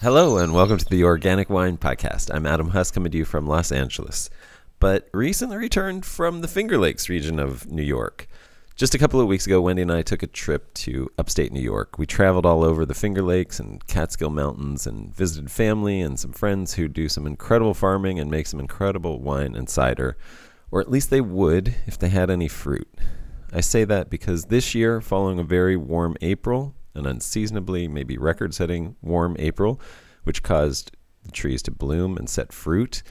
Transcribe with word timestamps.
Hello, 0.00 0.38
and 0.38 0.54
welcome 0.54 0.78
to 0.78 0.88
the 0.88 1.02
Organic 1.02 1.50
Wine 1.50 1.76
Podcast. 1.76 2.32
I'm 2.32 2.46
Adam 2.46 2.68
Huss, 2.68 2.92
coming 2.92 3.10
to 3.10 3.18
you 3.18 3.24
from 3.24 3.48
Los 3.48 3.72
Angeles, 3.72 4.30
but 4.78 5.08
recently 5.12 5.56
returned 5.56 6.06
from 6.06 6.40
the 6.40 6.46
Finger 6.46 6.78
Lakes 6.78 7.08
region 7.08 7.40
of 7.40 7.68
New 7.68 7.82
York. 7.82 8.28
Just 8.76 8.94
a 8.94 8.98
couple 8.98 9.20
of 9.20 9.26
weeks 9.26 9.44
ago, 9.44 9.60
Wendy 9.60 9.82
and 9.82 9.90
I 9.90 10.02
took 10.02 10.22
a 10.22 10.28
trip 10.28 10.72
to 10.74 11.10
upstate 11.18 11.50
New 11.50 11.60
York. 11.60 11.98
We 11.98 12.06
traveled 12.06 12.46
all 12.46 12.62
over 12.62 12.86
the 12.86 12.94
Finger 12.94 13.22
Lakes 13.22 13.58
and 13.58 13.84
Catskill 13.88 14.30
Mountains 14.30 14.86
and 14.86 15.12
visited 15.12 15.50
family 15.50 16.00
and 16.00 16.16
some 16.16 16.32
friends 16.32 16.74
who 16.74 16.86
do 16.86 17.08
some 17.08 17.26
incredible 17.26 17.74
farming 17.74 18.20
and 18.20 18.30
make 18.30 18.46
some 18.46 18.60
incredible 18.60 19.20
wine 19.20 19.56
and 19.56 19.68
cider, 19.68 20.16
or 20.70 20.80
at 20.80 20.92
least 20.92 21.10
they 21.10 21.20
would 21.20 21.74
if 21.86 21.98
they 21.98 22.10
had 22.10 22.30
any 22.30 22.46
fruit. 22.46 22.88
I 23.52 23.62
say 23.62 23.82
that 23.82 24.10
because 24.10 24.44
this 24.44 24.76
year, 24.76 25.00
following 25.00 25.40
a 25.40 25.44
very 25.44 25.76
warm 25.76 26.16
April, 26.20 26.76
an 26.94 27.06
unseasonably, 27.06 27.88
maybe 27.88 28.18
record 28.18 28.54
setting 28.54 28.96
warm 29.02 29.36
April, 29.38 29.80
which 30.24 30.42
caused 30.42 30.90
the 31.24 31.32
trees 31.32 31.62
to 31.62 31.70
bloom 31.70 32.16
and 32.16 32.28
set 32.28 32.52
fruit. 32.52 33.02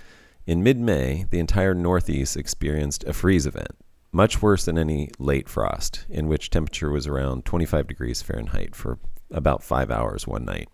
In 0.45 0.63
mid 0.63 0.77
May, 0.80 1.26
the 1.30 1.40
entire 1.40 1.73
Northeast 1.73 2.38
experienced 2.38 3.03
a 3.03 3.13
freeze 3.13 3.45
event, 3.45 3.76
much 4.12 4.41
worse 4.41 4.66
than 4.66 4.77
any 4.77 5.09
late 5.20 5.50
frost, 5.50 6.05
in 6.09 6.27
which 6.27 6.50
temperature 6.50 6.91
was 6.91 7.08
around 7.08 7.45
25 7.45 7.88
degrees 7.88 8.22
Fahrenheit 8.22 8.76
for 8.76 9.00
about 9.30 9.63
five 9.63 9.91
hours 9.91 10.25
one 10.25 10.45
night. 10.45 10.70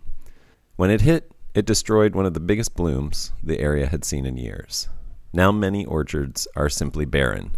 When 0.76 0.92
it 0.92 1.02
hit, 1.02 1.32
it 1.54 1.66
destroyed 1.66 2.16
one 2.16 2.26
of 2.26 2.34
the 2.34 2.40
biggest 2.40 2.76
blooms 2.76 3.32
the 3.44 3.60
area 3.60 3.88
had 3.88 4.04
seen 4.04 4.26
in 4.26 4.38
years. 4.38 4.90
Now 5.32 5.52
many 5.52 5.86
orchards 5.86 6.48
are 6.56 6.70
simply 6.70 7.06
barren. 7.06 7.56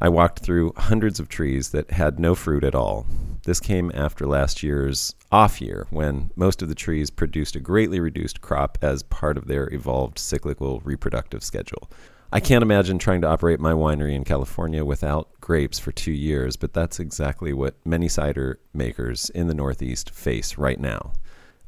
I 0.00 0.08
walked 0.08 0.40
through 0.40 0.74
hundreds 0.76 1.18
of 1.18 1.28
trees 1.28 1.70
that 1.70 1.90
had 1.90 2.20
no 2.20 2.34
fruit 2.34 2.62
at 2.62 2.74
all. 2.74 3.06
This 3.44 3.60
came 3.60 3.90
after 3.94 4.26
last 4.26 4.62
year's 4.62 5.14
off 5.32 5.60
year, 5.60 5.86
when 5.90 6.30
most 6.36 6.62
of 6.62 6.68
the 6.68 6.74
trees 6.74 7.10
produced 7.10 7.56
a 7.56 7.60
greatly 7.60 7.98
reduced 7.98 8.40
crop 8.40 8.78
as 8.82 9.02
part 9.02 9.36
of 9.36 9.46
their 9.46 9.72
evolved 9.72 10.18
cyclical 10.18 10.80
reproductive 10.84 11.42
schedule. 11.42 11.90
I 12.30 12.40
can't 12.40 12.62
imagine 12.62 12.98
trying 12.98 13.22
to 13.22 13.26
operate 13.26 13.58
my 13.58 13.72
winery 13.72 14.14
in 14.14 14.22
California 14.22 14.84
without 14.84 15.30
grapes 15.40 15.78
for 15.78 15.92
two 15.92 16.12
years, 16.12 16.56
but 16.56 16.74
that's 16.74 17.00
exactly 17.00 17.54
what 17.54 17.74
many 17.86 18.06
cider 18.06 18.60
makers 18.74 19.30
in 19.30 19.46
the 19.46 19.54
Northeast 19.54 20.10
face 20.10 20.58
right 20.58 20.78
now. 20.78 21.14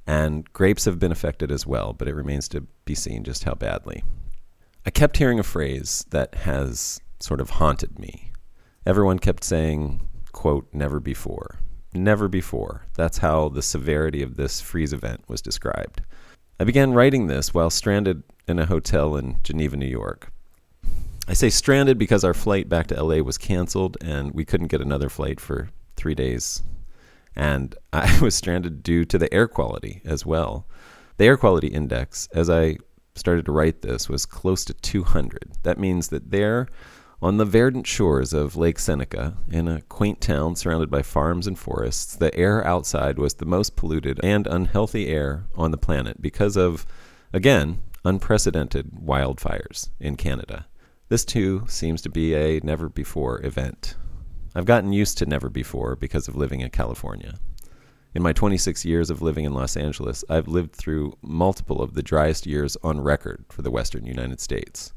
And 0.07 0.51
grapes 0.53 0.85
have 0.85 0.99
been 0.99 1.13
affected 1.13 1.51
as 1.51 1.67
well, 1.67 1.95
but 1.95 2.09
it 2.09 2.15
remains 2.15 2.47
to 2.49 2.67
be 2.85 2.95
seen 2.95 3.25
just 3.25 3.45
how 3.45 3.55
badly. 3.55 4.05
I 4.85 4.91
kept 4.91 5.17
hearing 5.17 5.39
a 5.39 5.45
phrase 5.45 6.05
that 6.11 6.35
has 6.35 7.01
sort 7.21 7.41
of 7.41 7.51
haunted 7.51 7.99
me. 7.99 8.33
Everyone 8.87 9.19
kept 9.19 9.45
saying, 9.45 10.09
quote, 10.33 10.69
never 10.73 11.01
before. 11.01 11.61
Never 11.93 12.29
before. 12.29 12.87
That's 12.95 13.19
how 13.19 13.49
the 13.49 13.63
severity 13.63 14.23
of 14.23 14.37
this 14.37 14.61
freeze 14.61 14.93
event 14.93 15.25
was 15.29 15.43
described. 15.43 16.03
I 16.59 16.65
began 16.65 16.93
writing 16.93 17.27
this 17.27 17.55
while 17.55 17.71
stranded 17.71 18.23
in 18.47 18.59
a 18.59 18.67
hotel 18.67 19.17
in 19.17 19.39
Geneva, 19.43 19.77
New 19.77 19.87
York. 19.87 20.33
I 21.27 21.33
say 21.33 21.51
stranded 21.51 21.99
because 21.99 22.25
our 22.25 22.35
flight 22.35 22.69
back 22.69 22.89
to 22.89 23.03
LA 23.03 23.19
was 23.19 23.39
canceled 23.39 23.97
and 24.01 24.33
we 24.33 24.45
couldn't 24.45 24.67
get 24.67 24.81
another 24.81 25.09
flight 25.09 25.41
for 25.41 25.71
three 25.97 26.15
days. 26.15 26.63
And 27.37 27.75
I 27.93 28.19
was 28.21 28.35
stranded 28.35 28.83
due 28.83 29.05
to 29.07 29.19
the 29.19 29.33
air 29.33 29.49
quality 29.49 30.01
as 30.05 30.27
well. 30.27 30.67
The 31.19 31.27
air 31.27 31.37
quality 31.37 31.69
index, 31.69 32.29
as 32.33 32.49
I 32.51 32.79
started 33.15 33.45
to 33.45 33.53
write 33.53 33.83
this, 33.83 34.09
was 34.09 34.27
close 34.27 34.65
to 34.65 34.75
200. 34.75 35.53
That 35.63 35.79
means 35.79 36.09
that 36.09 36.31
there, 36.31 36.69
on 37.23 37.37
the 37.37 37.45
verdant 37.45 37.87
shores 37.87 38.33
of 38.33 38.57
Lake 38.57 38.79
Seneca, 38.79 39.37
in 39.51 39.69
a 39.69 39.83
quaint 39.83 40.21
town 40.21 40.57
surrounded 40.57 40.91
by 40.91 41.03
farms 41.03 41.47
and 41.47 41.59
forests, 41.59 42.17
the 42.17 42.35
air 42.35 42.67
outside 42.67 43.19
was 43.19 43.35
the 43.35 43.45
most 43.45 43.77
polluted 43.77 44.19
and 44.23 44.47
unhealthy 44.47 45.09
air 45.09 45.45
on 45.55 45.71
the 45.71 45.77
planet 45.77 46.23
because 46.23 46.57
of, 46.57 46.87
again, 47.33 47.83
unprecedented 48.05 48.91
wildfires 48.93 49.91
in 50.01 50.17
Canada. 50.17 50.67
This 51.09 51.25
too 51.25 51.65
seems 51.69 52.01
to 52.03 52.09
be 52.09 52.35
a 52.35 52.61
never 52.61 52.89
before 52.89 53.45
event. 53.45 53.97
I've 54.55 54.65
gotten 54.65 54.93
used 54.93 55.19
to 55.19 55.27
never 55.27 55.51
before 55.51 55.97
because 55.97 56.27
of 56.27 56.37
living 56.37 56.61
in 56.61 56.71
California. 56.71 57.35
In 58.15 58.23
my 58.23 58.33
26 58.33 58.85
years 58.85 59.11
of 59.11 59.23
living 59.23 59.45
in 59.45 59.53
Los 59.53 59.77
Angeles, 59.77 60.25
I've 60.29 60.49
lived 60.49 60.75
through 60.75 61.17
multiple 61.23 61.83
of 61.83 61.95
the 61.95 62.03
driest 62.03 62.47
years 62.47 62.77
on 62.83 63.01
record 63.01 63.45
for 63.51 63.63
the 63.63 63.71
western 63.71 64.07
United 64.07 64.41
States. 64.41 64.93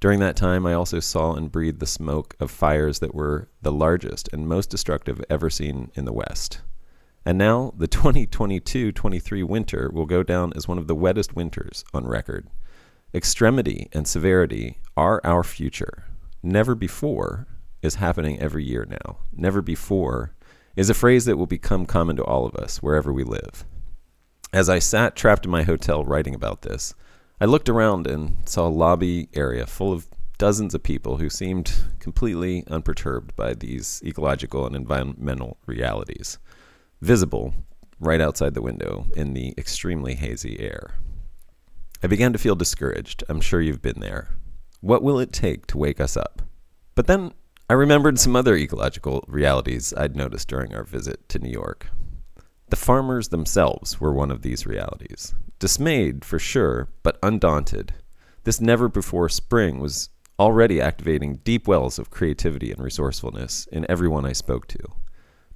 During 0.00 0.20
that 0.20 0.36
time, 0.36 0.64
I 0.64 0.72
also 0.72 0.98
saw 0.98 1.34
and 1.34 1.52
breathed 1.52 1.78
the 1.78 1.86
smoke 1.86 2.34
of 2.40 2.50
fires 2.50 3.00
that 3.00 3.14
were 3.14 3.48
the 3.60 3.70
largest 3.70 4.30
and 4.32 4.48
most 4.48 4.70
destructive 4.70 5.22
ever 5.28 5.50
seen 5.50 5.90
in 5.94 6.06
the 6.06 6.12
West. 6.12 6.62
And 7.26 7.36
now, 7.36 7.74
the 7.76 7.86
2022 7.86 8.92
23 8.92 9.42
winter 9.42 9.90
will 9.92 10.06
go 10.06 10.22
down 10.22 10.54
as 10.56 10.66
one 10.66 10.78
of 10.78 10.86
the 10.86 10.94
wettest 10.94 11.36
winters 11.36 11.84
on 11.92 12.06
record. 12.06 12.48
Extremity 13.12 13.90
and 13.92 14.08
severity 14.08 14.78
are 14.96 15.20
our 15.22 15.44
future. 15.44 16.04
Never 16.42 16.74
before 16.74 17.46
is 17.82 17.96
happening 17.96 18.40
every 18.40 18.64
year 18.64 18.86
now. 18.88 19.18
Never 19.32 19.60
before 19.60 20.32
is 20.76 20.88
a 20.88 20.94
phrase 20.94 21.26
that 21.26 21.36
will 21.36 21.46
become 21.46 21.84
common 21.84 22.16
to 22.16 22.24
all 22.24 22.46
of 22.46 22.54
us 22.54 22.82
wherever 22.82 23.12
we 23.12 23.22
live. 23.22 23.66
As 24.50 24.70
I 24.70 24.78
sat 24.78 25.14
trapped 25.14 25.44
in 25.44 25.50
my 25.50 25.64
hotel 25.64 26.04
writing 26.04 26.34
about 26.34 26.62
this, 26.62 26.94
I 27.42 27.46
looked 27.46 27.70
around 27.70 28.06
and 28.06 28.36
saw 28.44 28.68
a 28.68 28.68
lobby 28.68 29.30
area 29.32 29.66
full 29.66 29.94
of 29.94 30.06
dozens 30.36 30.74
of 30.74 30.82
people 30.82 31.16
who 31.16 31.30
seemed 31.30 31.72
completely 31.98 32.64
unperturbed 32.66 33.34
by 33.34 33.54
these 33.54 34.02
ecological 34.04 34.66
and 34.66 34.76
environmental 34.76 35.56
realities, 35.64 36.38
visible 37.00 37.54
right 37.98 38.20
outside 38.20 38.52
the 38.52 38.60
window 38.60 39.06
in 39.16 39.32
the 39.32 39.54
extremely 39.56 40.14
hazy 40.14 40.60
air. 40.60 40.96
I 42.02 42.08
began 42.08 42.34
to 42.34 42.38
feel 42.38 42.54
discouraged. 42.54 43.24
I'm 43.28 43.40
sure 43.40 43.62
you've 43.62 43.82
been 43.82 44.00
there. 44.00 44.28
What 44.80 45.02
will 45.02 45.18
it 45.18 45.32
take 45.32 45.66
to 45.68 45.78
wake 45.78 46.00
us 46.00 46.18
up? 46.18 46.42
But 46.94 47.06
then 47.06 47.32
I 47.70 47.74
remembered 47.74 48.18
some 48.18 48.36
other 48.36 48.54
ecological 48.54 49.24
realities 49.26 49.94
I'd 49.96 50.16
noticed 50.16 50.48
during 50.48 50.74
our 50.74 50.84
visit 50.84 51.26
to 51.30 51.38
New 51.38 51.50
York. 51.50 51.86
The 52.70 52.76
farmers 52.76 53.28
themselves 53.28 54.00
were 54.00 54.12
one 54.12 54.30
of 54.30 54.42
these 54.42 54.64
realities. 54.64 55.34
Dismayed, 55.58 56.24
for 56.24 56.38
sure, 56.38 56.88
but 57.02 57.18
undaunted, 57.20 57.94
this 58.44 58.60
never 58.60 58.88
before 58.88 59.28
spring 59.28 59.80
was 59.80 60.08
already 60.38 60.80
activating 60.80 61.40
deep 61.42 61.66
wells 61.66 61.98
of 61.98 62.10
creativity 62.10 62.70
and 62.70 62.80
resourcefulness 62.80 63.66
in 63.72 63.90
everyone 63.90 64.24
I 64.24 64.32
spoke 64.32 64.68
to. 64.68 64.78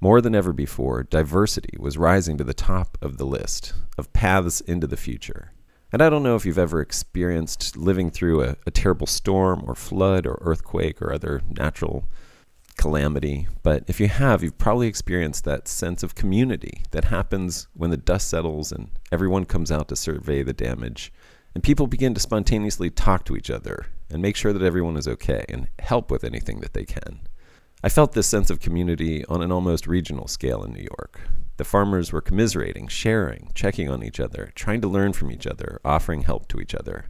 More 0.00 0.20
than 0.20 0.34
ever 0.34 0.52
before, 0.52 1.04
diversity 1.04 1.78
was 1.78 1.96
rising 1.96 2.36
to 2.38 2.44
the 2.44 2.52
top 2.52 2.98
of 3.00 3.16
the 3.16 3.24
list 3.24 3.74
of 3.96 4.12
paths 4.12 4.60
into 4.60 4.88
the 4.88 4.96
future. 4.96 5.52
And 5.92 6.02
I 6.02 6.10
don't 6.10 6.24
know 6.24 6.34
if 6.34 6.44
you've 6.44 6.58
ever 6.58 6.80
experienced 6.80 7.76
living 7.76 8.10
through 8.10 8.42
a, 8.42 8.56
a 8.66 8.72
terrible 8.72 9.06
storm 9.06 9.62
or 9.68 9.76
flood 9.76 10.26
or 10.26 10.38
earthquake 10.40 11.00
or 11.00 11.12
other 11.12 11.42
natural 11.48 12.08
calamity, 12.76 13.46
but 13.62 13.84
if 13.86 14.00
you 14.00 14.08
have, 14.08 14.42
you've 14.42 14.58
probably 14.58 14.86
experienced 14.86 15.44
that 15.44 15.68
sense 15.68 16.02
of 16.02 16.14
community 16.14 16.82
that 16.90 17.04
happens 17.04 17.68
when 17.74 17.90
the 17.90 17.96
dust 17.96 18.28
settles 18.28 18.72
and 18.72 18.90
everyone 19.12 19.44
comes 19.44 19.70
out 19.70 19.88
to 19.88 19.96
survey 19.96 20.42
the 20.42 20.52
damage. 20.52 21.12
And 21.54 21.62
people 21.62 21.86
begin 21.86 22.14
to 22.14 22.20
spontaneously 22.20 22.90
talk 22.90 23.24
to 23.26 23.36
each 23.36 23.50
other 23.50 23.86
and 24.10 24.20
make 24.20 24.36
sure 24.36 24.52
that 24.52 24.62
everyone 24.62 24.96
is 24.96 25.08
okay 25.08 25.44
and 25.48 25.68
help 25.78 26.10
with 26.10 26.24
anything 26.24 26.60
that 26.60 26.74
they 26.74 26.84
can. 26.84 27.20
I 27.82 27.88
felt 27.88 28.12
this 28.12 28.26
sense 28.26 28.50
of 28.50 28.60
community 28.60 29.24
on 29.26 29.42
an 29.42 29.52
almost 29.52 29.86
regional 29.86 30.26
scale 30.26 30.64
in 30.64 30.72
New 30.72 30.86
York. 30.98 31.20
The 31.56 31.64
farmers 31.64 32.12
were 32.12 32.20
commiserating, 32.20 32.88
sharing, 32.88 33.50
checking 33.54 33.88
on 33.88 34.02
each 34.02 34.18
other, 34.18 34.50
trying 34.54 34.80
to 34.80 34.88
learn 34.88 35.12
from 35.12 35.30
each 35.30 35.46
other, 35.46 35.80
offering 35.84 36.22
help 36.22 36.48
to 36.48 36.60
each 36.60 36.74
other. 36.74 37.06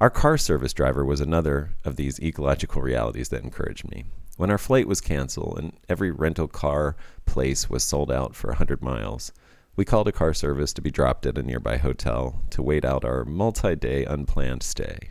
Our 0.00 0.10
car 0.10 0.38
service 0.38 0.72
driver 0.72 1.04
was 1.04 1.20
another 1.20 1.74
of 1.84 1.96
these 1.96 2.18
ecological 2.20 2.80
realities 2.80 3.28
that 3.28 3.42
encouraged 3.42 3.90
me. 3.90 4.04
When 4.36 4.50
our 4.50 4.58
flight 4.58 4.88
was 4.88 5.00
canceled 5.00 5.58
and 5.58 5.76
every 5.88 6.10
rental 6.10 6.48
car 6.48 6.96
place 7.24 7.70
was 7.70 7.84
sold 7.84 8.10
out 8.10 8.34
for 8.34 8.48
a 8.48 8.54
100 8.54 8.82
miles, 8.82 9.32
we 9.76 9.84
called 9.84 10.08
a 10.08 10.12
car 10.12 10.34
service 10.34 10.72
to 10.72 10.82
be 10.82 10.90
dropped 10.90 11.24
at 11.26 11.38
a 11.38 11.42
nearby 11.42 11.76
hotel 11.76 12.42
to 12.50 12.62
wait 12.62 12.84
out 12.84 13.04
our 13.04 13.24
multi 13.24 13.76
day 13.76 14.04
unplanned 14.04 14.62
stay. 14.62 15.10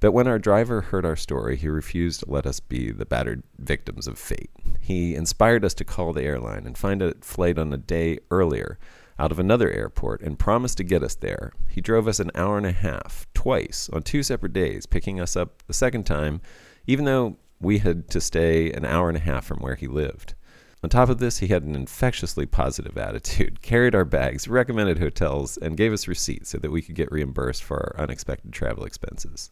But 0.00 0.12
when 0.12 0.26
our 0.26 0.38
driver 0.38 0.80
heard 0.80 1.04
our 1.04 1.16
story, 1.16 1.56
he 1.56 1.68
refused 1.68 2.20
to 2.20 2.30
let 2.30 2.46
us 2.46 2.60
be 2.60 2.90
the 2.90 3.04
battered 3.04 3.42
victims 3.58 4.06
of 4.06 4.18
fate. 4.18 4.50
He 4.80 5.14
inspired 5.14 5.64
us 5.64 5.74
to 5.74 5.84
call 5.84 6.12
the 6.12 6.22
airline 6.22 6.66
and 6.66 6.76
find 6.76 7.02
a 7.02 7.14
flight 7.20 7.58
on 7.58 7.72
a 7.72 7.78
day 7.78 8.18
earlier 8.30 8.78
out 9.18 9.30
of 9.30 9.38
another 9.38 9.70
airport 9.70 10.22
and 10.22 10.38
promised 10.38 10.78
to 10.78 10.84
get 10.84 11.02
us 11.02 11.14
there. 11.14 11.52
He 11.68 11.82
drove 11.82 12.08
us 12.08 12.20
an 12.20 12.30
hour 12.34 12.56
and 12.56 12.64
a 12.64 12.72
half, 12.72 13.26
twice, 13.34 13.90
on 13.92 14.02
two 14.02 14.22
separate 14.22 14.54
days, 14.54 14.86
picking 14.86 15.20
us 15.20 15.36
up 15.36 15.62
the 15.66 15.74
second 15.74 16.04
time, 16.04 16.40
even 16.86 17.04
though 17.04 17.36
we 17.60 17.78
had 17.78 18.08
to 18.10 18.20
stay 18.20 18.72
an 18.72 18.84
hour 18.84 19.08
and 19.08 19.16
a 19.16 19.20
half 19.20 19.44
from 19.44 19.58
where 19.58 19.74
he 19.74 19.86
lived. 19.86 20.34
On 20.82 20.88
top 20.88 21.10
of 21.10 21.18
this, 21.18 21.38
he 21.38 21.48
had 21.48 21.62
an 21.62 21.74
infectiously 21.74 22.46
positive 22.46 22.96
attitude, 22.96 23.60
carried 23.62 23.94
our 23.94 24.06
bags, 24.06 24.48
recommended 24.48 24.98
hotels, 24.98 25.58
and 25.58 25.76
gave 25.76 25.92
us 25.92 26.08
receipts 26.08 26.50
so 26.50 26.58
that 26.58 26.70
we 26.70 26.80
could 26.80 26.94
get 26.94 27.12
reimbursed 27.12 27.62
for 27.62 27.94
our 27.98 28.02
unexpected 28.02 28.52
travel 28.52 28.84
expenses. 28.84 29.50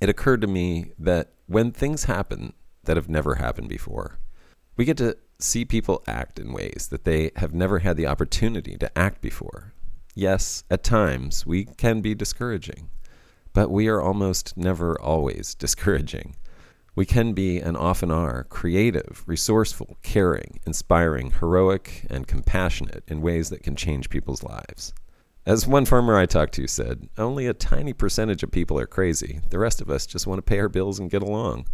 It 0.00 0.08
occurred 0.08 0.40
to 0.40 0.46
me 0.48 0.92
that 0.98 1.32
when 1.46 1.70
things 1.70 2.04
happen 2.04 2.54
that 2.84 2.96
have 2.96 3.08
never 3.08 3.36
happened 3.36 3.68
before, 3.68 4.18
we 4.76 4.84
get 4.84 4.96
to 4.98 5.16
see 5.38 5.64
people 5.64 6.02
act 6.06 6.38
in 6.38 6.52
ways 6.52 6.88
that 6.90 7.04
they 7.04 7.30
have 7.36 7.54
never 7.54 7.80
had 7.80 7.96
the 7.96 8.06
opportunity 8.06 8.76
to 8.76 8.98
act 8.98 9.20
before. 9.20 9.72
yes, 10.14 10.64
at 10.68 10.82
times 10.82 11.46
we 11.46 11.64
can 11.64 12.00
be 12.00 12.12
discouraging, 12.12 12.90
but 13.52 13.70
we 13.70 13.86
are 13.86 14.02
almost 14.02 14.56
never 14.56 15.00
always 15.00 15.54
discouraging. 15.64 16.34
We 16.98 17.06
can 17.06 17.32
be 17.32 17.60
and 17.60 17.76
often 17.76 18.10
are 18.10 18.42
creative, 18.42 19.22
resourceful, 19.24 19.98
caring, 20.02 20.58
inspiring, 20.66 21.30
heroic, 21.30 22.04
and 22.10 22.26
compassionate 22.26 23.04
in 23.06 23.22
ways 23.22 23.50
that 23.50 23.62
can 23.62 23.76
change 23.76 24.10
people's 24.10 24.42
lives. 24.42 24.92
As 25.46 25.64
one 25.64 25.84
farmer 25.84 26.18
I 26.18 26.26
talked 26.26 26.54
to 26.54 26.66
said, 26.66 27.08
only 27.16 27.46
a 27.46 27.54
tiny 27.54 27.92
percentage 27.92 28.42
of 28.42 28.50
people 28.50 28.80
are 28.80 28.86
crazy. 28.88 29.38
The 29.50 29.60
rest 29.60 29.80
of 29.80 29.88
us 29.88 30.08
just 30.08 30.26
want 30.26 30.38
to 30.38 30.42
pay 30.42 30.58
our 30.58 30.68
bills 30.68 30.98
and 30.98 31.08
get 31.08 31.22
along. 31.22 31.68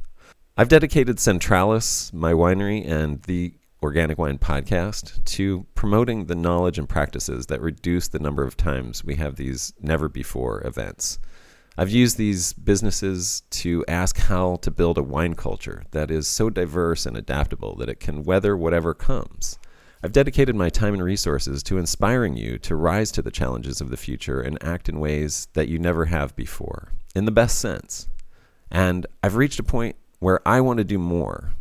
I've 0.58 0.68
dedicated 0.68 1.16
Centralis, 1.16 2.12
my 2.12 2.34
winery, 2.34 2.86
and 2.86 3.22
the 3.22 3.54
Organic 3.82 4.18
Wine 4.18 4.36
podcast 4.36 5.24
to 5.24 5.66
promoting 5.74 6.26
the 6.26 6.34
knowledge 6.34 6.78
and 6.78 6.86
practices 6.86 7.46
that 7.46 7.62
reduce 7.62 8.08
the 8.08 8.18
number 8.18 8.44
of 8.44 8.58
times 8.58 9.02
we 9.02 9.14
have 9.14 9.36
these 9.36 9.72
never 9.80 10.10
before 10.10 10.60
events. 10.66 11.18
I've 11.76 11.90
used 11.90 12.16
these 12.16 12.52
businesses 12.52 13.42
to 13.50 13.84
ask 13.88 14.16
how 14.16 14.56
to 14.62 14.70
build 14.70 14.96
a 14.96 15.02
wine 15.02 15.34
culture 15.34 15.82
that 15.90 16.08
is 16.08 16.28
so 16.28 16.48
diverse 16.48 17.04
and 17.04 17.16
adaptable 17.16 17.74
that 17.76 17.88
it 17.88 17.98
can 17.98 18.22
weather 18.22 18.56
whatever 18.56 18.94
comes. 18.94 19.58
I've 20.00 20.12
dedicated 20.12 20.54
my 20.54 20.68
time 20.68 20.94
and 20.94 21.02
resources 21.02 21.64
to 21.64 21.78
inspiring 21.78 22.36
you 22.36 22.58
to 22.58 22.76
rise 22.76 23.10
to 23.12 23.22
the 23.22 23.32
challenges 23.32 23.80
of 23.80 23.90
the 23.90 23.96
future 23.96 24.40
and 24.40 24.62
act 24.62 24.88
in 24.88 25.00
ways 25.00 25.48
that 25.54 25.66
you 25.66 25.80
never 25.80 26.04
have 26.04 26.36
before, 26.36 26.92
in 27.14 27.24
the 27.24 27.32
best 27.32 27.58
sense. 27.58 28.06
And 28.70 29.06
I've 29.24 29.34
reached 29.34 29.58
a 29.58 29.64
point 29.64 29.96
where 30.20 30.46
I 30.46 30.60
want 30.60 30.78
to 30.78 30.84
do 30.84 30.98
more. 30.98 31.54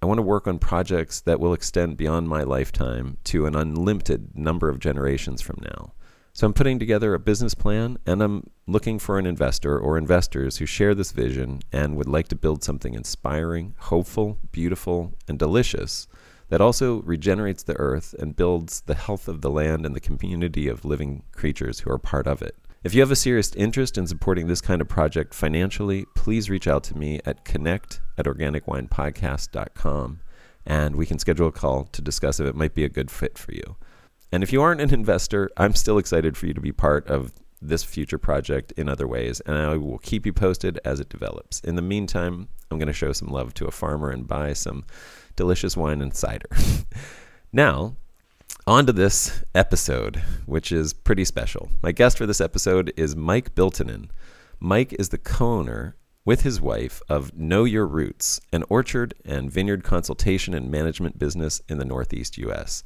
I 0.00 0.06
want 0.06 0.16
to 0.18 0.22
work 0.22 0.46
on 0.46 0.58
projects 0.58 1.20
that 1.22 1.40
will 1.40 1.52
extend 1.52 1.98
beyond 1.98 2.28
my 2.28 2.42
lifetime 2.42 3.18
to 3.24 3.44
an 3.44 3.54
unlimited 3.54 4.30
number 4.34 4.70
of 4.70 4.78
generations 4.78 5.42
from 5.42 5.58
now. 5.60 5.92
So 6.38 6.46
I'm 6.46 6.54
putting 6.54 6.78
together 6.78 7.14
a 7.14 7.18
business 7.18 7.52
plan 7.52 7.98
and 8.06 8.22
I'm 8.22 8.48
looking 8.68 9.00
for 9.00 9.18
an 9.18 9.26
investor 9.26 9.76
or 9.76 9.98
investors 9.98 10.58
who 10.58 10.66
share 10.66 10.94
this 10.94 11.10
vision 11.10 11.62
and 11.72 11.96
would 11.96 12.06
like 12.06 12.28
to 12.28 12.36
build 12.36 12.62
something 12.62 12.94
inspiring, 12.94 13.74
hopeful, 13.76 14.38
beautiful, 14.52 15.16
and 15.26 15.36
delicious 15.36 16.06
that 16.48 16.60
also 16.60 17.02
regenerates 17.02 17.64
the 17.64 17.76
earth 17.80 18.14
and 18.20 18.36
builds 18.36 18.82
the 18.82 18.94
health 18.94 19.26
of 19.26 19.40
the 19.40 19.50
land 19.50 19.84
and 19.84 19.96
the 19.96 20.00
community 20.00 20.68
of 20.68 20.84
living 20.84 21.24
creatures 21.32 21.80
who 21.80 21.90
are 21.90 21.98
part 21.98 22.28
of 22.28 22.40
it. 22.40 22.54
If 22.84 22.94
you 22.94 23.00
have 23.00 23.10
a 23.10 23.16
serious 23.16 23.52
interest 23.56 23.98
in 23.98 24.06
supporting 24.06 24.46
this 24.46 24.60
kind 24.60 24.80
of 24.80 24.86
project 24.86 25.34
financially, 25.34 26.06
please 26.14 26.48
reach 26.48 26.68
out 26.68 26.84
to 26.84 26.96
me 26.96 27.18
at 27.26 27.44
connect 27.44 28.00
at 28.16 28.26
organicwinepodcast.com 28.26 30.20
and 30.64 30.94
we 30.94 31.06
can 31.06 31.18
schedule 31.18 31.48
a 31.48 31.52
call 31.52 31.86
to 31.86 32.00
discuss 32.00 32.38
if 32.38 32.46
it 32.46 32.54
might 32.54 32.74
be 32.74 32.84
a 32.84 32.88
good 32.88 33.10
fit 33.10 33.36
for 33.36 33.50
you. 33.50 33.74
And 34.32 34.42
if 34.42 34.52
you 34.52 34.62
aren't 34.62 34.80
an 34.80 34.92
investor, 34.94 35.50
I'm 35.56 35.74
still 35.74 35.98
excited 35.98 36.36
for 36.36 36.46
you 36.46 36.54
to 36.54 36.60
be 36.60 36.72
part 36.72 37.06
of 37.08 37.32
this 37.60 37.82
future 37.82 38.18
project 38.18 38.72
in 38.76 38.88
other 38.88 39.06
ways, 39.06 39.40
and 39.40 39.56
I 39.56 39.76
will 39.76 39.98
keep 39.98 40.24
you 40.24 40.32
posted 40.32 40.78
as 40.84 41.00
it 41.00 41.08
develops. 41.08 41.60
In 41.60 41.74
the 41.74 41.82
meantime, 41.82 42.48
I'm 42.70 42.78
going 42.78 42.86
to 42.88 42.92
show 42.92 43.12
some 43.12 43.28
love 43.28 43.54
to 43.54 43.66
a 43.66 43.72
farmer 43.72 44.10
and 44.10 44.28
buy 44.28 44.52
some 44.52 44.84
delicious 45.36 45.76
wine 45.76 46.00
and 46.00 46.14
cider. 46.14 46.48
now, 47.52 47.96
on 48.66 48.86
to 48.86 48.92
this 48.92 49.44
episode, 49.54 50.22
which 50.46 50.70
is 50.70 50.92
pretty 50.92 51.24
special. 51.24 51.70
My 51.82 51.92
guest 51.92 52.18
for 52.18 52.26
this 52.26 52.40
episode 52.40 52.92
is 52.96 53.16
Mike 53.16 53.54
Biltonen. 53.54 54.10
Mike 54.60 54.92
is 54.98 55.08
the 55.08 55.18
co 55.18 55.46
owner 55.46 55.96
with 56.24 56.42
his 56.42 56.60
wife 56.60 57.00
of 57.08 57.34
Know 57.34 57.64
Your 57.64 57.86
Roots, 57.86 58.40
an 58.52 58.64
orchard 58.68 59.14
and 59.24 59.50
vineyard 59.50 59.84
consultation 59.84 60.52
and 60.52 60.70
management 60.70 61.18
business 61.18 61.62
in 61.68 61.78
the 61.78 61.86
Northeast 61.86 62.36
U.S. 62.38 62.82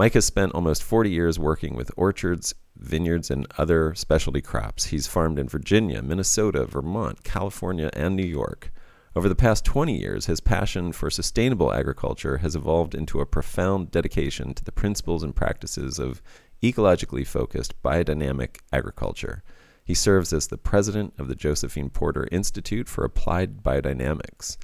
Mike 0.00 0.14
has 0.14 0.24
spent 0.24 0.54
almost 0.54 0.82
40 0.82 1.10
years 1.10 1.38
working 1.38 1.76
with 1.76 1.90
orchards, 1.94 2.54
vineyards, 2.74 3.30
and 3.30 3.46
other 3.58 3.94
specialty 3.94 4.40
crops. 4.40 4.86
He's 4.86 5.06
farmed 5.06 5.38
in 5.38 5.46
Virginia, 5.46 6.00
Minnesota, 6.00 6.64
Vermont, 6.64 7.22
California, 7.22 7.90
and 7.92 8.16
New 8.16 8.24
York. 8.24 8.72
Over 9.14 9.28
the 9.28 9.34
past 9.34 9.62
20 9.66 9.94
years, 9.94 10.24
his 10.24 10.40
passion 10.40 10.92
for 10.92 11.10
sustainable 11.10 11.70
agriculture 11.70 12.38
has 12.38 12.56
evolved 12.56 12.94
into 12.94 13.20
a 13.20 13.26
profound 13.26 13.90
dedication 13.90 14.54
to 14.54 14.64
the 14.64 14.72
principles 14.72 15.22
and 15.22 15.36
practices 15.36 15.98
of 15.98 16.22
ecologically 16.62 17.26
focused 17.26 17.74
biodynamic 17.82 18.56
agriculture. 18.72 19.42
He 19.84 19.92
serves 19.92 20.32
as 20.32 20.46
the 20.46 20.56
president 20.56 21.12
of 21.18 21.28
the 21.28 21.36
Josephine 21.36 21.90
Porter 21.90 22.26
Institute 22.32 22.88
for 22.88 23.04
Applied 23.04 23.62
Biodynamics. 23.62 24.56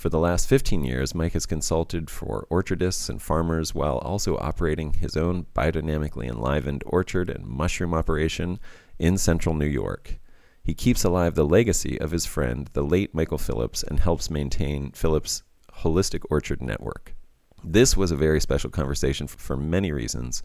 For 0.00 0.08
the 0.08 0.18
last 0.18 0.48
15 0.48 0.82
years, 0.82 1.14
Mike 1.14 1.34
has 1.34 1.44
consulted 1.44 2.08
for 2.08 2.46
orchardists 2.48 3.10
and 3.10 3.20
farmers 3.20 3.74
while 3.74 3.98
also 3.98 4.38
operating 4.38 4.94
his 4.94 5.14
own 5.14 5.44
biodynamically 5.54 6.26
enlivened 6.26 6.82
orchard 6.86 7.28
and 7.28 7.44
mushroom 7.44 7.92
operation 7.92 8.58
in 8.98 9.18
central 9.18 9.54
New 9.54 9.66
York. 9.66 10.18
He 10.62 10.72
keeps 10.72 11.04
alive 11.04 11.34
the 11.34 11.44
legacy 11.44 12.00
of 12.00 12.12
his 12.12 12.24
friend, 12.24 12.70
the 12.72 12.82
late 12.82 13.14
Michael 13.14 13.36
Phillips, 13.36 13.82
and 13.82 14.00
helps 14.00 14.30
maintain 14.30 14.90
Phillips' 14.92 15.42
holistic 15.82 16.22
orchard 16.30 16.62
network. 16.62 17.14
This 17.62 17.94
was 17.94 18.10
a 18.10 18.16
very 18.16 18.40
special 18.40 18.70
conversation 18.70 19.26
for 19.26 19.58
many 19.58 19.92
reasons, 19.92 20.42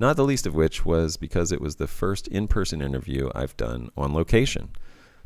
not 0.00 0.16
the 0.16 0.24
least 0.24 0.46
of 0.46 0.54
which 0.54 0.86
was 0.86 1.18
because 1.18 1.52
it 1.52 1.60
was 1.60 1.76
the 1.76 1.86
first 1.86 2.26
in 2.28 2.48
person 2.48 2.80
interview 2.80 3.28
I've 3.34 3.54
done 3.58 3.90
on 3.98 4.14
location. 4.14 4.70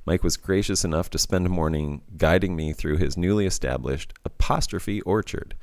Mike 0.09 0.25
was 0.25 0.39
gracious 0.39 0.87
enough 0.87 1.11
to 1.11 1.19
spend 1.19 1.45
a 1.45 1.51
morning 1.51 2.01
guiding 2.17 2.57
me 2.57 2.73
through 2.73 2.97
his 2.97 3.19
newly 3.19 3.45
established 3.45 4.15
apostrophe 4.25 5.03
orchard. 5.03 5.55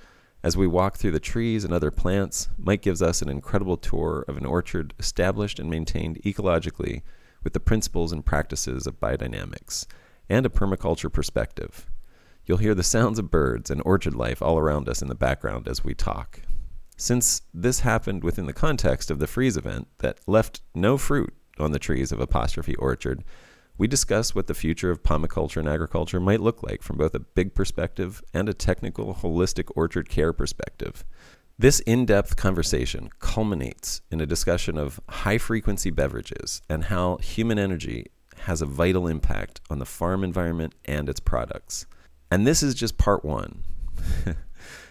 As 0.44 0.56
we 0.56 0.68
walk 0.68 0.98
through 0.98 1.14
the 1.14 1.20
trees 1.20 1.64
and 1.64 1.74
other 1.74 1.90
plants, 1.90 2.50
Mike 2.56 2.84
gives 2.84 3.02
us 3.02 3.24
an 3.24 3.30
incredible 3.30 3.76
tour 3.76 4.24
of 4.28 4.38
an 4.38 4.46
orchard 4.46 4.94
established 5.00 5.58
and 5.58 5.68
maintained 5.68 6.22
ecologically 6.24 7.02
with 7.44 7.54
the 7.54 7.60
principles 7.60 8.12
and 8.12 8.24
practices 8.24 8.86
of 8.86 9.00
biodynamics 9.00 9.88
and 10.30 10.46
a 10.46 10.50
permaculture 10.50 11.12
perspective. 11.12 11.88
You'll 12.46 12.60
hear 12.60 12.76
the 12.76 12.84
sounds 12.84 13.18
of 13.18 13.32
birds 13.32 13.72
and 13.72 13.82
orchard 13.84 14.14
life 14.14 14.44
all 14.44 14.60
around 14.60 14.88
us 14.88 15.02
in 15.02 15.08
the 15.08 15.16
background 15.16 15.68
as 15.68 15.84
we 15.84 15.96
talk. 15.96 16.42
Since 16.98 17.42
this 17.52 17.80
happened 17.80 18.24
within 18.24 18.46
the 18.46 18.54
context 18.54 19.10
of 19.10 19.18
the 19.18 19.26
freeze 19.26 19.58
event 19.58 19.88
that 19.98 20.20
left 20.28 20.62
no 20.76 21.00
fruit 21.00 21.34
on 21.58 21.72
the 21.72 21.80
trees 21.80 22.12
of 22.12 22.20
Apostrophe 22.20 22.76
Orchard, 22.76 23.24
we 23.78 23.88
discuss 23.88 24.34
what 24.34 24.48
the 24.48 24.54
future 24.54 24.92
of 24.92 25.04
pomiculture 25.04 25.58
and 25.58 25.68
agriculture 25.68 26.20
might 26.20 26.42
look 26.42 26.64
like 26.64 26.82
from 26.82 26.98
both 26.98 27.14
a 27.14 27.20
big 27.20 27.54
perspective 27.54 28.22
and 28.34 28.48
a 28.48 28.54
technical, 28.54 29.16
holistic 29.16 29.70
orchard 29.76 30.10
care 30.10 30.32
perspective. 30.32 31.04
This 31.58 31.80
in 31.82 32.06
depth 32.06 32.36
conversation 32.36 33.10
culminates 33.20 34.02
in 34.12 34.20
a 34.20 34.26
discussion 34.26 34.78
of 34.78 35.00
high 35.10 35.38
frequency 35.38 35.90
beverages 35.90 36.62
and 36.70 36.86
how 36.86 37.18
human 37.18 37.58
energy 37.58 38.08
has 38.40 38.62
a 38.62 38.66
vital 38.66 39.08
impact 39.08 39.62
on 39.70 39.80
the 39.80 39.86
farm 39.86 40.24
environment 40.24 40.76
and 40.86 41.08
its 41.08 41.20
products. 41.20 41.86
And 42.30 42.46
this 42.46 42.62
is 42.62 42.76
just 42.76 42.98
part 42.98 43.24
one. 43.24 43.64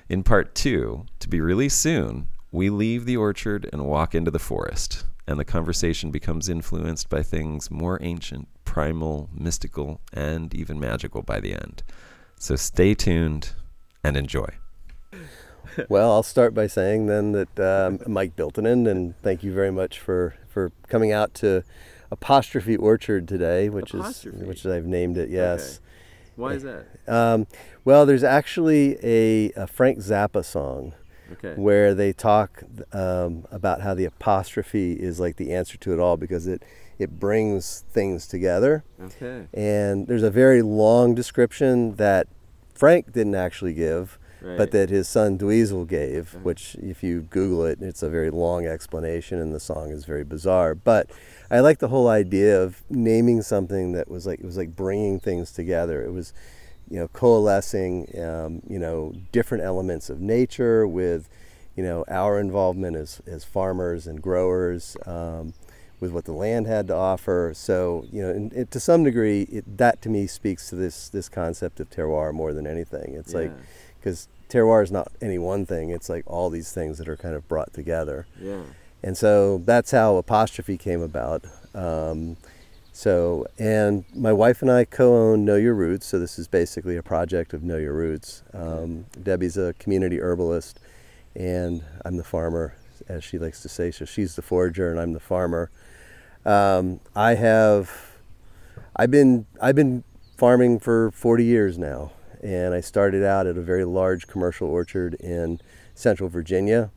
in 0.09 0.23
part 0.23 0.55
two, 0.55 1.05
to 1.21 1.29
be 1.29 1.41
released 1.41 1.81
soon, 1.81 2.29
we 2.51 2.71
leave 2.71 3.05
the 3.05 3.17
orchard 3.17 3.69
and 3.73 3.85
walk 3.85 4.15
into 4.15 4.31
the 4.31 4.39
forest, 4.39 5.05
and 5.27 5.39
the 5.39 5.45
conversation 5.45 6.11
becomes 6.11 6.49
influenced 6.49 7.09
by 7.09 7.23
things 7.23 7.71
more 7.71 7.99
ancient, 8.03 8.49
primal, 8.65 9.31
mystical, 9.33 10.01
and 10.13 10.55
even 10.55 10.79
magical 10.79 11.23
by 11.23 11.41
the 11.41 11.55
end. 11.55 11.83
So 12.37 12.57
stay 12.57 12.95
tuned 12.95 13.53
and 14.03 14.17
enjoy 14.17 14.49
well, 15.89 16.13
I'll 16.13 16.23
start 16.23 16.55
by 16.55 16.67
saying 16.67 17.07
then 17.07 17.33
that 17.33 17.61
um, 17.61 17.99
Mike 18.07 18.37
Biltonen, 18.37 18.89
and 18.89 19.15
thank 19.23 19.43
you 19.43 19.53
very 19.53 19.71
much 19.71 19.99
for, 19.99 20.35
for 20.49 20.73
coming 20.89 21.13
out 21.13 21.35
to 21.35 21.63
Apostrophe 22.11 22.77
Orchard 22.77 23.27
today, 23.27 23.69
which 23.69 23.95
Apostrophe. 23.95 24.39
is 24.39 24.45
which 24.45 24.67
I've 24.67 24.87
named 24.87 25.17
it. 25.17 25.31
Yes. 25.31 25.77
Okay. 25.77 25.81
Why 26.37 26.53
is 26.55 26.63
that? 26.65 26.87
Um, 27.07 27.47
well, 27.85 28.07
there's 28.07 28.25
actually 28.25 28.99
a, 29.03 29.53
a 29.53 29.67
Frank 29.67 29.99
Zappa 29.99 30.45
song. 30.45 30.95
Okay. 31.33 31.55
Where 31.55 31.95
they 31.95 32.13
talk 32.13 32.63
um, 32.93 33.47
about 33.51 33.81
how 33.81 33.95
the 33.95 34.05
apostrophe 34.05 34.93
is 34.93 35.19
like 35.19 35.37
the 35.37 35.53
answer 35.55 35.79
to 35.79 35.93
it 35.93 35.99
all 35.99 36.17
because 36.17 36.47
it 36.47 36.63
it 36.99 37.19
brings 37.19 37.85
things 37.91 38.27
together. 38.27 38.85
Okay. 39.01 39.47
And 39.53 40.07
there's 40.07 40.23
a 40.23 40.31
very 40.31 40.63
long 40.63 41.15
description 41.15 41.97
that 41.97 42.29
Frank 42.75 43.13
didn't 43.13 43.35
actually 43.35 43.75
give, 43.75 44.19
right. 44.41 44.59
but 44.59 44.71
that 44.73 44.91
his 44.91 45.09
son 45.09 45.39
Dweezil 45.39 45.87
gave, 45.89 46.35
uh-huh. 46.35 46.43
which 46.43 46.77
if 46.77 47.03
you 47.03 47.23
Google 47.23 47.65
it, 47.65 47.81
it's 47.81 48.03
a 48.03 48.09
very 48.09 48.31
long 48.31 48.67
explanation, 48.67 49.41
and 49.41 49.55
the 49.55 49.61
song 49.61 49.91
is 49.91 50.05
very 50.05 50.25
bizarre. 50.25 50.75
But 50.75 51.11
I 51.51 51.61
like 51.61 51.79
the 51.79 51.89
whole 51.89 52.09
idea 52.09 52.61
of 52.63 52.83
naming 52.91 53.43
something 53.43 53.93
that 53.93 54.09
was 54.09 54.27
like 54.27 54.41
it 54.41 54.45
was 54.45 54.57
like 54.57 54.77
bringing 54.77 55.19
things 55.19 55.53
together. 55.53 56.05
It 56.05 56.13
was, 56.13 56.33
you 56.91 56.99
know, 56.99 57.09
coalescing, 57.09 58.09
um, 58.21 58.63
you 58.69 58.79
know, 58.79 59.15
different 59.33 59.65
elements 59.65 60.11
of 60.11 60.21
nature 60.21 60.87
with, 60.87 61.29
you 61.77 61.83
know, 61.83 62.05
our 62.09 62.39
involvement 62.39 62.97
as 62.97 63.21
as 63.27 63.45
farmers 63.45 64.07
and 64.07 64.23
growers. 64.23 64.97
Um, 65.07 65.55
with 66.01 66.13
what 66.13 66.27
the 66.27 66.33
land 66.33 66.67
had 66.67 66.87
to 66.89 66.95
offer. 66.95 67.53
So, 67.55 68.05
you 68.13 68.21
know, 68.21 68.29
and, 68.29 68.53
and 68.53 68.71
to 68.71 68.79
some 68.79 69.05
degree, 69.05 69.43
it, 69.43 69.79
that 69.79 70.03
to 70.03 70.11
me 70.11 70.27
speaks 70.27 70.69
to 70.69 70.77
this 70.77 71.09
this 71.09 71.31
concept 71.31 71.81
of 71.81 71.89
terroir 71.89 72.35
more 72.35 72.53
than 72.53 72.67
anything. 72.67 73.15
It's 73.15 73.33
yeah. 73.33 73.41
like 73.41 73.53
because 73.99 74.29
terroir 74.51 74.83
is 74.83 74.93
not 74.93 75.11
any 75.23 75.39
one 75.39 75.65
thing; 75.65 75.91
it's 75.91 76.11
like 76.11 76.25
all 76.27 76.51
these 76.51 76.73
things 76.73 76.99
that 76.99 77.09
are 77.09 77.17
kind 77.17 77.35
of 77.35 77.49
brought 77.49 77.73
together. 77.73 78.27
Yeah. 78.39 78.63
And 79.03 79.17
so 79.17 79.59
that's 79.65 79.91
how 79.91 80.17
Apostrophe 80.17 80.77
came 80.77 81.03
about. 81.03 81.45
Um, 81.75 82.37
so, 82.97 83.45
and 83.59 84.05
my 84.15 84.33
wife 84.33 84.63
and 84.63 84.71
I 84.71 84.85
co 84.85 85.17
own 85.17 85.45
Know 85.45 85.57
Your 85.57 85.75
Roots. 85.75 86.07
So, 86.07 86.21
this 86.21 86.39
is 86.39 86.47
basically 86.47 86.97
a 86.97 87.03
project 87.03 87.53
of 87.53 87.65
Know 87.65 87.77
Your 87.77 87.93
Roots. 87.93 88.45
Um, 88.53 89.07
Debbie's 89.21 89.57
a 89.57 89.75
community 89.81 90.21
herbalist, 90.21 90.79
and 91.35 91.83
I'm 92.05 92.17
the 92.17 92.23
farmer, 92.23 92.77
as 93.09 93.25
she 93.25 93.37
likes 93.37 93.63
to 93.63 93.69
say. 93.69 93.91
So, 93.91 94.05
she's 94.05 94.37
the 94.37 94.43
forager, 94.43 94.93
and 94.93 95.01
I'm 95.01 95.13
the 95.13 95.19
farmer. 95.19 95.73
Um, 96.47 97.01
I 97.17 97.35
have, 97.35 98.13
I've 98.95 99.11
been, 99.11 99.47
I've 99.61 99.75
been 99.75 100.05
farming 100.37 100.79
for 100.79 101.11
40 101.11 101.45
years 101.45 101.77
now, 101.77 102.13
and 102.45 102.75
I 102.75 102.81
started 102.81 103.25
out 103.25 103.49
at 103.49 103.57
a 103.57 103.63
very 103.63 103.85
large 103.85 104.29
commercial 104.29 104.69
orchard 104.69 105.15
in 105.15 105.61
central 105.97 106.29
Virginia. 106.29 106.93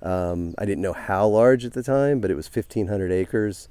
Um, 0.00 0.54
I 0.56 0.64
didn't 0.64 0.80
know 0.80 0.94
how 0.94 1.26
large 1.26 1.66
at 1.66 1.74
the 1.74 1.82
time, 1.82 2.20
but 2.20 2.30
it 2.30 2.36
was 2.36 2.46
1,500 2.48 3.12
acres 3.12 3.68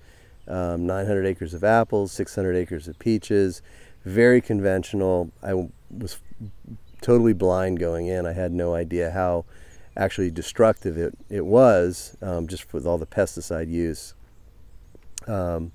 um, 0.52 0.86
900 0.86 1.26
acres 1.26 1.54
of 1.54 1.64
apples, 1.64 2.12
600 2.12 2.56
acres 2.56 2.88
of 2.88 3.00
peaches, 3.00 3.62
very 4.04 4.42
conventional. 4.42 5.32
I 5.42 5.70
was 5.90 6.20
totally 7.02 7.34
blind 7.34 7.80
going 7.80 8.08
in. 8.08 8.26
I 8.26 8.34
had 8.34 8.52
no 8.52 8.76
idea 8.76 9.12
how 9.12 9.46
actually 9.96 10.32
destructive 10.32 10.98
it, 10.98 11.18
it 11.30 11.46
was, 11.46 12.18
um, 12.22 12.48
just 12.48 12.74
with 12.74 12.86
all 12.86 12.98
the 12.98 13.06
pesticide 13.06 13.70
use. 13.70 14.14
Um, 15.28 15.72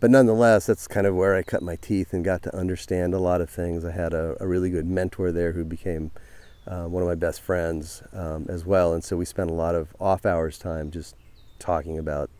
but 0.00 0.10
nonetheless, 0.10 0.66
that's 0.66 0.86
kind 0.86 1.06
of 1.06 1.14
where 1.14 1.34
I 1.34 1.42
cut 1.42 1.62
my 1.62 1.76
teeth 1.76 2.12
and 2.12 2.24
got 2.24 2.42
to 2.42 2.56
understand 2.56 3.14
a 3.14 3.18
lot 3.18 3.40
of 3.40 3.48
things. 3.48 3.84
I 3.84 3.92
had 3.92 4.12
a, 4.12 4.36
a 4.40 4.46
really 4.46 4.70
good 4.70 4.86
mentor 4.86 5.32
there 5.32 5.52
who 5.52 5.64
became 5.64 6.10
uh, 6.66 6.84
one 6.84 7.02
of 7.02 7.08
my 7.08 7.14
best 7.14 7.40
friends 7.40 8.02
um, 8.12 8.46
as 8.48 8.64
well. 8.64 8.92
And 8.92 9.04
so 9.04 9.16
we 9.16 9.24
spent 9.24 9.50
a 9.50 9.54
lot 9.54 9.74
of 9.74 9.94
off 10.00 10.26
hours 10.26 10.58
time 10.58 10.90
just 10.90 11.16
talking 11.58 11.98
about 11.98 12.30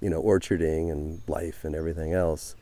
you 0.00 0.10
know, 0.10 0.22
orcharding 0.22 0.90
and 0.90 1.20
life 1.28 1.64
and 1.64 1.74
everything 1.74 2.12
else. 2.12 2.54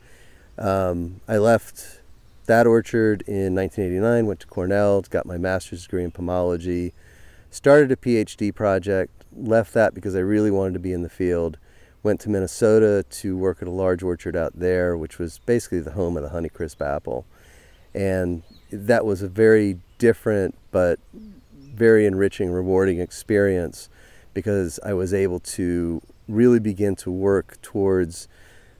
Um, 0.57 1.21
I 1.27 1.37
left 1.37 1.99
that 2.45 2.67
orchard 2.67 3.23
in 3.27 3.55
1989, 3.55 4.25
went 4.25 4.39
to 4.41 4.47
Cornell, 4.47 5.01
got 5.01 5.25
my 5.25 5.37
master's 5.37 5.83
degree 5.83 6.03
in 6.03 6.11
pomology, 6.11 6.93
started 7.51 7.91
a 7.91 7.95
PhD 7.95 8.53
project, 8.53 9.11
left 9.35 9.73
that 9.73 9.93
because 9.93 10.15
I 10.15 10.19
really 10.19 10.51
wanted 10.51 10.73
to 10.73 10.79
be 10.79 10.91
in 10.91 11.03
the 11.03 11.09
field, 11.09 11.57
went 12.03 12.19
to 12.21 12.29
Minnesota 12.29 13.05
to 13.09 13.37
work 13.37 13.61
at 13.61 13.67
a 13.67 13.71
large 13.71 14.03
orchard 14.03 14.35
out 14.35 14.53
there, 14.55 14.97
which 14.97 15.19
was 15.19 15.39
basically 15.45 15.79
the 15.79 15.91
home 15.91 16.17
of 16.17 16.23
the 16.23 16.29
Honeycrisp 16.29 16.81
apple. 16.81 17.25
And 17.93 18.43
that 18.71 19.05
was 19.05 19.21
a 19.21 19.27
very 19.27 19.79
different 19.97 20.55
but 20.71 20.99
very 21.53 22.05
enriching, 22.05 22.51
rewarding 22.51 22.99
experience 22.99 23.89
because 24.33 24.79
I 24.83 24.93
was 24.93 25.13
able 25.13 25.39
to 25.39 26.01
really 26.29 26.59
begin 26.59 26.95
to 26.95 27.11
work 27.11 27.61
towards 27.61 28.27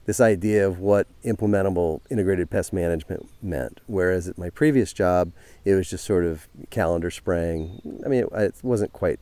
this 0.06 0.20
idea 0.20 0.66
of 0.66 0.78
what 0.78 1.06
implementable 1.24 2.00
integrated 2.10 2.50
pest 2.50 2.72
management 2.72 3.28
meant. 3.42 3.80
Whereas 3.86 4.28
at 4.28 4.38
my 4.38 4.50
previous 4.50 4.92
job, 4.92 5.32
it 5.64 5.74
was 5.74 5.90
just 5.90 6.04
sort 6.04 6.24
of 6.24 6.48
calendar 6.70 7.10
spraying. 7.10 8.00
I 8.04 8.08
mean, 8.08 8.24
it, 8.24 8.28
it 8.32 8.54
wasn't 8.62 8.92
quite 8.92 9.20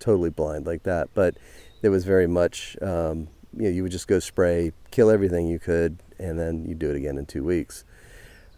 totally 0.00 0.30
blind 0.30 0.66
like 0.66 0.82
that, 0.82 1.08
but 1.14 1.36
it 1.82 1.88
was 1.90 2.04
very 2.04 2.26
much, 2.26 2.76
um, 2.82 3.28
you 3.56 3.64
know, 3.64 3.70
you 3.70 3.82
would 3.82 3.92
just 3.92 4.08
go 4.08 4.18
spray, 4.18 4.72
kill 4.90 5.10
everything 5.10 5.46
you 5.46 5.58
could, 5.58 5.98
and 6.18 6.38
then 6.38 6.64
you 6.66 6.74
do 6.74 6.90
it 6.90 6.96
again 6.96 7.16
in 7.16 7.26
two 7.26 7.44
weeks. 7.44 7.84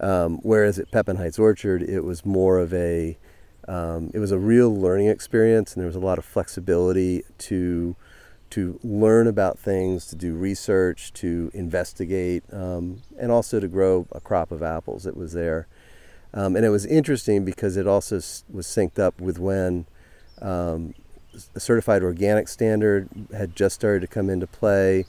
Um, 0.00 0.38
whereas 0.42 0.78
at 0.78 0.90
Pepin 0.90 1.16
Heights 1.16 1.38
Orchard, 1.38 1.82
it 1.82 2.00
was 2.00 2.24
more 2.24 2.58
of 2.58 2.72
a, 2.72 3.18
um, 3.68 4.10
it 4.14 4.18
was 4.18 4.32
a 4.32 4.38
real 4.38 4.74
learning 4.74 5.08
experience, 5.08 5.74
and 5.74 5.80
there 5.80 5.86
was 5.86 5.96
a 5.96 6.00
lot 6.00 6.18
of 6.18 6.24
flexibility 6.24 7.22
to 7.38 7.96
to 8.50 8.78
learn 8.82 9.26
about 9.26 9.58
things, 9.58 10.06
to 10.06 10.16
do 10.16 10.34
research, 10.34 11.12
to 11.14 11.50
investigate, 11.54 12.42
um, 12.52 13.02
and 13.18 13.30
also 13.30 13.60
to 13.60 13.68
grow 13.68 14.06
a 14.12 14.20
crop 14.20 14.50
of 14.50 14.62
apples 14.62 15.04
that 15.04 15.16
was 15.16 15.32
there. 15.32 15.66
Um, 16.32 16.56
and 16.56 16.64
it 16.64 16.70
was 16.70 16.86
interesting 16.86 17.44
because 17.44 17.76
it 17.76 17.86
also 17.86 18.16
was 18.16 18.66
synced 18.66 18.98
up 18.98 19.20
with 19.20 19.38
when 19.38 19.86
um, 20.40 20.94
a 21.54 21.60
certified 21.60 22.02
organic 22.02 22.48
standard 22.48 23.08
had 23.32 23.56
just 23.56 23.74
started 23.74 24.00
to 24.00 24.06
come 24.06 24.30
into 24.30 24.46
play. 24.46 25.06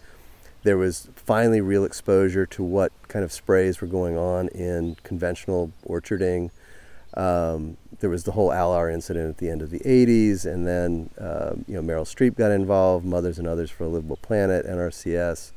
There 0.64 0.78
was 0.78 1.10
finally 1.16 1.62
real 1.62 1.84
exposure 1.84 2.46
to 2.48 2.64
what 2.64 2.92
kind 3.08 3.26
of 3.26 3.32
sprays 3.32 3.82
were 3.82 3.88
going 3.88 4.18
on 4.18 4.48
in 4.50 4.98
conventional 5.04 5.72
orcharding. 5.88 6.52
Um, 7.16 7.78
there 8.00 8.10
was 8.10 8.24
the 8.24 8.32
whole 8.32 8.50
Alar 8.50 8.92
incident 8.92 9.30
at 9.30 9.38
the 9.38 9.50
end 9.50 9.62
of 9.62 9.70
the 9.70 9.80
80s, 9.80 10.46
and 10.46 10.66
then 10.66 11.10
um, 11.20 11.66
you 11.68 11.76
know 11.76 11.82
Meryl 11.82 12.06
Streep 12.06 12.36
got 12.36 12.52
involved, 12.52 13.06
Mothers 13.06 13.38
and 13.38 13.48
Others 13.48 13.70
for 13.70 13.84
a 13.84 13.88
Livable 13.88 14.18
Planet, 14.18 14.66
NRCS, 14.66 15.52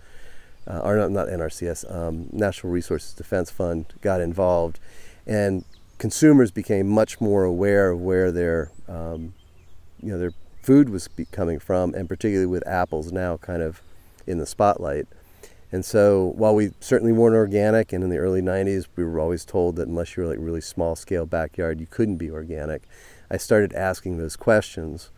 uh, 0.66 0.80
or 0.80 0.96
not, 0.96 1.10
not 1.10 1.28
NRCS, 1.28 1.90
um, 1.94 2.28
Natural 2.32 2.72
Resources 2.72 3.12
Defense 3.12 3.50
Fund 3.50 3.86
got 4.00 4.20
involved, 4.20 4.78
and 5.26 5.64
consumers 5.98 6.50
became 6.50 6.88
much 6.88 7.20
more 7.20 7.44
aware 7.44 7.90
of 7.90 8.00
where 8.00 8.30
their 8.30 8.70
um, 8.88 9.34
you 10.02 10.10
know 10.10 10.18
their 10.18 10.32
food 10.62 10.88
was 10.88 11.08
coming 11.30 11.58
from, 11.58 11.94
and 11.94 12.08
particularly 12.08 12.46
with 12.46 12.66
apples 12.66 13.12
now 13.12 13.36
kind 13.36 13.62
of 13.62 13.80
in 14.26 14.38
the 14.38 14.46
spotlight. 14.46 15.06
And 15.74 15.84
so 15.84 16.34
while 16.36 16.54
we 16.54 16.70
certainly 16.78 17.12
weren't 17.12 17.34
organic, 17.34 17.92
and 17.92 18.04
in 18.04 18.08
the 18.08 18.18
early 18.18 18.40
90s, 18.40 18.86
we 18.94 19.02
were 19.02 19.18
always 19.18 19.44
told 19.44 19.74
that 19.74 19.88
unless 19.88 20.16
you 20.16 20.22
were 20.22 20.28
like 20.28 20.38
really 20.40 20.60
small 20.60 20.94
scale 20.94 21.26
backyard, 21.26 21.80
you 21.80 21.86
couldn't 21.90 22.14
be 22.14 22.30
organic. 22.30 22.84
I 23.28 23.38
started 23.38 23.72
asking 23.72 24.16
those 24.16 24.36
questions. 24.36 25.10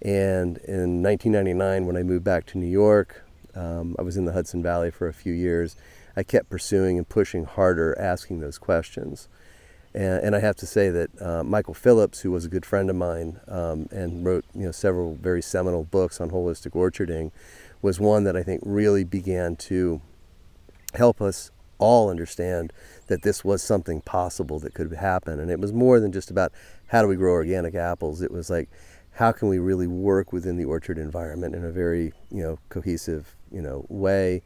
And 0.00 0.56
in 0.66 1.02
1999, 1.02 1.84
when 1.84 1.98
I 1.98 2.02
moved 2.02 2.24
back 2.24 2.46
to 2.46 2.58
New 2.58 2.64
York, 2.64 3.26
um, 3.54 3.94
I 3.98 4.02
was 4.02 4.16
in 4.16 4.24
the 4.24 4.32
Hudson 4.32 4.62
Valley 4.62 4.90
for 4.90 5.06
a 5.06 5.12
few 5.12 5.34
years. 5.34 5.76
I 6.16 6.22
kept 6.22 6.48
pursuing 6.48 6.96
and 6.96 7.06
pushing 7.06 7.44
harder, 7.44 7.94
asking 8.00 8.40
those 8.40 8.56
questions. 8.56 9.28
And, 9.92 10.24
and 10.24 10.34
I 10.34 10.40
have 10.40 10.56
to 10.56 10.66
say 10.66 10.88
that 10.88 11.10
uh, 11.20 11.44
Michael 11.44 11.74
Phillips, 11.74 12.20
who 12.20 12.30
was 12.30 12.46
a 12.46 12.48
good 12.48 12.64
friend 12.64 12.88
of 12.88 12.96
mine 12.96 13.40
um, 13.48 13.86
and 13.90 14.24
wrote 14.24 14.46
you 14.54 14.64
know, 14.64 14.72
several 14.72 15.16
very 15.16 15.42
seminal 15.42 15.84
books 15.84 16.22
on 16.22 16.30
holistic 16.30 16.70
orcharding, 16.70 17.32
was 17.82 17.98
one 17.98 18.24
that 18.24 18.36
I 18.36 18.42
think 18.42 18.62
really 18.64 19.04
began 19.04 19.56
to 19.56 20.00
help 20.94 21.20
us 21.20 21.50
all 21.78 22.10
understand 22.10 22.72
that 23.06 23.22
this 23.22 23.44
was 23.44 23.62
something 23.62 24.00
possible 24.02 24.58
that 24.60 24.74
could 24.74 24.92
happen. 24.92 25.40
And 25.40 25.50
it 25.50 25.58
was 25.58 25.72
more 25.72 25.98
than 25.98 26.12
just 26.12 26.30
about 26.30 26.52
how 26.88 27.02
do 27.02 27.08
we 27.08 27.16
grow 27.16 27.32
organic 27.32 27.74
apples. 27.74 28.22
It 28.22 28.30
was 28.30 28.50
like, 28.50 28.68
how 29.12 29.32
can 29.32 29.48
we 29.48 29.58
really 29.58 29.86
work 29.86 30.32
within 30.32 30.56
the 30.56 30.64
orchard 30.64 30.98
environment 30.98 31.54
in 31.54 31.64
a 31.64 31.70
very, 31.70 32.12
you 32.30 32.42
know, 32.42 32.58
cohesive, 32.68 33.36
you 33.50 33.60
know, 33.60 33.86
way, 33.88 34.42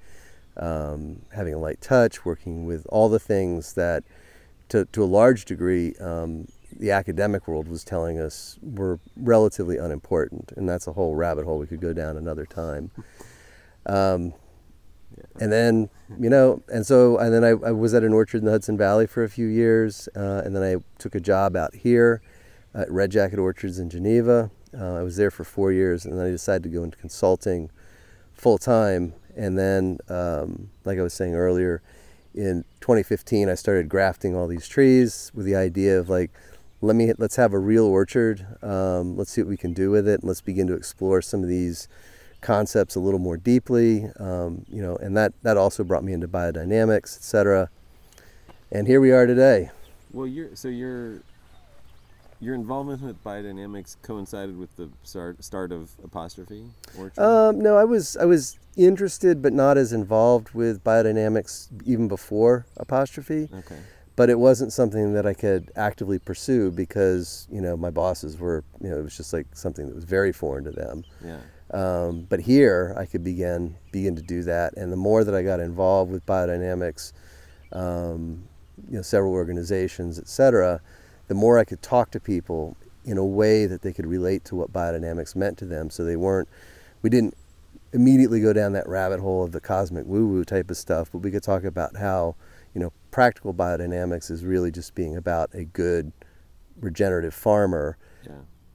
um, 0.57 1.23
having 1.33 1.55
a 1.55 1.59
light 1.59 1.81
touch, 1.81 2.25
working 2.25 2.65
with 2.67 2.87
all 2.89 3.09
the 3.09 3.19
things 3.19 3.75
that, 3.75 4.05
to, 4.69 4.85
to 4.87 5.03
a 5.03 5.07
large 5.07 5.45
degree, 5.45 5.95
um, 6.01 6.49
the 6.79 6.91
academic 6.91 7.47
world 7.47 7.69
was 7.69 7.85
telling 7.85 8.19
us 8.19 8.59
were 8.63 8.99
relatively 9.17 9.77
unimportant. 9.77 10.53
And 10.57 10.69
that's 10.69 10.87
a 10.87 10.93
whole 10.93 11.15
rabbit 11.15 11.45
hole 11.45 11.59
we 11.59 11.67
could 11.67 11.81
go 11.81 11.93
down 11.93 12.17
another 12.17 12.47
time. 12.47 12.91
Um, 13.87 14.35
and 15.41 15.53
then, 15.53 15.89
you 16.19 16.29
know, 16.29 16.63
and 16.69 16.87
so, 16.87 17.19
and 17.19 17.33
then 17.33 17.45
I, 17.45 17.51
I, 17.51 17.73
was 17.73 17.95
at 17.95 18.03
an 18.03 18.13
orchard 18.13 18.39
in 18.39 18.47
the 18.47 18.51
Hudson 18.51 18.77
Valley 18.77 19.07
for 19.07 19.23
a 19.23 19.29
few 19.29 19.47
years. 19.47 20.09
Uh, 20.17 20.43
and 20.45 20.57
then 20.57 20.63
I 20.63 20.83
took 20.99 21.15
a 21.15 21.21
job 21.21 21.55
out 21.55 21.75
here 21.75 22.23
at 22.75 22.91
Red 22.91 23.11
Jacket 23.11 23.39
Orchards 23.39 23.79
in 23.79 23.91
Geneva. 23.91 24.51
Uh, 24.77 24.95
I 24.95 25.03
was 25.03 25.17
there 25.17 25.31
for 25.31 25.45
four 25.45 25.71
years. 25.71 26.05
And 26.05 26.19
then 26.19 26.27
I 26.27 26.31
decided 26.31 26.65
to 26.65 26.69
go 26.69 26.83
into 26.83 26.97
consulting 26.97 27.71
full 28.33 28.59
time. 28.59 29.15
And 29.37 29.59
then, 29.59 29.99
um, 30.09 30.71
like 30.85 30.99
I 30.99 31.03
was 31.03 31.15
saying 31.15 31.35
earlier, 31.35 31.83
in 32.35 32.65
2015, 32.81 33.49
I 33.49 33.55
started 33.55 33.89
grafting 33.89 34.35
all 34.35 34.49
these 34.49 34.67
trees 34.67 35.31
with 35.35 35.47
the 35.47 35.55
idea 35.55 35.99
of 35.99 36.09
like, 36.09 36.33
let 36.85 36.97
me 36.97 37.13
let's 37.19 37.37
have 37.37 37.53
a 37.53 37.59
real 37.59 37.87
orchard. 37.87 38.47
Um, 38.63 39.17
let's 39.17 39.31
see 39.31 39.41
what 39.41 39.49
we 39.49 39.57
can 39.57 39.73
do 39.73 39.91
with 39.91 40.07
it. 40.07 40.21
And 40.21 40.29
let's 40.29 40.41
begin 40.41 40.67
to 40.69 40.75
explore 40.75 41.23
some 41.23 41.43
of 41.43 41.49
these 41.49 41.89
concepts 42.41 42.95
a 42.95 43.01
little 43.01 43.19
more 43.19 43.39
deeply, 43.39 44.11
um, 44.21 44.67
you 44.69 44.83
know, 44.83 44.97
and 44.97 45.17
that, 45.17 45.33
that 45.43 45.57
also 45.57 45.83
brought 45.83 46.05
me 46.05 46.13
into 46.13 46.29
biodynamics, 46.29 47.17
etc. 47.17 47.71
And 48.71 48.87
here 48.87 49.01
we 49.01 49.13
are 49.13 49.27
today. 49.27 49.71
Well, 50.13 50.27
you're, 50.27 50.55
so 50.55 50.69
your 50.69 51.23
your 52.41 52.55
involvement 52.55 53.01
with 53.01 53.23
biodynamics 53.25 53.97
coincided 54.03 54.59
with 54.59 54.77
the 54.77 54.91
start, 55.03 55.43
start 55.43 55.73
of 55.73 55.91
apostrophe 56.05 56.65
um, 57.17 57.59
no 57.59 57.79
i 57.79 57.85
was 57.85 58.19
i 58.19 58.25
was 58.25 58.59
interested 58.77 59.41
but 59.41 59.53
not 59.53 59.79
as 59.79 59.95
involved 59.95 60.51
with 60.51 60.85
biodynamics 60.85 61.69
even 61.87 62.07
before 62.07 62.67
apostrophe 62.77 63.49
okay 63.55 63.79
but 64.17 64.31
it 64.31 64.39
wasn't 64.39 64.73
something 64.73 65.13
that 65.13 65.27
i 65.27 65.35
could 65.35 65.71
actively 65.77 66.19
pursue 66.19 66.71
because 66.71 67.47
you 67.51 67.61
know 67.61 67.77
my 67.77 67.91
bosses 67.91 68.39
were 68.39 68.65
you 68.81 68.89
know 68.89 68.99
it 68.99 69.03
was 69.03 69.17
just 69.17 69.33
like 69.33 69.47
something 69.53 69.87
that 69.87 69.95
was 69.95 70.05
very 70.05 70.33
foreign 70.33 70.65
to 70.65 70.71
them 70.71 71.05
yeah 71.25 71.39
um, 71.71 72.27
but 72.29 72.41
here 72.41 72.95
I 72.97 73.05
could 73.05 73.25
begin 73.25 73.77
begin 73.91 74.15
to 74.17 74.23
do 74.23 74.43
that, 74.45 74.75
and 74.77 74.93
the 74.93 74.97
more 74.97 75.25
that 75.25 75.35
I 75.35 75.43
got 75.43 75.59
involved 75.59 76.13
with 76.13 76.25
biodynamics, 76.25 77.13
um, 77.73 78.45
you 78.89 78.97
know, 78.97 79.03
several 79.03 79.33
organizations, 79.33 80.19
etc., 80.19 80.81
the 81.27 81.35
more 81.35 81.59
I 81.59 81.65
could 81.65 81.83
talk 81.83 82.11
to 82.13 82.21
people 82.21 82.77
in 83.05 83.19
a 83.19 83.25
way 83.25 83.67
that 83.67 83.83
they 83.83 83.93
could 83.93 84.07
relate 84.07 84.45
to 84.47 84.57
what 84.57 84.73
biodynamics 84.73 85.35
meant 85.35 85.59
to 85.59 85.65
them. 85.65 85.91
So 85.91 86.05
they 86.05 86.17
weren't, 86.17 86.49
we 87.03 87.11
didn't 87.11 87.35
immediately 87.93 88.41
go 88.41 88.53
down 88.53 88.73
that 88.73 88.89
rabbit 88.89 89.21
hole 89.21 89.45
of 89.45 89.53
the 89.53 89.61
cosmic 89.61 90.07
woo 90.07 90.27
woo 90.27 90.45
type 90.45 90.71
of 90.71 90.77
stuff, 90.77 91.11
but 91.13 91.19
we 91.19 91.31
could 91.31 91.43
talk 91.43 91.65
about 91.65 91.97
how, 91.97 92.35
practical 93.15 93.55
biodynamics 93.55 94.29
is 94.29 94.45
really 94.45 94.73
just 94.73 94.93
being 94.97 95.17
about 95.17 95.49
a 95.55 95.65
good 95.65 96.11
regenerative 96.81 97.33
farmer 97.33 97.97
yeah. 98.27 98.33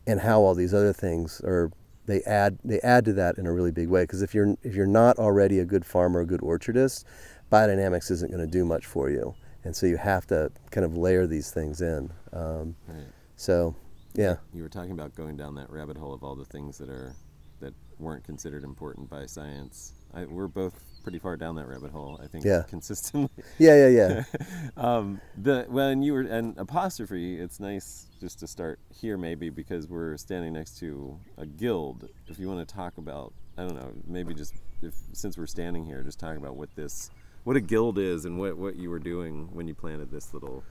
and 0.07 0.21
how 0.21 0.39
all 0.39 0.55
these 0.55 0.73
other 0.73 0.93
things 0.93 1.41
are 1.41 1.69
they 2.05 2.21
add 2.21 2.57
they 2.63 2.79
add 2.79 3.03
to 3.03 3.11
that 3.11 3.37
in 3.37 3.45
a 3.45 3.51
really 3.51 3.73
big 3.73 3.89
way. 3.89 4.03
Because 4.03 4.21
if 4.21 4.33
you're 4.33 4.55
if 4.63 4.75
you're 4.75 4.87
not 4.87 5.17
already 5.17 5.59
a 5.59 5.65
good 5.65 5.85
farmer 5.85 6.21
a 6.21 6.25
good 6.25 6.39
orchardist 6.39 7.03
biodynamics 7.51 8.09
isn't 8.09 8.31
going 8.31 8.39
to 8.39 8.49
do 8.49 8.63
much 8.63 8.85
for 8.85 9.09
you. 9.09 9.35
And 9.65 9.75
so 9.75 9.85
you 9.85 9.97
have 9.97 10.25
to 10.27 10.49
kind 10.71 10.85
of 10.85 10.95
layer 10.95 11.27
these 11.27 11.51
things 11.51 11.81
in. 11.81 12.09
Um, 12.31 12.77
right. 12.87 13.07
so 13.35 13.75
yeah. 14.13 14.37
You 14.53 14.63
were 14.63 14.69
talking 14.69 14.93
about 14.93 15.15
going 15.15 15.35
down 15.35 15.55
that 15.55 15.69
rabbit 15.69 15.97
hole 15.97 16.13
of 16.13 16.23
all 16.23 16.37
the 16.37 16.45
things 16.45 16.77
that 16.77 16.87
are 16.87 17.13
that 17.59 17.73
weren't 17.97 18.23
considered 18.23 18.63
important 18.63 19.09
by 19.09 19.25
science. 19.25 19.95
I, 20.13 20.23
we're 20.23 20.47
both 20.47 20.81
pretty 20.99 21.19
far 21.19 21.37
down 21.37 21.55
that 21.55 21.67
rabbit 21.67 21.91
hole. 21.91 22.19
I 22.21 22.27
think. 22.27 22.45
Yeah. 22.45 22.63
Consistently. 22.67 23.29
Yeah, 23.57 23.87
yeah, 23.87 23.87
yeah. 23.87 24.69
um, 24.77 25.19
the 25.37 25.65
when 25.67 26.01
you 26.01 26.13
were 26.13 26.21
an 26.21 26.55
apostrophe, 26.57 27.39
it's 27.39 27.59
nice 27.59 28.07
just 28.19 28.39
to 28.39 28.47
start 28.47 28.79
here 28.93 29.17
maybe 29.17 29.49
because 29.49 29.87
we're 29.87 30.17
standing 30.17 30.53
next 30.53 30.79
to 30.79 31.17
a 31.37 31.45
guild. 31.45 32.09
If 32.27 32.39
you 32.39 32.47
want 32.47 32.67
to 32.67 32.73
talk 32.73 32.97
about, 32.97 33.33
I 33.57 33.63
don't 33.63 33.75
know, 33.75 33.91
maybe 34.07 34.33
just 34.33 34.53
if 34.81 34.93
since 35.13 35.37
we're 35.37 35.47
standing 35.47 35.85
here, 35.85 36.03
just 36.03 36.19
talk 36.19 36.37
about 36.37 36.55
what 36.55 36.73
this, 36.75 37.11
what 37.43 37.55
a 37.57 37.61
guild 37.61 37.97
is, 37.97 38.25
and 38.25 38.37
what 38.39 38.57
what 38.57 38.75
you 38.75 38.89
were 38.89 38.99
doing 38.99 39.49
when 39.51 39.67
you 39.67 39.75
planted 39.75 40.11
this 40.11 40.33
little 40.33 40.63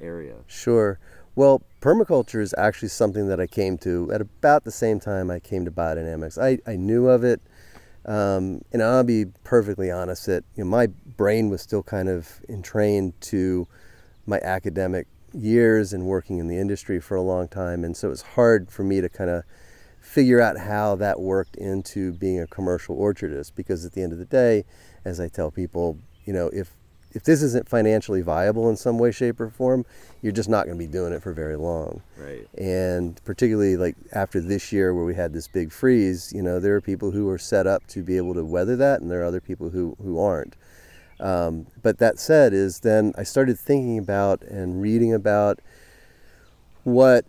area. 0.00 0.36
Sure. 0.46 0.98
Well, 1.34 1.62
permaculture 1.80 2.42
is 2.42 2.54
actually 2.58 2.88
something 2.88 3.28
that 3.28 3.40
I 3.40 3.46
came 3.46 3.78
to 3.78 4.10
at 4.12 4.20
about 4.20 4.64
the 4.64 4.70
same 4.70 5.00
time 5.00 5.30
I 5.30 5.38
came 5.38 5.64
to 5.64 5.70
biodynamics. 5.70 6.36
I, 6.36 6.58
I 6.70 6.76
knew 6.76 7.08
of 7.08 7.24
it 7.24 7.40
um, 8.04 8.62
and 8.72 8.82
I'll 8.82 9.04
be 9.04 9.26
perfectly 9.44 9.90
honest 9.90 10.26
that 10.26 10.44
you 10.56 10.64
know, 10.64 10.70
my 10.70 10.88
brain 11.16 11.50
was 11.50 11.62
still 11.62 11.82
kind 11.82 12.08
of 12.08 12.40
entrained 12.48 13.20
to 13.22 13.68
my 14.26 14.38
academic 14.40 15.06
years 15.32 15.92
and 15.92 16.04
working 16.04 16.38
in 16.38 16.48
the 16.48 16.58
industry 16.58 17.00
for 17.00 17.16
a 17.16 17.22
long 17.22 17.48
time. 17.48 17.84
And 17.84 17.96
so 17.96 18.08
it 18.08 18.10
was 18.10 18.22
hard 18.22 18.70
for 18.70 18.82
me 18.82 19.00
to 19.00 19.08
kind 19.08 19.30
of 19.30 19.44
figure 20.00 20.40
out 20.40 20.58
how 20.58 20.96
that 20.96 21.20
worked 21.20 21.56
into 21.56 22.12
being 22.12 22.40
a 22.40 22.46
commercial 22.46 22.96
orchardist 22.96 23.52
because 23.54 23.84
at 23.84 23.92
the 23.92 24.02
end 24.02 24.12
of 24.12 24.18
the 24.18 24.24
day, 24.24 24.64
as 25.04 25.20
I 25.20 25.28
tell 25.28 25.50
people, 25.50 25.98
you 26.24 26.32
know, 26.32 26.48
if 26.48 26.72
if 27.14 27.24
this 27.24 27.42
isn't 27.42 27.68
financially 27.68 28.22
viable 28.22 28.68
in 28.68 28.76
some 28.76 28.98
way, 28.98 29.10
shape, 29.10 29.40
or 29.40 29.50
form, 29.50 29.84
you're 30.22 30.32
just 30.32 30.48
not 30.48 30.66
going 30.66 30.78
to 30.78 30.84
be 30.84 30.90
doing 30.90 31.12
it 31.12 31.22
for 31.22 31.32
very 31.32 31.56
long. 31.56 32.02
Right. 32.16 32.46
And 32.56 33.22
particularly 33.24 33.76
like 33.76 33.96
after 34.12 34.40
this 34.40 34.72
year 34.72 34.94
where 34.94 35.04
we 35.04 35.14
had 35.14 35.32
this 35.32 35.48
big 35.48 35.72
freeze, 35.72 36.32
you 36.34 36.42
know, 36.42 36.60
there 36.60 36.74
are 36.74 36.80
people 36.80 37.10
who 37.10 37.28
are 37.28 37.38
set 37.38 37.66
up 37.66 37.86
to 37.88 38.02
be 38.02 38.16
able 38.16 38.34
to 38.34 38.44
weather 38.44 38.76
that, 38.76 39.00
and 39.00 39.10
there 39.10 39.20
are 39.22 39.26
other 39.26 39.40
people 39.40 39.70
who 39.70 39.96
who 40.02 40.18
aren't. 40.18 40.56
Um, 41.20 41.66
but 41.82 41.98
that 41.98 42.18
said, 42.18 42.52
is 42.52 42.80
then 42.80 43.12
I 43.16 43.22
started 43.22 43.58
thinking 43.58 43.98
about 43.98 44.42
and 44.42 44.82
reading 44.82 45.12
about 45.14 45.60
what 46.82 47.24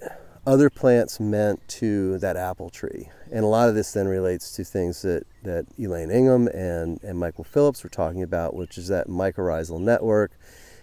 other 0.45 0.69
plants 0.69 1.19
meant 1.19 1.65
to 1.67 2.17
that 2.19 2.35
apple 2.35 2.69
tree. 2.69 3.09
And 3.31 3.43
a 3.43 3.47
lot 3.47 3.69
of 3.69 3.75
this 3.75 3.93
then 3.93 4.07
relates 4.07 4.51
to 4.55 4.63
things 4.63 5.01
that, 5.03 5.25
that 5.43 5.65
Elaine 5.79 6.11
Ingham 6.11 6.47
and, 6.47 7.01
and 7.01 7.17
Michael 7.17 7.45
Phillips 7.45 7.83
were 7.83 7.89
talking 7.89 8.21
about, 8.21 8.53
which 8.53 8.77
is 8.77 8.89
that 8.89 9.07
mycorrhizal 9.07 9.79
network. 9.79 10.31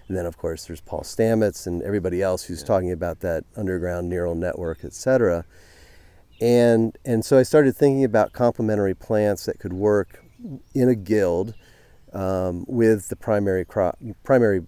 And 0.09 0.17
then, 0.17 0.27
of 0.27 0.37
course, 0.37 0.65
there's 0.65 0.81
Paul 0.81 1.03
Stamets 1.03 1.67
and 1.67 1.83
everybody 1.83 2.23
else 2.23 2.45
who's 2.45 2.63
yeah. 2.63 2.67
talking 2.67 2.91
about 2.91 3.21
that 3.21 3.45
underground 3.57 4.09
neural 4.09 4.35
network, 4.35 4.79
et 4.83 4.95
cetera. 4.95 5.45
And, 6.41 6.97
and 7.05 7.25
so 7.25 7.39
I 7.39 7.43
started 7.43 7.77
thinking 7.77 8.03
about 8.03 8.33
complementary 8.33 8.95
plants 8.95 9.45
that 9.45 9.59
could 9.59 9.75
work 9.75 10.25
in 10.75 10.89
a 10.89 10.95
guild 10.95 11.55
um, 12.15 12.65
with 12.67 13.09
the 13.09 13.17
primary 13.17 13.65
crop, 13.67 13.99
primary 14.25 14.63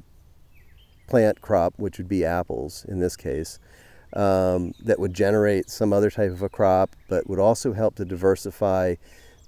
plant 1.09 1.41
crop, 1.41 1.75
which 1.77 1.97
would 1.99 2.09
be 2.09 2.25
apples 2.25 2.85
in 2.87 3.01
this 3.01 3.17
case 3.17 3.59
um, 4.15 4.75
that 4.81 4.99
would 4.99 5.15
generate 5.15 5.71
some 5.71 5.93
other 5.93 6.11
type 6.11 6.31
of 6.31 6.43
a 6.43 6.49
crop, 6.49 6.97
but 7.09 7.29
would 7.29 7.39
also 7.39 7.73
help 7.73 7.95
to 7.97 8.05
diversify 8.05 8.97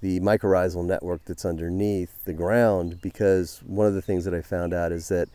the 0.01 0.19
mycorrhizal 0.19 0.85
network 0.85 1.23
that's 1.25 1.45
underneath 1.45 2.23
the 2.25 2.33
ground. 2.33 3.01
Because 3.01 3.61
one 3.65 3.87
of 3.87 3.93
the 3.93 4.01
things 4.01 4.25
that 4.25 4.33
I 4.33 4.41
found 4.41 4.73
out 4.73 4.91
is 4.91 5.07
that 5.09 5.29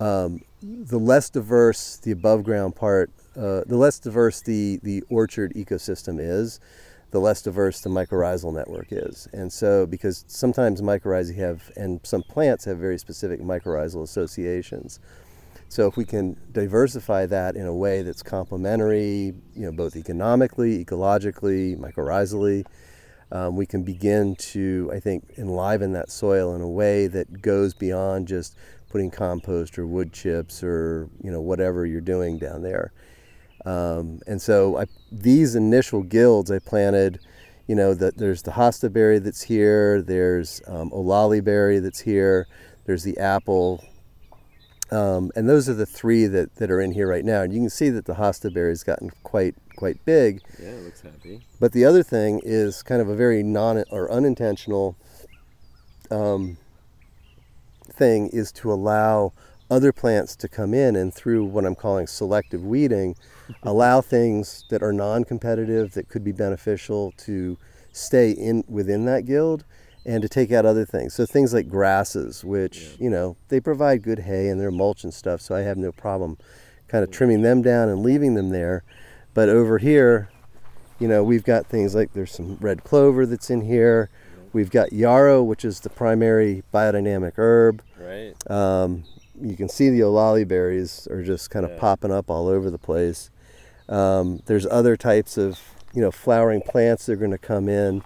um, 0.00 0.40
the 0.62 0.98
less 0.98 1.30
diverse 1.30 1.96
the 1.96 2.10
above 2.10 2.44
ground 2.44 2.74
part, 2.74 3.10
uh, 3.36 3.62
the 3.66 3.76
less 3.76 3.98
diverse 3.98 4.40
the, 4.40 4.80
the 4.82 5.04
orchard 5.08 5.52
ecosystem 5.54 6.18
is, 6.18 6.58
the 7.10 7.20
less 7.20 7.42
diverse 7.42 7.80
the 7.80 7.90
mycorrhizal 7.90 8.54
network 8.54 8.88
is. 8.90 9.28
And 9.32 9.52
so, 9.52 9.86
because 9.86 10.24
sometimes 10.28 10.80
mycorrhizae 10.80 11.36
have, 11.36 11.70
and 11.76 12.00
some 12.04 12.22
plants 12.22 12.64
have 12.64 12.78
very 12.78 12.98
specific 12.98 13.40
mycorrhizal 13.40 14.02
associations. 14.02 15.00
So 15.70 15.86
if 15.86 15.96
we 15.96 16.04
can 16.04 16.36
diversify 16.50 17.26
that 17.26 17.54
in 17.54 17.64
a 17.64 17.72
way 17.72 18.02
that's 18.02 18.24
complementary, 18.24 19.32
you 19.54 19.66
know, 19.66 19.70
both 19.70 19.94
economically, 19.94 20.84
ecologically, 20.84 21.78
mycorrhizally, 21.78 22.66
um, 23.30 23.54
we 23.54 23.66
can 23.66 23.84
begin 23.84 24.34
to, 24.34 24.90
I 24.92 24.98
think, 24.98 25.32
enliven 25.38 25.92
that 25.92 26.10
soil 26.10 26.56
in 26.56 26.60
a 26.60 26.68
way 26.68 27.06
that 27.06 27.40
goes 27.40 27.72
beyond 27.72 28.26
just 28.26 28.56
putting 28.90 29.12
compost 29.12 29.78
or 29.78 29.86
wood 29.86 30.12
chips 30.12 30.64
or 30.64 31.08
you 31.22 31.30
know 31.30 31.40
whatever 31.40 31.86
you're 31.86 32.00
doing 32.00 32.36
down 32.36 32.62
there. 32.62 32.92
Um, 33.64 34.18
and 34.26 34.42
so 34.42 34.76
I, 34.76 34.86
these 35.12 35.54
initial 35.54 36.02
guilds 36.02 36.50
I 36.50 36.58
planted, 36.58 37.20
you 37.68 37.76
know, 37.76 37.94
that 37.94 38.18
there's 38.18 38.42
the 38.42 38.50
hosta 38.50 38.92
berry 38.92 39.20
that's 39.20 39.42
here, 39.42 40.02
there's 40.02 40.60
um, 40.66 40.90
olali 40.90 41.44
berry 41.44 41.78
that's 41.78 42.00
here, 42.00 42.48
there's 42.86 43.04
the 43.04 43.16
apple 43.18 43.84
um, 44.90 45.30
and 45.36 45.48
those 45.48 45.68
are 45.68 45.74
the 45.74 45.86
three 45.86 46.26
that, 46.26 46.56
that 46.56 46.70
are 46.70 46.80
in 46.80 46.92
here 46.92 47.08
right 47.08 47.24
now. 47.24 47.42
And 47.42 47.52
you 47.52 47.60
can 47.60 47.70
see 47.70 47.90
that 47.90 48.06
the 48.06 48.14
hosta 48.14 48.52
berry 48.52 48.70
has 48.70 48.82
gotten 48.82 49.10
quite 49.22 49.54
quite 49.76 50.04
big. 50.04 50.42
Yeah, 50.60 50.70
it 50.70 50.84
looks 50.84 51.00
happy. 51.00 51.40
But 51.58 51.72
the 51.72 51.84
other 51.84 52.02
thing 52.02 52.40
is 52.44 52.82
kind 52.82 53.00
of 53.00 53.08
a 53.08 53.14
very 53.14 53.42
non 53.42 53.84
or 53.90 54.10
unintentional 54.10 54.96
um, 56.10 56.58
thing 57.90 58.28
is 58.28 58.52
to 58.52 58.72
allow 58.72 59.32
other 59.70 59.92
plants 59.92 60.34
to 60.34 60.48
come 60.48 60.74
in 60.74 60.96
and 60.96 61.14
through 61.14 61.44
what 61.44 61.64
I'm 61.64 61.76
calling 61.76 62.08
selective 62.08 62.64
weeding, 62.64 63.14
allow 63.62 64.00
things 64.00 64.64
that 64.70 64.82
are 64.82 64.92
non-competitive 64.92 65.92
that 65.92 66.08
could 66.08 66.24
be 66.24 66.32
beneficial 66.32 67.12
to 67.18 67.56
stay 67.92 68.32
in 68.32 68.64
within 68.68 69.04
that 69.04 69.24
guild 69.24 69.64
and 70.04 70.22
to 70.22 70.28
take 70.28 70.50
out 70.52 70.64
other 70.64 70.84
things. 70.84 71.14
So 71.14 71.26
things 71.26 71.52
like 71.52 71.68
grasses, 71.68 72.44
which, 72.44 72.78
yeah. 72.78 73.04
you 73.04 73.10
know, 73.10 73.36
they 73.48 73.60
provide 73.60 74.02
good 74.02 74.20
hay 74.20 74.48
and 74.48 74.60
they're 74.60 74.70
mulch 74.70 75.04
and 75.04 75.12
stuff, 75.12 75.40
so 75.40 75.54
I 75.54 75.60
have 75.60 75.76
no 75.76 75.92
problem 75.92 76.38
kind 76.88 77.04
of 77.04 77.10
trimming 77.10 77.42
them 77.42 77.62
down 77.62 77.88
and 77.88 78.02
leaving 78.02 78.34
them 78.34 78.50
there. 78.50 78.82
But 79.34 79.48
over 79.48 79.78
here, 79.78 80.30
you 80.98 81.06
know, 81.06 81.22
we've 81.22 81.44
got 81.44 81.66
things 81.66 81.94
like 81.94 82.12
there's 82.12 82.32
some 82.32 82.56
red 82.60 82.82
clover 82.84 83.26
that's 83.26 83.50
in 83.50 83.62
here. 83.62 84.10
We've 84.52 84.70
got 84.70 84.92
yarrow, 84.92 85.42
which 85.42 85.64
is 85.64 85.80
the 85.80 85.90
primary 85.90 86.64
biodynamic 86.74 87.32
herb. 87.36 87.82
Right. 87.98 88.34
Um, 88.50 89.04
you 89.40 89.56
can 89.56 89.68
see 89.68 89.88
the 89.88 90.00
olali 90.00 90.46
berries 90.46 91.06
are 91.08 91.22
just 91.22 91.50
kind 91.50 91.64
of 91.64 91.72
yeah. 91.72 91.78
popping 91.78 92.10
up 92.10 92.28
all 92.28 92.48
over 92.48 92.70
the 92.70 92.78
place. 92.78 93.30
Um, 93.88 94.42
there's 94.46 94.66
other 94.66 94.96
types 94.96 95.38
of, 95.38 95.60
you 95.94 96.00
know, 96.00 96.10
flowering 96.10 96.62
plants 96.62 97.06
that 97.06 97.12
are 97.12 97.16
going 97.16 97.30
to 97.30 97.38
come 97.38 97.68
in 97.68 98.02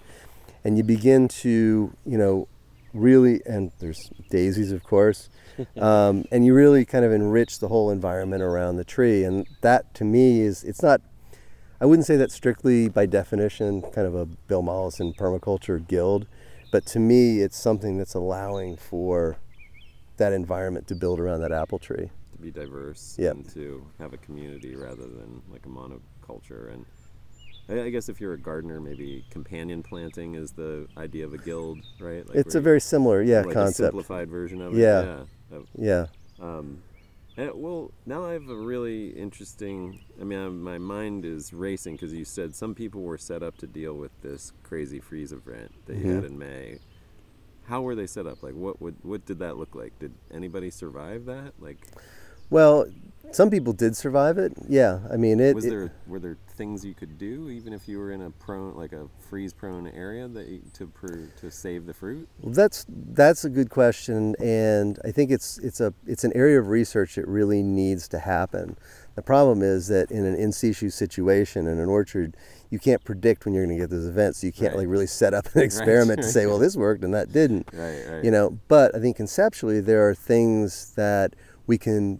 and 0.65 0.77
you 0.77 0.83
begin 0.83 1.27
to, 1.27 1.95
you 2.05 2.17
know, 2.17 2.47
really, 2.91 3.39
and 3.45 3.71
there's 3.79 4.09
daisies, 4.31 4.71
of 4.71 4.83
course, 4.83 5.29
um, 5.79 6.25
and 6.31 6.43
you 6.43 6.53
really 6.55 6.83
kind 6.83 7.05
of 7.05 7.11
enrich 7.11 7.59
the 7.59 7.67
whole 7.67 7.91
environment 7.91 8.41
around 8.41 8.77
the 8.77 8.83
tree. 8.83 9.23
And 9.23 9.47
that 9.61 9.93
to 9.93 10.03
me 10.03 10.41
is, 10.41 10.63
it's 10.63 10.81
not, 10.81 11.01
I 11.79 11.85
wouldn't 11.85 12.07
say 12.07 12.15
that 12.17 12.31
strictly 12.31 12.89
by 12.89 13.05
definition 13.05 13.83
kind 13.83 14.07
of 14.07 14.15
a 14.15 14.25
Bill 14.25 14.63
Mollison 14.63 15.13
permaculture 15.13 15.85
guild, 15.87 16.25
but 16.71 16.85
to 16.87 16.99
me, 16.99 17.41
it's 17.41 17.57
something 17.57 17.97
that's 17.97 18.15
allowing 18.15 18.75
for 18.75 19.37
that 20.17 20.33
environment 20.33 20.87
to 20.87 20.95
build 20.95 21.19
around 21.19 21.41
that 21.41 21.51
apple 21.51 21.77
tree. 21.77 22.09
To 22.31 22.41
be 22.41 22.49
diverse 22.49 23.15
yep. 23.19 23.35
and 23.35 23.49
to 23.53 23.85
have 23.99 24.13
a 24.13 24.17
community 24.17 24.75
rather 24.75 25.03
than 25.03 25.43
like 25.51 25.65
a 25.65 25.69
monoculture. 25.69 26.73
And 26.73 26.85
I 27.67 27.89
guess 27.89 28.09
if 28.09 28.21
you're 28.21 28.33
a 28.33 28.39
gardener, 28.39 28.79
maybe 28.79 29.25
companion 29.31 29.81
planting 29.81 30.35
is 30.35 30.51
the 30.51 30.87
idea 30.97 31.25
of 31.25 31.33
a 31.33 31.37
guild, 31.37 31.79
right? 31.99 32.27
Like 32.27 32.37
it's 32.37 32.55
a 32.55 32.61
very 32.61 32.79
similar, 32.79 33.23
yeah, 33.23 33.41
like 33.41 33.53
concept. 33.53 33.87
simplified 33.87 34.29
version 34.29 34.61
of 34.61 34.77
yeah. 34.77 35.01
it. 35.01 35.27
Yeah. 35.51 35.59
Yeah. 35.75 36.05
Um, 36.39 36.83
and, 37.37 37.51
well, 37.55 37.91
now 38.05 38.23
I 38.23 38.33
have 38.33 38.49
a 38.49 38.55
really 38.55 39.09
interesting. 39.09 39.99
I 40.21 40.23
mean, 40.23 40.39
I'm, 40.39 40.61
my 40.61 40.77
mind 40.77 41.25
is 41.25 41.53
racing 41.53 41.95
because 41.95 42.13
you 42.13 42.23
said 42.23 42.55
some 42.55 42.75
people 42.75 43.01
were 43.01 43.17
set 43.17 43.43
up 43.43 43.57
to 43.57 43.67
deal 43.67 43.93
with 43.93 44.11
this 44.21 44.53
crazy 44.63 44.99
freeze 44.99 45.31
event 45.31 45.71
that 45.87 45.97
mm-hmm. 45.97 46.07
you 46.07 46.15
had 46.15 46.25
in 46.25 46.37
May. 46.37 46.79
How 47.65 47.81
were 47.81 47.95
they 47.95 48.07
set 48.07 48.27
up? 48.27 48.43
Like, 48.43 48.53
what 48.53 48.79
would 48.81 48.95
what 49.01 49.25
did 49.25 49.39
that 49.39 49.57
look 49.57 49.73
like? 49.73 49.97
Did 49.99 50.13
anybody 50.31 50.69
survive 50.69 51.25
that? 51.25 51.53
Like, 51.59 51.79
well, 52.49 52.85
some 53.31 53.49
people 53.49 53.73
did 53.73 53.95
survive 53.95 54.37
it. 54.37 54.53
Yeah, 54.67 54.99
I 55.11 55.17
mean 55.17 55.39
it. 55.39 55.55
Was 55.55 55.65
it, 55.65 55.69
there 55.69 55.91
were 56.07 56.19
there 56.19 56.37
things 56.55 56.85
you 56.85 56.93
could 56.93 57.17
do 57.17 57.49
even 57.49 57.73
if 57.73 57.87
you 57.87 57.99
were 57.99 58.11
in 58.11 58.21
a 58.21 58.29
prone 58.29 58.75
like 58.75 58.93
a 58.93 59.07
freeze 59.19 59.53
prone 59.53 59.87
area 59.87 60.27
that 60.27 60.47
you, 60.47 60.61
to 60.73 60.91
to 61.41 61.51
save 61.51 61.85
the 61.85 61.93
fruit? 61.93 62.27
Well, 62.39 62.53
that's 62.53 62.85
that's 62.89 63.45
a 63.45 63.49
good 63.49 63.69
question, 63.69 64.35
and 64.39 64.99
I 65.03 65.11
think 65.11 65.31
it's 65.31 65.57
it's 65.59 65.81
a 65.81 65.93
it's 66.05 66.23
an 66.23 66.31
area 66.35 66.59
of 66.59 66.67
research 66.67 67.15
that 67.15 67.27
really 67.27 67.61
needs 67.61 68.07
to 68.09 68.19
happen. 68.19 68.77
The 69.15 69.21
problem 69.21 69.61
is 69.61 69.87
that 69.87 70.11
in 70.11 70.25
an 70.25 70.35
in 70.35 70.51
situ 70.51 70.89
situation 70.89 71.67
in 71.67 71.79
an 71.79 71.89
orchard, 71.89 72.35
you 72.69 72.79
can't 72.79 73.03
predict 73.03 73.45
when 73.45 73.53
you're 73.53 73.65
going 73.65 73.77
to 73.77 73.81
get 73.81 73.89
those 73.89 74.07
events. 74.07 74.39
So 74.39 74.47
you 74.47 74.53
can't 74.53 74.73
right. 74.73 74.79
like 74.79 74.87
really 74.87 75.07
set 75.07 75.33
up 75.33 75.53
an 75.55 75.61
experiment 75.63 76.19
right. 76.19 76.25
to 76.25 76.31
say, 76.31 76.45
well, 76.45 76.59
this 76.59 76.75
worked 76.75 77.03
and 77.03 77.13
that 77.13 77.31
didn't. 77.31 77.69
Right, 77.73 78.03
right. 78.09 78.23
You 78.23 78.31
know, 78.31 78.59
but 78.67 78.95
I 78.95 78.99
think 78.99 79.15
conceptually 79.15 79.79
there 79.79 80.07
are 80.07 80.15
things 80.15 80.93
that 80.95 81.35
we 81.67 81.77
can 81.77 82.19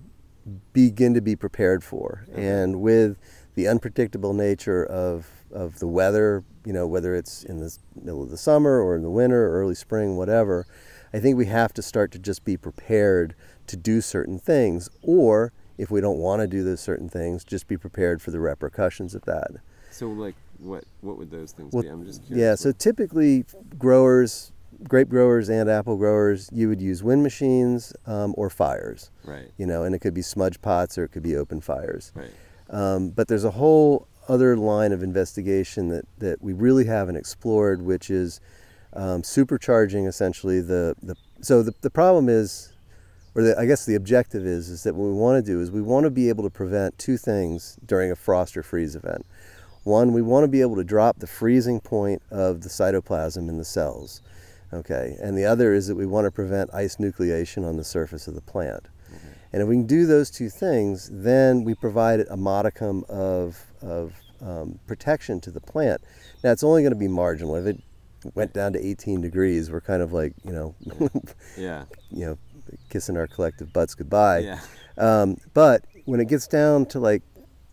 begin 0.73 1.13
to 1.13 1.21
be 1.21 1.35
prepared 1.35 1.83
for, 1.83 2.25
okay. 2.31 2.47
and 2.47 2.81
with 2.81 3.17
the 3.55 3.67
unpredictable 3.67 4.33
nature 4.33 4.85
of 4.85 5.27
of 5.51 5.79
the 5.79 5.87
weather, 5.87 6.43
you 6.65 6.73
know, 6.73 6.85
whether 6.85 7.15
it's 7.15 7.43
in 7.43 7.59
the 7.59 7.75
middle 7.95 8.21
of 8.21 8.29
the 8.29 8.37
summer 8.37 8.81
or 8.81 8.95
in 8.95 9.01
the 9.01 9.09
winter 9.09 9.47
or 9.47 9.61
early 9.61 9.75
spring, 9.75 10.17
whatever, 10.17 10.67
I 11.13 11.19
think 11.19 11.37
we 11.37 11.45
have 11.45 11.73
to 11.75 11.81
start 11.81 12.11
to 12.11 12.19
just 12.19 12.43
be 12.43 12.57
prepared 12.57 13.35
to 13.67 13.77
do 13.77 14.01
certain 14.01 14.37
things, 14.37 14.89
or 15.01 15.53
if 15.77 15.89
we 15.89 16.01
don't 16.01 16.17
want 16.17 16.41
to 16.41 16.47
do 16.47 16.63
those 16.63 16.81
certain 16.81 17.09
things, 17.09 17.43
just 17.43 17.67
be 17.67 17.77
prepared 17.77 18.21
for 18.21 18.31
the 18.31 18.39
repercussions 18.39 19.15
of 19.15 19.23
that. 19.23 19.51
So, 19.91 20.09
like, 20.09 20.35
what 20.59 20.83
what 21.01 21.17
would 21.17 21.31
those 21.31 21.53
things 21.53 21.73
well, 21.73 21.83
be? 21.83 21.89
I'm 21.89 22.05
just 22.05 22.25
curious. 22.25 22.43
Yeah, 22.43 22.55
so 22.55 22.71
typically 22.71 23.45
growers, 23.77 24.51
grape 24.83 25.09
growers 25.09 25.49
and 25.49 25.69
apple 25.69 25.97
growers, 25.97 26.49
you 26.51 26.69
would 26.69 26.81
use 26.81 27.03
wind 27.03 27.23
machines 27.23 27.93
um, 28.05 28.33
or 28.37 28.49
fires. 28.49 29.11
Right. 29.23 29.51
You 29.57 29.65
know, 29.65 29.83
and 29.83 29.95
it 29.95 29.99
could 29.99 30.13
be 30.13 30.21
smudge 30.21 30.61
pots 30.61 30.97
or 30.97 31.05
it 31.05 31.09
could 31.09 31.23
be 31.23 31.35
open 31.35 31.61
fires. 31.61 32.11
Right. 32.15 32.31
Um, 32.69 33.09
but 33.09 33.27
there's 33.27 33.43
a 33.43 33.51
whole 33.51 34.07
other 34.27 34.57
line 34.57 34.91
of 34.91 35.03
investigation 35.03 35.89
that, 35.89 36.05
that 36.19 36.41
we 36.41 36.53
really 36.53 36.85
haven't 36.85 37.15
explored, 37.15 37.81
which 37.81 38.09
is 38.09 38.39
um, 38.93 39.21
supercharging 39.21 40.07
essentially 40.07 40.61
the, 40.61 40.95
the 41.03 41.15
so 41.41 41.61
the, 41.61 41.73
the 41.81 41.89
problem 41.89 42.29
is 42.29 42.73
or 43.35 43.43
the, 43.43 43.59
I 43.59 43.65
guess 43.65 43.85
the 43.85 43.95
objective 43.95 44.45
is, 44.45 44.69
is 44.69 44.83
that 44.83 44.95
what 44.95 45.07
we 45.07 45.13
want 45.13 45.45
to 45.45 45.51
do 45.51 45.61
is 45.61 45.69
we 45.69 45.81
want 45.81 46.05
to 46.05 46.09
be 46.09 46.29
able 46.29 46.45
to 46.45 46.49
prevent 46.49 46.97
two 46.97 47.17
things 47.17 47.77
during 47.85 48.09
a 48.09 48.15
frost 48.15 48.55
or 48.55 48.63
freeze 48.63 48.95
event. 48.95 49.25
One, 49.83 50.13
we 50.13 50.21
want 50.21 50.45
to 50.45 50.47
be 50.47 50.61
able 50.61 50.77
to 50.77 50.83
drop 50.83 51.19
the 51.19 51.27
freezing 51.27 51.79
point 51.79 52.21
of 52.31 52.61
the 52.61 52.69
cytoplasm 52.69 53.49
in 53.49 53.57
the 53.57 53.65
cells. 53.65 54.21
Okay, 54.75 55.15
and 55.21 55.37
the 55.37 55.45
other 55.45 55.73
is 55.73 55.87
that 55.87 55.95
we 55.95 56.05
want 56.05 56.25
to 56.25 56.31
prevent 56.31 56.73
ice 56.73 56.97
nucleation 56.97 57.67
on 57.67 57.77
the 57.77 57.83
surface 57.83 58.27
of 58.27 58.35
the 58.35 58.41
plant. 58.41 58.87
Mm-hmm. 59.07 59.27
And 59.53 59.61
if 59.61 59.67
we 59.69 59.75
can 59.75 59.87
do 59.87 60.05
those 60.05 60.29
two 60.29 60.49
things, 60.49 61.09
then 61.11 61.63
we 61.63 61.75
provide 61.75 62.21
a 62.29 62.35
modicum 62.35 63.05
of, 63.07 63.63
of 63.81 64.13
um, 64.41 64.79
protection 64.85 65.39
to 65.41 65.51
the 65.51 65.61
plant. 65.61 66.01
Now, 66.43 66.51
it's 66.51 66.63
only 66.63 66.81
going 66.81 66.93
to 66.93 66.99
be 66.99 67.07
marginal. 67.07 67.55
If 67.55 67.65
it 67.65 67.81
went 68.33 68.53
down 68.53 68.73
to 68.73 68.85
18 68.85 69.21
degrees, 69.21 69.71
we're 69.71 69.81
kind 69.81 70.01
of 70.01 70.11
like, 70.11 70.33
you 70.43 70.51
know, 70.51 70.75
yeah. 71.57 71.85
you 72.11 72.25
know, 72.25 72.37
kissing 72.89 73.15
our 73.15 73.27
collective 73.27 73.71
butts 73.71 73.95
goodbye. 73.95 74.39
Yeah. 74.39 74.59
Um, 74.97 75.37
but 75.53 75.85
when 76.05 76.19
it 76.19 76.27
gets 76.27 76.47
down 76.47 76.85
to 76.87 76.99
like 76.99 77.23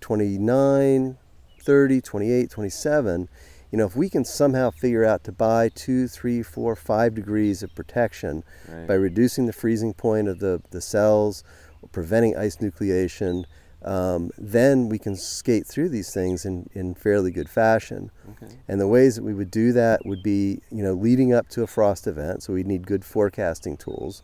29, 0.01 1.17
30, 1.61 2.01
28, 2.01 2.51
27, 2.51 3.29
you 3.73 3.79
know, 3.79 3.87
if 3.87 3.97
we 3.97 4.11
can 4.11 4.25
somehow 4.25 4.71
figure 4.71 5.05
out 5.05 5.25
to 5.25 5.33
buy 5.33 5.71
two, 5.71 6.07
three, 6.07 6.43
four, 6.43 6.77
five 6.77 7.15
degrees 7.15 7.63
of 7.63 7.75
protection 7.75 8.45
right. 8.69 8.87
by 8.87 8.95
reducing 8.95 9.47
the 9.47 9.53
freezing 9.53 9.95
point 9.95 10.29
of 10.29 10.41
the, 10.41 10.61
the 10.71 10.81
cells, 10.83 11.43
preventing 11.91 12.37
ice 12.37 12.59
nucleation, 12.59 13.47
um, 13.83 14.31
then 14.37 14.91
we 14.91 14.99
can 14.99 15.17
skate 15.17 15.67
through 15.67 15.89
these 15.89 16.13
things 16.13 16.45
in, 16.45 16.69
in 16.75 16.95
fairly 16.95 17.31
good 17.31 17.49
fashion. 17.49 18.11
Okay. 18.31 18.55
And 18.69 18.79
the 18.79 18.87
ways 18.87 19.17
that 19.17 19.25
we 19.25 19.33
would 19.33 19.51
do 19.51 19.73
that 19.73 20.05
would 20.05 20.23
be, 20.23 20.61
you 20.71 20.83
know, 20.83 20.93
leading 20.93 21.33
up 21.33 21.49
to 21.49 21.63
a 21.63 21.67
frost 21.67 22.07
event, 22.07 22.43
so 22.43 22.53
we'd 22.53 22.67
need 22.67 22.87
good 22.87 23.05
forecasting 23.05 23.79
tools 23.79 24.23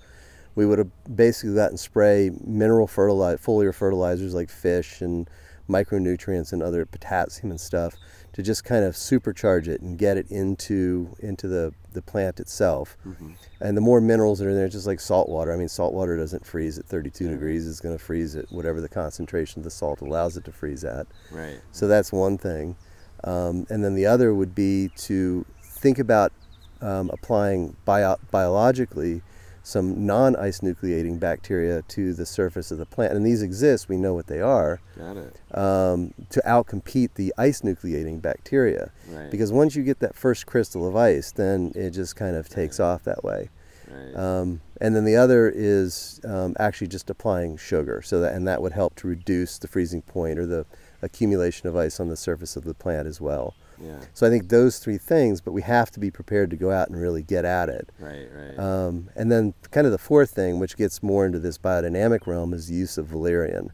we 0.55 0.67
would 0.67 0.81
have 0.81 0.91
basically 1.15 1.55
gotten 1.55 1.77
spray 1.77 2.33
mineral 2.45 2.89
fertilizer, 2.89 3.39
foliar 3.39 3.73
fertilizers 3.73 4.35
like 4.35 4.51
fish 4.51 5.01
and 5.01 5.31
micronutrients 5.71 6.53
and 6.53 6.65
other 6.65 6.85
potassium 6.85 7.53
and 7.53 7.61
stuff 7.61 7.95
to 8.39 8.45
just 8.45 8.63
kind 8.63 8.85
of 8.85 8.95
supercharge 8.95 9.67
it 9.67 9.81
and 9.81 9.99
get 9.99 10.17
it 10.17 10.31
into 10.31 11.13
into 11.19 11.49
the, 11.49 11.75
the 11.93 12.01
plant 12.01 12.39
itself. 12.39 12.97
Mm-hmm. 13.05 13.33
And 13.61 13.77
the 13.77 13.81
more 13.81 14.01
minerals 14.01 14.39
that 14.39 14.47
are 14.47 14.55
there, 14.55 14.69
just 14.69 14.87
like 14.87 15.01
salt 15.01 15.29
water. 15.29 15.53
I 15.53 15.57
mean, 15.57 15.69
salt 15.69 15.93
water 15.93 16.17
doesn't 16.17 16.47
freeze 16.47 16.79
at 16.79 16.87
32 16.87 17.25
yeah. 17.25 17.31
degrees. 17.33 17.67
It's 17.67 17.81
going 17.81 17.99
to 17.99 18.03
freeze 18.03 18.37
at 18.37 18.49
whatever 18.53 18.81
the 18.81 18.89
concentration 18.89 19.59
of 19.59 19.65
the 19.65 19.73
salt 19.73 20.03
allows 20.03 20.37
it 20.37 20.45
to 20.45 20.53
freeze 20.53 20.85
at. 20.85 21.09
Right. 21.33 21.59
So 21.73 21.89
that's 21.89 22.13
one 22.13 22.39
thing. 22.39 22.77
Um, 23.25 23.67
and 23.71 23.83
then 23.83 23.97
the 23.97 24.07
other 24.07 24.33
would 24.33 24.55
be 24.55 24.93
to 24.99 25.45
think 25.61 25.99
about 25.99 26.33
um, 26.81 27.11
applying 27.13 27.75
bio- 27.85 28.21
biologically 28.31 29.21
some 29.69 30.07
non-ice 30.07 30.61
nucleating 30.61 31.21
bacteria 31.21 31.83
to 31.83 32.15
the 32.15 32.25
surface 32.25 32.71
of 32.71 32.79
the 32.79 32.87
plant, 32.87 33.13
and 33.13 33.27
these 33.27 33.43
exist. 33.43 33.87
We 33.89 33.99
know 33.99 34.15
what 34.15 34.27
they 34.27 34.41
are. 34.41 34.81
Got 34.97 35.19
it. 35.19 35.57
Um, 35.57 36.15
to 36.31 36.41
outcompete 36.47 37.15
the 37.15 37.35
ice 37.37 37.61
nucleating 37.61 38.23
bacteria, 38.23 38.91
right. 39.11 39.31
because 39.31 39.53
once 39.53 39.77
you 39.77 39.83
get 39.83 39.99
that 39.99 40.15
first 40.15 40.47
crystal 40.47 40.89
of 40.89 40.97
ice, 40.97 41.33
then 41.33 41.73
it 41.75 41.91
just 41.91 42.17
kind 42.17 42.35
of 42.35 42.49
takes 42.49 42.81
right. 42.81 42.87
off 42.87 43.05
that 43.05 43.23
way. 43.23 43.51
Right. 43.91 44.17
Um, 44.17 44.63
and 44.81 44.97
then 44.97 45.05
the 45.05 45.17
other 45.17 45.53
is 45.55 46.21
um, 46.25 46.57
actually 46.59 46.89
just 46.89 47.11
applying 47.11 47.59
sugar, 47.59 48.01
so 48.01 48.21
that 48.21 48.35
and 48.35 48.49
that 48.49 48.63
would 48.63 48.73
help 48.73 48.95
to 48.97 49.07
reduce 49.07 49.59
the 49.59 49.69
freezing 49.69 50.03
point 50.03 50.39
or 50.39 50.47
the 50.47 50.65
accumulation 51.03 51.69
of 51.69 51.77
ice 51.77 52.01
on 52.01 52.09
the 52.09 52.17
surface 52.17 52.57
of 52.57 52.65
the 52.65 52.75
plant 52.75 53.07
as 53.07 53.21
well. 53.21 53.55
Yeah. 53.83 54.01
So 54.15 54.27
I 54.27 54.31
think 54.31 54.49
those 54.49 54.79
three 54.79 54.99
things, 54.99 55.41
but 55.41 55.53
we 55.53 55.63
have 55.63 55.91
to 55.93 56.01
be 56.01 56.11
prepared 56.11 56.51
to 56.51 56.57
go 56.57 56.71
out 56.71 56.89
and 56.89 57.01
really 57.01 57.23
get 57.23 57.45
at 57.45 57.69
it. 57.69 57.91
Right, 57.99 58.29
right. 58.33 58.59
Um, 58.59 59.09
and 59.15 59.31
then 59.31 59.55
kind 59.71 59.87
of 59.87 59.93
the 59.93 59.99
fourth 59.99 60.31
thing, 60.31 60.59
which 60.59 60.77
gets 60.77 61.03
more 61.03 61.25
into 61.25 61.39
this 61.39 61.59
biodynamic 61.59 62.27
realm, 62.27 62.53
is 62.53 62.69
the 62.69 62.75
use 62.75 62.99
of 62.99 63.07
valerian, 63.07 63.71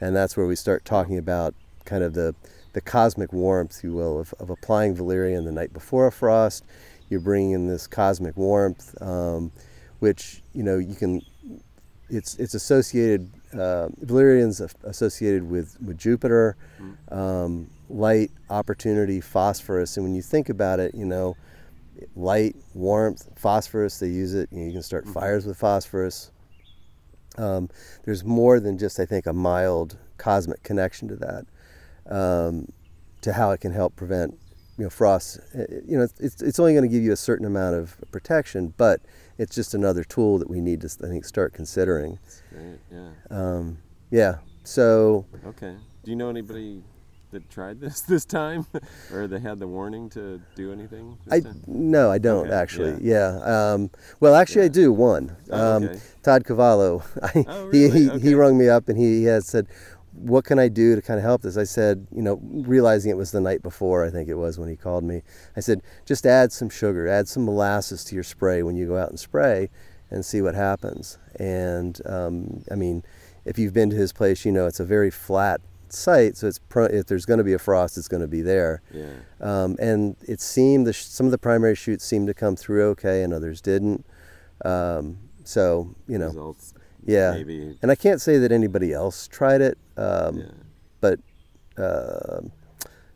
and 0.00 0.16
that's 0.16 0.36
where 0.36 0.46
we 0.46 0.56
start 0.56 0.84
talking 0.84 1.18
about 1.18 1.54
kind 1.84 2.02
of 2.02 2.14
the 2.14 2.34
the 2.72 2.80
cosmic 2.80 3.32
warmth, 3.32 3.78
if 3.78 3.84
you 3.84 3.92
will, 3.92 4.18
of, 4.18 4.32
of 4.38 4.48
applying 4.48 4.94
valerian 4.94 5.44
the 5.44 5.52
night 5.52 5.72
before 5.72 6.06
a 6.06 6.12
frost. 6.12 6.64
You're 7.10 7.20
bringing 7.20 7.50
in 7.50 7.66
this 7.66 7.86
cosmic 7.86 8.36
warmth, 8.36 9.00
um, 9.02 9.52
which 9.98 10.42
you 10.54 10.62
know 10.62 10.78
you 10.78 10.94
can. 10.94 11.20
It's 12.08 12.36
it's 12.38 12.54
associated. 12.54 13.30
Uh, 13.52 13.88
valerian's 13.98 14.62
associated 14.84 15.48
with 15.48 15.76
with 15.82 15.98
Jupiter. 15.98 16.56
Mm-hmm. 16.80 17.14
Um, 17.14 17.70
light, 17.92 18.30
opportunity, 18.50 19.20
phosphorus. 19.20 19.96
And 19.96 20.04
when 20.04 20.14
you 20.14 20.22
think 20.22 20.48
about 20.48 20.80
it, 20.80 20.94
you 20.94 21.04
know, 21.04 21.36
light, 22.16 22.56
warmth, 22.74 23.28
phosphorus, 23.36 23.98
they 23.98 24.08
use 24.08 24.34
it. 24.34 24.48
You, 24.50 24.60
know, 24.60 24.66
you 24.66 24.72
can 24.72 24.82
start 24.82 25.04
mm-hmm. 25.04 25.12
fires 25.12 25.46
with 25.46 25.58
phosphorus. 25.58 26.30
Um, 27.38 27.68
there's 28.04 28.24
more 28.24 28.60
than 28.60 28.78
just, 28.78 28.98
I 28.98 29.06
think, 29.06 29.26
a 29.26 29.32
mild 29.32 29.98
cosmic 30.16 30.62
connection 30.62 31.08
to 31.08 31.16
that, 31.16 31.46
um, 32.14 32.66
to 33.20 33.32
how 33.32 33.50
it 33.52 33.60
can 33.60 33.72
help 33.72 33.94
prevent, 33.96 34.38
you 34.78 34.84
know, 34.84 34.90
frost. 34.90 35.38
You 35.54 35.98
know, 35.98 36.08
it's, 36.18 36.42
it's 36.42 36.58
only 36.58 36.72
going 36.72 36.88
to 36.88 36.94
give 36.94 37.02
you 37.02 37.12
a 37.12 37.16
certain 37.16 37.46
amount 37.46 37.76
of 37.76 37.96
protection, 38.10 38.74
but 38.76 39.00
it's 39.38 39.54
just 39.54 39.74
another 39.74 40.04
tool 40.04 40.38
that 40.38 40.48
we 40.48 40.60
need 40.60 40.80
to, 40.82 40.88
I 41.04 41.08
think, 41.08 41.24
start 41.24 41.52
considering. 41.52 42.18
That's 42.22 42.42
great. 42.52 42.78
Yeah. 42.90 43.10
Um, 43.30 43.78
yeah. 44.10 44.38
So. 44.64 45.26
Okay. 45.46 45.76
Do 46.04 46.10
you 46.10 46.16
know 46.16 46.28
anybody 46.28 46.82
that 47.32 47.50
tried 47.50 47.80
this 47.80 48.00
this 48.12 48.24
time, 48.24 48.66
or 49.12 49.26
they 49.26 49.40
had 49.40 49.58
the 49.58 49.66
warning 49.66 50.08
to 50.10 50.40
do 50.54 50.72
anything? 50.72 51.18
I 51.30 51.40
time? 51.40 51.62
no, 51.66 52.10
I 52.10 52.18
don't 52.18 52.46
okay, 52.46 52.54
actually. 52.54 52.98
Yeah. 53.02 53.38
yeah. 53.38 53.72
Um, 53.72 53.90
well, 54.20 54.34
actually, 54.34 54.62
yeah. 54.62 54.66
I 54.66 54.68
do 54.68 54.92
one. 54.92 55.36
Oh, 55.50 55.76
um, 55.76 55.84
okay. 55.84 56.00
Todd 56.22 56.44
Cavallo. 56.44 57.02
oh, 57.34 57.64
really? 57.66 57.90
he 57.90 58.04
he, 58.04 58.10
okay. 58.10 58.20
he 58.20 58.34
rung 58.34 58.56
me 58.56 58.68
up 58.68 58.88
and 58.88 58.96
he, 58.96 59.20
he 59.20 59.24
had 59.24 59.44
said, 59.44 59.66
"What 60.12 60.44
can 60.44 60.58
I 60.58 60.68
do 60.68 60.94
to 60.94 61.02
kind 61.02 61.18
of 61.18 61.24
help 61.24 61.42
this?" 61.42 61.56
I 61.56 61.64
said, 61.64 62.06
you 62.14 62.22
know, 62.22 62.38
realizing 62.42 63.10
it 63.10 63.16
was 63.16 63.32
the 63.32 63.40
night 63.40 63.62
before, 63.62 64.04
I 64.04 64.10
think 64.10 64.28
it 64.28 64.36
was 64.36 64.58
when 64.58 64.68
he 64.68 64.76
called 64.76 65.04
me. 65.04 65.22
I 65.56 65.60
said, 65.60 65.82
just 66.06 66.26
add 66.26 66.52
some 66.52 66.70
sugar, 66.70 67.08
add 67.08 67.28
some 67.28 67.44
molasses 67.44 68.04
to 68.04 68.14
your 68.14 68.24
spray 68.24 68.62
when 68.62 68.76
you 68.76 68.86
go 68.86 68.96
out 68.96 69.10
and 69.10 69.18
spray, 69.18 69.70
and 70.10 70.24
see 70.24 70.42
what 70.42 70.54
happens. 70.54 71.18
And 71.38 72.00
um, 72.06 72.62
I 72.70 72.74
mean, 72.74 73.02
if 73.44 73.58
you've 73.58 73.72
been 73.72 73.90
to 73.90 73.96
his 73.96 74.12
place, 74.12 74.44
you 74.44 74.52
know 74.52 74.66
it's 74.66 74.80
a 74.80 74.84
very 74.84 75.10
flat 75.10 75.60
site, 75.92 76.36
so 76.36 76.46
it's 76.46 76.58
pro- 76.58 76.84
if 76.84 77.06
there's 77.06 77.26
going 77.26 77.38
to 77.38 77.44
be 77.44 77.52
a 77.52 77.58
frost, 77.58 77.96
it's 77.98 78.08
going 78.08 78.20
to 78.20 78.28
be 78.28 78.42
there. 78.42 78.82
Yeah. 78.92 79.12
Um, 79.40 79.76
and 79.78 80.16
it 80.26 80.40
seemed 80.40 80.86
the 80.86 80.92
sh- 80.92 81.04
some 81.04 81.26
of 81.26 81.32
the 81.32 81.38
primary 81.38 81.74
shoots 81.74 82.04
seemed 82.04 82.26
to 82.28 82.34
come 82.34 82.56
through 82.56 82.88
okay, 82.90 83.22
and 83.22 83.32
others 83.32 83.60
didn't. 83.60 84.04
Um, 84.64 85.18
so 85.44 85.94
you 86.06 86.18
know, 86.18 86.28
Results, 86.28 86.74
yeah. 87.04 87.32
Maybe. 87.32 87.78
And 87.82 87.90
I 87.90 87.94
can't 87.94 88.20
say 88.20 88.38
that 88.38 88.52
anybody 88.52 88.92
else 88.92 89.28
tried 89.28 89.60
it, 89.60 89.78
um, 89.96 90.38
yeah. 90.38 90.46
but. 91.00 91.20
Uh, 91.76 92.40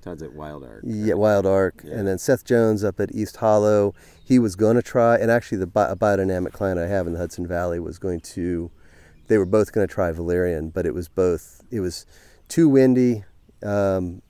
Todd's 0.00 0.22
at 0.22 0.34
Wild 0.34 0.62
Arc. 0.62 0.82
Yeah, 0.84 1.14
Wild 1.14 1.46
Arc, 1.46 1.82
yeah. 1.84 1.94
and 1.94 2.06
then 2.06 2.18
Seth 2.18 2.44
Jones 2.44 2.84
up 2.84 3.00
at 3.00 3.12
East 3.12 3.38
Hollow. 3.38 3.92
He 4.24 4.38
was 4.38 4.54
going 4.54 4.76
to 4.76 4.82
try, 4.82 5.16
and 5.16 5.32
actually, 5.32 5.58
the 5.58 5.66
bi- 5.66 5.92
biodynamic 5.94 6.52
client 6.52 6.78
I 6.78 6.86
have 6.86 7.08
in 7.08 7.14
the 7.14 7.18
Hudson 7.18 7.44
Valley 7.44 7.80
was 7.80 7.98
going 7.98 8.20
to 8.20 8.70
they 9.28 9.38
were 9.38 9.46
both 9.46 9.72
going 9.72 9.86
to 9.86 9.92
try 9.92 10.12
valerian, 10.12 10.70
but 10.70 10.86
it 10.86 10.94
was 10.94 11.08
both. 11.08 11.62
It 11.70 11.80
was 11.80 12.06
too 12.48 12.68
windy 12.68 13.24
um, 13.62 14.22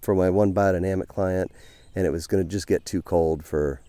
for 0.00 0.14
my 0.14 0.30
one 0.30 0.52
biodynamic 0.52 1.08
client, 1.08 1.52
and 1.94 2.06
it 2.06 2.10
was 2.10 2.26
going 2.26 2.42
to 2.42 2.48
just 2.48 2.66
get 2.66 2.84
too 2.84 3.02
cold 3.02 3.44
for 3.44 3.80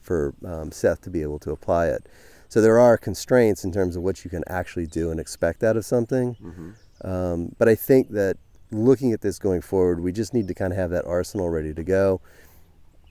for 0.00 0.34
um, 0.44 0.72
Seth 0.72 1.00
to 1.02 1.10
be 1.10 1.22
able 1.22 1.38
to 1.40 1.52
apply 1.52 1.86
it. 1.88 2.08
So 2.48 2.60
there 2.60 2.78
are 2.78 2.98
constraints 2.98 3.64
in 3.64 3.72
terms 3.72 3.96
of 3.96 4.02
what 4.02 4.24
you 4.24 4.30
can 4.30 4.42
actually 4.46 4.86
do 4.86 5.10
and 5.10 5.18
expect 5.18 5.62
out 5.62 5.76
of 5.76 5.86
something. 5.86 6.34
Mm-hmm. 6.34 6.70
Um, 7.08 7.54
but 7.58 7.68
I 7.68 7.74
think 7.74 8.10
that 8.10 8.36
looking 8.70 9.12
at 9.12 9.20
this 9.20 9.38
going 9.38 9.60
forward, 9.60 10.00
we 10.00 10.12
just 10.12 10.34
need 10.34 10.48
to 10.48 10.54
kind 10.54 10.72
of 10.72 10.78
have 10.78 10.90
that 10.90 11.06
arsenal 11.06 11.48
ready 11.48 11.72
to 11.72 11.82
go. 11.82 12.20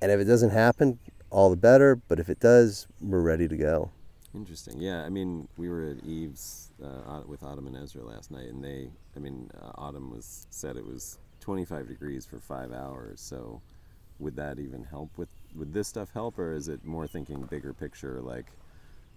And 0.02 0.12
if 0.12 0.20
it 0.20 0.26
doesn't 0.26 0.52
happen, 0.52 1.00
all 1.30 1.50
the 1.50 1.56
better. 1.56 1.96
But 1.96 2.20
if 2.20 2.30
it 2.30 2.40
does, 2.40 2.88
we're 3.00 3.22
ready 3.22 3.48
to 3.48 3.58
go. 3.58 3.92
Interesting. 4.36 4.80
Yeah, 4.80 5.04
I 5.04 5.10
mean, 5.10 5.48
we 5.58 5.70
were 5.70 5.90
at 5.90 6.04
Eve's 6.04 6.71
uh, 6.84 7.22
with 7.26 7.44
Autumn 7.44 7.68
and 7.68 7.78
Ezra 7.78 8.04
last 8.04 8.32
night, 8.32 8.48
and 8.48 8.64
they, 8.64 8.90
I 9.16 9.20
mean, 9.20 9.50
uh, 9.62 9.72
Autumn 9.76 10.10
was 10.10 10.48
said 10.50 10.78
it 10.78 10.86
was 10.86 11.20
25 11.40 11.88
degrees 11.88 12.26
for 12.26 12.40
five 12.40 12.72
hours. 12.72 13.22
So, 13.22 13.62
would 14.20 14.36
that 14.36 14.60
even 14.60 14.84
help 14.84 15.18
with 15.18 15.30
would 15.56 15.74
this 15.74 15.88
stuff 15.88 16.10
help, 16.14 16.38
or 16.38 16.54
is 16.54 16.68
it 16.68 16.86
more 16.86 17.08
thinking 17.08 17.44
bigger 17.44 17.74
picture, 17.74 18.22
like 18.22 18.46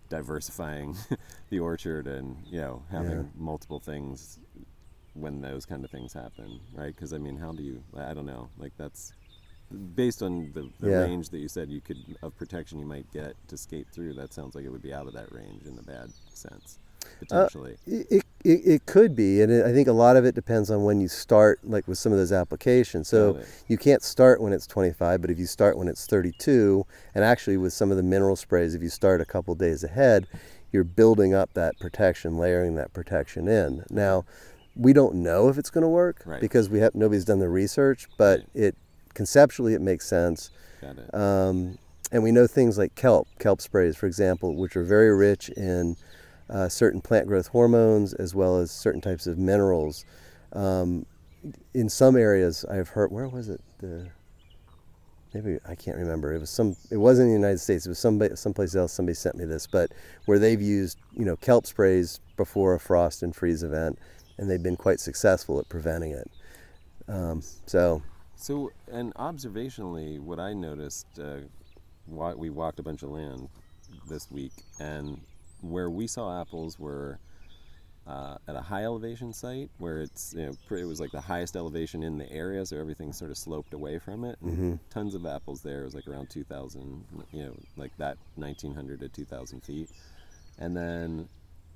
diversifying 0.08 0.96
the 1.50 1.58
orchard 1.58 2.06
and 2.06 2.36
you 2.46 2.60
know 2.60 2.82
having 2.90 3.10
yeah. 3.10 3.22
multiple 3.36 3.80
things 3.80 4.38
when 5.14 5.40
those 5.40 5.64
kind 5.64 5.84
of 5.84 5.90
things 5.90 6.12
happen, 6.12 6.60
right? 6.74 6.94
Because 6.94 7.12
I 7.12 7.18
mean, 7.18 7.36
how 7.36 7.52
do 7.52 7.62
you? 7.62 7.82
I 7.96 8.14
don't 8.14 8.26
know. 8.26 8.48
Like 8.58 8.72
that's 8.76 9.12
based 9.94 10.22
on 10.22 10.52
the, 10.52 10.70
the 10.80 10.90
yeah. 10.90 10.98
range 10.98 11.30
that 11.30 11.38
you 11.38 11.48
said 11.48 11.70
you 11.70 11.80
could 11.80 11.98
of 12.22 12.36
protection 12.36 12.78
you 12.78 12.86
might 12.86 13.10
get 13.12 13.34
to 13.48 13.56
skate 13.56 13.88
through. 13.92 14.14
That 14.14 14.32
sounds 14.32 14.54
like 14.54 14.64
it 14.64 14.70
would 14.70 14.82
be 14.82 14.92
out 14.92 15.06
of 15.06 15.14
that 15.14 15.32
range 15.32 15.66
in 15.66 15.76
the 15.76 15.82
bad 15.82 16.10
sense 16.32 16.78
potentially. 17.20 17.76
Uh, 17.86 18.02
it, 18.10 18.24
it, 18.44 18.60
it 18.66 18.86
could 18.86 19.16
be, 19.16 19.40
and 19.40 19.50
it, 19.50 19.64
I 19.64 19.72
think 19.72 19.88
a 19.88 19.92
lot 19.92 20.16
of 20.16 20.24
it 20.24 20.34
depends 20.34 20.70
on 20.70 20.84
when 20.84 21.00
you 21.00 21.08
start, 21.08 21.60
like 21.64 21.88
with 21.88 21.98
some 21.98 22.12
of 22.12 22.18
those 22.18 22.32
applications. 22.32 23.08
So 23.08 23.40
you 23.68 23.78
can't 23.78 24.02
start 24.02 24.40
when 24.40 24.52
it's 24.52 24.66
25, 24.66 25.20
but 25.20 25.30
if 25.30 25.38
you 25.38 25.46
start 25.46 25.78
when 25.78 25.88
it's 25.88 26.06
32, 26.06 26.84
and 27.14 27.24
actually 27.24 27.56
with 27.56 27.72
some 27.72 27.90
of 27.90 27.96
the 27.96 28.02
mineral 28.02 28.36
sprays, 28.36 28.74
if 28.74 28.82
you 28.82 28.90
start 28.90 29.20
a 29.20 29.24
couple 29.24 29.54
days 29.54 29.82
ahead, 29.82 30.26
you're 30.72 30.84
building 30.84 31.34
up 31.34 31.54
that 31.54 31.78
protection, 31.78 32.36
layering 32.36 32.74
that 32.76 32.92
protection 32.92 33.48
in. 33.48 33.84
Now, 33.90 34.24
we 34.76 34.92
don't 34.92 35.14
know 35.14 35.48
if 35.48 35.56
it's 35.56 35.70
going 35.70 35.82
to 35.82 35.88
work 35.88 36.22
right. 36.26 36.40
because 36.40 36.68
we 36.68 36.80
have 36.80 36.94
nobody's 36.94 37.24
done 37.24 37.38
the 37.38 37.48
research, 37.48 38.08
but 38.18 38.40
right. 38.40 38.48
it 38.54 38.76
conceptually 39.14 39.74
it 39.74 39.80
makes 39.80 40.06
sense. 40.06 40.50
Got 40.80 40.98
it. 40.98 41.14
Um, 41.14 41.78
and 42.12 42.22
we 42.22 42.32
know 42.32 42.46
things 42.46 42.76
like 42.76 42.94
kelp, 42.94 43.28
kelp 43.38 43.60
sprays, 43.60 43.96
for 43.96 44.06
example, 44.06 44.54
which 44.54 44.76
are 44.76 44.84
very 44.84 45.14
rich 45.14 45.48
in 45.50 45.96
uh, 46.50 46.68
certain 46.68 47.00
plant 47.00 47.26
growth 47.26 47.48
hormones 47.48 48.14
as 48.14 48.34
well 48.34 48.58
as 48.58 48.70
certain 48.70 49.00
types 49.00 49.26
of 49.26 49.38
minerals. 49.38 50.04
Um, 50.52 51.06
in 51.74 51.88
some 51.88 52.16
areas, 52.16 52.64
I've 52.64 52.88
heard. 52.88 53.10
Where 53.10 53.28
was 53.28 53.48
it? 53.48 53.60
The 53.78 54.08
maybe 55.34 55.58
I 55.68 55.74
can't 55.74 55.96
remember. 55.96 56.32
It 56.32 56.38
was 56.38 56.50
some. 56.50 56.76
It 56.90 56.96
wasn't 56.96 57.26
in 57.26 57.34
the 57.34 57.40
United 57.40 57.58
States. 57.58 57.84
It 57.86 57.90
was 57.90 57.98
somebody, 57.98 58.36
someplace 58.36 58.74
else. 58.74 58.92
Somebody 58.92 59.14
sent 59.14 59.36
me 59.36 59.44
this, 59.44 59.66
but 59.66 59.92
where 60.24 60.38
they've 60.38 60.60
used 60.62 60.98
you 61.12 61.24
know 61.24 61.36
kelp 61.36 61.66
sprays 61.66 62.20
before 62.36 62.74
a 62.74 62.80
frost 62.80 63.22
and 63.22 63.34
freeze 63.34 63.62
event, 63.62 63.98
and 64.38 64.50
they've 64.50 64.62
been 64.62 64.76
quite 64.76 65.00
successful 65.00 65.58
at 65.58 65.68
preventing 65.68 66.12
it. 66.12 66.30
Um, 67.08 67.42
so. 67.66 68.02
So 68.36 68.72
and 68.90 69.14
observationally, 69.14 70.18
what 70.18 70.38
I 70.38 70.52
noticed, 70.52 71.06
uh, 71.18 71.38
we 72.06 72.50
walked 72.50 72.78
a 72.78 72.82
bunch 72.82 73.02
of 73.02 73.10
land 73.10 73.48
this 74.08 74.30
week, 74.30 74.52
and 74.78 75.20
where 75.70 75.90
we 75.90 76.06
saw 76.06 76.40
apples 76.40 76.78
were 76.78 77.18
uh, 78.06 78.36
at 78.46 78.54
a 78.54 78.60
high 78.60 78.84
elevation 78.84 79.32
site 79.32 79.70
where 79.78 80.02
it's 80.02 80.34
you 80.36 80.44
know 80.44 80.76
it 80.76 80.84
was 80.84 81.00
like 81.00 81.10
the 81.10 81.20
highest 81.20 81.56
elevation 81.56 82.02
in 82.02 82.18
the 82.18 82.30
area, 82.30 82.64
so 82.66 82.78
everything 82.78 83.12
sort 83.12 83.30
of 83.30 83.38
sloped 83.38 83.72
away 83.72 83.98
from 83.98 84.24
it. 84.24 84.36
Mm-hmm. 84.44 84.74
Tons 84.90 85.14
of 85.14 85.24
apples 85.24 85.62
there. 85.62 85.82
It 85.82 85.84
was 85.84 85.94
like 85.94 86.06
around 86.06 86.28
2,000, 86.28 87.04
you 87.32 87.44
know, 87.44 87.54
like 87.76 87.96
that 87.98 88.18
1,900 88.36 89.00
to 89.00 89.08
2,000 89.08 89.62
feet. 89.62 89.90
And 90.58 90.76
then 90.76 91.28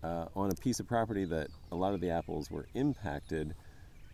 uh, 0.03 0.27
on 0.37 0.51
a 0.51 0.55
piece 0.55 0.81
of 0.81 0.87
property 0.87 1.25
that 1.25 1.49
a 1.73 1.77
lot 1.77 1.95
of 1.95 2.01
the 2.01 2.11
apples 2.11 2.51
were 2.51 2.67
impacted, 2.75 3.55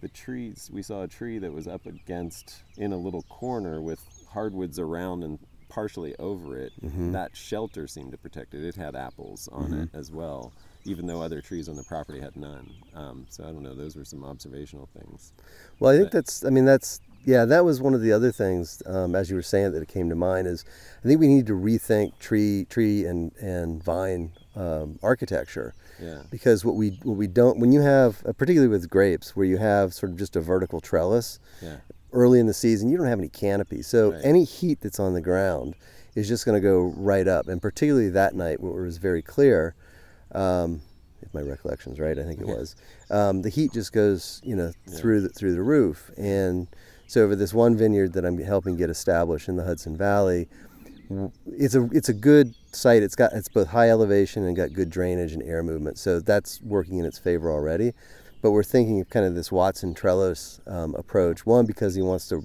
the 0.00 0.08
trees 0.08 0.70
we 0.72 0.82
saw 0.82 1.02
a 1.02 1.08
tree 1.08 1.38
that 1.38 1.52
was 1.52 1.66
up 1.66 1.86
against 1.86 2.62
in 2.76 2.92
a 2.92 2.96
little 2.96 3.22
corner 3.22 3.80
with 3.80 4.00
hardwoods 4.30 4.78
around 4.78 5.24
and 5.24 5.38
partially 5.74 6.14
over 6.20 6.56
it, 6.56 6.72
mm-hmm. 6.80 7.10
that 7.12 7.36
shelter 7.36 7.88
seemed 7.88 8.12
to 8.12 8.18
protect 8.18 8.54
it. 8.54 8.64
It 8.64 8.76
had 8.76 8.94
apples 8.94 9.48
on 9.50 9.70
mm-hmm. 9.70 9.82
it 9.82 9.88
as 9.92 10.12
well, 10.12 10.52
even 10.84 11.06
though 11.06 11.20
other 11.20 11.40
trees 11.40 11.68
on 11.68 11.74
the 11.74 11.82
property 11.82 12.20
had 12.20 12.36
none. 12.36 12.70
Um, 12.94 13.26
so 13.28 13.42
I 13.42 13.48
don't 13.48 13.64
know. 13.64 13.74
Those 13.74 13.96
were 13.96 14.04
some 14.04 14.24
observational 14.24 14.88
things. 14.96 15.32
Well, 15.80 15.92
I 15.92 15.96
think 15.96 16.12
but, 16.12 16.12
that's. 16.12 16.44
I 16.44 16.50
mean, 16.50 16.64
that's. 16.64 17.00
Yeah, 17.26 17.46
that 17.46 17.64
was 17.64 17.80
one 17.80 17.94
of 17.94 18.02
the 18.02 18.12
other 18.12 18.30
things 18.30 18.82
um, 18.84 19.14
as 19.14 19.30
you 19.30 19.36
were 19.36 19.42
saying 19.42 19.72
that 19.72 19.80
it 19.80 19.88
came 19.88 20.10
to 20.10 20.14
mind 20.14 20.46
is 20.46 20.62
I 21.02 21.08
think 21.08 21.20
we 21.20 21.26
need 21.26 21.46
to 21.46 21.54
rethink 21.54 22.18
tree, 22.18 22.66
tree 22.68 23.06
and 23.06 23.32
and 23.40 23.82
vine 23.82 24.32
um, 24.54 24.98
architecture. 25.02 25.74
Yeah. 26.00 26.22
Because 26.30 26.66
what 26.66 26.74
we 26.74 27.00
what 27.02 27.16
we 27.16 27.26
don't 27.26 27.58
when 27.58 27.72
you 27.72 27.80
have 27.80 28.22
uh, 28.26 28.32
particularly 28.32 28.68
with 28.68 28.90
grapes 28.90 29.34
where 29.34 29.46
you 29.46 29.56
have 29.56 29.94
sort 29.94 30.12
of 30.12 30.18
just 30.18 30.36
a 30.36 30.40
vertical 30.42 30.80
trellis, 30.80 31.40
yeah 31.62 31.78
early 32.14 32.40
in 32.40 32.46
the 32.46 32.54
season, 32.54 32.88
you 32.88 32.96
don't 32.96 33.06
have 33.06 33.18
any 33.18 33.28
canopy. 33.28 33.82
So 33.82 34.12
right. 34.12 34.20
any 34.24 34.44
heat 34.44 34.80
that's 34.80 34.98
on 34.98 35.14
the 35.14 35.20
ground 35.20 35.74
is 36.14 36.28
just 36.28 36.46
going 36.46 36.54
to 36.54 36.66
go 36.66 36.92
right 36.96 37.26
up. 37.26 37.48
And 37.48 37.60
particularly 37.60 38.08
that 38.10 38.34
night, 38.34 38.60
where 38.60 38.82
it 38.82 38.86
was 38.86 38.98
very 38.98 39.22
clear, 39.22 39.74
um, 40.32 40.80
if 41.20 41.32
my 41.34 41.40
recollection's 41.40 41.98
right, 42.00 42.18
I 42.18 42.22
think 42.22 42.40
it 42.40 42.46
was, 42.46 42.76
um, 43.10 43.42
the 43.42 43.48
heat 43.48 43.72
just 43.72 43.92
goes, 43.92 44.40
you 44.44 44.54
know, 44.56 44.72
yeah. 44.86 44.96
through 44.96 45.22
the, 45.22 45.28
through 45.28 45.54
the 45.54 45.62
roof. 45.62 46.10
And 46.16 46.68
so 47.06 47.22
over 47.22 47.36
this 47.36 47.52
one 47.52 47.76
vineyard 47.76 48.12
that 48.14 48.24
I'm 48.24 48.38
helping 48.38 48.76
get 48.76 48.90
established 48.90 49.48
in 49.48 49.56
the 49.56 49.64
Hudson 49.64 49.96
Valley, 49.96 50.48
it's 51.46 51.74
a 51.74 51.84
it's 51.92 52.08
a 52.08 52.14
good 52.14 52.54
site. 52.72 53.02
It's 53.02 53.14
got 53.14 53.32
it's 53.34 53.48
both 53.48 53.68
high 53.68 53.90
elevation 53.90 54.44
and 54.44 54.56
got 54.56 54.72
good 54.72 54.88
drainage 54.88 55.32
and 55.32 55.42
air 55.42 55.62
movement. 55.62 55.98
So 55.98 56.18
that's 56.18 56.62
working 56.62 56.98
in 56.98 57.04
its 57.04 57.18
favor 57.18 57.52
already 57.52 57.92
but 58.44 58.50
we're 58.50 58.62
thinking 58.62 59.00
of 59.00 59.08
kind 59.08 59.24
of 59.24 59.34
this 59.34 59.50
Watson 59.50 59.94
Trellis 59.94 60.60
um, 60.66 60.94
approach. 60.96 61.46
One, 61.46 61.64
because 61.64 61.94
he 61.94 62.02
wants 62.02 62.28
to 62.28 62.42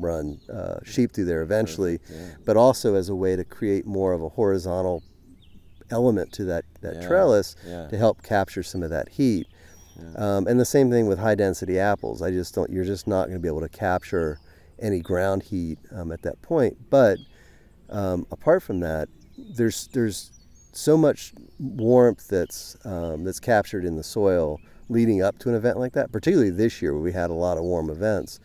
run 0.00 0.40
uh, 0.50 0.76
sheep 0.82 1.12
through 1.12 1.26
there 1.26 1.42
eventually, 1.42 2.00
yeah. 2.10 2.30
but 2.46 2.56
also 2.56 2.94
as 2.94 3.10
a 3.10 3.14
way 3.14 3.36
to 3.36 3.44
create 3.44 3.84
more 3.84 4.14
of 4.14 4.22
a 4.22 4.30
horizontal 4.30 5.02
element 5.90 6.32
to 6.32 6.44
that, 6.44 6.64
that 6.80 6.94
yeah. 6.94 7.06
trellis 7.06 7.54
yeah. 7.66 7.86
to 7.88 7.98
help 7.98 8.22
capture 8.22 8.62
some 8.62 8.82
of 8.82 8.88
that 8.88 9.10
heat. 9.10 9.46
Um, 10.16 10.46
and 10.46 10.58
the 10.58 10.64
same 10.64 10.90
thing 10.90 11.06
with 11.06 11.18
high 11.18 11.34
density 11.34 11.78
apples. 11.78 12.22
I 12.22 12.30
just 12.30 12.54
don't. 12.54 12.70
You're 12.70 12.86
just 12.86 13.06
not 13.06 13.24
going 13.24 13.36
to 13.36 13.38
be 13.38 13.48
able 13.48 13.60
to 13.60 13.68
capture 13.68 14.40
any 14.78 15.00
ground 15.00 15.42
heat 15.42 15.78
um, 15.94 16.12
at 16.12 16.22
that 16.22 16.40
point. 16.40 16.78
But 16.88 17.18
um, 17.90 18.26
apart 18.30 18.62
from 18.62 18.80
that, 18.80 19.10
there's 19.36 19.88
there's 19.88 20.32
so 20.72 20.96
much 20.96 21.34
warmth 21.58 22.26
that's 22.26 22.74
um, 22.86 23.24
that's 23.24 23.38
captured 23.38 23.84
in 23.84 23.96
the 23.96 24.02
soil 24.02 24.58
leading 24.92 25.22
up 25.22 25.38
to 25.40 25.48
an 25.48 25.54
event 25.54 25.78
like 25.78 25.92
that, 25.92 26.12
particularly 26.12 26.50
this 26.50 26.82
year 26.82 26.92
where 26.92 27.02
we 27.02 27.12
had 27.12 27.30
a 27.30 27.34
lot 27.34 27.56
of 27.56 27.64
warm 27.64 27.90
events, 27.90 28.38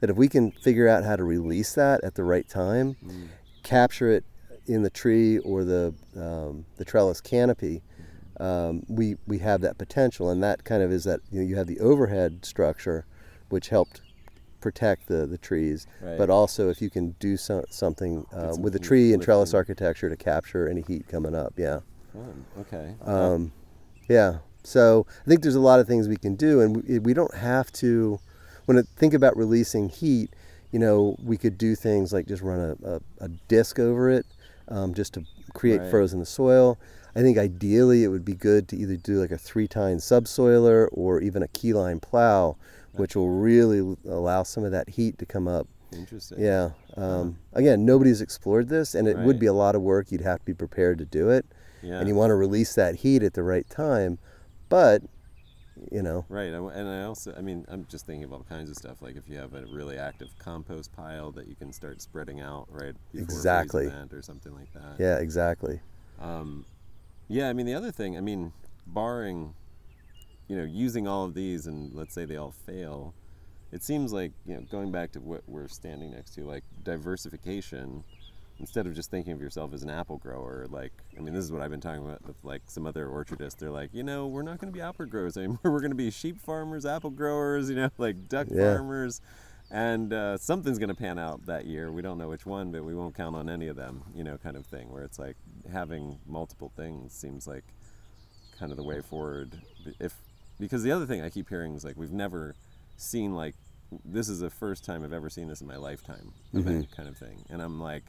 that 0.00 0.10
if 0.10 0.16
we 0.16 0.28
can 0.28 0.50
figure 0.50 0.88
out 0.88 1.04
how 1.04 1.16
to 1.16 1.24
release 1.24 1.74
that 1.74 2.02
at 2.04 2.14
the 2.14 2.24
right 2.24 2.48
time, 2.48 2.96
mm. 3.04 3.28
capture 3.62 4.10
it 4.10 4.24
in 4.66 4.82
the 4.82 4.90
tree 4.90 5.38
or 5.38 5.64
the 5.64 5.94
um, 6.16 6.64
the 6.76 6.84
trellis 6.84 7.20
canopy, 7.20 7.82
um, 8.40 8.82
we 8.88 9.16
we 9.26 9.38
have 9.38 9.60
that 9.62 9.78
potential, 9.78 10.30
and 10.30 10.42
that 10.42 10.64
kind 10.64 10.82
of 10.82 10.92
is 10.92 11.04
that 11.04 11.20
you 11.30 11.40
know 11.40 11.46
you 11.46 11.56
have 11.56 11.66
the 11.66 11.80
overhead 11.80 12.44
structure, 12.44 13.06
which 13.48 13.68
helped 13.68 14.00
protect 14.60 15.08
the, 15.08 15.26
the 15.26 15.36
trees, 15.36 15.86
right. 16.00 16.16
but 16.16 16.30
also 16.30 16.70
if 16.70 16.80
you 16.80 16.88
can 16.88 17.10
do 17.20 17.36
so, 17.36 17.62
something 17.68 18.24
uh, 18.32 18.56
with 18.58 18.72
the 18.72 18.78
tree 18.78 19.12
and 19.12 19.22
trellis 19.22 19.52
architecture 19.52 20.08
to 20.08 20.16
capture 20.16 20.66
any 20.68 20.80
heat 20.80 21.06
coming 21.06 21.34
up, 21.34 21.52
yeah. 21.58 21.80
Fun. 22.14 22.44
Okay. 22.60 22.94
Um, 23.04 23.52
yeah. 24.08 24.38
So 24.64 25.06
I 25.24 25.28
think 25.28 25.42
there's 25.42 25.54
a 25.54 25.60
lot 25.60 25.78
of 25.78 25.86
things 25.86 26.08
we 26.08 26.16
can 26.16 26.34
do, 26.34 26.60
and 26.60 26.76
we, 26.76 26.98
we 26.98 27.14
don't 27.14 27.34
have 27.34 27.70
to. 27.72 28.18
When 28.64 28.78
I 28.78 28.82
think 28.96 29.14
about 29.14 29.36
releasing 29.36 29.90
heat, 29.90 30.30
you 30.72 30.78
know, 30.78 31.16
we 31.22 31.36
could 31.36 31.58
do 31.58 31.74
things 31.74 32.12
like 32.12 32.26
just 32.26 32.42
run 32.42 32.58
a, 32.58 32.94
a, 32.94 33.00
a 33.20 33.28
disc 33.48 33.78
over 33.78 34.10
it, 34.10 34.26
um, 34.68 34.94
just 34.94 35.14
to 35.14 35.24
create 35.52 35.80
right. 35.80 35.90
frozen 35.90 36.18
the 36.18 36.26
soil. 36.26 36.78
I 37.14 37.20
think 37.20 37.38
ideally 37.38 38.02
it 38.02 38.08
would 38.08 38.24
be 38.24 38.34
good 38.34 38.66
to 38.68 38.76
either 38.76 38.96
do 38.96 39.20
like 39.20 39.30
a 39.30 39.38
three-tine 39.38 39.98
subsoiler 39.98 40.88
or 40.90 41.20
even 41.20 41.44
a 41.44 41.48
keyline 41.48 42.02
plow, 42.02 42.56
which 42.92 43.14
will 43.14 43.28
really 43.28 43.96
allow 44.08 44.42
some 44.42 44.64
of 44.64 44.72
that 44.72 44.88
heat 44.88 45.18
to 45.18 45.26
come 45.26 45.46
up. 45.46 45.68
Interesting. 45.92 46.40
Yeah. 46.40 46.70
Um, 46.96 47.38
again, 47.52 47.84
nobody's 47.84 48.20
explored 48.20 48.68
this, 48.68 48.96
and 48.96 49.06
it 49.06 49.16
right. 49.16 49.26
would 49.26 49.38
be 49.38 49.46
a 49.46 49.52
lot 49.52 49.76
of 49.76 49.82
work. 49.82 50.10
You'd 50.10 50.22
have 50.22 50.40
to 50.40 50.44
be 50.44 50.54
prepared 50.54 50.98
to 50.98 51.04
do 51.04 51.30
it, 51.30 51.46
yeah. 51.82 52.00
and 52.00 52.08
you 52.08 52.16
want 52.16 52.30
to 52.30 52.34
release 52.34 52.74
that 52.74 52.96
heat 52.96 53.22
at 53.22 53.34
the 53.34 53.44
right 53.44 53.68
time. 53.70 54.18
But 54.74 55.02
you 55.92 56.02
know. 56.02 56.24
Right, 56.28 56.52
and 56.52 56.88
I 56.88 57.04
also, 57.04 57.32
I 57.38 57.42
mean, 57.42 57.64
I'm 57.68 57.86
just 57.88 58.06
thinking 58.06 58.24
of 58.24 58.32
all 58.32 58.44
kinds 58.48 58.68
of 58.70 58.76
stuff. 58.76 59.00
Like 59.02 59.14
if 59.14 59.28
you 59.28 59.36
have 59.36 59.54
a 59.54 59.64
really 59.66 59.98
active 59.98 60.36
compost 60.40 60.92
pile 60.96 61.30
that 61.30 61.46
you 61.46 61.54
can 61.54 61.72
start 61.72 62.02
spreading 62.02 62.40
out 62.40 62.66
right 62.70 62.96
exactly 63.14 63.86
or 63.86 64.20
something 64.20 64.52
like 64.52 64.72
that. 64.72 64.96
Yeah, 64.98 65.18
exactly. 65.18 65.78
Um, 66.20 66.64
yeah, 67.28 67.48
I 67.48 67.52
mean 67.52 67.66
the 67.66 67.74
other 67.74 67.92
thing, 67.92 68.16
I 68.16 68.20
mean, 68.20 68.52
barring 68.84 69.54
you 70.48 70.56
know, 70.56 70.64
using 70.64 71.06
all 71.06 71.24
of 71.24 71.34
these, 71.34 71.68
and 71.68 71.94
let's 71.94 72.12
say 72.12 72.24
they 72.24 72.36
all 72.36 72.50
fail, 72.66 73.14
it 73.70 73.84
seems 73.84 74.12
like 74.12 74.32
you 74.44 74.54
know, 74.54 74.62
going 74.72 74.90
back 74.90 75.12
to 75.12 75.20
what 75.20 75.42
we're 75.46 75.68
standing 75.68 76.10
next 76.10 76.34
to, 76.34 76.42
like 76.42 76.64
diversification. 76.82 78.02
Instead 78.60 78.86
of 78.86 78.94
just 78.94 79.10
thinking 79.10 79.32
of 79.32 79.40
yourself 79.40 79.72
as 79.74 79.82
an 79.82 79.90
apple 79.90 80.16
grower, 80.18 80.66
like 80.70 80.92
I 81.18 81.20
mean, 81.20 81.34
this 81.34 81.44
is 81.44 81.50
what 81.50 81.60
I've 81.60 81.70
been 81.70 81.80
talking 81.80 82.04
about 82.04 82.24
with 82.26 82.36
like 82.44 82.62
some 82.66 82.86
other 82.86 83.08
orchardists. 83.08 83.58
They're 83.60 83.70
like, 83.70 83.90
you 83.92 84.02
know, 84.02 84.26
we're 84.26 84.42
not 84.42 84.58
going 84.58 84.72
to 84.72 84.76
be 84.76 84.80
apple 84.80 85.06
growers 85.06 85.36
anymore. 85.36 85.58
We're 85.64 85.80
going 85.80 85.90
to 85.90 85.96
be 85.96 86.10
sheep 86.10 86.40
farmers, 86.40 86.86
apple 86.86 87.10
growers, 87.10 87.68
you 87.68 87.76
know, 87.76 87.90
like 87.98 88.28
duck 88.28 88.46
yeah. 88.50 88.76
farmers 88.76 89.20
and 89.70 90.12
uh, 90.12 90.38
something's 90.38 90.78
going 90.78 90.88
to 90.88 90.94
pan 90.94 91.18
out 91.18 91.46
that 91.46 91.66
year. 91.66 91.90
We 91.90 92.02
don't 92.02 92.18
know 92.18 92.28
which 92.28 92.46
one, 92.46 92.70
but 92.70 92.84
we 92.84 92.94
won't 92.94 93.14
count 93.14 93.34
on 93.34 93.48
any 93.48 93.68
of 93.68 93.76
them, 93.76 94.02
you 94.14 94.22
know, 94.22 94.36
kind 94.38 94.56
of 94.56 94.66
thing. 94.66 94.92
Where 94.92 95.02
it's 95.02 95.18
like 95.18 95.36
having 95.70 96.18
multiple 96.26 96.70
things 96.76 97.12
seems 97.12 97.46
like 97.46 97.64
kind 98.58 98.70
of 98.70 98.76
the 98.76 98.84
way 98.84 99.00
forward. 99.00 99.50
If 99.98 100.14
because 100.60 100.82
the 100.82 100.92
other 100.92 101.06
thing 101.06 101.22
I 101.22 101.30
keep 101.30 101.48
hearing 101.48 101.74
is 101.74 101.84
like 101.84 101.96
we've 101.96 102.12
never 102.12 102.54
seen 102.96 103.34
like 103.34 103.54
this 104.04 104.28
is 104.28 104.40
the 104.40 104.50
first 104.50 104.84
time 104.84 105.02
I've 105.02 105.12
ever 105.12 105.30
seen 105.30 105.48
this 105.48 105.60
in 105.60 105.66
my 105.66 105.76
lifetime 105.76 106.32
mm-hmm. 106.48 106.58
event 106.58 106.96
kind 106.96 107.08
of 107.08 107.16
thing, 107.16 107.44
and 107.50 107.60
I'm 107.60 107.80
like. 107.80 108.04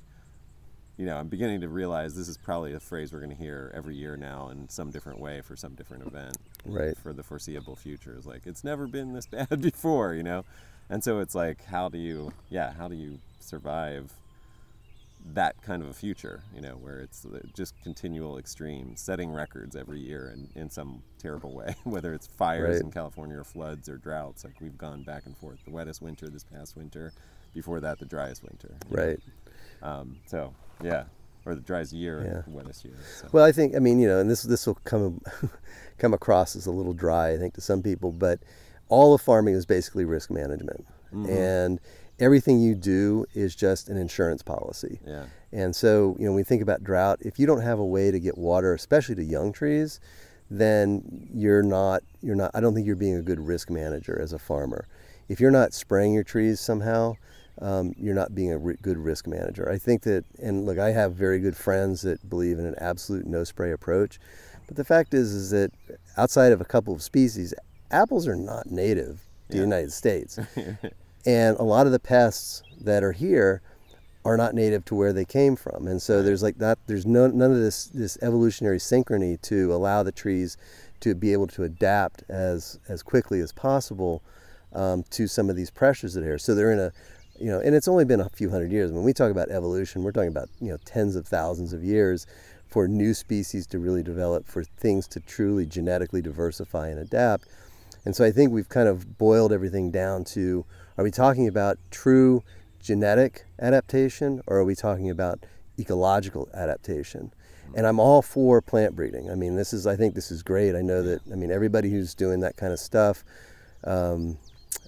You 0.98 1.06
know, 1.06 1.18
I'm 1.18 1.28
beginning 1.28 1.62
to 1.62 1.68
realize 1.68 2.16
this 2.16 2.30
is 2.30 2.38
probably 2.38 2.74
a 2.74 2.80
phrase 2.80 3.12
we're 3.12 3.20
going 3.20 3.36
to 3.36 3.38
hear 3.38 3.72
every 3.74 3.96
year 3.96 4.16
now 4.16 4.50
in 4.50 4.70
some 4.70 4.92
different 4.92 5.20
way 5.20 5.42
for 5.42 5.56
some 5.56 5.76
different 5.76 6.08
event, 6.08 6.38
right? 6.66 6.98
For 6.98 7.12
the 7.12 7.24
foreseeable 7.24 7.76
future, 7.76 8.16
is 8.18 8.26
like 8.26 8.48
it's 8.48 8.64
never 8.64 8.88
been 8.88 9.14
this 9.14 9.26
bad 9.28 9.62
before, 9.62 10.14
you 10.14 10.24
know? 10.24 10.46
And 10.90 11.04
so 11.04 11.20
it's 11.20 11.36
like 11.36 11.66
how 11.66 11.90
do 11.90 11.98
you 11.98 12.32
yeah 12.50 12.74
how 12.74 12.88
do 12.88 12.96
you 12.96 13.20
survive 13.40 14.14
that 15.34 15.60
kind 15.64 15.82
of 15.82 15.90
a 15.90 15.94
future 15.94 16.44
you 16.54 16.62
know 16.62 16.76
where 16.76 17.00
it's 17.00 17.26
uh, 17.26 17.40
just 17.56 17.74
continual 17.82 18.38
extremes 18.38 19.02
setting 19.02 19.32
records 19.32 19.76
every 19.76 20.00
year 20.00 20.32
in, 20.32 20.48
in 20.62 20.70
some 20.70 21.02
terrible 21.18 21.52
way 21.52 21.76
whether 21.84 22.14
it's 22.14 22.28
fires 22.28 22.76
right. 22.76 22.86
in 22.86 22.92
california 22.92 23.38
or 23.38 23.44
floods 23.44 23.90
or 23.90 23.98
droughts. 23.98 24.44
Like 24.44 24.62
we've 24.62 24.78
gone 24.78 25.02
back 25.04 25.26
and 25.26 25.36
forth 25.36 25.58
the 25.66 25.72
wettest 25.72 26.02
winter 26.02 26.30
this 26.30 26.44
past 26.44 26.76
winter 26.76 27.12
before 27.54 27.80
that 27.80 27.98
the 28.00 28.06
driest 28.06 28.44
winter 28.44 28.76
right 28.90 29.20
um, 29.86 30.18
so 30.26 30.54
yeah 30.84 31.04
or 31.46 31.54
the 31.54 31.62
driest 31.62 31.94
year 31.94 32.44
yeah. 32.48 32.54
wettest 32.54 32.84
year 32.84 32.96
so. 33.20 33.28
well 33.32 33.46
i 33.46 33.52
think 33.52 33.76
i 33.76 33.80
mean 33.80 34.00
you 34.00 34.08
know 34.08 34.20
and 34.20 34.30
this 34.30 34.44
this 34.44 34.66
will 34.66 34.78
come 34.84 35.22
come 35.98 36.14
across 36.14 36.56
as 36.56 36.66
a 36.66 36.72
little 36.72 36.94
dry 36.94 37.32
i 37.32 37.38
think 37.38 37.54
to 37.54 37.62
some 37.62 37.82
people 37.82 38.12
but 38.12 38.40
all 38.90 39.14
of 39.14 39.22
farming 39.22 39.56
is 39.56 39.66
basically 39.66 40.06
risk 40.06 40.30
management. 40.32 40.86
Mm-hmm. 41.14 41.30
And 41.32 41.80
everything 42.20 42.60
you 42.60 42.76
do 42.76 43.26
is 43.34 43.56
just 43.56 43.90
an 43.90 43.98
insurance 43.98 44.42
policy. 44.42 45.00
Yeah. 45.06 45.26
And 45.52 45.76
so, 45.76 46.16
you 46.20 46.26
know, 46.26 46.32
when 46.32 46.38
we 46.38 46.44
think 46.44 46.62
about 46.62 46.84
drought, 46.84 47.20
if 47.22 47.40
you 47.40 47.48
don't 47.48 47.62
have 47.62 47.80
a 47.80 47.86
way 47.86 48.12
to 48.12 48.20
get 48.20 48.38
water, 48.38 48.74
especially 48.74 49.16
to 49.16 49.24
young 49.24 49.54
trees, 49.54 50.00
then 50.52 51.30
you're 51.34 51.64
not 51.64 52.04
you're 52.22 52.36
not 52.36 52.52
I 52.54 52.60
don't 52.60 52.76
think 52.76 52.86
you're 52.86 52.96
being 52.96 53.16
a 53.16 53.22
good 53.22 53.40
risk 53.40 53.70
manager 53.70 54.20
as 54.22 54.32
a 54.32 54.40
farmer. 54.40 54.88
If 55.28 55.40
you're 55.40 55.52
not 55.52 55.74
spraying 55.74 56.14
your 56.14 56.24
trees 56.24 56.60
somehow, 56.60 57.16
um, 57.62 57.94
you're 57.98 58.16
not 58.16 58.36
being 58.36 58.52
a 58.52 58.58
re- 58.58 58.78
good 58.82 58.98
risk 58.98 59.28
manager. 59.28 59.70
I 59.72 59.78
think 59.78 60.04
that, 60.04 60.26
and 60.42 60.66
look, 60.66 60.78
I 60.78 60.92
have 60.92 61.14
very 61.14 61.40
good 61.40 61.56
friends 61.56 62.02
that 62.02 62.30
believe 62.30 62.60
in 62.60 62.66
an 62.66 62.76
absolute 62.78 63.26
no 63.26 63.44
spray 63.44 63.72
approach. 63.72 64.20
But 64.68 64.76
the 64.76 64.84
fact 64.84 65.14
is, 65.14 65.34
is 65.34 65.52
that 65.52 65.72
outside 66.18 66.52
of 66.52 66.62
a 66.62 66.66
couple 66.66 66.94
of 66.94 67.02
species, 67.02 67.54
apples 67.92 68.28
are 68.28 68.36
not 68.36 68.68
native 68.68 69.28
to 69.50 69.56
yeah. 69.56 69.62
the 69.62 69.66
United 69.66 69.92
States. 69.94 70.40
and 71.26 71.58
a 71.58 71.64
lot 71.64 71.86
of 71.86 71.92
the 71.92 72.00
pests 72.00 72.64
that 72.82 73.04
are 73.04 73.14
here 73.14 73.62
are 74.26 74.38
not 74.38 74.56
native 74.56 74.84
to 74.86 74.96
where 74.96 75.14
they 75.14 75.24
came 75.26 75.56
from. 75.56 75.88
And 75.88 76.02
so 76.02 76.24
there's 76.24 76.42
like 76.42 76.58
that 76.58 76.80
there's 76.88 77.06
no, 77.06 77.28
none 77.28 77.52
of 77.52 77.60
this 77.60 77.86
this 77.86 78.18
evolutionary 78.22 78.80
synchrony 78.80 79.40
to 79.44 79.74
allow 79.74 80.02
the 80.02 80.12
trees 80.12 80.58
to 81.02 81.14
be 81.14 81.32
able 81.32 81.48
to 81.48 81.64
adapt 81.64 82.24
as 82.28 82.80
as 82.90 83.04
quickly 83.04 83.40
as 83.40 83.52
possible 83.52 84.24
um, 84.74 85.04
to 85.12 85.28
some 85.28 85.50
of 85.50 85.56
these 85.56 85.70
pressures 85.70 86.16
that 86.16 86.24
are 86.24 86.26
here. 86.26 86.38
So 86.40 86.56
they're 86.56 86.72
in 86.72 86.80
a 86.80 86.92
you 87.40 87.48
know, 87.48 87.60
and 87.60 87.76
it's 87.76 87.88
only 87.88 88.06
been 88.06 88.22
a 88.22 88.30
few 88.30 88.50
hundred 88.50 88.72
years. 88.72 88.92
When 88.92 89.04
we 89.04 89.14
talk 89.14 89.32
about 89.32 89.50
evolution, 89.50 90.04
we're 90.04 90.12
talking 90.12 90.30
about 90.30 90.50
you 90.62 90.70
know 90.70 90.78
tens 90.86 91.16
of 91.16 91.28
thousands 91.28 91.74
of 91.74 91.84
years 91.84 92.26
for 92.68 92.88
new 92.88 93.14
species 93.14 93.68
to 93.68 93.80
really 93.80 94.04
develop, 94.04 94.48
for 94.48 94.64
things 94.64 95.08
to 95.08 95.20
truly 95.20 95.66
genetically 95.66 96.22
diversify 96.22 96.90
and 96.90 97.00
adapt. 97.00 97.48
And 98.04 98.16
so 98.16 98.24
I 98.24 98.32
think 98.32 98.52
we've 98.52 98.70
kind 98.70 98.88
of 98.88 99.18
boiled 99.18 99.52
everything 99.52 99.92
down 99.92 100.24
to 100.26 100.66
are 100.98 101.04
we 101.04 101.12
talking 101.12 101.48
about 101.48 101.78
true 101.92 102.44
genetic 102.82 103.46
adaptation 103.60 104.42
or 104.48 104.58
are 104.58 104.64
we 104.64 104.76
talking 104.76 105.10
about 105.10 105.40
ecological 105.80 106.48
adaptation? 106.54 107.34
And 107.76 107.88
I'm 107.88 108.00
all 108.00 108.22
for 108.22 108.62
plant 108.62 108.96
breeding. 108.96 109.30
I 109.30 109.36
mean, 109.36 109.56
this 109.56 109.74
is, 109.74 109.88
I 109.88 109.96
think 109.96 110.14
this 110.14 110.32
is 110.32 110.44
great. 110.44 110.76
I 110.76 110.82
know 110.82 111.02
that, 111.02 111.22
I 111.32 111.36
mean, 111.36 111.52
everybody 111.52 111.90
who's 111.90 112.14
doing 112.14 112.42
that 112.42 112.58
kind 112.58 112.72
of 112.72 112.80
stuff, 112.80 113.26
um, 113.84 114.38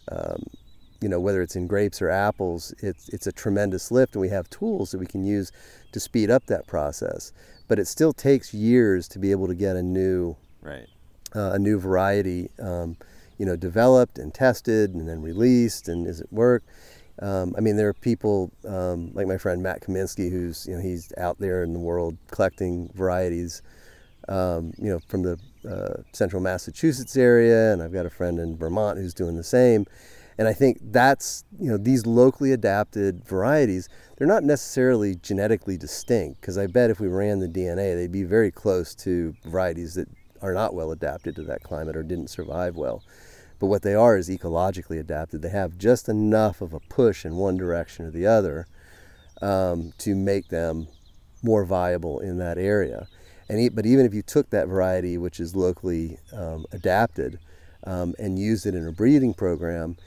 um, 0.10 0.44
you 1.02 1.10
know, 1.10 1.20
whether 1.20 1.42
it's 1.42 1.56
in 1.56 1.68
grapes 1.68 2.02
or 2.02 2.10
apples, 2.10 2.74
it's, 2.80 3.10
it's 3.10 3.28
a 3.28 3.32
tremendous 3.32 3.92
lift, 3.92 4.16
and 4.16 4.22
we 4.22 4.30
have 4.30 4.50
tools 4.50 4.92
that 4.92 4.98
we 4.98 5.06
can 5.06 5.24
use 5.24 5.52
to 5.92 6.00
speed 6.00 6.30
up 6.30 6.46
that 6.48 6.68
process. 6.68 7.32
But 7.68 7.80
it 7.80 7.86
still 7.86 8.14
takes 8.14 8.54
years 8.54 9.08
to 9.10 9.20
be 9.20 9.32
able 9.32 9.48
to 9.48 9.56
get 9.56 9.76
a 9.76 9.84
new 9.84 10.38
right 10.62 10.88
uh, 11.36 11.52
a 11.54 11.60
new 11.60 11.80
variety, 11.80 12.50
um, 12.60 12.98
you 13.38 13.46
know, 13.46 13.56
developed 13.56 14.18
and 14.18 14.34
tested 14.34 14.94
and 14.94 15.08
then 15.08 15.22
released, 15.22 15.88
and 15.88 16.06
does 16.06 16.22
it 16.22 16.32
work? 16.32 16.64
Um, 17.22 17.56
I 17.58 17.62
mean, 17.62 17.78
there 17.78 17.88
are 17.88 17.94
people 17.94 18.52
um, 18.66 19.12
like 19.14 19.28
my 19.28 19.38
friend 19.38 19.62
Matt 19.62 19.82
Kaminsky, 19.82 20.32
who's 20.32 20.66
you 20.68 20.76
know 20.76 20.82
he's 20.82 21.12
out 21.18 21.40
there 21.40 21.64
in 21.64 21.74
the 21.74 21.80
world 21.80 22.18
collecting 22.32 22.90
varieties, 22.94 23.62
um, 24.28 24.74
you 24.78 24.90
know, 24.90 25.00
from 25.08 25.24
the 25.24 25.40
uh, 25.68 26.02
central 26.14 26.42
Massachusetts 26.42 27.18
area, 27.18 27.74
and 27.74 27.82
I've 27.82 27.94
got 27.94 28.06
a 28.06 28.10
friend 28.10 28.40
in 28.40 28.58
Vermont 28.58 29.00
who's 29.00 29.14
doing 29.14 29.36
the 29.36 29.44
same. 29.44 29.86
And 30.38 30.48
I 30.48 30.54
think 30.54 30.78
that's 30.82 31.44
you 31.60 31.70
know 31.70 31.78
these 31.78 32.06
locally 32.06 32.52
adapted 32.52 33.26
varieties. 33.26 33.90
They're 34.18 34.28
not 34.28 34.44
necessarily 34.44 35.16
genetically 35.16 35.78
distinct 35.78 36.42
because 36.42 36.58
I 36.58 36.68
bet 36.68 36.90
if 36.90 37.00
we 37.00 37.08
ran 37.08 37.40
the 37.40 37.48
DNA, 37.48 37.96
they'd 37.96 38.12
be 38.12 38.24
very 38.24 38.52
close 38.52 38.94
to 38.96 39.36
varieties 39.46 39.96
that 39.96 40.08
are 40.42 40.54
not 40.54 40.76
well 40.76 40.92
adapted 40.92 41.36
to 41.36 41.44
that 41.44 41.64
climate 41.64 41.96
or 41.96 42.04
didn't 42.04 42.30
survive 42.30 42.76
well. 42.76 43.04
But 43.60 43.68
what 43.68 43.82
they 43.82 43.96
are 43.96 44.18
is 44.18 44.30
ecologically 44.30 45.00
adapted. 45.00 45.42
They 45.42 45.50
have 45.50 45.78
just 45.78 46.08
enough 46.08 46.62
of 46.62 46.74
a 46.74 46.80
push 46.80 47.26
in 47.26 47.38
one 47.38 47.58
direction 47.58 48.06
or 48.06 48.12
the 48.12 48.28
other 48.28 48.68
um, 49.42 49.94
to 50.00 50.16
make 50.16 50.50
them 50.50 50.88
more 51.42 51.66
viable 51.66 52.20
in 52.20 52.38
that 52.38 52.58
area. 52.60 53.08
And 53.50 53.74
but 53.76 53.86
even 53.86 54.06
if 54.06 54.14
you 54.14 54.22
took 54.22 54.50
that 54.52 54.68
variety, 54.68 55.18
which 55.18 55.40
is 55.40 55.56
locally 55.56 56.18
um, 56.34 56.66
adapted, 56.72 57.40
um, 57.86 58.14
and 58.20 58.38
used 58.38 58.66
it 58.66 58.76
in 58.76 58.86
a 58.86 58.92
breeding 58.92 59.34
program, 59.34 59.98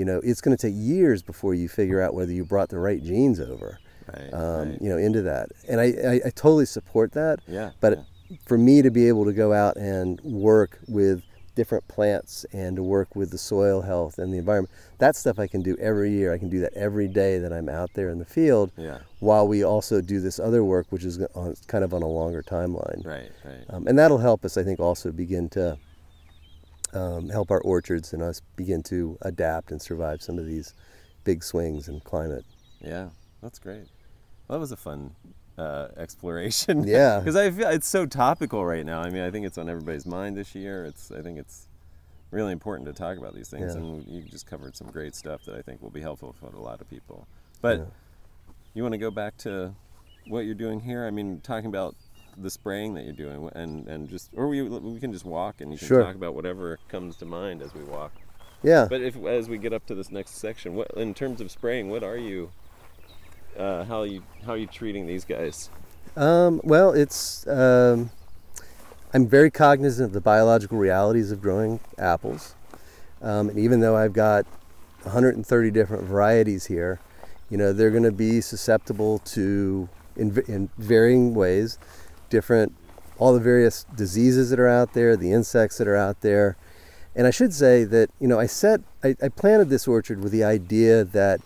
you 0.00 0.04
know 0.04 0.20
it's 0.24 0.40
going 0.40 0.56
to 0.56 0.60
take 0.66 0.74
years 0.76 1.22
before 1.22 1.54
you 1.54 1.68
figure 1.68 2.00
out 2.02 2.14
whether 2.14 2.32
you 2.32 2.44
brought 2.44 2.70
the 2.70 2.78
right 2.78 3.02
genes 3.02 3.38
over. 3.38 3.78
Right, 4.12 4.34
um, 4.34 4.70
right. 4.70 4.82
You 4.82 4.88
know, 4.88 4.98
into 4.98 5.22
that, 5.22 5.50
and 5.68 5.80
I, 5.80 5.84
I, 5.84 6.14
I 6.26 6.30
totally 6.30 6.66
support 6.66 7.12
that. 7.12 7.38
Yeah. 7.46 7.70
But 7.80 7.98
yeah 7.98 8.04
for 8.46 8.58
me 8.58 8.82
to 8.82 8.90
be 8.90 9.08
able 9.08 9.24
to 9.24 9.32
go 9.32 9.52
out 9.52 9.76
and 9.76 10.20
work 10.20 10.78
with 10.86 11.22
different 11.54 11.86
plants 11.88 12.46
and 12.52 12.76
to 12.76 12.82
work 12.82 13.14
with 13.16 13.30
the 13.30 13.38
soil 13.38 13.82
health 13.82 14.18
and 14.18 14.32
the 14.32 14.38
environment. 14.38 14.72
That 14.98 15.16
stuff 15.16 15.38
I 15.38 15.46
can 15.46 15.62
do 15.62 15.76
every 15.80 16.12
year. 16.12 16.32
I 16.32 16.38
can 16.38 16.48
do 16.48 16.60
that 16.60 16.72
every 16.74 17.08
day 17.08 17.38
that 17.38 17.52
I'm 17.52 17.68
out 17.68 17.90
there 17.94 18.08
in 18.08 18.18
the 18.18 18.24
field. 18.24 18.70
Yeah. 18.76 18.98
While 19.18 19.48
we 19.48 19.64
also 19.64 20.00
do 20.00 20.20
this 20.20 20.38
other 20.38 20.62
work, 20.64 20.86
which 20.90 21.04
is 21.04 21.20
on, 21.34 21.54
kind 21.66 21.84
of 21.84 21.92
on 21.92 22.02
a 22.02 22.08
longer 22.08 22.42
timeline. 22.42 23.04
Right. 23.04 23.30
Right. 23.44 23.64
Um, 23.68 23.86
and 23.86 23.98
that'll 23.98 24.18
help 24.18 24.44
us, 24.44 24.56
I 24.56 24.62
think, 24.62 24.80
also 24.80 25.10
begin 25.12 25.48
to 25.50 25.76
um, 26.92 27.28
help 27.28 27.50
our 27.50 27.60
orchards 27.60 28.12
and 28.12 28.22
us 28.22 28.40
begin 28.56 28.82
to 28.84 29.18
adapt 29.22 29.70
and 29.70 29.80
survive 29.80 30.22
some 30.22 30.38
of 30.38 30.46
these 30.46 30.74
big 31.24 31.42
swings 31.42 31.88
in 31.88 32.00
climate. 32.00 32.44
Yeah, 32.80 33.10
that's 33.42 33.58
great. 33.58 33.86
Well, 34.48 34.56
that 34.56 34.60
was 34.60 34.72
a 34.72 34.76
fun 34.76 35.14
uh, 35.58 35.88
exploration. 35.96 36.84
Yeah, 36.86 37.18
because 37.18 37.36
I 37.36 37.50
feel 37.50 37.68
it's 37.68 37.88
so 37.88 38.06
topical 38.06 38.64
right 38.64 38.84
now. 38.84 39.00
I 39.00 39.10
mean, 39.10 39.22
I 39.22 39.30
think 39.30 39.46
it's 39.46 39.58
on 39.58 39.68
everybody's 39.68 40.06
mind 40.06 40.36
this 40.36 40.54
year. 40.54 40.84
It's 40.84 41.10
I 41.10 41.22
think 41.22 41.38
it's 41.38 41.68
really 42.30 42.52
important 42.52 42.86
to 42.88 42.92
talk 42.92 43.18
about 43.18 43.34
these 43.34 43.48
things, 43.48 43.74
yeah. 43.74 43.80
and 43.80 44.06
you 44.06 44.22
just 44.22 44.46
covered 44.46 44.76
some 44.76 44.90
great 44.90 45.14
stuff 45.14 45.44
that 45.44 45.56
I 45.56 45.62
think 45.62 45.82
will 45.82 45.90
be 45.90 46.00
helpful 46.00 46.34
for 46.40 46.46
a 46.46 46.60
lot 46.60 46.80
of 46.80 46.88
people. 46.88 47.26
But 47.60 47.78
yeah. 47.78 47.84
you 48.74 48.82
want 48.82 48.92
to 48.92 48.98
go 48.98 49.10
back 49.10 49.36
to 49.38 49.74
what 50.26 50.40
you're 50.40 50.54
doing 50.54 50.80
here? 50.80 51.06
I 51.06 51.10
mean, 51.10 51.40
talking 51.42 51.66
about 51.66 51.96
the 52.36 52.50
spraying 52.50 52.94
that 52.94 53.04
you're 53.04 53.12
doing, 53.12 53.50
and 53.54 53.86
and 53.88 54.08
just 54.08 54.30
or 54.34 54.48
we 54.48 54.62
we 54.62 55.00
can 55.00 55.12
just 55.12 55.24
walk 55.24 55.60
and 55.60 55.72
you 55.72 55.78
can 55.78 55.88
sure. 55.88 56.02
talk 56.02 56.14
about 56.14 56.34
whatever 56.34 56.78
comes 56.88 57.16
to 57.16 57.24
mind 57.24 57.62
as 57.62 57.74
we 57.74 57.82
walk. 57.82 58.12
Yeah. 58.62 58.86
But 58.88 59.00
if 59.00 59.16
as 59.24 59.48
we 59.48 59.58
get 59.58 59.72
up 59.72 59.86
to 59.86 59.94
this 59.94 60.10
next 60.10 60.36
section, 60.36 60.74
what 60.74 60.90
in 60.96 61.14
terms 61.14 61.40
of 61.40 61.50
spraying, 61.50 61.88
what 61.88 62.02
are 62.02 62.16
you 62.16 62.50
uh, 63.56 63.84
how 63.84 64.00
are 64.00 64.06
you 64.06 64.22
how 64.44 64.52
are 64.52 64.56
you 64.56 64.66
treating 64.66 65.06
these 65.06 65.24
guys? 65.24 65.70
Um, 66.16 66.60
well, 66.64 66.92
it's 66.92 67.46
um, 67.46 68.10
I'm 69.12 69.26
very 69.26 69.50
cognizant 69.50 70.06
of 70.08 70.12
the 70.12 70.20
biological 70.20 70.78
realities 70.78 71.30
of 71.30 71.40
growing 71.40 71.80
apples, 71.98 72.54
um, 73.22 73.48
and 73.48 73.58
even 73.58 73.80
though 73.80 73.96
I've 73.96 74.12
got 74.12 74.46
130 75.02 75.70
different 75.70 76.04
varieties 76.04 76.66
here, 76.66 77.00
you 77.48 77.56
know 77.56 77.72
they're 77.72 77.90
going 77.90 78.02
to 78.02 78.12
be 78.12 78.40
susceptible 78.40 79.18
to 79.20 79.88
in, 80.16 80.36
in 80.48 80.70
varying 80.78 81.34
ways, 81.34 81.78
different 82.30 82.74
all 83.18 83.34
the 83.34 83.40
various 83.40 83.84
diseases 83.94 84.48
that 84.48 84.58
are 84.58 84.66
out 84.66 84.94
there, 84.94 85.14
the 85.14 85.30
insects 85.30 85.76
that 85.76 85.86
are 85.86 85.94
out 85.96 86.22
there, 86.22 86.56
And 87.14 87.26
I 87.26 87.30
should 87.30 87.52
say 87.52 87.84
that, 87.84 88.10
you 88.20 88.28
know, 88.28 88.38
I 88.38 88.46
set, 88.46 88.80
I, 89.02 89.16
I 89.22 89.28
planted 89.28 89.68
this 89.68 89.88
orchard 89.88 90.22
with 90.22 90.32
the 90.32 90.44
idea 90.44 91.04
that 91.04 91.40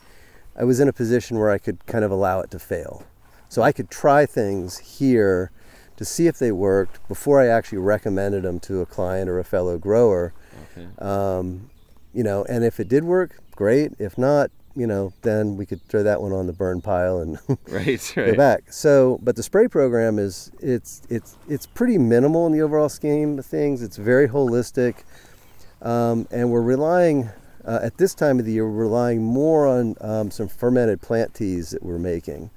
I 0.57 0.64
was 0.64 0.78
in 0.78 0.89
a 0.89 0.93
position 0.93 1.39
where 1.39 1.51
I 1.51 1.59
could 1.59 1.85
kind 1.87 2.05
of 2.05 2.11
allow 2.11 2.41
it 2.41 2.51
to 2.51 2.59
fail. 2.59 3.05
So 3.49 3.62
I 3.62 3.72
could 3.72 3.91
try 3.91 4.26
things 4.26 4.78
here 4.78 5.51
to 5.97 6.05
see 6.05 6.26
if 6.26 6.39
they 6.39 6.53
worked 6.53 7.07
before 7.09 7.41
I 7.41 7.47
actually 7.47 7.78
recommended 7.78 8.43
them 8.43 8.61
to 8.61 8.80
a 8.80 8.87
client 8.87 9.30
or 9.30 9.39
a 9.39 9.45
fellow 9.45 9.78
grower. 9.78 10.35
Okay. 10.76 10.89
Um, 10.99 11.70
you 12.12 12.22
know, 12.22 12.45
and 12.45 12.64
if 12.64 12.78
it 12.78 12.89
did 12.89 13.05
work, 13.05 13.39
great. 13.53 13.93
If 13.99 14.18
not, 14.18 14.51
you 14.77 14.87
know, 14.87 15.12
then 15.22 15.57
we 15.57 15.66
could 15.66 15.81
throw 15.89 16.03
that 16.03 16.20
one 16.20 16.33
on 16.33 16.47
the 16.47 16.53
burn 16.53 16.81
pile 16.81 17.18
and 17.18 17.39
right, 17.68 18.12
right. 18.16 18.27
go 18.27 18.35
back. 18.35 18.72
So, 18.72 19.18
but 19.22 19.37
the 19.37 19.43
spray 19.43 19.68
program 19.68 20.18
is 20.18 20.51
it's 20.61 21.03
it's 21.09 21.37
it's 21.49 21.66
pretty 21.66 21.99
minimal 21.99 22.47
in 22.47 22.53
the 22.53 22.62
overall 22.62 22.89
scheme 22.89 23.39
of 23.39 23.47
things. 23.47 23.83
It's 23.83 23.97
very 23.97 24.29
holistic, 24.29 25.05
um, 25.83 26.27
and 26.31 26.51
we're 26.51 26.62
relying 26.62 27.31
uh, 27.64 27.81
at 27.83 27.97
this 27.99 28.14
time 28.14 28.39
of 28.39 28.47
the 28.47 28.53
year. 28.53 28.68
We're 28.68 28.85
relying 28.85 29.22
more 29.22 29.66
on 29.66 29.97
um, 30.01 30.31
some 30.31 30.49
fermented 30.49 31.01
plant 31.01 31.35
teas 31.35 31.70
that 31.70 31.83
we're 31.83 31.99
making, 31.99 32.51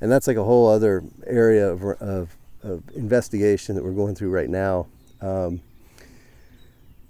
and 0.00 0.12
that's 0.12 0.26
like 0.26 0.36
a 0.36 0.44
whole 0.44 0.68
other 0.68 1.02
area 1.26 1.68
of, 1.68 1.82
of, 1.82 2.36
of 2.62 2.82
investigation 2.94 3.74
that 3.76 3.84
we're 3.84 3.92
going 3.92 4.14
through 4.14 4.30
right 4.30 4.50
now. 4.50 4.86
Um, 5.22 5.62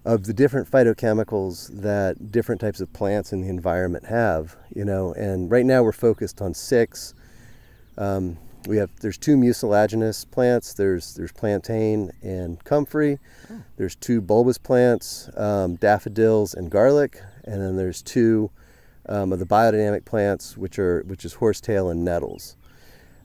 of 0.07 0.25
the 0.25 0.33
different 0.33 0.71
phytochemicals 0.71 1.83
that 1.83 2.31
different 2.31 2.61
types 2.61 2.81
of 2.81 2.93
plants 2.93 3.33
in 3.33 3.41
the 3.41 3.49
environment 3.49 4.07
have, 4.07 4.57
you 4.73 4.85
know. 4.85 5.13
And 5.15 5.51
right 5.51 5.67
now 5.67 5.83
we're 5.83 5.91
focused 5.91 6.41
on 6.41 6.55
six. 6.55 7.13
Um, 7.99 8.39
we 8.69 8.77
have 8.77 8.91
there's 9.01 9.19
two 9.19 9.37
mucilaginous 9.37 10.25
plants. 10.25 10.75
There's 10.75 11.15
there's 11.15 11.33
plantain 11.33 12.13
and 12.23 12.63
comfrey. 12.63 13.19
Oh. 13.51 13.63
There's 13.79 13.97
two 13.97 14.21
bulbous 14.21 14.59
plants, 14.59 15.29
um, 15.37 15.75
daffodils 15.75 16.55
and 16.55 16.71
garlic, 16.71 17.21
and 17.43 17.61
then 17.61 17.77
there's 17.77 18.01
two 18.01 18.51
um, 19.09 19.33
of 19.33 19.41
the 19.41 19.45
biodynamic 19.45 20.05
plants, 20.05 20.57
which 20.57 20.79
are 20.79 21.03
which 21.03 21.25
is 21.25 21.35
horsetail 21.35 21.91
and 21.91 22.05
nettles. 22.05 22.57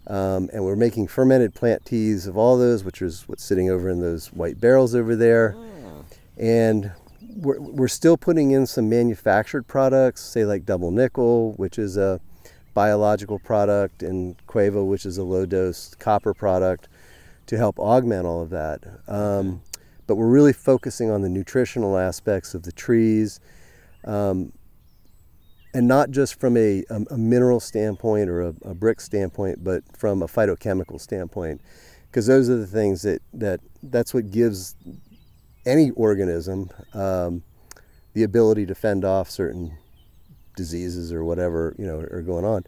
Um, 0.07 0.49
and 0.51 0.63
we're 0.63 0.75
making 0.75 1.09
fermented 1.09 1.53
plant 1.53 1.85
teas 1.85 2.25
of 2.25 2.35
all 2.35 2.57
those, 2.57 2.83
which 2.83 3.03
is 3.03 3.27
what's 3.27 3.43
sitting 3.43 3.69
over 3.69 3.87
in 3.87 4.01
those 4.01 4.33
white 4.33 4.59
barrels 4.59 4.95
over 4.95 5.15
there. 5.15 5.53
Oh 5.55 5.80
and 6.41 6.91
we're, 7.37 7.59
we're 7.59 7.87
still 7.87 8.17
putting 8.17 8.51
in 8.51 8.65
some 8.65 8.89
manufactured 8.89 9.67
products, 9.67 10.21
say 10.21 10.43
like 10.43 10.65
double 10.65 10.91
nickel, 10.91 11.53
which 11.53 11.77
is 11.77 11.95
a 11.95 12.19
biological 12.73 13.37
product, 13.39 14.01
and 14.01 14.35
Cueva, 14.47 14.83
which 14.83 15.05
is 15.05 15.17
a 15.17 15.23
low 15.23 15.45
dose 15.45 15.93
copper 15.95 16.33
product, 16.33 16.89
to 17.45 17.57
help 17.57 17.79
augment 17.79 18.25
all 18.25 18.41
of 18.41 18.49
that. 18.49 18.83
Um, 19.07 19.61
but 20.07 20.15
we're 20.15 20.29
really 20.29 20.53
focusing 20.53 21.11
on 21.11 21.21
the 21.21 21.29
nutritional 21.29 21.97
aspects 21.97 22.53
of 22.53 22.63
the 22.63 22.71
trees. 22.71 23.39
Um, 24.03 24.51
and 25.73 25.87
not 25.87 26.11
just 26.11 26.39
from 26.39 26.57
a, 26.57 26.83
a, 26.89 27.01
a 27.11 27.17
mineral 27.17 27.59
standpoint 27.59 28.29
or 28.29 28.41
a, 28.41 28.47
a, 28.47 28.75
Brix 28.75 29.01
standpoint, 29.01 29.63
but 29.63 29.83
from 29.95 30.21
a 30.21 30.27
phytochemical 30.27 30.99
standpoint, 30.99 31.61
because 32.09 32.25
those 32.25 32.49
are 32.49 32.57
the 32.57 32.67
things 32.67 33.03
that, 33.03 33.21
that 33.31 33.61
that's 33.83 34.13
what 34.13 34.31
gives 34.31 34.75
any 35.65 35.91
organism 35.91 36.69
um, 36.93 37.43
the 38.13 38.23
ability 38.23 38.65
to 38.65 38.75
fend 38.75 39.05
off 39.05 39.29
certain 39.29 39.77
diseases 40.55 41.13
or 41.13 41.23
whatever 41.23 41.75
you 41.77 41.85
know 41.85 41.99
are 41.99 42.21
going 42.21 42.45
on. 42.45 42.63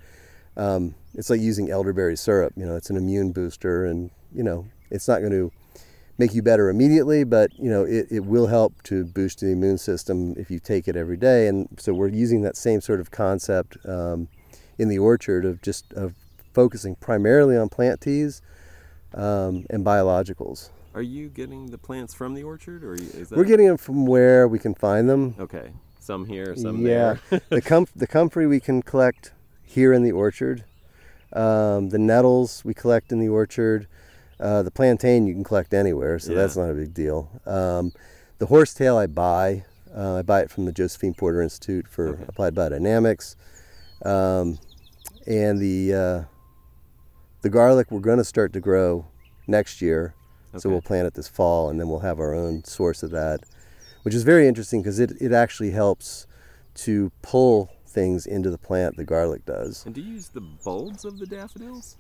Um, 0.56 0.96
it's 1.16 1.30
like 1.30 1.42
using 1.42 1.70
elderberry 1.70 2.16
syrup. 2.16 2.54
You 2.56 2.66
know, 2.66 2.76
it's 2.76 2.90
an 2.90 2.98
immune 2.98 3.32
booster, 3.32 3.86
and 3.86 4.12
you 4.34 4.44
know 4.44 4.66
it's 4.90 5.08
not 5.08 5.20
going 5.20 5.32
to 5.32 5.52
make 6.18 6.34
you 6.34 6.42
better 6.42 6.70
immediately, 6.70 7.24
but 7.24 7.52
you 7.58 7.70
know 7.70 7.84
it, 7.84 8.08
it 8.10 8.26
will 8.26 8.48
help 8.48 8.82
to 8.84 9.06
boost 9.06 9.40
the 9.40 9.52
immune 9.52 9.78
system 9.78 10.36
if 10.38 10.50
you 10.52 10.60
take 10.60 10.88
it 10.88 10.96
every 10.96 11.18
day. 11.18 11.48
And 11.48 11.68
so 11.78 11.94
we're 11.94 12.10
using 12.10 12.42
that 12.42 12.56
same 12.56 12.82
sort 12.82 13.00
of 13.00 13.12
concept 13.12 13.78
um, 13.86 14.28
in 14.78 14.90
the 14.90 15.00
orchard 15.00 15.46
of 15.46 15.62
just 15.62 15.92
of 15.94 16.16
focusing 16.54 16.96
primarily 16.96 17.58
on 17.58 17.70
plant 17.70 18.00
teas 18.00 18.42
um, 19.14 19.66
and 19.70 19.84
biologicals. 19.84 20.70
Are 20.96 21.02
you 21.02 21.30
getting 21.30 21.72
the 21.72 21.78
plants 21.78 22.14
from 22.14 22.36
the 22.36 22.44
orchard, 22.44 22.84
or 22.84 22.94
is 22.94 23.30
that... 23.30 23.38
we're 23.38 23.46
getting 23.46 23.68
them 23.68 23.78
from 23.78 24.06
where 24.06 24.48
we 24.48 24.60
can 24.60 24.76
find 24.76 25.10
them? 25.10 25.36
Okay, 25.40 25.74
some 26.00 26.26
here, 26.26 26.56
some 26.56 26.86
yeah. 26.86 27.16
there. 27.30 27.42
the 27.50 27.62
com- 27.62 27.88
the 27.96 28.06
comfrey 28.06 28.46
we 28.46 28.60
can 28.60 28.84
collect 28.84 29.32
here 29.64 29.92
in 29.92 30.04
the 30.04 30.12
orchard. 30.12 30.66
Um, 31.32 31.90
the 31.90 31.98
nettles 31.98 32.64
we 32.64 32.76
collect 32.76 33.12
in 33.12 33.20
the 33.20 33.30
orchard. 33.30 33.88
Uh, 34.40 34.62
the 34.62 34.72
plantain 34.72 35.26
you 35.26 35.34
can 35.34 35.44
collect 35.44 35.74
anywhere, 35.74 36.20
so 36.20 36.32
yeah. 36.32 36.40
that's 36.40 36.58
not 36.58 36.70
a 36.70 36.74
big 36.74 36.94
deal. 36.94 37.30
Um, 37.46 37.92
the 38.38 38.48
horsetail 38.48 38.98
I 38.98 39.08
buy. 39.08 39.66
Uh, 39.96 40.18
I 40.18 40.22
buy 40.22 40.42
it 40.42 40.52
from 40.52 40.66
the 40.66 40.72
Josephine 40.72 41.14
Porter 41.14 41.42
Institute 41.42 41.88
for 41.88 42.10
okay. 42.10 42.24
Applied 42.28 42.54
Biodynamics. 42.54 43.36
Um, 44.04 44.60
and 45.26 45.60
the 45.60 45.94
uh, 45.94 46.24
the 47.42 47.50
garlic 47.50 47.90
we're 47.90 48.00
going 48.00 48.18
to 48.18 48.24
start 48.24 48.54
to 48.54 48.60
grow 48.60 49.06
next 49.48 49.82
year 49.82 50.14
Okay. 50.54 50.60
So 50.60 50.70
we'll 50.70 50.82
plant 50.82 51.08
it 51.08 51.16
this 51.16 51.28
fall, 51.28 51.70
and 51.70 51.80
then 51.80 51.90
we'll 51.90 52.00
have 52.00 52.20
our 52.20 52.36
own 52.36 52.64
source 52.64 53.02
of 53.02 53.12
that, 53.12 53.42
which 54.04 54.14
is 54.14 54.24
very 54.24 54.48
interesting 54.48 54.82
because 54.82 55.00
it, 55.00 55.12
it 55.20 55.32
actually 55.32 55.72
helps 55.72 56.28
to 56.76 57.12
pull 57.22 57.72
things 57.88 58.26
into 58.26 58.50
the 58.50 58.58
plant. 58.58 58.98
The 58.98 59.04
garlic 59.04 59.46
does. 59.46 59.86
And 59.86 59.96
do 59.96 60.02
you 60.02 60.14
use 60.14 60.30
the 60.30 60.42
bulbs 60.42 61.06
of 61.06 61.18
the 61.18 61.26
daffodils? 61.26 61.98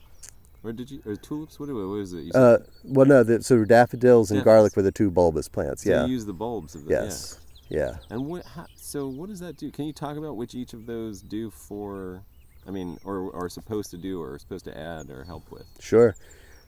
Or 0.63 0.71
did 0.71 0.89
you 0.89 1.01
or 1.05 1.15
tulips? 1.15 1.59
What, 1.59 1.69
what 1.69 1.95
is 1.95 2.13
it? 2.13 2.33
Uh, 2.33 2.59
well, 2.85 3.05
no. 3.05 3.23
The, 3.23 3.43
so 3.43 3.65
daffodils 3.65 4.31
and 4.31 4.43
garlic 4.43 4.75
were 4.75 4.81
the 4.81 4.93
two 4.93 5.11
bulbous 5.11 5.49
plants. 5.49 5.83
So 5.83 5.89
yeah. 5.89 6.05
You 6.05 6.13
use 6.13 6.25
the 6.25 6.33
bulbs 6.33 6.73
of 6.73 6.85
the 6.85 6.91
yes. 6.91 7.39
Yeah. 7.67 7.79
yeah. 7.79 7.95
And 8.09 8.25
what? 8.25 8.45
How, 8.45 8.65
so 8.75 9.07
what 9.07 9.29
does 9.29 9.41
that 9.41 9.57
do? 9.57 9.71
Can 9.71 9.85
you 9.85 9.93
talk 9.93 10.15
about 10.15 10.37
which 10.37 10.55
each 10.55 10.73
of 10.73 10.85
those 10.85 11.21
do 11.21 11.49
for? 11.49 12.23
I 12.65 12.71
mean, 12.71 12.97
or 13.03 13.35
are 13.35 13.49
supposed 13.49 13.91
to 13.91 13.97
do, 13.97 14.21
or 14.21 14.35
are 14.35 14.39
supposed 14.39 14.63
to 14.65 14.77
add, 14.77 15.09
or 15.09 15.25
help 15.25 15.51
with? 15.51 15.65
Sure. 15.81 16.15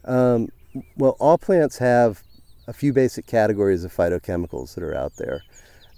Um, 0.04 0.50
well, 0.98 1.16
all 1.20 1.38
plants 1.38 1.78
have 1.78 2.24
a 2.68 2.74
few 2.74 2.94
basic 2.94 3.26
categories 3.26 3.84
of 3.84 3.96
phytochemicals 3.96 4.76
that 4.76 4.84
are 4.84 4.96
out 4.96 5.14
there. 5.18 5.44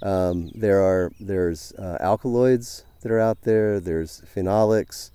Um, 0.02 0.52
there 0.54 0.82
are 0.82 1.12
there's 1.20 1.74
uh, 1.74 1.98
alkaloids 2.00 2.84
that 3.02 3.12
are 3.12 3.20
out 3.20 3.42
there. 3.42 3.80
There's 3.80 4.22
phenolics. 4.36 5.12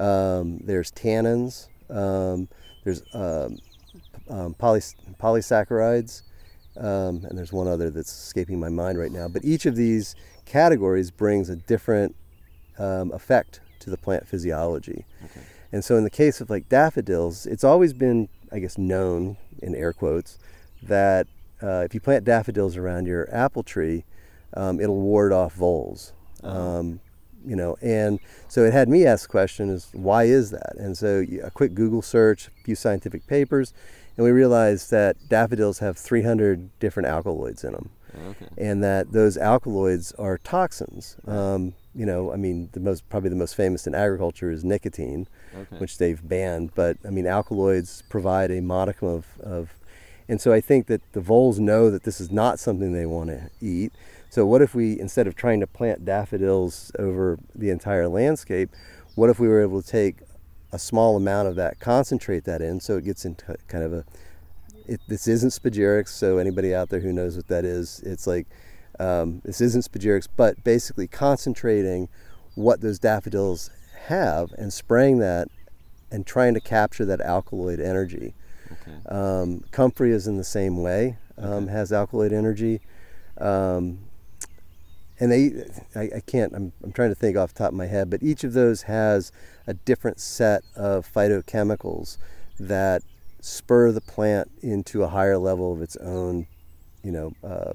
Um, 0.00 0.58
there's 0.64 0.90
tannins. 0.92 1.68
Um, 1.90 2.48
there's 2.84 3.02
um, 3.12 3.58
um, 4.28 4.54
poly, 4.54 4.80
polysaccharides, 5.20 6.22
um, 6.78 7.24
and 7.24 7.36
there's 7.36 7.52
one 7.52 7.68
other 7.68 7.90
that's 7.90 8.12
escaping 8.12 8.58
my 8.58 8.68
mind 8.68 8.98
right 8.98 9.12
now. 9.12 9.28
But 9.28 9.44
each 9.44 9.66
of 9.66 9.76
these 9.76 10.14
categories 10.46 11.10
brings 11.10 11.48
a 11.48 11.56
different 11.56 12.16
effect 12.78 13.60
to 13.80 13.90
the 13.90 13.96
plant 13.96 14.26
physiology. 14.26 15.04
Okay. 15.24 15.40
And 15.72 15.84
so, 15.84 15.96
in 15.96 16.04
the 16.04 16.10
case 16.10 16.40
of 16.40 16.50
like 16.50 16.68
daffodils, 16.68 17.46
it's 17.46 17.64
always 17.64 17.92
been 17.92 18.28
I 18.54 18.60
guess, 18.60 18.78
known 18.78 19.36
in 19.60 19.74
air 19.74 19.92
quotes 19.92 20.38
that 20.82 21.26
uh, 21.62 21.80
if 21.80 21.92
you 21.92 22.00
plant 22.00 22.24
daffodils 22.24 22.76
around 22.76 23.06
your 23.06 23.28
apple 23.34 23.64
tree, 23.64 24.04
um, 24.56 24.80
it'll 24.80 25.00
ward 25.00 25.32
off 25.32 25.54
voles. 25.54 26.12
Uh-huh. 26.42 26.78
Um, 26.78 27.00
you 27.44 27.56
know, 27.56 27.76
and 27.82 28.20
so 28.48 28.64
it 28.64 28.72
had 28.72 28.88
me 28.88 29.04
ask 29.04 29.28
the 29.28 29.32
question: 29.32 29.68
Is 29.68 29.90
why 29.92 30.24
is 30.24 30.50
that? 30.50 30.76
And 30.76 30.96
so 30.96 31.24
a 31.42 31.50
quick 31.50 31.74
Google 31.74 32.00
search, 32.00 32.48
a 32.48 32.64
few 32.64 32.74
scientific 32.74 33.26
papers, 33.26 33.74
and 34.16 34.24
we 34.24 34.30
realized 34.30 34.90
that 34.92 35.16
daffodils 35.28 35.80
have 35.80 35.98
300 35.98 36.78
different 36.78 37.08
alkaloids 37.08 37.64
in 37.64 37.72
them, 37.72 37.90
okay. 38.30 38.46
and 38.58 38.82
that 38.82 39.12
those 39.12 39.36
alkaloids 39.36 40.12
are 40.12 40.38
toxins. 40.38 41.16
Um, 41.26 41.74
you 41.94 42.06
know, 42.06 42.32
I 42.32 42.36
mean, 42.36 42.70
the 42.72 42.80
most 42.80 43.08
probably 43.08 43.30
the 43.30 43.36
most 43.36 43.54
famous 43.54 43.86
in 43.86 43.94
agriculture 43.94 44.50
is 44.50 44.64
nicotine, 44.64 45.28
okay. 45.54 45.76
which 45.78 45.98
they've 45.98 46.26
banned. 46.26 46.74
But 46.74 46.96
I 47.06 47.10
mean, 47.10 47.26
alkaloids 47.26 48.02
provide 48.08 48.50
a 48.50 48.60
modicum 48.60 49.08
of, 49.08 49.26
of, 49.40 49.74
and 50.28 50.40
so 50.40 50.52
I 50.52 50.60
think 50.60 50.86
that 50.88 51.00
the 51.12 51.20
voles 51.20 51.60
know 51.60 51.90
that 51.90 52.02
this 52.02 52.20
is 52.20 52.30
not 52.32 52.58
something 52.58 52.92
they 52.92 53.06
want 53.06 53.30
to 53.30 53.50
eat. 53.60 53.92
So 54.30 54.44
what 54.44 54.62
if 54.62 54.74
we, 54.74 54.98
instead 54.98 55.28
of 55.28 55.36
trying 55.36 55.60
to 55.60 55.66
plant 55.66 56.04
daffodils 56.04 56.90
over 56.98 57.38
the 57.54 57.70
entire 57.70 58.08
landscape, 58.08 58.70
what 59.14 59.30
if 59.30 59.38
we 59.38 59.46
were 59.46 59.62
able 59.62 59.80
to 59.80 59.88
take 59.88 60.16
a 60.72 60.78
small 60.78 61.16
amount 61.16 61.46
of 61.46 61.54
that, 61.54 61.78
concentrate 61.78 62.44
that 62.44 62.60
in, 62.60 62.80
so 62.80 62.96
it 62.96 63.04
gets 63.04 63.24
into 63.24 63.56
kind 63.68 63.84
of 63.84 63.92
a. 63.92 64.04
It, 64.86 65.00
this 65.08 65.26
isn't 65.26 65.50
spagyrics, 65.50 66.08
so 66.08 66.38
anybody 66.38 66.74
out 66.74 66.90
there 66.90 67.00
who 67.00 67.12
knows 67.12 67.36
what 67.36 67.48
that 67.48 67.64
is, 67.64 68.00
it's 68.04 68.26
like 68.26 68.46
um, 69.00 69.40
this 69.44 69.60
isn't 69.60 69.90
spagyrics, 69.90 70.28
but 70.36 70.62
basically 70.62 71.08
concentrating 71.08 72.08
what 72.54 72.80
those 72.80 72.98
daffodils 72.98 73.70
have 74.06 74.52
and 74.52 74.72
spraying 74.72 75.18
that 75.18 75.48
and 76.10 76.26
trying 76.26 76.54
to 76.54 76.60
capture 76.60 77.04
that 77.04 77.20
alkaloid 77.20 77.80
energy. 77.80 78.34
Okay. 78.70 78.98
Um, 79.08 79.64
comfrey 79.70 80.12
is 80.12 80.26
in 80.26 80.36
the 80.36 80.44
same 80.44 80.82
way, 80.82 81.16
um, 81.38 81.64
okay. 81.64 81.72
has 81.72 81.92
alkaloid 81.92 82.32
energy. 82.32 82.80
Um, 83.38 83.98
and 85.18 85.32
they, 85.32 85.64
I, 85.94 86.16
I, 86.16 86.20
can't, 86.20 86.52
I'm, 86.54 86.72
I'm 86.82 86.92
trying 86.92 87.10
to 87.10 87.14
think 87.14 87.36
off 87.36 87.54
the 87.54 87.58
top 87.58 87.68
of 87.68 87.74
my 87.74 87.86
head, 87.86 88.10
but 88.10 88.22
each 88.22 88.44
of 88.44 88.52
those 88.52 88.82
has 88.82 89.32
a 89.66 89.74
different 89.74 90.20
set 90.20 90.62
of 90.76 91.10
phytochemicals 91.10 92.18
that 92.58 93.02
spur 93.44 93.92
the 93.92 94.00
plant 94.00 94.50
into 94.62 95.02
a 95.02 95.08
higher 95.08 95.36
level 95.36 95.70
of 95.72 95.82
its 95.82 95.96
own, 95.96 96.46
you 97.02 97.12
know, 97.12 97.32
uh, 97.44 97.72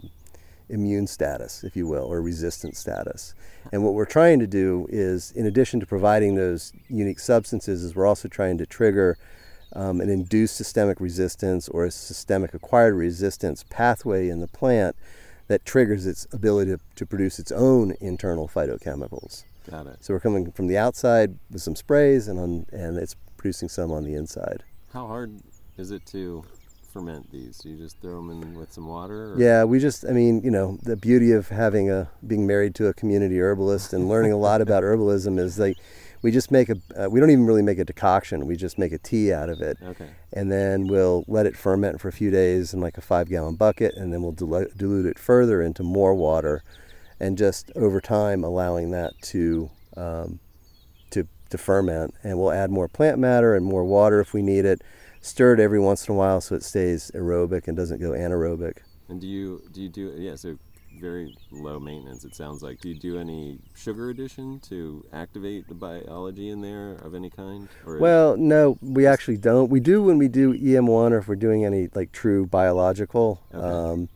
immune 0.68 1.06
status, 1.06 1.64
if 1.64 1.76
you 1.76 1.88
will, 1.88 2.06
or 2.06 2.22
resistant 2.22 2.76
status. 2.76 3.36
And 3.72 3.84
what 3.84 3.94
we're 3.94 4.06
trying 4.06 4.40
to 4.40 4.48
do 4.48 4.88
is, 4.90 5.32
in 5.32 5.46
addition 5.46 5.80
to 5.80 5.86
providing 5.86 6.34
those 6.34 6.74
unique 6.88 7.20
substances, 7.20 7.84
is 7.84 7.96
we're 7.96 8.08
also 8.08 8.28
trying 8.28 8.58
to 8.58 8.66
trigger 8.66 9.18
um, 9.74 10.02
an 10.02 10.10
induced 10.10 10.56
systemic 10.56 11.00
resistance 11.00 11.70
or 11.70 11.86
a 11.86 11.92
systemic 11.92 12.56
acquired 12.56 12.96
resistance 12.96 13.64
pathway 13.70 14.28
in 14.28 14.40
the 14.40 14.48
plant 14.48 14.96
that 15.48 15.66
triggers 15.66 16.08
its 16.08 16.26
ability 16.32 16.72
to, 16.72 16.80
to 16.96 17.06
produce 17.06 17.38
its 17.38 17.52
own 17.52 17.94
internal 18.02 18.48
phytochemicals. 18.48 19.44
Got 19.70 19.86
it. 19.86 19.98
So 20.04 20.16
we're 20.16 20.20
coming 20.20 20.52
from 20.52 20.66
the 20.66 20.80
outside 20.80 21.38
with 21.52 21.62
some 21.62 21.76
sprays, 21.76 22.28
and 22.28 22.40
on, 22.40 22.66
and 22.72 22.98
it's 22.98 23.16
producing 23.38 23.70
some 23.70 23.92
on 23.92 24.04
the 24.04 24.16
inside. 24.16 24.64
How 24.94 25.06
hard 25.06 25.40
is 25.80 25.92
it 25.92 26.06
to 26.08 26.44
ferment 26.92 27.32
these? 27.32 27.60
Do 27.60 27.70
you 27.70 27.78
just 27.78 27.98
throw 28.02 28.16
them 28.16 28.30
in 28.30 28.54
with 28.56 28.74
some 28.74 28.88
water? 28.88 29.34
Or? 29.34 29.40
Yeah, 29.40 29.64
we 29.64 29.80
just, 29.80 30.06
I 30.06 30.12
mean, 30.12 30.42
you 30.44 30.52
know, 30.52 30.78
the 30.84 30.98
beauty 30.98 31.32
of 31.32 31.50
having 31.50 31.90
a 31.90 32.10
being 32.28 32.46
married 32.46 32.76
to 32.76 32.88
a 32.88 32.94
community 32.94 33.40
herbalist 33.40 33.94
and 33.94 34.10
learning 34.10 34.34
a 34.34 34.38
lot 34.38 34.62
about 34.62 34.84
herbalism 34.84 35.40
is 35.40 35.58
like 35.58 35.78
we 36.22 36.32
just 36.32 36.52
make 36.52 36.70
a 36.70 36.76
uh, 36.98 37.10
we 37.10 37.20
don't 37.20 37.30
even 37.30 37.46
really 37.46 37.62
make 37.62 37.80
a 37.80 37.86
decoction 37.86 38.46
we 38.46 38.58
just 38.58 38.78
make 38.78 38.92
a 38.92 38.98
tea 38.98 39.32
out 39.32 39.48
of 39.48 39.62
it 39.62 39.78
okay 39.82 40.10
and 40.34 40.52
then 40.52 40.86
we'll 40.88 41.24
let 41.28 41.46
it 41.46 41.56
ferment 41.56 42.02
for 42.02 42.10
a 42.10 42.12
few 42.12 42.30
days 42.30 42.74
in 42.74 42.82
like 42.82 42.98
a 42.98 43.02
five 43.02 43.30
gallon 43.30 43.56
bucket 43.56 43.96
and 43.96 44.12
then 44.12 44.22
we'll 44.22 44.34
dilute, 44.34 44.78
dilute 44.78 45.06
it 45.06 45.18
further 45.18 45.62
into 45.62 45.82
more 45.82 46.14
water 46.14 46.62
and 47.22 47.38
just 47.38 47.72
over 47.78 48.02
time 48.02 48.44
allowing 48.44 48.92
that 48.92 49.14
to 49.22 49.70
um, 49.96 50.40
to 51.10 51.26
to 51.50 51.58
ferment 51.58 52.14
and 52.22 52.38
we'll 52.38 52.52
add 52.52 52.70
more 52.70 52.90
plant 52.90 53.18
matter 53.18 53.56
and 53.56 53.66
more 53.66 53.86
water 53.86 54.20
if 54.20 54.34
we 54.34 54.42
need 54.42 54.66
it 54.66 54.82
stir 55.22 55.54
it 55.54 55.60
every 55.60 55.80
once 55.80 56.08
in 56.08 56.16
a 56.16 56.18
while 56.18 56.42
so 56.42 56.56
it 56.56 56.64
stays 56.64 57.12
aerobic 57.16 57.68
and 57.68 57.76
doesn't 57.76 58.00
go 58.00 58.12
anaerobic. 58.12 58.78
And 59.08 59.20
do 59.20 59.28
you 59.28 59.62
do 59.72 59.82
you 59.82 59.90
do 59.90 60.14
yeah? 60.18 60.36
So 60.36 60.58
very 61.00 61.36
low 61.52 61.80
maintenance. 61.80 62.26
It 62.26 62.36
sounds 62.36 62.62
like. 62.62 62.80
Do 62.80 62.90
you 62.90 63.00
do 63.00 63.18
any 63.18 63.60
sugar 63.74 64.10
addition 64.10 64.60
to 64.62 65.06
activate 65.14 65.68
the 65.68 65.74
biology 65.74 66.50
in 66.50 66.62
there 66.62 66.94
of 66.94 67.16
any 67.16 67.30
kind? 67.30 67.68
well, 67.86 68.38
no, 68.38 68.78
we 68.82 69.08
actually 69.08 69.38
don't. 69.38 69.70
We 69.70 69.80
do 69.80 70.04
when 70.04 70.18
we 70.18 70.28
do 70.28 70.54
EM1 70.54 71.12
or 71.12 71.18
if 71.18 71.28
we're 71.28 71.36
doing 71.36 71.66
any 71.66 71.90
like 71.94 72.12
true 72.12 72.46
biological. 72.46 73.42
Okay. 73.54 73.66
Um, 73.66 74.10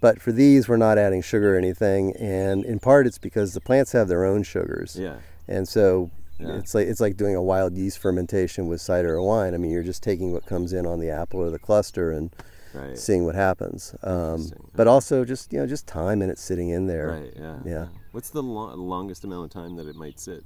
but 0.00 0.20
for 0.20 0.32
these, 0.32 0.68
we're 0.68 0.76
not 0.76 0.98
adding 0.98 1.22
sugar 1.22 1.54
or 1.54 1.58
anything, 1.58 2.16
and 2.16 2.64
in 2.64 2.80
part 2.80 3.06
it's 3.06 3.18
because 3.18 3.54
the 3.54 3.60
plants 3.60 3.92
have 3.92 4.08
their 4.08 4.24
own 4.24 4.42
sugars. 4.42 4.96
Yeah. 4.98 5.18
And 5.46 5.68
so 5.68 6.10
yeah. 6.42 6.56
It's 6.56 6.74
like 6.74 6.86
it's 6.86 7.00
like 7.00 7.16
doing 7.16 7.34
a 7.34 7.42
wild 7.42 7.76
yeast 7.76 7.98
fermentation 7.98 8.68
with 8.68 8.80
cider 8.80 9.14
or 9.14 9.22
wine. 9.22 9.54
I 9.54 9.58
mean, 9.58 9.70
you're 9.70 9.82
just 9.82 10.02
taking 10.02 10.32
what 10.32 10.46
comes 10.46 10.72
in 10.72 10.86
on 10.86 11.00
the 11.00 11.10
apple 11.10 11.40
or 11.40 11.50
the 11.50 11.58
cluster 11.58 12.12
and 12.12 12.34
right. 12.74 12.98
seeing 12.98 13.24
what 13.24 13.34
happens. 13.34 13.94
Um, 14.02 14.50
but 14.74 14.86
also 14.86 15.24
just 15.24 15.52
you 15.52 15.58
know 15.58 15.66
just 15.66 15.86
time 15.86 16.22
and 16.22 16.30
it's 16.30 16.42
sitting 16.42 16.68
in 16.68 16.86
there. 16.86 17.08
Right. 17.08 17.32
Yeah. 17.36 17.58
Yeah. 17.64 17.86
What's 18.12 18.30
the 18.30 18.42
lo- 18.42 18.74
longest 18.74 19.24
amount 19.24 19.44
of 19.44 19.50
time 19.50 19.76
that 19.76 19.86
it 19.86 19.96
might 19.96 20.20
sit? 20.20 20.44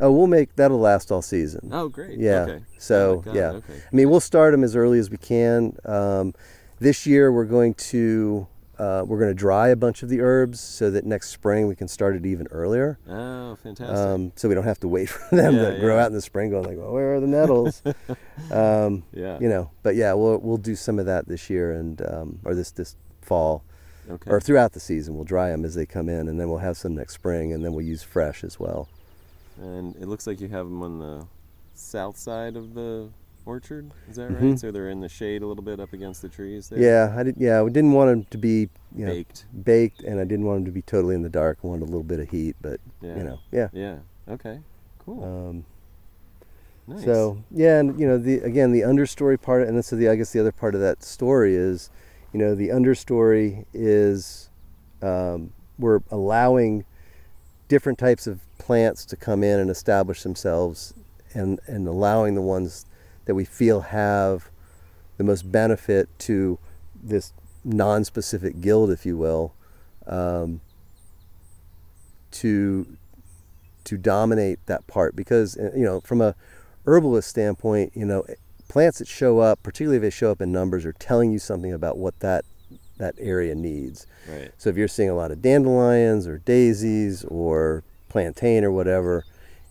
Oh, 0.00 0.10
we'll 0.10 0.26
make 0.26 0.54
that'll 0.56 0.80
last 0.80 1.12
all 1.12 1.22
season. 1.22 1.70
Oh, 1.72 1.88
great. 1.88 2.18
Yeah. 2.18 2.42
Okay. 2.42 2.64
So 2.78 3.22
oh 3.26 3.32
yeah, 3.32 3.50
okay. 3.50 3.74
I 3.74 3.94
mean, 3.94 4.10
we'll 4.10 4.20
start 4.20 4.52
them 4.52 4.64
as 4.64 4.74
early 4.74 4.98
as 4.98 5.10
we 5.10 5.16
can. 5.16 5.76
Um, 5.84 6.34
this 6.80 7.06
year, 7.06 7.32
we're 7.32 7.44
going 7.44 7.74
to 7.74 8.46
uh, 8.78 9.04
we're 9.06 9.18
going 9.18 9.30
to 9.30 9.34
dry 9.34 9.68
a 9.68 9.76
bunch 9.76 10.02
of 10.02 10.08
the 10.08 10.20
herbs 10.20 10.60
so 10.60 10.90
that 10.90 11.04
next 11.04 11.30
spring 11.30 11.68
we 11.68 11.74
can 11.74 11.88
start 11.88 12.16
it 12.16 12.26
even 12.26 12.46
earlier. 12.48 12.98
Oh, 13.08 13.56
fantastic! 13.56 13.96
Um, 13.96 14.32
so 14.36 14.48
we 14.48 14.54
don't 14.54 14.64
have 14.64 14.80
to 14.80 14.88
wait 14.88 15.08
for 15.10 15.36
them 15.36 15.54
yeah, 15.54 15.62
to 15.62 15.74
yeah. 15.74 15.80
grow 15.80 15.98
out 15.98 16.08
in 16.08 16.14
the 16.14 16.22
spring, 16.22 16.50
going 16.50 16.64
like, 16.64 16.76
well, 16.76 16.92
where 16.92 17.14
are 17.14 17.20
the 17.20 17.26
nettles? 17.26 17.82
um, 18.50 19.04
yeah. 19.12 19.38
You 19.40 19.48
know, 19.48 19.70
but 19.82 19.94
yeah, 19.94 20.12
we'll 20.14 20.38
we'll 20.38 20.56
do 20.56 20.74
some 20.76 20.98
of 20.98 21.06
that 21.06 21.28
this 21.28 21.48
year 21.48 21.72
and 21.72 22.02
um, 22.02 22.38
or 22.44 22.54
this 22.54 22.70
this 22.70 22.96
fall, 23.22 23.64
okay. 24.10 24.30
or 24.30 24.40
throughout 24.40 24.72
the 24.72 24.80
season. 24.80 25.14
We'll 25.14 25.24
dry 25.24 25.50
them 25.50 25.64
as 25.64 25.74
they 25.74 25.86
come 25.86 26.08
in, 26.08 26.28
and 26.28 26.40
then 26.40 26.48
we'll 26.48 26.58
have 26.58 26.76
some 26.76 26.94
next 26.94 27.14
spring, 27.14 27.52
and 27.52 27.64
then 27.64 27.72
we'll 27.72 27.86
use 27.86 28.02
fresh 28.02 28.44
as 28.44 28.58
well. 28.58 28.88
And 29.60 29.94
it 29.96 30.06
looks 30.06 30.26
like 30.26 30.40
you 30.40 30.48
have 30.48 30.66
them 30.66 30.82
on 30.82 30.98
the 30.98 31.26
south 31.74 32.16
side 32.16 32.56
of 32.56 32.74
the 32.74 33.10
orchard. 33.46 33.92
Is 34.08 34.16
that 34.16 34.24
right? 34.24 34.32
Mm-hmm. 34.34 34.56
So 34.56 34.70
they're 34.70 34.88
in 34.88 35.00
the 35.00 35.08
shade 35.08 35.42
a 35.42 35.46
little 35.46 35.62
bit 35.62 35.80
up 35.80 35.92
against 35.92 36.22
the 36.22 36.28
trees. 36.28 36.68
There? 36.68 36.78
Yeah, 36.78 37.14
I 37.16 37.22
did. 37.22 37.36
Yeah, 37.38 37.62
we 37.62 37.70
didn't 37.70 37.92
want 37.92 38.10
them 38.10 38.24
to 38.30 38.38
be 38.38 38.68
you 38.94 39.06
know, 39.06 39.12
baked, 39.12 39.44
baked, 39.64 40.02
and 40.02 40.20
I 40.20 40.24
didn't 40.24 40.46
want 40.46 40.58
them 40.58 40.64
to 40.66 40.72
be 40.72 40.82
totally 40.82 41.14
in 41.14 41.22
the 41.22 41.28
dark. 41.28 41.58
I 41.62 41.66
wanted 41.66 41.82
a 41.82 41.86
little 41.86 42.02
bit 42.02 42.20
of 42.20 42.30
heat, 42.30 42.56
but 42.60 42.80
yeah. 43.00 43.16
you 43.16 43.24
know, 43.24 43.38
yeah, 43.52 43.68
yeah, 43.72 43.96
okay, 44.28 44.60
cool. 45.04 45.24
Um, 45.24 45.64
nice. 46.86 47.04
So 47.04 47.42
yeah, 47.50 47.80
and 47.80 47.98
you 47.98 48.06
know, 48.06 48.18
the 48.18 48.38
again 48.38 48.72
the 48.72 48.82
understory 48.82 49.40
part, 49.40 49.66
and 49.66 49.84
so 49.84 49.96
the 49.96 50.08
I 50.08 50.16
guess 50.16 50.32
the 50.32 50.40
other 50.40 50.52
part 50.52 50.74
of 50.74 50.80
that 50.80 51.02
story 51.02 51.54
is, 51.54 51.90
you 52.32 52.38
know, 52.38 52.54
the 52.54 52.68
understory 52.68 53.66
is 53.72 54.48
um, 55.02 55.52
we're 55.78 56.00
allowing 56.10 56.84
different 57.68 57.98
types 57.98 58.26
of 58.26 58.40
plants 58.58 59.04
to 59.06 59.16
come 59.16 59.42
in 59.42 59.58
and 59.58 59.70
establish 59.70 60.22
themselves, 60.22 60.94
and 61.34 61.60
and 61.66 61.86
allowing 61.86 62.34
the 62.34 62.42
ones 62.42 62.86
that 63.26 63.34
we 63.34 63.44
feel 63.44 63.80
have 63.80 64.50
the 65.16 65.24
most 65.24 65.50
benefit 65.50 66.08
to 66.20 66.58
this 67.02 67.32
non-specific 67.64 68.60
guild, 68.60 68.90
if 68.90 69.06
you 69.06 69.16
will, 69.16 69.54
um, 70.06 70.60
to 72.30 72.86
to 73.84 73.98
dominate 73.98 74.58
that 74.66 74.86
part. 74.86 75.14
Because 75.14 75.56
uh, 75.56 75.70
you 75.74 75.84
know, 75.84 76.00
from 76.00 76.20
a 76.20 76.34
herbalist 76.86 77.28
standpoint, 77.28 77.92
you 77.94 78.04
know, 78.04 78.24
plants 78.68 78.98
that 78.98 79.08
show 79.08 79.38
up, 79.38 79.62
particularly 79.62 79.96
if 79.96 80.02
they 80.02 80.10
show 80.10 80.30
up 80.30 80.40
in 80.40 80.52
numbers, 80.52 80.84
are 80.84 80.92
telling 80.92 81.32
you 81.32 81.38
something 81.38 81.72
about 81.72 81.96
what 81.96 82.18
that 82.20 82.44
that 82.98 83.14
area 83.18 83.54
needs. 83.54 84.06
Right. 84.28 84.50
So 84.56 84.70
if 84.70 84.76
you're 84.76 84.88
seeing 84.88 85.10
a 85.10 85.14
lot 85.14 85.30
of 85.30 85.42
dandelions 85.42 86.26
or 86.26 86.38
daisies 86.38 87.24
or 87.24 87.82
plantain 88.08 88.64
or 88.64 88.70
whatever, 88.70 89.24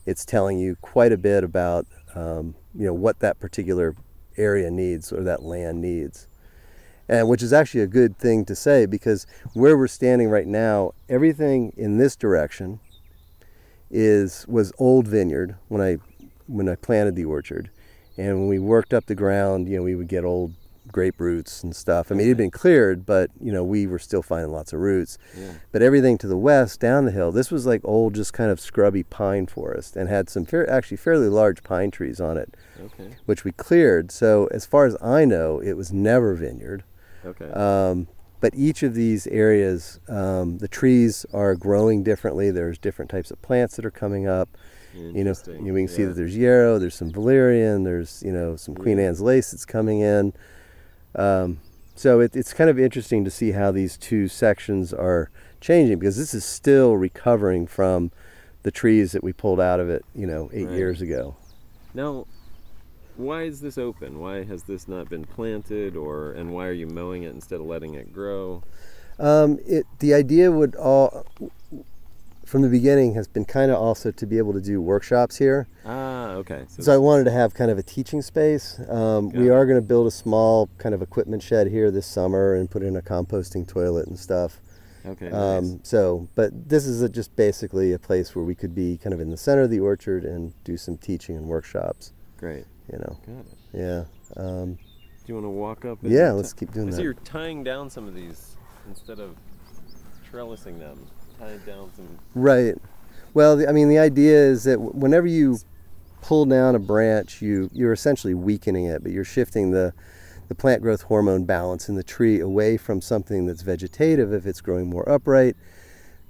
it's 0.05 0.25
telling 0.25 0.59
you 0.59 0.75
quite 0.81 1.11
a 1.11 1.17
bit 1.17 1.43
about 1.43 1.85
um, 2.15 2.55
you 2.75 2.85
know 2.85 2.93
what 2.93 3.19
that 3.19 3.39
particular 3.39 3.95
area 4.37 4.71
needs 4.71 5.11
or 5.11 5.23
that 5.23 5.43
land 5.43 5.81
needs. 5.81 6.27
And 7.07 7.27
which 7.27 7.43
is 7.43 7.51
actually 7.53 7.81
a 7.81 7.87
good 7.87 8.17
thing 8.17 8.45
to 8.45 8.55
say 8.55 8.85
because 8.85 9.27
where 9.53 9.77
we're 9.77 9.87
standing 9.87 10.29
right 10.29 10.47
now 10.47 10.93
everything 11.09 11.73
in 11.75 11.97
this 11.97 12.15
direction 12.15 12.79
is 13.91 14.45
was 14.47 14.71
old 14.79 15.07
vineyard 15.07 15.55
when 15.67 15.81
i 15.81 15.97
when 16.47 16.67
i 16.69 16.75
planted 16.75 17.15
the 17.15 17.25
orchard. 17.25 17.69
And 18.15 18.39
when 18.39 18.47
we 18.47 18.59
worked 18.59 18.93
up 18.93 19.05
the 19.05 19.15
ground 19.15 19.67
you 19.67 19.77
know 19.77 19.83
we 19.83 19.95
would 19.95 20.07
get 20.07 20.23
old 20.23 20.53
grape 20.93 21.19
roots 21.19 21.61
and 21.63 21.75
stuff. 21.75 22.09
I 22.09 22.15
mean, 22.15 22.25
it 22.25 22.29
had 22.29 22.37
been 22.37 22.51
cleared, 22.51 23.05
but 23.05 23.29
you 23.41 23.51
know, 23.51 23.65
we 23.65 23.85
were 23.85 23.99
still 23.99 24.21
finding 24.21 24.51
lots 24.51 24.71
of 24.71 24.79
roots. 24.79 25.17
Yeah. 25.37 25.55
But 25.73 25.81
everything 25.81 26.17
to 26.19 26.27
the 26.27 26.37
west, 26.37 26.79
down 26.79 27.03
the 27.03 27.11
hill, 27.11 27.33
this 27.33 27.51
was 27.51 27.65
like 27.65 27.81
old, 27.83 28.15
just 28.15 28.31
kind 28.31 28.49
of 28.49 28.61
scrubby 28.61 29.03
pine 29.03 29.47
forest, 29.47 29.97
and 29.97 30.07
had 30.07 30.29
some 30.29 30.45
fair, 30.45 30.69
actually 30.69 30.97
fairly 30.97 31.27
large 31.27 31.63
pine 31.63 31.91
trees 31.91 32.21
on 32.21 32.37
it, 32.37 32.55
okay. 32.79 33.15
which 33.25 33.43
we 33.43 33.51
cleared. 33.51 34.11
So 34.11 34.47
as 34.51 34.65
far 34.65 34.85
as 34.85 34.95
I 35.01 35.25
know, 35.25 35.59
it 35.59 35.73
was 35.73 35.91
never 35.91 36.33
vineyard. 36.35 36.85
Okay. 37.25 37.49
Um, 37.51 38.07
but 38.39 38.53
each 38.55 38.83
of 38.83 38.93
these 38.93 39.25
areas, 39.27 39.99
um, 40.09 40.57
the 40.59 40.67
trees 40.67 41.25
are 41.33 41.55
growing 41.55 42.03
differently. 42.03 42.51
There's 42.51 42.77
different 42.77 43.09
types 43.09 43.31
of 43.31 43.41
plants 43.41 43.77
that 43.77 43.85
are 43.85 43.91
coming 43.91 44.27
up. 44.27 44.49
You 44.93 45.23
know, 45.23 45.33
you 45.47 45.53
know, 45.61 45.73
we 45.73 45.85
can 45.85 45.89
yeah. 45.89 45.95
see 45.95 46.03
that 46.03 46.13
there's 46.15 46.37
yarrow, 46.37 46.77
there's 46.77 46.95
some 46.95 47.11
valerian, 47.11 47.83
there's 47.83 48.21
you 48.23 48.31
know 48.31 48.55
some 48.55 48.75
Queen 48.75 48.99
Anne's 48.99 49.21
lace 49.21 49.51
that's 49.51 49.65
coming 49.65 50.01
in. 50.01 50.33
Um, 51.15 51.59
so 51.95 52.19
it, 52.19 52.35
it's 52.35 52.53
kind 52.53 52.69
of 52.69 52.79
interesting 52.79 53.23
to 53.23 53.31
see 53.31 53.51
how 53.51 53.71
these 53.71 53.97
two 53.97 54.27
sections 54.27 54.93
are 54.93 55.29
changing 55.61 55.99
because 55.99 56.17
this 56.17 56.33
is 56.33 56.43
still 56.43 56.97
recovering 56.97 57.67
from 57.67 58.11
the 58.63 58.71
trees 58.71 59.11
that 59.11 59.23
we 59.23 59.33
pulled 59.33 59.59
out 59.59 59.79
of 59.79 59.89
it, 59.89 60.03
you 60.15 60.25
know, 60.25 60.49
eight 60.53 60.67
right. 60.67 60.75
years 60.75 61.01
ago. 61.01 61.35
Now, 61.93 62.25
why 63.15 63.43
is 63.43 63.61
this 63.61 63.77
open? 63.77 64.19
Why 64.19 64.43
has 64.43 64.63
this 64.63 64.87
not 64.87 65.09
been 65.09 65.25
planted, 65.25 65.95
or 65.95 66.31
and 66.31 66.51
why 66.51 66.67
are 66.67 66.73
you 66.73 66.87
mowing 66.87 67.23
it 67.23 67.33
instead 67.33 67.59
of 67.59 67.67
letting 67.67 67.93
it 67.93 68.11
grow? 68.11 68.63
Um, 69.19 69.59
it 69.67 69.85
the 69.99 70.13
idea 70.13 70.51
would 70.51 70.75
all 70.75 71.25
from 72.45 72.61
the 72.61 72.69
beginning 72.69 73.13
has 73.15 73.27
been 73.27 73.45
kind 73.45 73.71
of 73.71 73.77
also 73.77 74.11
to 74.11 74.25
be 74.25 74.37
able 74.37 74.53
to 74.53 74.61
do 74.61 74.81
workshops 74.81 75.37
here. 75.37 75.67
Ah, 75.85 76.31
okay. 76.31 76.65
So, 76.67 76.83
so 76.83 76.93
I 76.93 76.97
wanted 76.97 77.23
to 77.25 77.31
have 77.31 77.53
kind 77.53 77.71
of 77.71 77.77
a 77.77 77.83
teaching 77.83 78.21
space. 78.21 78.79
Um, 78.89 79.29
we 79.29 79.49
are 79.49 79.65
going 79.65 79.77
to 79.77 79.87
build 79.87 80.07
a 80.07 80.11
small 80.11 80.69
kind 80.77 80.93
of 80.93 81.01
equipment 81.01 81.41
shed 81.41 81.67
here 81.67 81.89
this 81.89 82.05
summer 82.05 82.53
and 82.55 82.69
put 82.69 82.83
in 82.83 82.95
a 82.95 83.01
composting 83.01 83.67
toilet 83.67 84.07
and 84.07 84.19
stuff. 84.19 84.59
Okay. 85.05 85.31
Um, 85.31 85.71
nice. 85.71 85.79
So, 85.83 86.29
but 86.35 86.69
this 86.69 86.85
is 86.85 87.01
a, 87.01 87.09
just 87.09 87.35
basically 87.35 87.93
a 87.93 87.99
place 87.99 88.35
where 88.35 88.45
we 88.45 88.55
could 88.55 88.75
be 88.75 88.97
kind 88.97 89.13
of 89.13 89.19
in 89.19 89.29
the 89.29 89.37
center 89.37 89.63
of 89.63 89.69
the 89.69 89.79
orchard 89.79 90.23
and 90.23 90.53
do 90.63 90.77
some 90.77 90.97
teaching 90.97 91.35
and 91.35 91.47
workshops. 91.47 92.13
Great. 92.37 92.65
You 92.91 92.99
know. 92.99 93.19
Got 93.25 93.45
it. 93.45 93.57
Yeah. 93.73 94.03
Um, 94.37 94.75
do 94.75 94.79
you 95.27 95.35
want 95.35 95.45
to 95.45 95.49
walk 95.49 95.85
up? 95.85 95.99
yeah, 96.01 96.31
let's 96.31 96.51
keep 96.51 96.71
doing 96.73 96.87
I 96.87 96.91
that. 96.91 96.97
So 96.97 97.03
you're 97.03 97.13
tying 97.13 97.63
down 97.63 97.89
some 97.89 98.07
of 98.07 98.13
these 98.13 98.57
instead 98.87 99.19
of 99.19 99.37
trellising 100.29 100.79
them 100.79 101.07
down 101.39 101.91
some. 101.95 102.19
Right. 102.35 102.75
Well, 103.33 103.57
the, 103.57 103.67
I 103.67 103.71
mean, 103.71 103.89
the 103.89 103.99
idea 103.99 104.37
is 104.37 104.63
that 104.63 104.79
whenever 104.79 105.27
you 105.27 105.59
pull 106.21 106.45
down 106.45 106.75
a 106.75 106.79
branch, 106.79 107.41
you 107.41 107.69
you're 107.73 107.93
essentially 107.93 108.33
weakening 108.33 108.85
it, 108.85 109.03
but 109.03 109.11
you're 109.11 109.23
shifting 109.23 109.71
the 109.71 109.93
the 110.49 110.55
plant 110.55 110.81
growth 110.81 111.03
hormone 111.03 111.45
balance 111.45 111.89
in 111.89 111.95
the 111.95 112.03
tree 112.03 112.39
away 112.39 112.77
from 112.77 113.01
something 113.01 113.45
that's 113.45 113.61
vegetative 113.61 114.33
if 114.33 114.45
it's 114.45 114.61
growing 114.61 114.89
more 114.89 115.07
upright 115.09 115.55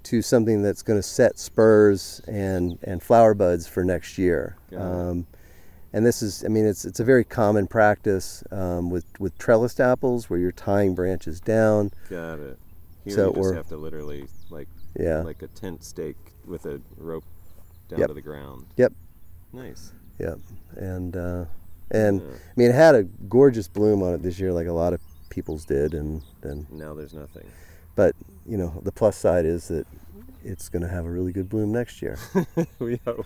to 0.04 0.22
something 0.22 0.62
that's 0.62 0.82
going 0.82 1.00
to 1.00 1.04
set 1.04 1.40
spurs 1.40 2.22
and, 2.28 2.78
and 2.84 3.02
flower 3.02 3.34
buds 3.34 3.68
for 3.68 3.84
next 3.84 4.18
year. 4.18 4.58
Um, 4.76 5.26
and 5.94 6.06
this 6.06 6.22
is, 6.22 6.44
I 6.44 6.50
mean, 6.50 6.66
it's, 6.66 6.86
it's 6.86 7.00
a 7.00 7.04
very 7.04 7.24
common 7.24 7.68
practice 7.68 8.44
um, 8.52 8.90
with, 8.90 9.06
with 9.20 9.38
trellised 9.38 9.80
apples 9.80 10.30
where 10.30 10.40
you're 10.40 10.52
tying 10.52 10.94
branches 10.94 11.40
down. 11.40 11.92
Got 12.10 12.40
it. 12.40 12.60
Here 13.06 13.16
so, 13.16 13.28
you 13.28 13.36
just 13.36 13.46
or, 13.46 13.54
have 13.54 13.68
to 13.70 13.78
literally, 13.78 14.28
like, 14.50 14.68
yeah. 15.00 15.22
like 15.22 15.42
a 15.42 15.48
tent 15.48 15.84
stake 15.84 16.18
with 16.46 16.66
a 16.66 16.82
rope 16.98 17.24
down 17.90 18.00
yep. 18.00 18.08
to 18.10 18.14
the 18.14 18.22
ground. 18.22 18.66
Yep. 18.78 18.94
Nice. 19.52 19.92
Yep. 20.20 20.40
And, 20.76 21.16
uh, 21.16 21.46
and 21.92 22.22
yeah. 22.22 22.28
I 22.28 22.54
mean, 22.56 22.70
it 22.70 22.76
had 22.76 22.96
a 22.96 23.04
gorgeous 23.04 23.68
bloom 23.68 24.02
on 24.02 24.14
it 24.14 24.24
this 24.24 24.40
year, 24.40 24.52
like 24.52 24.68
a 24.68 24.72
lot 24.74 24.94
of 24.94 25.02
people's 25.30 25.66
did, 25.66 25.94
and 25.94 26.22
then 26.42 26.66
now 26.72 26.94
there's 26.94 27.14
nothing. 27.14 27.50
But 27.96 28.16
you 28.48 28.58
know, 28.58 28.82
the 28.84 28.92
plus 28.92 29.18
side 29.18 29.46
is 29.46 29.68
that 29.68 29.86
it's 30.44 30.70
going 30.70 30.82
to 30.82 30.90
have 30.90 31.06
a 31.06 31.10
really 31.10 31.32
good 31.32 31.50
bloom 31.50 31.72
next 31.72 32.02
year. 32.02 32.18
we 32.80 33.00
hope. 33.06 33.26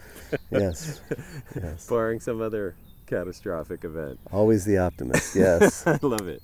yes. 0.51 1.01
yes. 1.55 1.88
Barring 1.88 2.20
some 2.20 2.41
other 2.41 2.76
catastrophic 3.07 3.84
event. 3.84 4.20
Always 4.32 4.65
the 4.65 4.78
optimist. 4.78 5.36
Yes. 5.36 5.86
I 5.88 5.97
love 6.01 6.28
it. 6.28 6.41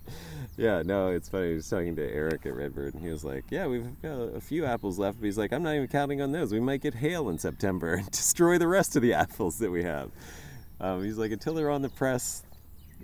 Yeah, 0.57 0.83
no, 0.83 1.09
it's 1.09 1.29
funny. 1.29 1.51
I 1.51 1.53
was 1.55 1.69
talking 1.69 1.95
to 1.95 2.03
Eric 2.03 2.45
at 2.45 2.53
Redbyrd, 2.53 2.93
and 2.93 3.01
he 3.01 3.09
was 3.09 3.23
like, 3.23 3.45
"Yeah, 3.49 3.67
we've 3.67 4.01
got 4.01 4.35
a 4.35 4.41
few 4.41 4.65
apples 4.65 4.99
left." 4.99 5.19
But 5.19 5.25
he's 5.25 5.37
like, 5.37 5.51
"I'm 5.51 5.63
not 5.63 5.75
even 5.75 5.87
counting 5.87 6.21
on 6.21 6.31
those. 6.31 6.51
We 6.51 6.59
might 6.59 6.81
get 6.81 6.93
hail 6.93 7.29
in 7.29 7.39
September 7.39 7.93
and 7.93 8.09
destroy 8.11 8.57
the 8.57 8.67
rest 8.67 8.95
of 8.95 9.01
the 9.01 9.13
apples 9.13 9.59
that 9.59 9.71
we 9.71 9.83
have." 9.83 10.11
Um, 10.79 11.03
he's 11.03 11.17
like, 11.17 11.31
"Until 11.31 11.55
they're 11.55 11.71
on 11.71 11.81
the 11.81 11.89
press, 11.89 12.43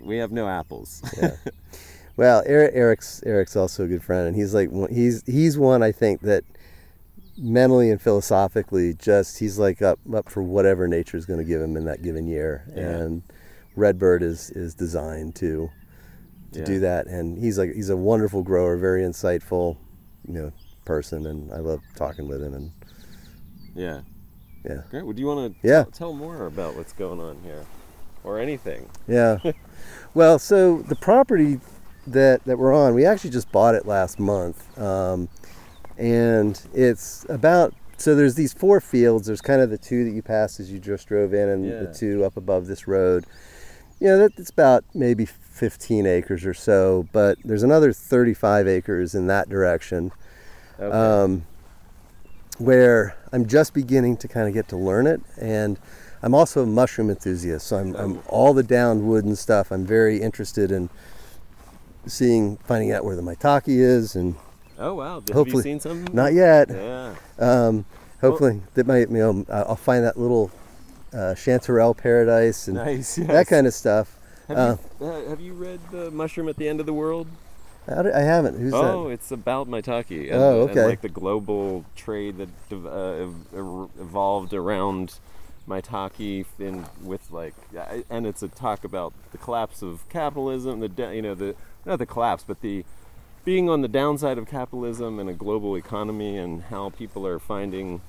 we 0.00 0.18
have 0.18 0.30
no 0.30 0.48
apples." 0.48 1.02
yeah. 1.20 1.36
Well, 2.16 2.42
Eric, 2.44 2.72
Eric's 2.74 3.22
Eric's 3.24 3.56
also 3.56 3.84
a 3.84 3.88
good 3.88 4.02
friend, 4.02 4.28
and 4.28 4.36
he's 4.36 4.52
like 4.52 4.68
he's 4.90 5.22
he's 5.24 5.56
one 5.56 5.82
I 5.82 5.90
think 5.90 6.20
that 6.20 6.44
mentally 7.38 7.90
and 7.90 7.98
philosophically 7.98 8.92
just 8.92 9.38
he's 9.38 9.58
like 9.58 9.80
up 9.80 9.98
up 10.12 10.28
for 10.28 10.42
whatever 10.42 10.86
nature 10.86 11.16
is 11.16 11.24
going 11.24 11.38
to 11.38 11.46
give 11.46 11.62
him 11.62 11.78
in 11.78 11.86
that 11.86 12.02
given 12.02 12.26
year, 12.26 12.64
yeah. 12.74 12.82
and 12.82 13.22
Redbyrd 13.74 14.20
is 14.20 14.50
is 14.50 14.74
designed 14.74 15.34
to 15.36 15.70
to 16.52 16.60
yeah. 16.60 16.64
do 16.64 16.80
that, 16.80 17.06
and 17.06 17.38
he's 17.38 17.58
like 17.58 17.72
he's 17.74 17.90
a 17.90 17.96
wonderful 17.96 18.42
grower, 18.42 18.76
very 18.76 19.02
insightful, 19.02 19.76
you 20.26 20.34
know, 20.34 20.52
person, 20.84 21.26
and 21.26 21.52
I 21.52 21.58
love 21.58 21.80
talking 21.96 22.28
with 22.28 22.42
him, 22.42 22.54
and 22.54 22.70
yeah, 23.74 24.00
yeah. 24.64 24.82
Great. 24.90 25.06
Would 25.06 25.18
you 25.18 25.26
want 25.26 25.54
to 25.54 25.68
yeah. 25.68 25.84
T- 25.84 25.90
tell 25.92 26.12
more 26.12 26.46
about 26.46 26.76
what's 26.76 26.92
going 26.92 27.20
on 27.20 27.40
here, 27.42 27.64
or 28.24 28.38
anything? 28.38 28.88
Yeah. 29.06 29.38
well, 30.14 30.38
so 30.38 30.82
the 30.82 30.96
property 30.96 31.60
that 32.06 32.44
that 32.44 32.58
we're 32.58 32.74
on, 32.74 32.94
we 32.94 33.04
actually 33.04 33.30
just 33.30 33.50
bought 33.52 33.74
it 33.74 33.86
last 33.86 34.18
month, 34.18 34.78
um, 34.78 35.28
and 35.98 36.60
it's 36.74 37.26
about. 37.28 37.74
So 37.96 38.14
there's 38.14 38.34
these 38.34 38.54
four 38.54 38.80
fields. 38.80 39.26
There's 39.26 39.42
kind 39.42 39.60
of 39.60 39.68
the 39.68 39.76
two 39.76 40.04
that 40.04 40.12
you 40.12 40.22
passed 40.22 40.58
as 40.58 40.72
you 40.72 40.78
just 40.78 41.06
drove 41.06 41.34
in, 41.34 41.48
and 41.48 41.66
yeah. 41.66 41.80
the 41.80 41.94
two 41.94 42.24
up 42.24 42.36
above 42.36 42.66
this 42.66 42.88
road. 42.88 43.26
You 44.00 44.08
know, 44.08 44.18
that, 44.18 44.32
it's 44.38 44.48
about 44.48 44.84
maybe 44.94 45.26
15 45.60 46.06
acres 46.06 46.46
or 46.46 46.54
so, 46.54 47.06
but 47.12 47.36
there's 47.44 47.62
another 47.62 47.92
35 47.92 48.66
acres 48.66 49.14
in 49.14 49.26
that 49.26 49.50
direction. 49.50 50.10
Okay. 50.80 50.90
Um, 50.90 51.44
where 52.56 53.14
I'm 53.30 53.46
just 53.46 53.74
beginning 53.74 54.16
to 54.18 54.28
kind 54.28 54.48
of 54.48 54.54
get 54.54 54.68
to 54.68 54.76
learn 54.78 55.06
it, 55.06 55.20
and 55.38 55.78
I'm 56.22 56.34
also 56.34 56.62
a 56.62 56.66
mushroom 56.66 57.10
enthusiast. 57.10 57.66
So 57.66 57.76
I'm, 57.76 57.94
I'm 57.94 58.22
all 58.26 58.54
the 58.54 58.62
down 58.62 59.06
wood 59.06 59.26
and 59.26 59.36
stuff. 59.36 59.70
I'm 59.70 59.84
very 59.84 60.22
interested 60.22 60.72
in 60.72 60.88
seeing, 62.06 62.56
finding 62.58 62.90
out 62.92 63.04
where 63.04 63.14
the 63.14 63.22
maitake 63.22 63.64
is, 63.66 64.16
and 64.16 64.36
oh 64.78 64.94
wow, 64.94 65.16
hopefully, 65.16 65.44
have 65.44 65.56
you 65.56 65.62
seen 65.62 65.80
some? 65.80 66.04
Not 66.14 66.32
yet. 66.32 66.70
Yeah. 66.70 67.14
Um, 67.38 67.84
hopefully, 68.22 68.54
well, 68.54 68.68
that 68.74 68.86
might 68.86 69.10
you 69.10 69.18
know 69.18 69.44
I'll 69.50 69.76
find 69.76 70.04
that 70.04 70.18
little 70.18 70.50
uh, 71.12 71.34
chanterelle 71.36 71.94
paradise 71.94 72.66
and 72.66 72.76
nice, 72.76 73.18
yes. 73.18 73.26
that 73.26 73.46
kind 73.46 73.66
of 73.66 73.74
stuff. 73.74 74.16
Have, 74.50 74.58
uh, 74.58 74.76
you, 75.00 75.06
uh, 75.06 75.28
have 75.28 75.40
you 75.40 75.52
read 75.52 75.78
the 75.92 76.10
Mushroom 76.10 76.48
at 76.48 76.56
the 76.56 76.68
End 76.68 76.80
of 76.80 76.86
the 76.86 76.92
World? 76.92 77.28
I 77.86 78.20
haven't. 78.20 78.58
Who's 78.58 78.74
oh, 78.74 78.82
that? 78.82 78.94
Oh, 78.94 79.08
it's 79.08 79.30
about 79.30 79.68
maitake. 79.68 80.30
And, 80.30 80.40
oh, 80.40 80.62
okay. 80.62 80.80
And 80.80 80.88
like 80.88 81.00
the 81.02 81.08
global 81.08 81.84
trade 81.94 82.36
that 82.38 82.48
uh, 82.72 83.28
evolved 84.00 84.52
around 84.52 85.14
maitake 85.68 86.46
in 86.58 86.84
with 87.02 87.30
like, 87.30 87.54
and 88.10 88.26
it's 88.26 88.42
a 88.42 88.48
talk 88.48 88.82
about 88.84 89.12
the 89.30 89.38
collapse 89.38 89.82
of 89.82 90.08
capitalism. 90.08 90.80
The 90.80 91.14
you 91.14 91.22
know 91.22 91.34
the 91.34 91.54
not 91.86 92.00
the 92.00 92.06
collapse, 92.06 92.44
but 92.46 92.60
the 92.60 92.84
being 93.44 93.70
on 93.70 93.82
the 93.82 93.88
downside 93.88 94.36
of 94.36 94.48
capitalism 94.48 95.18
and 95.18 95.30
a 95.30 95.32
global 95.32 95.76
economy, 95.76 96.36
and 96.36 96.64
how 96.64 96.90
people 96.90 97.24
are 97.26 97.38
finding 97.38 98.00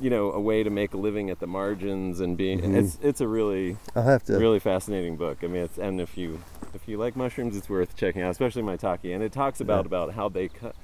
you 0.00 0.10
know 0.10 0.32
a 0.32 0.40
way 0.40 0.62
to 0.62 0.70
make 0.70 0.94
a 0.94 0.96
living 0.96 1.30
at 1.30 1.38
the 1.38 1.46
margins 1.46 2.20
and 2.20 2.36
being 2.36 2.60
mm-hmm. 2.60 2.76
it's 2.76 2.98
it's 3.02 3.20
a 3.20 3.28
really 3.28 3.76
I'll 3.94 4.02
have 4.02 4.24
to 4.24 4.38
really 4.38 4.58
fascinating 4.58 5.16
book. 5.16 5.38
I 5.42 5.46
mean, 5.46 5.62
it's 5.62 5.78
and 5.78 6.00
if 6.00 6.16
you 6.16 6.42
if 6.74 6.88
you 6.88 6.98
like 6.98 7.16
mushrooms, 7.16 7.56
it's 7.56 7.68
worth 7.68 7.96
checking 7.96 8.22
out, 8.22 8.30
especially 8.30 8.62
maitake. 8.62 9.14
And 9.14 9.22
it 9.22 9.32
talks 9.32 9.60
about 9.60 9.84
yeah. 9.84 9.88
about 9.88 10.12
how 10.12 10.28
they 10.28 10.48
cut 10.48 10.74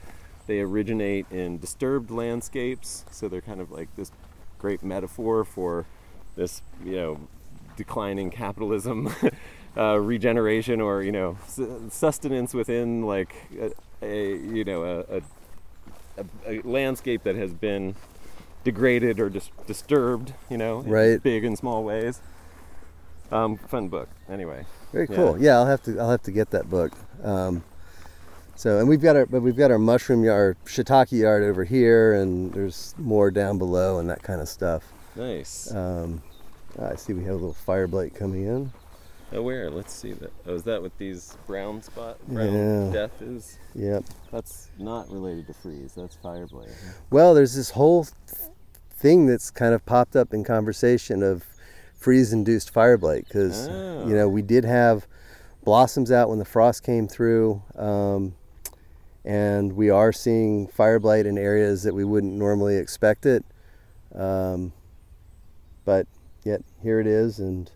they 0.46 0.60
originate 0.60 1.26
in 1.30 1.58
disturbed 1.58 2.10
landscapes, 2.10 3.04
so 3.10 3.28
they're 3.28 3.40
kind 3.40 3.60
of 3.60 3.70
like 3.70 3.94
this 3.96 4.10
great 4.58 4.82
metaphor 4.82 5.44
for 5.44 5.86
this 6.36 6.62
you 6.84 6.96
know 6.96 7.20
declining 7.76 8.30
capitalism. 8.30 9.14
uh, 9.76 9.98
regeneration 9.98 10.80
or 10.80 11.02
you 11.02 11.12
know 11.12 11.38
sustenance 11.88 12.52
within 12.52 13.02
like 13.06 13.34
a, 13.58 13.70
a 14.02 14.36
you 14.36 14.64
know 14.64 14.84
a, 14.84 15.22
a, 16.18 16.24
a, 16.46 16.60
landscape 16.62 17.22
that 17.22 17.36
has 17.36 17.54
been 17.54 17.94
degraded 18.64 19.20
or 19.20 19.28
dis- 19.28 19.50
disturbed 19.66 20.34
you 20.48 20.56
know 20.56 20.80
right 20.82 21.22
big 21.22 21.44
and 21.44 21.58
small 21.58 21.84
ways 21.84 22.20
um, 23.30 23.56
fun 23.56 23.88
book 23.88 24.08
anyway 24.28 24.64
very 24.92 25.06
cool 25.06 25.38
yeah. 25.38 25.44
yeah. 25.44 25.56
I'll 25.56 25.66
have 25.66 25.82
to 25.84 25.98
I'll 25.98 26.10
have 26.10 26.22
to 26.22 26.32
get 26.32 26.50
that 26.50 26.68
book 26.68 26.92
um, 27.24 27.64
so 28.54 28.78
and 28.78 28.88
we've 28.88 29.00
got 29.00 29.16
our 29.16 29.26
but 29.26 29.40
we've 29.42 29.56
got 29.56 29.70
our 29.70 29.78
mushroom 29.78 30.24
yard 30.24 30.56
shiitake 30.64 31.12
yard 31.12 31.42
over 31.42 31.64
here 31.64 32.14
and 32.14 32.52
there's 32.52 32.94
more 32.98 33.30
down 33.30 33.58
below 33.58 33.98
and 33.98 34.10
that 34.10 34.22
kind 34.22 34.40
of 34.40 34.48
stuff 34.48 34.84
nice 35.16 35.74
um, 35.74 36.22
I 36.80 36.96
see 36.96 37.12
we 37.12 37.24
have 37.24 37.32
a 37.32 37.38
little 37.38 37.54
fire 37.54 37.86
blight 37.86 38.14
coming 38.14 38.44
in 38.44 38.72
Oh, 39.34 39.40
where? 39.40 39.70
Let's 39.70 39.94
see 39.94 40.12
that. 40.12 40.32
Oh, 40.46 40.54
is 40.54 40.62
that 40.64 40.82
what 40.82 40.96
these 40.98 41.36
brown 41.46 41.82
spot 41.82 42.18
brown 42.28 42.52
yeah. 42.52 42.92
death 42.92 43.22
is? 43.22 43.58
Yep. 43.74 44.04
That's 44.30 44.70
not 44.78 45.10
related 45.10 45.46
to 45.46 45.54
freeze. 45.54 45.94
That's 45.94 46.16
fire 46.16 46.46
blight. 46.46 46.68
Well, 47.10 47.32
there's 47.32 47.54
this 47.54 47.70
whole 47.70 48.06
thing 49.02 49.26
that's 49.26 49.50
kind 49.50 49.74
of 49.74 49.84
popped 49.84 50.14
up 50.14 50.32
in 50.32 50.44
conversation 50.44 51.24
of 51.24 51.44
freeze-induced 51.96 52.70
fire 52.70 52.96
blight 52.96 53.24
because 53.26 53.68
oh. 53.68 54.06
you 54.06 54.14
know 54.14 54.28
we 54.28 54.42
did 54.42 54.64
have 54.64 55.08
blossoms 55.64 56.12
out 56.12 56.28
when 56.28 56.38
the 56.38 56.44
frost 56.44 56.84
came 56.84 57.08
through, 57.08 57.60
um, 57.76 58.34
and 59.24 59.72
we 59.72 59.90
are 59.90 60.12
seeing 60.12 60.68
fire 60.68 61.00
blight 61.00 61.26
in 61.26 61.36
areas 61.36 61.82
that 61.82 61.94
we 61.94 62.04
wouldn't 62.04 62.32
normally 62.32 62.76
expect 62.76 63.26
it. 63.26 63.44
Um, 64.14 64.72
but 65.84 66.06
yet 66.44 66.62
here 66.80 67.00
it 67.00 67.06
is, 67.08 67.40
and 67.40 67.70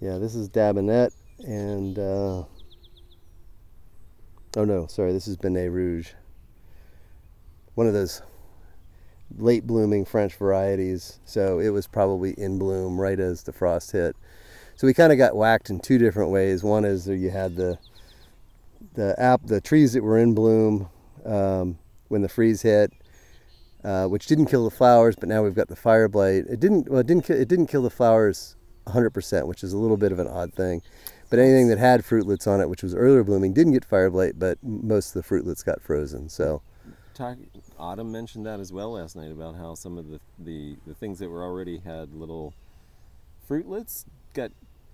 yeah, 0.00 0.18
this 0.18 0.36
is 0.36 0.48
Dabinett 0.48 1.10
and 1.44 1.98
uh, 1.98 2.44
oh 4.56 4.64
no, 4.64 4.86
sorry, 4.86 5.12
this 5.12 5.26
is 5.26 5.36
Binet 5.36 5.72
Rouge. 5.72 6.10
One 7.74 7.88
of 7.88 7.92
those 7.92 8.22
late 9.38 9.66
blooming 9.66 10.04
French 10.04 10.34
varieties. 10.34 11.20
So 11.24 11.58
it 11.58 11.70
was 11.70 11.86
probably 11.86 12.32
in 12.32 12.58
bloom 12.58 13.00
right 13.00 13.18
as 13.18 13.42
the 13.42 13.52
frost 13.52 13.92
hit. 13.92 14.16
So 14.76 14.86
we 14.86 14.94
kind 14.94 15.12
of 15.12 15.18
got 15.18 15.36
whacked 15.36 15.70
in 15.70 15.80
two 15.80 15.98
different 15.98 16.30
ways. 16.30 16.62
One 16.62 16.84
is 16.84 17.06
you 17.06 17.30
had 17.30 17.56
the 17.56 17.78
the 18.94 19.18
app 19.18 19.40
the 19.44 19.60
trees 19.60 19.92
that 19.92 20.02
were 20.02 20.18
in 20.18 20.34
bloom 20.34 20.88
um, 21.24 21.78
when 22.08 22.22
the 22.22 22.28
freeze 22.28 22.62
hit, 22.62 22.92
uh, 23.84 24.06
which 24.06 24.26
didn't 24.26 24.46
kill 24.46 24.64
the 24.64 24.74
flowers, 24.74 25.16
but 25.16 25.28
now 25.28 25.42
we've 25.42 25.54
got 25.54 25.68
the 25.68 25.76
fire 25.76 26.08
blight. 26.08 26.44
It 26.48 26.60
didn't 26.60 26.88
well, 26.88 27.00
it 27.00 27.06
didn't 27.06 27.28
it 27.30 27.48
didn't 27.48 27.68
kill 27.68 27.82
the 27.82 27.90
flowers 27.90 28.56
100%, 28.86 29.46
which 29.46 29.62
is 29.62 29.72
a 29.72 29.78
little 29.78 29.96
bit 29.96 30.12
of 30.12 30.18
an 30.18 30.26
odd 30.26 30.52
thing. 30.54 30.82
But 31.30 31.38
anything 31.38 31.68
that 31.68 31.78
had 31.78 32.04
fruitlets 32.04 32.46
on 32.46 32.60
it, 32.60 32.68
which 32.68 32.82
was 32.82 32.94
earlier 32.94 33.24
blooming, 33.24 33.54
didn't 33.54 33.72
get 33.72 33.84
fire 33.84 34.10
blight, 34.10 34.38
but 34.38 34.58
most 34.62 35.08
of 35.08 35.14
the 35.14 35.22
fruitlets 35.22 35.62
got 35.62 35.80
frozen. 35.80 36.28
So, 36.28 36.60
Talk, 37.14 37.38
Autumn 37.82 38.12
mentioned 38.12 38.46
that 38.46 38.60
as 38.60 38.72
well 38.72 38.92
last 38.92 39.16
night 39.16 39.32
about 39.32 39.56
how 39.56 39.74
some 39.74 39.98
of 39.98 40.08
the, 40.08 40.20
the, 40.38 40.76
the 40.86 40.94
things 40.94 41.18
that 41.18 41.28
were 41.28 41.42
already 41.42 41.78
had 41.78 42.14
little 42.14 42.54
fruitlets 43.48 44.04
got 44.34 44.52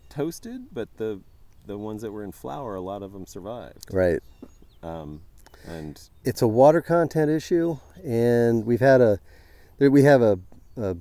toasted, 0.09 0.69
but 0.73 0.89
the 0.97 1.21
the 1.67 1.77
ones 1.77 2.01
that 2.01 2.11
were 2.11 2.25
in 2.25 2.33
flower, 2.33 2.77
a 2.77 2.81
lot 2.81 3.03
of 3.03 3.13
them 3.13 3.27
survived. 3.27 3.85
Right. 3.93 4.21
Um, 4.83 5.21
and 5.67 6.01
it's 6.25 6.41
a 6.41 6.49
water 6.49 6.81
content 6.81 7.31
issue, 7.31 7.77
and 8.03 8.65
we've 8.65 8.81
had 8.81 9.03
a 9.03 9.21
we 9.79 10.03
have 10.05 10.23
a, 10.23 10.39
a 10.79 10.97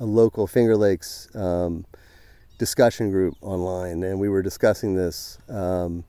a 0.00 0.06
local 0.06 0.46
Finger 0.46 0.78
Lakes 0.78 1.28
um, 1.34 1.84
discussion 2.56 3.10
group 3.10 3.34
online, 3.42 4.02
and 4.02 4.18
we 4.18 4.30
were 4.30 4.40
discussing 4.40 4.94
this. 4.94 5.36
Um, 5.50 6.04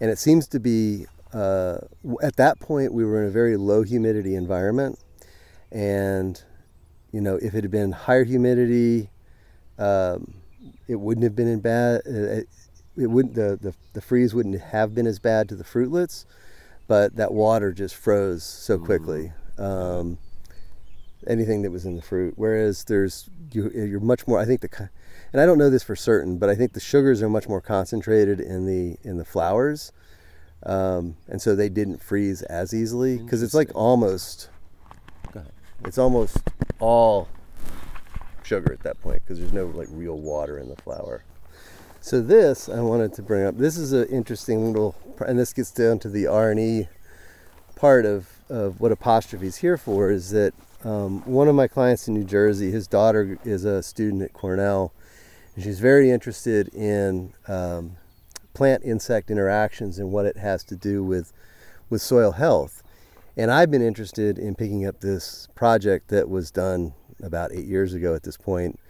and 0.00 0.10
it 0.10 0.18
seems 0.18 0.48
to 0.48 0.58
be 0.58 1.06
uh, 1.36 1.78
at 2.22 2.36
that 2.36 2.58
point 2.60 2.92
we 2.94 3.04
were 3.04 3.22
in 3.22 3.28
a 3.28 3.30
very 3.30 3.56
low 3.56 3.82
humidity 3.82 4.34
environment, 4.34 4.98
and 5.70 6.42
you 7.12 7.20
know 7.20 7.36
if 7.36 7.54
it 7.54 7.62
had 7.62 7.70
been 7.70 7.92
higher 7.92 8.24
humidity, 8.24 9.10
um, 9.78 10.34
it 10.88 10.96
wouldn't 10.96 11.24
have 11.24 11.36
been 11.36 11.48
in 11.48 11.60
bad. 11.60 12.02
Uh, 12.06 12.40
it, 12.40 12.48
it 12.96 13.06
wouldn't 13.08 13.34
the, 13.34 13.58
the 13.60 13.74
the 13.92 14.00
freeze 14.00 14.34
wouldn't 14.34 14.60
have 14.60 14.94
been 14.94 15.06
as 15.06 15.18
bad 15.18 15.48
to 15.50 15.56
the 15.56 15.64
fruitlets, 15.64 16.24
but 16.88 17.16
that 17.16 17.32
water 17.32 17.72
just 17.72 17.94
froze 17.94 18.42
so 18.42 18.78
quickly. 18.78 19.32
Um, 19.58 20.18
anything 21.26 21.62
that 21.62 21.70
was 21.70 21.84
in 21.84 21.96
the 21.96 22.02
fruit. 22.02 22.34
Whereas 22.36 22.84
there's 22.84 23.28
you, 23.52 23.70
you're 23.70 24.00
much 24.00 24.26
more. 24.26 24.38
I 24.38 24.44
think 24.44 24.60
the 24.62 24.90
and 25.32 25.40
I 25.40 25.46
don't 25.46 25.58
know 25.58 25.70
this 25.70 25.82
for 25.82 25.96
certain, 25.96 26.38
but 26.38 26.48
I 26.48 26.54
think 26.54 26.72
the 26.72 26.80
sugars 26.80 27.22
are 27.22 27.28
much 27.28 27.48
more 27.48 27.60
concentrated 27.60 28.40
in 28.40 28.66
the 28.66 28.96
in 29.02 29.18
the 29.18 29.24
flowers, 29.24 29.92
um, 30.66 31.16
and 31.28 31.40
so 31.40 31.56
they 31.56 31.68
didn't 31.68 32.02
freeze 32.02 32.42
as 32.42 32.74
easily 32.74 33.18
because 33.18 33.42
it's 33.42 33.54
like 33.54 33.70
almost. 33.74 34.50
It's 35.84 35.98
almost 35.98 36.38
all 36.80 37.28
sugar 38.42 38.72
at 38.72 38.80
that 38.80 39.00
point 39.02 39.22
because 39.22 39.38
there's 39.38 39.52
no 39.52 39.66
like 39.66 39.88
real 39.90 40.16
water 40.16 40.58
in 40.58 40.68
the 40.68 40.76
flower 40.76 41.24
So 42.00 42.20
this 42.20 42.68
I 42.68 42.80
wanted 42.80 43.12
to 43.14 43.22
bring 43.22 43.44
up. 43.44 43.58
This 43.58 43.76
is 43.76 43.92
an 43.92 44.08
interesting 44.08 44.66
little, 44.66 44.94
and 45.26 45.38
this 45.38 45.52
gets 45.52 45.70
down 45.70 45.98
to 46.00 46.08
the 46.08 46.26
R 46.26 46.50
and 46.50 46.60
E 46.60 46.88
part 47.74 48.06
of, 48.06 48.28
of 48.48 48.80
what 48.80 48.90
apostrophe 48.90 49.46
is 49.46 49.56
here 49.56 49.76
for. 49.76 50.10
Is 50.10 50.30
that 50.30 50.54
um, 50.84 51.22
one 51.24 51.48
of 51.48 51.54
my 51.54 51.68
clients 51.68 52.08
in 52.08 52.14
New 52.14 52.24
Jersey, 52.24 52.70
his 52.70 52.86
daughter 52.86 53.38
is 53.44 53.64
a 53.64 53.82
student 53.82 54.22
at 54.22 54.32
Cornell, 54.32 54.92
and 55.54 55.62
she's 55.62 55.80
very 55.80 56.10
interested 56.10 56.68
in 56.68 57.34
um, 57.48 57.96
plant 58.56 58.82
insect 58.84 59.30
interactions 59.30 59.98
and 59.98 60.10
what 60.10 60.24
it 60.24 60.38
has 60.38 60.64
to 60.64 60.74
do 60.74 61.04
with 61.04 61.30
with 61.90 62.00
soil 62.00 62.32
health. 62.32 62.82
And 63.36 63.50
I've 63.50 63.70
been 63.70 63.82
interested 63.82 64.38
in 64.38 64.54
picking 64.54 64.86
up 64.86 65.00
this 65.00 65.46
project 65.54 66.08
that 66.08 66.30
was 66.30 66.50
done 66.50 66.94
about 67.22 67.52
eight 67.52 67.66
years 67.66 67.92
ago 67.92 68.14
at 68.14 68.22
this 68.22 68.38
point 68.38 68.80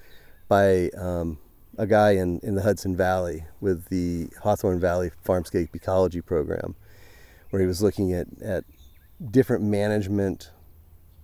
by 0.47 0.91
um, 0.91 1.39
a 1.77 1.87
guy 1.87 2.13
in, 2.13 2.39
in 2.45 2.55
the 2.55 2.63
Hudson 2.63 2.97
Valley 2.97 3.45
with 3.61 3.89
the 3.89 4.29
Hawthorne 4.41 4.79
Valley 4.79 5.11
Farmscape 5.27 5.75
Ecology 5.75 6.21
Program, 6.21 6.77
where 7.51 7.61
he 7.61 7.67
was 7.67 7.83
looking 7.83 8.13
at, 8.13 8.29
at 8.41 8.63
different 9.33 9.65
management 9.65 10.53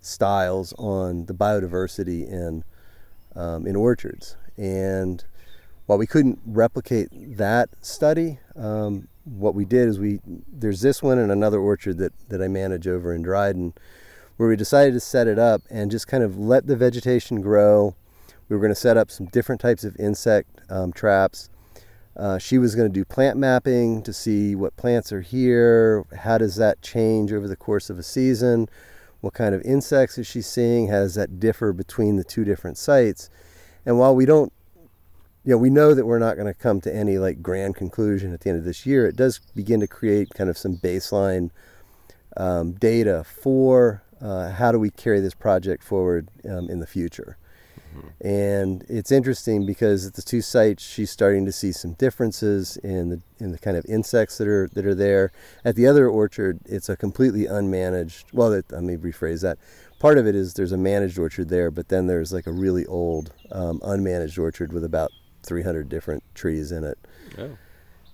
styles 0.01 0.75
on 0.79 1.27
the 1.27 1.35
biodiversity 1.35 2.29
in 2.29 2.65
um, 3.37 3.69
in 3.69 3.77
orchards. 3.77 4.37
And 4.57 5.25
while 5.87 5.99
we 5.99 6.07
couldn't 6.07 6.39
replicate 6.47 7.09
that 7.37 7.69
study, 7.81 8.39
um, 8.57 9.09
what 9.25 9.55
we 9.55 9.65
did 9.65 9.89
is 9.89 9.99
we 9.99 10.21
there's 10.49 10.81
this 10.81 11.03
one 11.03 11.19
and 11.19 11.31
another 11.31 11.61
orchard 11.61 11.99
that 11.99 12.13
that 12.29 12.43
I 12.43 12.49
manage 12.49 12.89
over 12.89 13.15
in 13.15 13.23
Dryden, 13.23 13.75
where 14.37 14.49
we 14.49 14.57
decided 14.57 14.95
to 14.95 15.01
set 15.01 15.27
it 15.27 15.39
up 15.39 15.63
and 15.71 15.91
just 15.91 16.07
kind 16.07 16.23
of 16.23 16.39
let 16.39 16.67
the 16.67 16.77
vegetation 16.77 17.41
grow. 17.41 17.95
We 18.49 18.57
were 18.57 18.61
going 18.61 18.75
to 18.75 18.81
set 18.81 18.97
up 18.97 19.11
some 19.11 19.27
different 19.27 19.61
types 19.61 19.85
of 19.85 19.97
insect 19.99 20.61
um, 20.69 20.93
traps. 20.93 21.49
Uh, 22.17 22.39
she 22.39 22.59
was 22.59 22.75
going 22.75 22.89
to 22.89 22.93
do 22.93 23.05
plant 23.05 23.39
mapping 23.39 24.03
to 24.03 24.13
see 24.13 24.55
what 24.55 24.77
plants 24.77 25.13
are 25.13 25.23
here, 25.23 26.05
how 26.19 26.37
does 26.37 26.57
that 26.57 26.83
change 26.83 27.33
over 27.33 27.49
the 27.49 27.57
course 27.57 27.89
of 27.89 27.99
a 27.99 28.03
season, 28.03 28.69
what 29.23 29.33
kind 29.33 29.55
of 29.55 29.63
insects 29.63 30.19
is 30.19 30.27
she 30.27 30.43
seeing, 30.43 30.89
how 30.89 31.01
does 31.01 31.15
that 31.15 31.41
differ 31.41 31.73
between 31.73 32.17
the 32.17 32.25
two 32.25 32.45
different 32.45 32.77
sites. 32.77 33.31
And 33.87 33.99
while 33.99 34.15
we 34.15 34.27
don't, 34.27 34.53
you 35.45 35.51
know, 35.51 35.59
we 35.59 35.71
know 35.71 35.95
that 35.95 36.07
we're 36.07 36.19
not 36.19 36.37
going 36.37 36.47
to 36.47 36.55
come 36.55 36.81
to 36.83 36.95
any 36.95 37.19
like 37.19 37.43
grand 37.43 37.75
conclusion 37.75 38.33
at 38.33 38.41
the 38.41 38.51
end 38.51 38.59
of 38.59 38.65
this 38.65 38.87
year, 38.87 39.07
it 39.07 39.17
does 39.17 39.41
begin 39.55 39.81
to 39.81 39.87
create 39.87 40.31
kind 40.35 40.49
of 40.49 40.57
some 40.57 40.77
baseline 40.77 41.51
um, 42.37 42.73
data 42.73 43.25
for 43.25 44.03
uh, 44.21 44.53
how 44.53 44.71
do 44.71 44.79
we 44.79 44.91
carry 44.91 45.21
this 45.21 45.35
project 45.35 45.83
forward 45.83 46.29
um, 46.49 46.71
in 46.71 46.79
the 46.79 46.87
future. 46.87 47.37
Mm-hmm. 47.97 48.27
And 48.27 48.87
it's 48.89 49.11
interesting 49.11 49.67
because 49.67 50.07
at 50.07 50.15
the 50.15 50.23
two 50.23 50.41
sites, 50.41 50.83
she's 50.83 51.11
starting 51.11 51.45
to 51.45 51.53
see 51.53 51.73
some 51.73 51.95
differences 51.95 52.77
in 52.79 53.11
the 53.11 53.21
in 53.39 53.53
the 53.53 53.59
kind 53.59 53.77
of 53.77 53.85
insects 53.87 54.39
that 54.39 54.49
are 54.49 54.69
that 54.73 54.87
are 54.87 54.95
there. 54.95 55.33
At 55.65 55.75
the 55.75 55.87
other 55.87 56.09
orchard, 56.09 56.61
it's 56.65 56.89
a 56.89 56.97
completely 56.97 57.45
unmanaged. 57.47 58.25
Well, 58.33 58.51
let 58.51 58.83
me 58.83 58.97
rephrase 58.97 59.43
that. 59.43 59.59
Part 59.99 60.19
of 60.19 60.27
it 60.27 60.35
is 60.35 60.55
there's 60.55 60.73
a 60.73 60.79
managed 60.79 61.19
orchard 61.19 61.49
there, 61.49 61.71
but 61.71 61.89
then 61.89 62.07
there's 62.07 62.33
like 62.33 62.47
a 62.47 62.53
really 62.53 62.87
old 62.87 63.33
um, 63.51 63.79
unmanaged 63.81 64.39
orchard 64.39 64.73
with 64.73 64.85
about 64.85 65.11
300 65.43 65.89
different 65.89 66.23
trees 66.35 66.73
in 66.73 66.85
it. 66.85 66.99
Oh. 67.39 67.57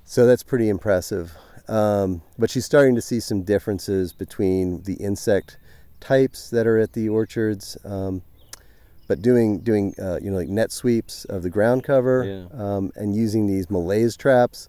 So 0.05 0.26
that's 0.26 0.43
pretty 0.43 0.68
impressive. 0.68 1.33
Um, 1.68 2.22
but 2.39 2.51
she's 2.51 2.64
starting 2.64 2.95
to 2.95 3.03
see 3.03 3.20
some 3.20 3.43
differences 3.43 4.12
between 4.12 4.83
the 4.83 4.95
insect 4.95 5.59
types 6.01 6.51
that 6.51 6.66
are 6.66 6.79
at 6.79 6.95
the 6.95 7.09
orchards. 7.09 7.76
Um, 7.85 8.22
but 9.07 9.22
doing 9.22 9.61
doing 9.61 9.95
uh, 9.99 10.18
you 10.22 10.31
know 10.31 10.37
like 10.37 10.49
net 10.49 10.70
sweeps 10.70 11.24
of 11.26 11.43
the 11.43 11.51
ground 11.51 11.83
cover 11.83 12.24
yeah. 12.24 12.47
um, 12.59 12.93
and 12.95 13.14
using 13.14 13.47
these 13.47 13.70
malaise 13.70 14.16
traps, 14.16 14.68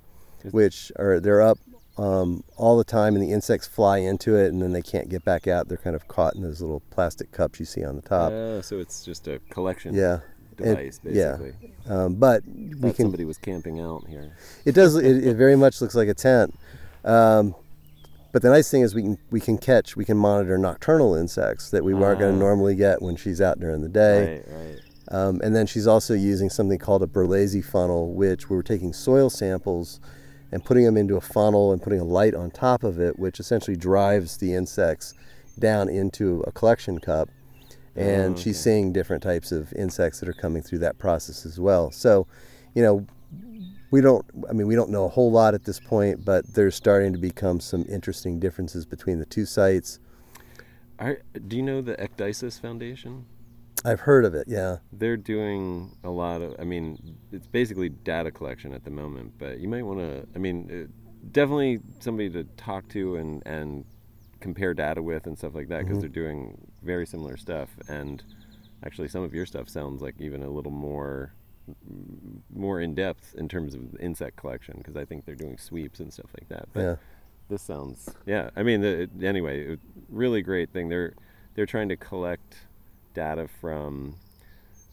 which 0.51 0.91
are 0.97 1.19
they're 1.19 1.41
up 1.41 1.57
um, 1.97 2.43
all 2.55 2.77
the 2.77 2.85
time 2.85 3.15
and 3.15 3.23
the 3.23 3.31
insects 3.31 3.67
fly 3.67 3.97
into 3.97 4.35
it 4.35 4.53
and 4.53 4.61
then 4.61 4.71
they 4.71 4.81
can't 4.81 5.09
get 5.09 5.25
back 5.25 5.47
out. 5.47 5.67
They're 5.67 5.77
kind 5.77 5.95
of 5.95 6.07
caught 6.07 6.35
in 6.35 6.41
those 6.41 6.61
little 6.61 6.81
plastic 6.91 7.31
cups 7.31 7.59
you 7.59 7.65
see 7.65 7.83
on 7.83 7.97
the 7.97 8.01
top. 8.01 8.31
Yeah, 8.31 8.61
so 8.61 8.79
it's 8.79 9.03
just 9.03 9.27
a 9.27 9.39
collection. 9.49 9.93
Yeah. 9.93 10.19
Device, 10.59 10.99
it, 11.03 11.13
basically. 11.13 11.53
Yeah, 11.87 11.93
um, 11.93 12.15
but 12.15 12.43
we 12.45 12.93
can. 12.93 13.05
Somebody 13.05 13.25
was 13.25 13.37
camping 13.37 13.79
out 13.79 14.05
here. 14.07 14.35
It 14.65 14.73
does. 14.73 14.95
It, 14.95 15.25
it 15.25 15.35
very 15.35 15.55
much 15.55 15.81
looks 15.81 15.95
like 15.95 16.07
a 16.07 16.13
tent. 16.13 16.53
Um, 17.03 17.55
but 18.31 18.41
the 18.41 18.49
nice 18.49 18.69
thing 18.69 18.81
is 18.81 18.93
we 18.93 19.01
can 19.01 19.17
we 19.31 19.39
can 19.39 19.57
catch 19.57 19.95
we 19.95 20.05
can 20.05 20.17
monitor 20.17 20.57
nocturnal 20.57 21.15
insects 21.15 21.71
that 21.71 21.83
we 21.83 21.93
aren't 21.93 22.19
going 22.19 22.33
to 22.33 22.37
ah. 22.37 22.47
normally 22.47 22.75
get 22.75 23.01
when 23.01 23.15
she's 23.15 23.41
out 23.41 23.59
during 23.59 23.81
the 23.81 23.89
day. 23.89 24.43
Right, 24.47 24.55
right. 24.55 24.79
Um, 25.11 25.41
and 25.43 25.55
then 25.55 25.65
she's 25.65 25.87
also 25.87 26.13
using 26.13 26.49
something 26.49 26.77
called 26.77 27.01
a 27.01 27.07
Berlese 27.07 27.65
funnel, 27.65 28.13
which 28.13 28.49
we're 28.49 28.61
taking 28.61 28.93
soil 28.93 29.29
samples 29.29 29.99
and 30.51 30.63
putting 30.63 30.85
them 30.85 30.97
into 30.97 31.15
a 31.15 31.21
funnel 31.21 31.71
and 31.71 31.81
putting 31.81 31.99
a 31.99 32.03
light 32.03 32.35
on 32.35 32.51
top 32.51 32.83
of 32.83 32.99
it, 32.99 33.17
which 33.17 33.39
essentially 33.39 33.75
drives 33.75 34.37
the 34.37 34.53
insects 34.53 35.15
down 35.57 35.89
into 35.89 36.43
a 36.47 36.51
collection 36.51 36.99
cup. 36.99 37.29
And 37.99 38.21
oh, 38.21 38.31
okay. 38.31 38.41
she's 38.41 38.59
seeing 38.59 38.93
different 38.93 39.21
types 39.21 39.51
of 39.51 39.73
insects 39.73 40.19
that 40.19 40.29
are 40.29 40.33
coming 40.33 40.61
through 40.61 40.79
that 40.79 40.97
process 40.97 41.45
as 41.45 41.59
well. 41.59 41.91
So, 41.91 42.27
you 42.73 42.81
know, 42.81 43.05
we 43.91 44.01
don't 44.01 44.25
i 44.49 44.53
mean 44.53 44.67
we 44.67 44.75
don't 44.75 44.89
know 44.89 45.05
a 45.05 45.09
whole 45.09 45.31
lot 45.31 45.53
at 45.53 45.63
this 45.63 45.79
point 45.79 46.23
but 46.23 46.53
there's 46.53 46.75
starting 46.75 47.13
to 47.13 47.19
become 47.19 47.59
some 47.59 47.85
interesting 47.89 48.39
differences 48.39 48.85
between 48.85 49.19
the 49.19 49.25
two 49.25 49.45
sites 49.45 49.99
Are, 50.99 51.19
do 51.47 51.57
you 51.57 51.63
know 51.63 51.81
the 51.81 51.95
ecdysis 51.95 52.59
foundation 52.59 53.25
i've 53.85 54.01
heard 54.01 54.25
of 54.25 54.35
it 54.35 54.47
yeah 54.47 54.77
they're 54.91 55.17
doing 55.17 55.95
a 56.03 56.09
lot 56.09 56.41
of 56.41 56.55
i 56.59 56.63
mean 56.63 57.15
it's 57.31 57.47
basically 57.47 57.89
data 57.89 58.31
collection 58.31 58.73
at 58.73 58.83
the 58.83 58.91
moment 58.91 59.33
but 59.37 59.59
you 59.59 59.67
might 59.67 59.83
want 59.83 59.99
to 59.99 60.27
i 60.35 60.37
mean 60.37 60.69
uh, 60.71 60.91
definitely 61.31 61.79
somebody 61.99 62.29
to 62.29 62.43
talk 62.57 62.87
to 62.89 63.15
and 63.15 63.43
and 63.45 63.85
compare 64.39 64.73
data 64.73 65.01
with 65.01 65.25
and 65.25 65.37
stuff 65.37 65.53
like 65.55 65.67
that 65.69 65.79
because 65.79 65.97
mm-hmm. 65.97 66.01
they're 66.01 66.09
doing 66.09 66.57
very 66.83 67.05
similar 67.05 67.37
stuff 67.37 67.69
and 67.87 68.23
actually 68.85 69.07
some 69.07 69.23
of 69.23 69.33
your 69.33 69.45
stuff 69.45 69.69
sounds 69.69 70.01
like 70.01 70.15
even 70.19 70.41
a 70.43 70.49
little 70.49 70.71
more 70.71 71.33
more 72.53 72.81
in 72.81 72.95
depth 72.95 73.35
in 73.35 73.47
terms 73.47 73.75
of 73.75 73.95
insect 73.99 74.35
collection 74.35 74.75
because 74.77 74.95
I 74.95 75.05
think 75.05 75.25
they're 75.25 75.35
doing 75.35 75.57
sweeps 75.57 75.99
and 75.99 76.11
stuff 76.11 76.29
like 76.39 76.49
that. 76.49 76.67
But 76.73 76.81
yeah. 76.81 76.95
this 77.49 77.61
sounds 77.61 78.09
yeah. 78.25 78.49
I 78.55 78.63
mean, 78.63 78.81
the, 78.81 79.09
anyway, 79.21 79.77
really 80.09 80.41
great 80.41 80.71
thing. 80.71 80.89
They're 80.89 81.13
they're 81.55 81.65
trying 81.65 81.89
to 81.89 81.97
collect 81.97 82.55
data 83.13 83.47
from 83.59 84.15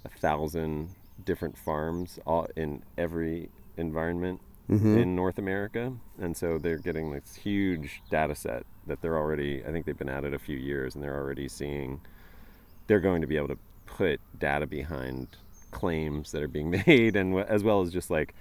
a 0.04 0.08
thousand 0.08 0.90
different 1.24 1.56
farms 1.56 2.18
all 2.26 2.46
in 2.56 2.82
every 2.98 3.48
environment 3.76 4.40
mm-hmm. 4.68 4.98
in 4.98 5.16
North 5.16 5.38
America, 5.38 5.92
and 6.20 6.36
so 6.36 6.58
they're 6.58 6.78
getting 6.78 7.12
this 7.12 7.36
huge 7.36 8.02
data 8.10 8.34
set 8.34 8.66
that 8.86 9.00
they're 9.00 9.16
already. 9.16 9.64
I 9.64 9.70
think 9.72 9.86
they've 9.86 9.98
been 9.98 10.08
at 10.08 10.24
it 10.24 10.34
a 10.34 10.38
few 10.38 10.56
years, 10.56 10.94
and 10.94 11.02
they're 11.02 11.16
already 11.16 11.48
seeing. 11.48 12.00
They're 12.86 13.00
going 13.00 13.20
to 13.20 13.26
be 13.26 13.36
able 13.36 13.48
to 13.48 13.58
put 13.86 14.20
data 14.38 14.66
behind 14.66 15.28
claims 15.70 16.32
that 16.32 16.42
are 16.42 16.48
being 16.48 16.70
made, 16.86 17.16
and 17.16 17.38
as 17.38 17.62
well 17.62 17.80
as 17.80 17.92
just 17.92 18.10
like 18.10 18.34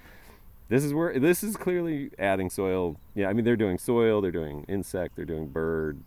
this 0.67 0.83
is 0.83 0.93
where 0.93 1.17
this 1.19 1.43
is 1.43 1.55
clearly 1.55 2.09
adding 2.17 2.49
soil. 2.49 2.97
Yeah, 3.13 3.29
I 3.29 3.33
mean 3.33 3.45
they're 3.45 3.55
doing 3.55 3.77
soil, 3.77 4.21
they're 4.21 4.31
doing 4.31 4.65
insect, 4.67 5.15
they're 5.15 5.25
doing 5.25 5.47
bird 5.47 5.99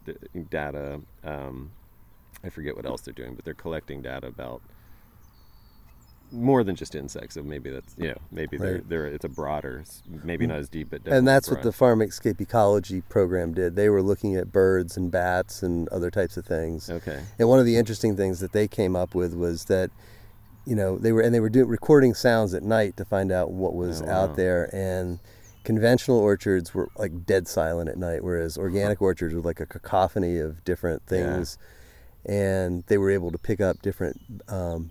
data. 0.51 1.01
Um, 1.25 1.71
I 2.43 2.51
forget 2.51 2.77
what 2.77 2.87
else 2.87 3.03
they're 3.03 3.15
doing, 3.15 3.35
but 3.35 3.45
they're 3.45 3.55
collecting 3.55 4.03
data 4.03 4.27
about 4.27 4.63
more 6.31 6.63
than 6.65 6.77
just 6.77 6.95
insects. 6.95 7.35
So 7.35 7.43
maybe 7.43 7.71
that's 7.71 7.95
yeah, 7.99 8.15
maybe 8.31 8.57
right. 8.57 8.67
they're 8.67 8.81
they're 8.81 9.07
it's 9.07 9.25
a 9.25 9.29
broader, 9.29 9.85
maybe 10.25 10.47
not 10.47 10.59
as 10.59 10.69
deep, 10.69 10.89
but 10.91 11.07
and 11.07 11.27
that's 11.27 11.49
broad. 11.49 11.59
what 11.59 11.65
the 11.65 11.71
Farmscape 11.71 12.41
Ecology 12.41 13.01
program 13.03 13.53
did. 13.55 13.77
They 13.77 13.89
were 13.89 14.03
looking 14.03 14.37
at 14.37 14.53
birds 14.53 14.97
and 14.97 15.11
bats 15.11 15.63
and 15.63 15.89
other 15.89 16.11
types 16.11 16.37
of 16.37 16.45
things. 16.47 16.91
Okay. 16.91 17.23
And 17.39 17.49
one 17.49 17.59
of 17.59 17.67
the 17.67 17.77
interesting 17.77 18.17
things 18.17 18.41
that 18.41 18.53
they 18.53 18.69
came 18.69 18.95
up 18.97 19.15
with 19.15 19.35
was 19.35 19.65
that 19.67 19.91
you 20.67 20.77
know, 20.77 20.99
they 20.99 21.13
were 21.13 21.23
and 21.23 21.35
they 21.35 21.41
were 21.41 21.49
doing 21.49 21.67
recording 21.69 22.13
sounds 22.13 22.53
at 22.53 22.63
night 22.63 22.95
to 22.99 23.05
find 23.07 23.33
out 23.33 23.51
what 23.51 23.75
was 23.75 24.03
Oh, 24.03 24.05
wow. 24.05 24.13
out 24.25 24.37
there 24.37 24.69
and 24.75 25.19
conventional 25.65 26.19
orchards 26.19 26.75
were 26.75 26.89
like 26.97 27.25
dead 27.27 27.47
silent 27.49 27.89
at 27.91 27.97
night 27.99 28.23
whereas 28.25 28.57
organic 28.57 29.01
orchards 29.03 29.35
were 29.35 29.41
like 29.41 29.61
a 29.61 29.67
cacophony 29.67 30.39
of 30.39 30.65
different 30.65 31.03
Yeah. 31.11 31.19
things 31.37 31.59
and 32.25 32.85
they 32.87 32.97
were 32.99 33.11
able 33.11 33.31
to 33.33 33.39
pick 33.39 33.61
up 33.61 33.81
different 33.83 34.21
um, 34.49 34.91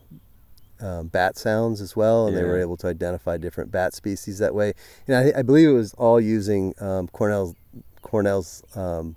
um, 0.81 1.07
bat 1.07 1.37
sounds 1.37 1.81
as 1.81 1.95
well, 1.95 2.27
and 2.27 2.35
they 2.37 2.43
were 2.43 2.59
able 2.59 2.77
to 2.77 2.87
identify 2.87 3.37
different 3.37 3.71
bat 3.71 3.93
species 3.93 4.37
that 4.39 4.53
way. 4.55 4.73
And 5.07 5.15
I, 5.15 5.39
I 5.39 5.41
believe 5.41 5.69
it 5.69 5.73
was 5.73 5.93
all 5.95 6.19
using 6.21 6.73
um, 6.79 7.07
Cornell's 7.07 7.55
Cornell's 8.01 8.63
um, 8.75 9.15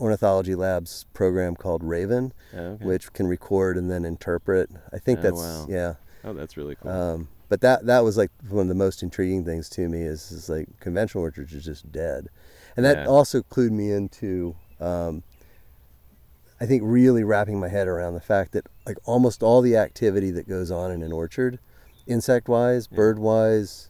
Ornithology 0.00 0.54
Labs 0.54 1.06
program 1.14 1.54
called 1.54 1.84
Raven, 1.84 2.32
Oh, 2.54 2.58
okay. 2.58 2.84
which 2.84 3.12
can 3.12 3.26
record 3.28 3.76
and 3.76 3.90
then 3.90 4.04
interpret. 4.04 4.68
I 4.92 4.98
think 4.98 5.20
Oh, 5.20 5.22
that's 5.22 5.36
wow. 5.36 5.66
yeah. 5.68 5.94
oh, 6.24 6.32
that's 6.32 6.56
really 6.56 6.74
cool. 6.74 6.90
Um, 6.90 7.28
but 7.48 7.60
that 7.60 7.86
that 7.86 8.00
was 8.00 8.16
like 8.16 8.30
one 8.48 8.62
of 8.62 8.68
the 8.68 8.74
most 8.74 9.02
intriguing 9.02 9.44
things 9.44 9.68
to 9.70 9.88
me 9.88 10.02
is, 10.02 10.30
is 10.32 10.48
like 10.48 10.68
conventional 10.80 11.22
orchards 11.24 11.54
are 11.54 11.60
just 11.60 11.90
dead, 11.92 12.28
and 12.76 12.84
that 12.86 12.98
Yeah. 12.98 13.06
also 13.06 13.42
clued 13.42 13.70
me 13.72 13.90
into 13.92 14.54
um, 14.80 15.22
I 16.60 16.66
think 16.66 16.82
really 16.84 17.24
wrapping 17.24 17.58
my 17.58 17.68
head 17.68 17.88
around 17.88 18.14
the 18.14 18.20
fact 18.20 18.52
that 18.52 18.66
like 18.86 18.98
almost 19.04 19.42
all 19.42 19.60
the 19.62 19.76
activity 19.76 20.30
that 20.32 20.48
goes 20.48 20.70
on 20.70 20.90
in 20.90 21.02
an 21.02 21.12
orchard, 21.12 21.58
insect 22.06 22.48
wise, 22.48 22.88
Yeah. 22.90 22.96
bird 22.96 23.18
wise, 23.18 23.88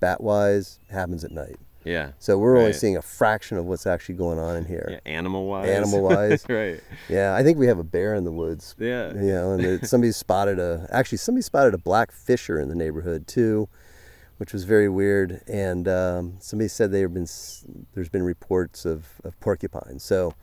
bat 0.00 0.20
wise, 0.20 0.78
happens 0.90 1.24
at 1.24 1.30
night. 1.30 1.56
yeah. 1.84 2.10
So 2.18 2.38
we're 2.38 2.56
only 2.58 2.72
seeing 2.74 2.96
a 2.96 3.02
fraction 3.02 3.56
of 3.56 3.64
what's 3.64 3.86
actually 3.86 4.16
going 4.16 4.38
on 4.38 4.56
in 4.56 4.64
here. 4.66 4.88
Yeah. 4.92 5.12
Animal 5.12 5.46
wise. 5.46 5.68
Animal-wise. 5.68 6.44
right. 6.48 6.80
Yeah, 7.08 7.34
I 7.34 7.42
think 7.42 7.58
we 7.58 7.66
have 7.66 7.78
a 7.78 7.84
bear 7.84 8.14
in 8.14 8.24
the 8.24 8.30
woods 8.30 8.74
Yeah. 8.78 9.12
you 9.14 9.32
know, 9.32 9.52
and 9.52 9.88
somebody 9.88 10.12
spotted 10.12 10.58
a 10.58 10.86
actually 10.92 11.18
somebody 11.18 11.42
spotted 11.42 11.72
a 11.74 11.78
black 11.78 12.12
fisher 12.12 12.60
in 12.60 12.68
the 12.68 12.74
neighborhood 12.76 13.26
too, 13.26 13.68
which 14.36 14.52
was 14.52 14.64
very 14.64 14.88
weird. 14.88 15.40
And 15.48 15.88
um, 15.88 16.36
somebody 16.40 16.68
said 16.68 16.92
there 16.92 17.02
have 17.02 17.14
been 17.14 17.26
there's 17.94 18.08
been 18.10 18.22
reports 18.22 18.84
of, 18.84 19.06
of 19.24 19.38
porcupines. 19.40 20.02
So 20.04 20.34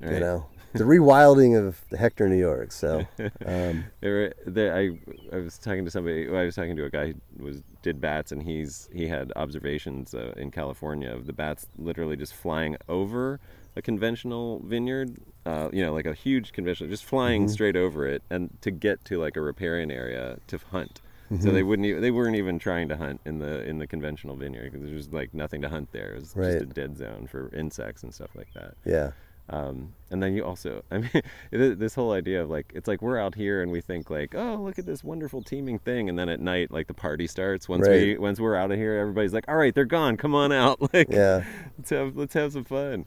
you 0.00 0.20
know, 0.20 0.46
the 0.78 0.84
rewilding 0.84 1.58
of 1.58 1.80
the 1.90 1.96
Hector, 1.96 2.28
New 2.28 2.38
York. 2.38 2.72
So 2.72 3.06
um, 3.46 3.84
There, 4.00 4.34
there, 4.46 4.76
I, 4.76 4.98
I 5.32 5.36
was 5.36 5.58
talking 5.58 5.84
to 5.84 5.90
somebody. 5.90 6.28
I 6.28 6.44
was 6.44 6.54
talking 6.54 6.76
to 6.76 6.84
a 6.84 6.90
guy 6.90 7.14
who 7.38 7.44
was 7.44 7.62
did 7.82 8.00
bats, 8.00 8.32
and 8.32 8.42
he's 8.42 8.88
he 8.92 9.06
had 9.08 9.32
observations 9.36 10.14
uh, 10.14 10.32
in 10.36 10.50
California 10.50 11.10
of 11.12 11.26
the 11.26 11.32
bats 11.32 11.66
literally 11.78 12.16
just 12.16 12.34
flying 12.34 12.76
over 12.88 13.38
a 13.76 13.82
conventional 13.82 14.60
vineyard. 14.64 15.16
Uh, 15.44 15.68
you 15.72 15.84
know, 15.84 15.92
like 15.92 16.06
a 16.06 16.14
huge 16.14 16.52
conventional, 16.52 16.90
just 16.90 17.04
flying 17.04 17.42
Mm-hmm. 17.42 17.52
straight 17.52 17.76
over 17.76 18.06
it, 18.06 18.22
and 18.30 18.50
to 18.62 18.70
get 18.72 19.04
to 19.04 19.18
like 19.18 19.36
a 19.36 19.40
riparian 19.40 19.90
area 19.92 20.38
to 20.48 20.58
hunt. 20.72 21.00
Mm-hmm. 21.30 21.42
So 21.42 21.50
they 21.52 21.62
wouldn't. 21.64 21.86
Even, 21.86 22.02
they 22.02 22.10
weren't 22.12 22.36
even 22.36 22.58
trying 22.58 22.88
to 22.88 22.96
hunt 22.96 23.20
in 23.24 23.38
the 23.40 23.64
in 23.64 23.78
the 23.78 23.86
conventional 23.86 24.36
vineyard 24.36 24.72
because 24.72 24.88
there's 24.88 25.12
like 25.12 25.34
nothing 25.34 25.62
to 25.62 25.68
hunt 25.68 25.90
there. 25.92 26.12
It 26.14 26.20
was 26.20 26.34
just 26.34 26.38
a 26.62 26.66
dead 26.66 26.96
zone 26.98 27.26
for 27.28 27.52
insects 27.54 28.02
and 28.04 28.12
stuff 28.14 28.30
like 28.36 28.52
that. 28.54 28.74
yeah, 28.84 29.10
Um, 29.48 29.92
and 30.10 30.20
then 30.22 30.34
you 30.34 30.44
also, 30.44 30.82
I 30.90 30.98
mean, 30.98 31.10
it, 31.52 31.78
this 31.78 31.94
whole 31.94 32.12
idea 32.12 32.42
of 32.42 32.50
like, 32.50 32.72
it's 32.74 32.88
like 32.88 33.00
we're 33.00 33.18
out 33.18 33.34
here 33.36 33.62
and 33.62 33.70
we 33.70 33.80
think 33.80 34.10
like, 34.10 34.34
oh, 34.34 34.56
look 34.56 34.78
at 34.78 34.86
this 34.86 35.04
wonderful 35.04 35.42
teeming 35.42 35.78
thing, 35.78 36.08
and 36.08 36.18
then 36.18 36.28
at 36.28 36.40
night, 36.40 36.70
like 36.72 36.86
the 36.88 36.94
party 36.94 37.26
starts. 37.28 37.68
Once 37.68 37.86
we, 37.88 38.18
once 38.18 38.40
we're 38.40 38.56
out 38.56 38.72
of 38.72 38.76
here, 38.78 38.94
everybody's 38.98 39.32
like, 39.32 39.44
all 39.48 39.54
right, 39.56 39.74
they're 39.74 39.84
gone. 39.84 40.16
Come 40.16 40.34
on 40.34 40.52
out. 40.52 40.78
Like, 40.92 41.08
yeah, 41.10 41.44
let's 41.78 41.90
have, 41.90 42.16
let's 42.16 42.34
have 42.34 42.52
some 42.52 42.64
fun. 42.64 43.06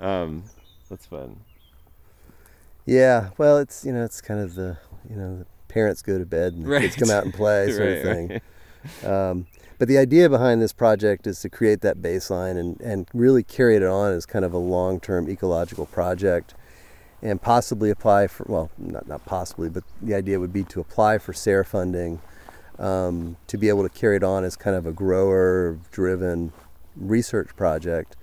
Um, 0.00 0.44
that's 0.88 1.06
fun. 1.06 1.40
yeah. 2.86 3.30
Well, 3.38 3.58
it's 3.58 3.84
you 3.84 3.92
know 3.92 4.04
it's 4.04 4.20
kind 4.20 4.40
of 4.40 4.54
the 4.54 4.78
you 5.08 5.16
know 5.16 5.38
the 5.38 5.46
parents 5.68 6.02
go 6.02 6.18
to 6.18 6.24
bed 6.26 6.54
and 6.54 6.64
the 6.66 6.80
kids 6.80 6.96
come 6.96 7.10
out 7.10 7.24
and 7.24 7.34
play 7.34 7.70
sort 7.76 7.88
of 7.88 8.04
Right, 8.04 8.40
thing. 9.02 9.10
Um, 9.10 9.46
but 9.78 9.88
the 9.88 9.98
idea 9.98 10.28
behind 10.28 10.60
this 10.60 10.72
project 10.72 11.26
is 11.26 11.40
to 11.40 11.48
create 11.48 11.80
that 11.82 11.98
baseline 12.02 12.58
and, 12.58 12.80
and 12.80 13.08
really 13.14 13.42
carry 13.42 13.76
it 13.76 13.82
on 13.82 14.12
as 14.12 14.26
kind 14.26 14.44
of 14.44 14.52
a 14.52 14.58
long 14.58 15.00
term 15.00 15.28
ecological 15.28 15.86
project 15.86 16.54
and 17.22 17.40
possibly 17.40 17.90
apply 17.90 18.26
for, 18.26 18.44
well, 18.48 18.70
not, 18.78 19.08
not 19.08 19.24
possibly, 19.24 19.68
but 19.68 19.84
the 20.02 20.14
idea 20.14 20.38
would 20.38 20.52
be 20.52 20.64
to 20.64 20.80
apply 20.80 21.18
for 21.18 21.32
SARE 21.32 21.64
funding 21.64 22.20
um, 22.78 23.36
to 23.48 23.56
be 23.56 23.68
able 23.68 23.82
to 23.82 23.88
carry 23.88 24.16
it 24.16 24.22
on 24.22 24.44
as 24.44 24.56
kind 24.56 24.76
of 24.76 24.86
a 24.86 24.92
grower 24.92 25.78
driven 25.90 26.52
research 26.96 27.54
project. 27.56 28.16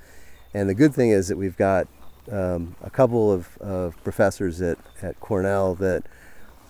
And 0.54 0.70
the 0.70 0.74
good 0.74 0.94
thing 0.94 1.10
is 1.10 1.28
that 1.28 1.38
we've 1.38 1.58
got 1.58 1.88
um, 2.32 2.76
a 2.82 2.90
couple 2.90 3.32
of, 3.32 3.58
of 3.58 4.02
professors 4.04 4.62
at, 4.62 4.78
at 5.02 5.20
Cornell 5.20 5.76
that 5.76 6.06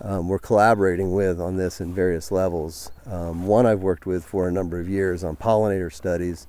um, 0.02 0.28
we're 0.28 0.38
collaborating 0.38 1.12
with 1.14 1.40
on 1.40 1.56
this 1.56 1.80
in 1.80 1.94
various 1.94 2.30
levels. 2.30 2.90
Um, 3.06 3.46
one 3.46 3.66
I've 3.66 3.80
worked 3.80 4.06
with 4.06 4.24
for 4.24 4.46
a 4.48 4.52
number 4.52 4.78
of 4.78 4.88
years 4.88 5.24
on 5.24 5.36
pollinator 5.36 5.92
studies. 5.92 6.46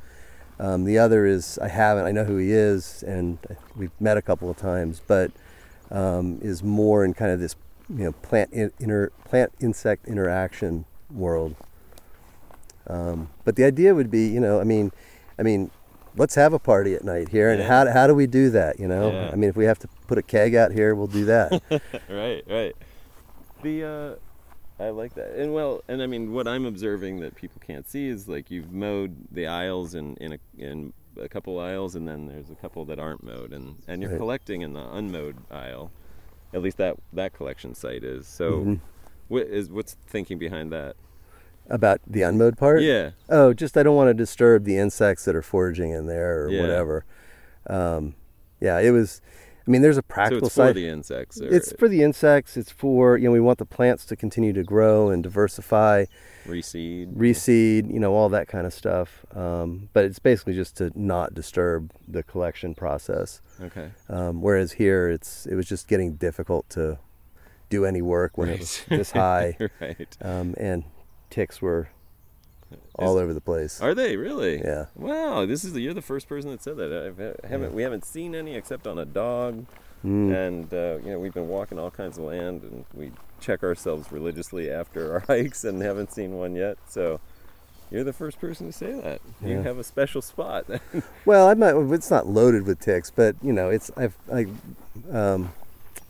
Um, 0.60 0.84
the 0.86 0.98
other 0.98 1.26
is 1.26 1.58
I 1.60 1.68
haven't. 1.68 2.06
I 2.06 2.12
know 2.12 2.24
who 2.24 2.38
he 2.38 2.52
is, 2.52 3.04
and 3.04 3.38
we've 3.76 3.92
met 4.00 4.18
a 4.18 4.22
couple 4.22 4.50
of 4.50 4.58
times, 4.58 5.02
but 5.06 5.32
um, 5.92 6.40
is 6.42 6.64
more 6.64 7.06
in 7.06 7.14
kind 7.14 7.32
of 7.32 7.40
this, 7.40 7.56
you 7.90 8.04
know, 8.06 8.12
plant 8.12 8.52
in, 8.52 8.72
inter, 8.80 9.12
plant 9.26 9.54
insect 9.60 10.08
interaction 10.08 10.86
world. 11.12 11.56
Um, 12.88 13.30
but 13.46 13.56
the 13.56 13.64
idea 13.66 13.94
would 13.94 14.10
be, 14.10 14.28
you 14.28 14.40
know, 14.40 14.60
I 14.60 14.64
mean, 14.64 14.92
I 15.38 15.44
mean, 15.44 15.72
let's 16.16 16.36
have 16.36 16.54
a 16.54 16.60
party 16.60 16.96
at 16.96 17.04
night 17.04 17.30
here, 17.30 17.50
and 17.52 17.60
Yeah. 17.62 17.68
how 17.68 17.92
how 17.92 18.08
do 18.08 18.16
we 18.16 18.28
do 18.28 18.50
that? 18.50 18.80
You 18.80 18.88
know, 18.88 19.12
Yeah. 19.12 19.30
I 19.32 19.36
mean, 19.36 19.50
if 19.50 19.56
we 19.56 19.66
have 19.66 19.80
to 19.80 19.88
put 20.08 20.18
a 20.18 20.22
keg 20.24 20.56
out 20.56 20.72
here, 20.72 20.96
we'll 20.96 21.08
do 21.08 21.26
that. 21.26 21.62
right, 22.10 22.44
right. 22.50 22.76
The 23.64 23.84
uh, 24.80 24.84
I 24.84 24.90
like 24.90 25.16
that, 25.16 25.36
and 25.36 25.54
well, 25.54 25.84
and 25.88 26.02
I 26.02 26.08
mean, 26.08 26.32
what 26.34 26.48
I'm 26.48 26.66
observing 26.66 27.20
that 27.22 27.36
people 27.36 27.62
can't 27.66 27.88
see 27.90 28.08
is 28.08 28.28
like 28.28 28.52
you've 28.52 28.72
mowed 28.72 29.16
the 29.32 29.48
aisles 29.48 29.96
in 29.96 30.16
in 30.18 30.34
a 30.34 30.40
in 30.58 30.94
a 31.20 31.28
couple 31.28 31.60
aisles, 31.60 31.96
and 31.96 32.08
then 32.08 32.28
there's 32.28 32.52
a 32.52 32.56
couple 32.56 32.86
that 32.86 33.00
aren't 33.00 33.24
mowed, 33.24 33.54
and 33.54 33.76
and 33.88 34.02
you're 34.02 34.12
Right. 34.12 34.20
collecting 34.20 34.62
in 34.62 34.74
the 34.74 34.88
unmowed 34.94 35.36
aisle. 35.50 35.92
At 36.54 36.62
least 36.62 36.78
that 36.78 36.98
that 37.14 37.34
collection 37.34 37.74
site 37.74 38.04
is. 38.04 38.28
So, 38.28 38.60
Mhm. 38.62 38.80
what 39.28 39.48
is 39.48 39.72
what's 39.72 39.96
thinking 40.08 40.38
behind 40.38 40.72
that? 40.72 40.96
About 41.70 42.00
the 42.08 42.22
unmowed 42.22 42.58
part? 42.58 42.82
Yeah, 42.82 43.12
Oh, 43.30 43.54
just 43.54 43.76
I 43.76 43.84
don't 43.84 43.96
want 43.96 44.10
to 44.10 44.14
disturb 44.14 44.64
the 44.64 44.78
insects 44.78 45.26
that 45.26 45.36
are 45.36 45.42
foraging 45.42 45.92
in 45.92 46.06
there 46.06 46.44
or 46.46 46.52
Yeah. 46.52 46.62
whatever. 46.62 47.04
Um, 47.66 48.14
yeah, 48.62 48.80
it 48.80 48.92
was. 48.92 49.22
I 49.68 49.70
mean, 49.70 49.82
there's 49.82 49.98
a 49.98 50.04
practical 50.04 50.50
so 50.50 50.64
it's 50.64 50.70
for 50.70 50.74
the 50.74 50.88
insects. 50.88 51.40
It's 51.42 51.74
for 51.74 51.90
the 51.90 52.02
insects. 52.02 52.56
It's 52.56 52.72
for 52.72 53.18
you 53.18 53.26
know 53.26 53.32
we 53.32 53.42
want 53.42 53.58
the 53.58 53.66
plants 53.66 54.06
to 54.06 54.16
continue 54.16 54.54
to 54.54 54.64
grow 54.64 55.10
and 55.10 55.22
diversify, 55.22 56.06
reseed. 56.48 57.14
reseed, 57.14 57.94
you 57.94 58.00
know 58.00 58.14
all 58.14 58.30
that 58.30 58.48
kind 58.48 58.66
of 58.66 58.74
stuff. 58.74 59.26
Um, 59.36 59.90
but 59.92 60.06
it's 60.06 60.20
basically 60.20 60.54
just 60.54 60.78
to 60.78 60.92
not 60.96 61.34
disturb 61.34 61.92
the 62.08 62.24
collection 62.24 62.76
process. 62.76 63.42
Okay. 63.62 63.92
Um, 64.08 64.42
whereas 64.42 64.74
here, 64.74 65.10
it's 65.10 65.46
it 65.46 65.56
was 65.56 65.68
just 65.68 65.90
getting 65.90 66.16
difficult 66.16 66.70
to 66.72 67.00
do 67.70 67.84
any 67.84 68.02
work 68.02 68.38
when 68.38 68.48
it 68.48 68.60
was 68.60 68.82
this 68.88 69.12
high, 69.12 69.58
right. 69.82 70.18
um, 70.22 70.56
and 70.58 70.86
ticks 71.30 71.62
were 71.62 71.90
all 72.98 73.18
over 73.18 73.34
the 73.34 73.42
place. 73.42 73.80
Are 73.82 73.94
they 73.96 74.18
really? 74.18 74.60
Yeah. 74.60 74.86
Wow, 74.96 75.46
this 75.46 75.64
is 75.64 75.74
you're 75.78 75.94
the 75.94 76.02
first 76.02 76.28
person 76.28 76.52
that 76.52 76.64
said 76.64 76.78
that. 76.78 76.92
I 77.44 77.48
haven't 77.48 77.74
we 77.74 77.84
haven't 77.84 78.06
seen 78.06 78.36
any 78.36 78.56
except 78.56 78.88
on 78.88 78.98
a 79.00 79.06
dog, 79.06 79.66
Mm. 80.06 80.48
and 80.48 80.74
uh, 80.74 80.98
you 81.04 81.12
know 81.12 81.20
we've 81.20 81.34
been 81.34 81.48
walking 81.48 81.80
all 81.80 81.90
kinds 81.92 82.18
of 82.20 82.26
land, 82.26 82.62
and 82.62 82.86
we 82.94 83.12
check 83.42 83.64
ourselves 83.64 84.12
religiously 84.12 84.70
after 84.70 85.12
our 85.14 85.20
hikes, 85.28 85.64
and 85.64 85.82
haven't 85.82 86.12
seen 86.14 86.38
one 86.38 86.56
yet. 86.56 86.78
So. 86.90 87.20
You're 87.90 88.04
the 88.04 88.12
first 88.12 88.42
person 88.42 88.68
to 88.68 88.74
say 88.74 88.92
that. 89.00 89.22
You 89.42 89.56
Yeah. 89.56 89.62
have 89.62 89.78
a 89.78 89.84
special 89.86 90.22
spot. 90.22 90.66
Well, 91.26 91.48
I'm 91.48 91.58
not. 91.58 91.74
It's 91.94 92.12
not 92.12 92.28
loaded 92.28 92.66
with 92.66 92.82
ticks, 92.82 93.10
but 93.10 93.38
you 93.42 93.54
know, 93.54 93.70
it's. 93.70 93.90
I've. 93.96 94.14
I, 94.30 94.48
um, 95.10 95.54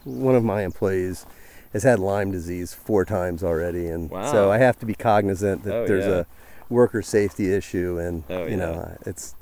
one 0.04 0.34
of 0.34 0.44
my 0.44 0.64
employees 0.64 1.28
has 1.74 1.84
had 1.84 2.00
Lyme 2.00 2.32
disease 2.32 2.74
four 2.74 3.06
times 3.06 3.44
already, 3.44 3.88
and 3.90 4.10
Wow. 4.10 4.32
so 4.32 4.50
I 4.52 4.58
have 4.58 4.80
to 4.80 4.88
be 4.88 4.96
cognizant 4.96 5.64
that 5.66 5.74
Oh, 5.76 5.86
there's 5.86 6.06
yeah. 6.08 6.22
a 6.22 6.26
worker 6.70 7.02
safety 7.02 7.54
issue, 7.54 7.98
and 8.00 8.24
Oh, 8.30 8.46
you 8.46 8.58
know, 8.58 8.98
it's. 9.06 9.36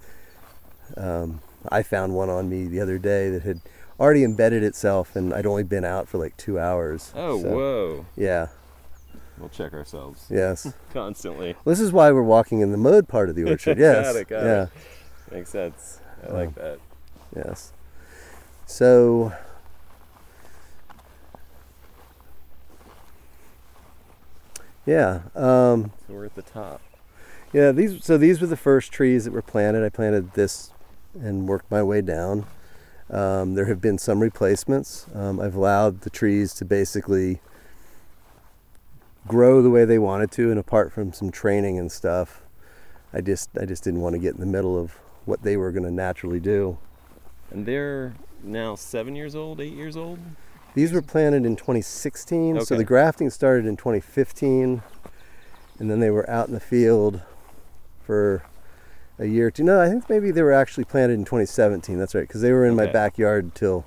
Um, 0.97 1.41
I 1.69 1.81
found 1.81 2.13
one 2.13 2.29
on 2.29 2.47
me 2.49 2.65
the 2.67 2.79
other 2.79 2.97
day 2.99 3.29
that 3.31 3.41
had 3.41 3.59
already 3.99 4.23
embedded 4.23 4.61
itself, 4.63 5.15
and 5.15 5.33
I'd 5.33 5.45
only 5.47 5.63
been 5.63 5.83
out 5.85 6.07
for 6.07 6.17
like 6.19 6.37
two 6.37 6.59
hours. 6.59 7.11
oh, 7.15 7.41
so, 7.41 7.49
whoa. 7.49 8.05
Yeah. 8.15 8.47
We'll 9.37 9.49
check 9.49 9.73
ourselves 9.73 10.25
Yes. 10.29 10.73
constantly. 10.93 11.55
this 11.65 11.79
is 11.79 11.91
why 11.91 12.11
we're 12.11 12.21
walking 12.23 12.61
in 12.61 12.71
the 12.71 12.77
mowed 12.77 13.07
part 13.07 13.29
of 13.29 13.35
the 13.35 13.43
orchard. 13.49 13.77
Yes. 13.79 14.05
Got 14.13 14.15
it, 14.21 14.27
got 14.29 14.43
yeah. 14.43 14.63
it. 14.63 14.69
Makes 15.33 15.49
sense. 15.49 15.99
I 16.23 16.27
Oh. 16.27 16.33
like 16.35 16.55
that. 16.55 16.79
Yes. 17.35 17.73
So 18.67 19.33
yeah, 24.85 25.21
um, 25.35 25.91
So 26.07 26.13
we're 26.13 26.25
at 26.25 26.35
the 26.35 26.41
top. 26.43 26.81
Yeah. 27.55 27.71
These 27.71 28.03
so 28.03 28.17
these 28.17 28.41
were 28.41 28.47
the 28.47 28.57
first 28.57 28.91
trees 28.91 29.23
that 29.23 29.31
were 29.31 29.41
planted. 29.41 29.85
I 29.85 29.89
planted 29.89 30.33
this 30.33 30.71
and 31.13 31.47
worked 31.47 31.71
my 31.71 31.81
way 31.81 32.01
down. 32.01 32.45
Um, 33.09 33.55
there 33.55 33.65
have 33.65 33.79
been 33.79 33.97
some 33.97 34.19
replacements. 34.19 35.05
Um, 35.15 35.39
I've 35.39 35.55
allowed 35.55 36.01
the 36.01 36.09
trees 36.09 36.53
to 36.55 36.65
basically 36.65 37.39
grow 39.25 39.61
the 39.61 39.69
way 39.69 39.85
they 39.85 39.99
wanted 39.99 40.31
to, 40.31 40.49
and 40.51 40.59
apart 40.59 40.91
from 40.91 41.13
some 41.13 41.31
training 41.31 41.79
and 41.79 41.89
stuff, 41.89 42.41
I 43.13 43.21
just 43.21 43.49
I 43.57 43.65
just 43.65 43.85
didn't 43.85 44.01
want 44.01 44.15
to 44.15 44.19
get 44.19 44.33
in 44.33 44.41
the 44.41 44.45
middle 44.45 44.77
of 44.77 44.91
what 45.23 45.43
they 45.43 45.55
were 45.55 45.71
going 45.71 45.85
to 45.85 45.91
naturally 45.91 46.41
do. 46.41 46.77
And 47.51 47.65
they're 47.65 48.15
now 48.43 48.75
seven 48.75 49.15
years 49.15 49.33
old, 49.33 49.61
eight 49.61 49.73
years 49.73 49.95
old. 49.95 50.19
These 50.73 50.91
were 50.91 51.01
planted 51.01 51.45
in 51.45 51.55
2016, 51.55 52.57
Okay. 52.57 52.65
so 52.65 52.75
the 52.75 52.83
grafting 52.83 53.29
started 53.29 53.65
in 53.65 53.77
2015, 53.77 54.83
and 55.79 55.89
then 55.89 56.01
they 56.01 56.09
were 56.09 56.29
out 56.29 56.49
in 56.49 56.53
the 56.53 56.59
field 56.59 57.21
for 58.05 58.43
a 59.17 59.25
year 59.25 59.47
or 59.47 59.51
two. 59.51 59.63
No, 59.63 59.81
I 59.81 59.89
think 59.89 60.09
maybe 60.09 60.31
they 60.31 60.41
were 60.41 60.53
actually 60.53 60.83
planted 60.83 61.13
in 61.13 61.25
2017. 61.25 61.97
That's 61.97 62.13
right, 62.13 62.27
because 62.27 62.41
they 62.41 62.51
were 62.51 62.65
in 62.65 62.75
my 62.75 62.85
backyard 62.87 63.55
till 63.55 63.85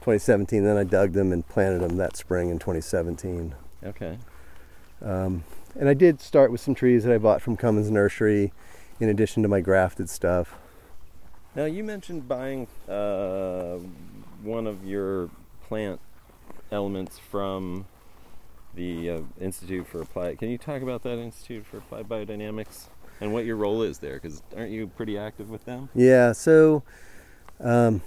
2017. 0.00 0.64
Then 0.64 0.76
I 0.76 0.84
dug 0.84 1.12
them 1.12 1.32
and 1.32 1.46
planted 1.46 1.80
them 1.80 1.96
that 1.96 2.16
spring 2.16 2.50
in 2.50 2.58
2017. 2.58 3.54
Okay. 3.84 4.18
Um, 5.00 5.44
and 5.78 5.88
I 5.88 5.94
did 5.94 6.20
start 6.20 6.50
with 6.52 6.60
some 6.60 6.74
trees 6.74 7.04
that 7.04 7.12
I 7.12 7.18
bought 7.18 7.40
from 7.40 7.56
Cummins 7.56 7.90
Nursery, 7.90 8.52
in 9.00 9.08
addition 9.08 9.42
to 9.42 9.48
my 9.48 9.60
grafted 9.60 10.10
stuff. 10.10 10.54
Now 11.54 11.64
you 11.64 11.84
mentioned 11.84 12.28
buying 12.28 12.66
uh, 12.88 13.78
one 14.42 14.66
of 14.66 14.84
your 14.84 15.28
plant 15.68 16.00
elements 16.70 17.18
from 17.18 17.86
the 18.74 19.10
uh, 19.10 19.20
Institute 19.40 19.86
for 19.86 20.00
Applied. 20.00 20.38
Can 20.38 20.50
you 20.50 20.58
talk 20.58 20.82
about 20.82 21.02
that 21.02 21.18
Institute 21.18 21.66
for 21.66 21.78
Applied 21.78 22.08
Biodynamics 22.08 22.86
and 23.22 23.32
what 23.32 23.44
your 23.44 23.56
role 23.56 23.82
is 23.82 23.98
there? 23.98 24.14
Because 24.14 24.42
aren't 24.56 24.72
you 24.72 24.88
pretty 24.88 25.16
active 25.16 25.48
with 25.48 25.64
them? 25.64 25.88
Yeah, 25.94 26.32
so, 26.32 26.82
um, 27.60 28.02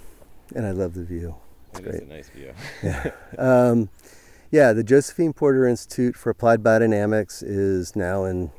and 0.54 0.66
I 0.66 0.72
love 0.72 0.92
the 0.94 1.04
view. 1.04 1.34
It's 1.70 1.80
It 1.80 1.86
is 1.86 1.90
great. 1.92 2.02
a 2.02 2.14
nice 2.14 2.28
view. 2.28 2.52
Um, 3.38 3.88
yeah, 4.50 4.72
the 4.72 4.84
Josephine 4.84 5.32
Porter 5.32 5.66
Institute 5.66 6.16
for 6.16 6.30
Applied 6.30 6.62
Biodynamics 6.62 7.42
is 7.44 7.96
now 7.96 8.24
in, 8.24 8.50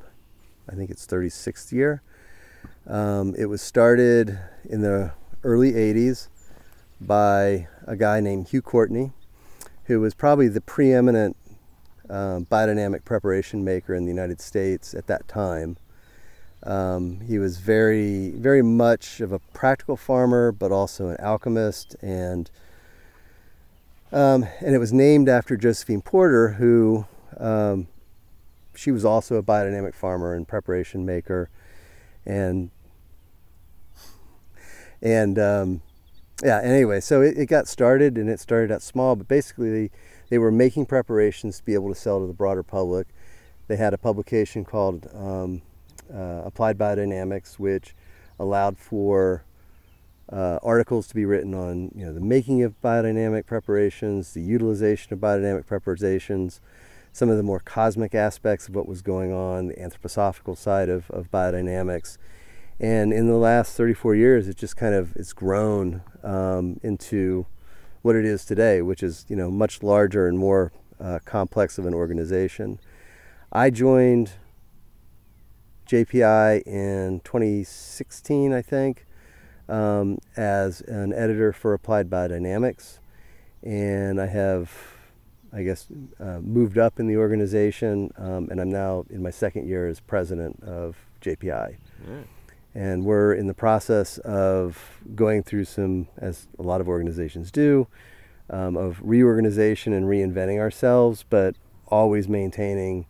I 0.70 0.76
think 0.76 0.90
it's 0.90 1.06
36th 1.08 1.72
year. 1.72 2.02
Um, 2.88 3.34
it 3.38 3.46
was 3.46 3.62
started 3.62 4.38
in 4.70 4.82
the 4.82 5.12
early 5.44 5.74
80s 5.74 6.28
by 7.00 7.68
a 7.86 7.96
guy 7.96 8.20
named 8.20 8.50
Hugh 8.50 8.62
Courtney, 8.62 9.12
who 9.86 10.00
was 10.02 10.14
probably 10.14 10.48
the 10.48 10.62
preeminent 10.62 11.38
um, 12.10 12.46
biodynamic 12.46 13.06
preparation 13.06 13.64
maker 13.64 13.94
in 13.94 14.04
the 14.06 14.12
United 14.12 14.42
States 14.42 14.94
at 14.94 15.08
that 15.08 15.28
time. 15.28 15.78
Um, 16.64 17.22
he 17.22 17.40
was 17.40 17.58
very, 17.58 18.32
very 18.32 18.62
much 18.62 19.22
of 19.22 19.32
a 19.32 19.40
practical 19.40 19.96
farmer, 19.96 20.52
but 20.52 20.72
also 20.72 21.10
an 21.10 21.18
alchemist 21.20 21.96
and 22.02 22.50
um, 24.12 24.48
and 24.62 24.74
it 24.74 24.78
was 24.78 24.94
named 24.94 25.28
after 25.28 25.58
Josephine 25.58 26.02
Porter, 26.02 26.50
who 26.54 27.06
um, 27.38 27.88
she 28.74 28.92
was 28.92 29.04
also 29.04 29.36
a 29.36 29.44
biodynamic 29.44 29.94
farmer 29.94 30.34
and 30.34 30.48
preparation 30.48 31.06
maker, 31.06 31.50
and 32.26 32.70
and 35.02 35.38
um, 35.38 35.82
yeah. 36.42 36.62
Anyway, 36.64 37.02
so 37.02 37.22
it, 37.22 37.38
it 37.38 37.46
got 37.48 37.68
started, 37.68 38.18
and 38.18 38.30
it 38.30 38.40
started 38.40 38.72
out 38.72 38.82
small, 38.82 39.16
but 39.18 39.28
basically 39.28 39.72
they, 39.72 39.92
they 40.30 40.38
were 40.38 40.52
making 40.52 40.86
preparations 40.86 41.58
to 41.58 41.66
be 41.66 41.74
able 41.74 41.90
to 41.90 42.00
sell 42.00 42.22
to 42.22 42.28
the 42.28 42.34
broader 42.34 42.64
public. 42.64 43.08
They 43.68 43.76
had 43.76 43.94
a 43.94 43.98
publication 43.98 44.64
called 44.64 45.10
um, 45.14 45.62
uh, 46.14 46.42
Applied 46.46 46.78
Biodynamics, 46.78 47.56
which 47.56 47.96
allowed 48.40 48.78
for 48.78 49.44
uh, 50.32 50.60
articles 50.62 51.08
to 51.08 51.16
be 51.16 51.26
written 51.26 51.54
on 51.54 51.92
you 51.96 52.06
know 52.06 52.14
the 52.14 52.20
making 52.20 52.62
of 52.64 52.80
biodynamic 52.82 53.46
preparations, 53.46 54.34
the 54.34 54.42
utilization 54.42 55.14
of 55.14 55.20
biodynamic 55.20 55.66
preparations, 55.66 56.60
some 57.14 57.30
of 57.30 57.38
the 57.38 57.44
more 57.44 57.60
cosmic 57.60 58.14
aspects 58.14 58.68
of 58.68 58.76
what 58.76 58.88
was 58.88 59.02
going 59.02 59.32
on, 59.32 59.68
the 59.68 59.76
anthroposophical 59.76 60.58
side 60.58 60.90
of, 60.90 61.10
of 61.12 61.32
biodynamics. 61.32 62.18
And 62.80 63.12
in 63.12 63.28
the 63.28 63.38
last 63.38 63.76
34 63.76 64.16
years, 64.16 64.48
it 64.48 64.58
just 64.58 64.76
kind 64.76 64.94
of 64.94 65.16
it's 65.16 65.34
grown 65.34 66.02
um, 66.24 66.80
into 66.84 67.46
what 68.02 68.16
it 68.16 68.26
is 68.26 68.46
today, 68.46 68.82
which 68.82 69.02
is 69.02 69.26
you 69.30 69.36
know 69.36 69.50
much 69.50 69.82
larger 69.82 70.28
and 70.28 70.38
more 70.38 70.72
uh, 71.00 71.20
complex 71.26 71.78
of 71.78 71.86
an 71.86 71.94
organization. 71.94 72.80
I 73.52 73.70
joined 73.70 74.32
JPI 75.88 76.64
in 76.68 77.22
2016, 77.24 78.54
I 78.54 78.62
think 78.62 79.06
um, 79.70 80.18
as 80.36 80.82
an 80.82 81.14
editor 81.14 81.54
for 81.54 81.74
Applied 81.74 82.10
Biodynamics, 82.10 83.00
and 83.64 84.20
I 84.22 84.28
have, 84.28 84.72
I 85.54 85.64
guess, 85.64 85.88
uh, 86.20 86.40
moved 86.42 86.78
up 86.78 87.00
in 87.00 87.08
the 87.08 87.18
organization, 87.18 88.12
um, 88.18 88.50
and 88.50 88.60
I'm 88.60 88.70
now 88.70 89.06
in 89.10 89.22
my 89.24 89.30
second 89.30 89.68
year 89.68 89.88
as 89.88 90.00
president 90.00 90.62
of 90.64 90.98
JPI. 91.22 91.78
And 92.76 93.06
we're 93.06 93.34
in 93.34 93.48
the 93.48 93.56
process 93.56 94.20
of 94.20 95.00
going 95.16 95.42
through 95.42 95.66
some, 95.66 96.08
as 96.18 96.48
a 96.60 96.64
lot 96.64 96.80
of 96.80 96.88
organizations 96.88 97.50
do, 97.50 97.88
um, 98.50 98.78
of 98.78 99.00
reorganization 99.02 99.94
and 99.94 100.06
reinventing 100.06 100.60
ourselves, 100.60 101.26
but 101.28 101.56
always 101.88 102.28
maintaining 102.28 103.06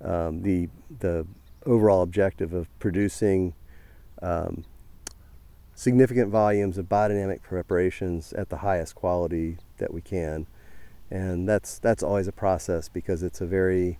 um, 0.00 0.42
the 0.42 0.68
the 1.00 1.26
overall 1.66 2.02
objective 2.02 2.52
of 2.52 2.66
producing 2.78 3.54
um, 4.20 4.64
significant 5.74 6.30
volumes 6.30 6.78
of 6.78 6.88
biodynamic 6.88 7.42
preparations 7.42 8.32
at 8.34 8.48
the 8.48 8.58
highest 8.58 8.94
quality 8.94 9.58
that 9.78 9.92
we 9.92 10.00
can. 10.00 10.46
And 11.10 11.48
that's 11.48 11.78
that's 11.78 12.02
always 12.02 12.26
a 12.26 12.32
process 12.32 12.88
because 12.88 13.22
it's 13.22 13.40
a 13.40 13.46
very 13.46 13.98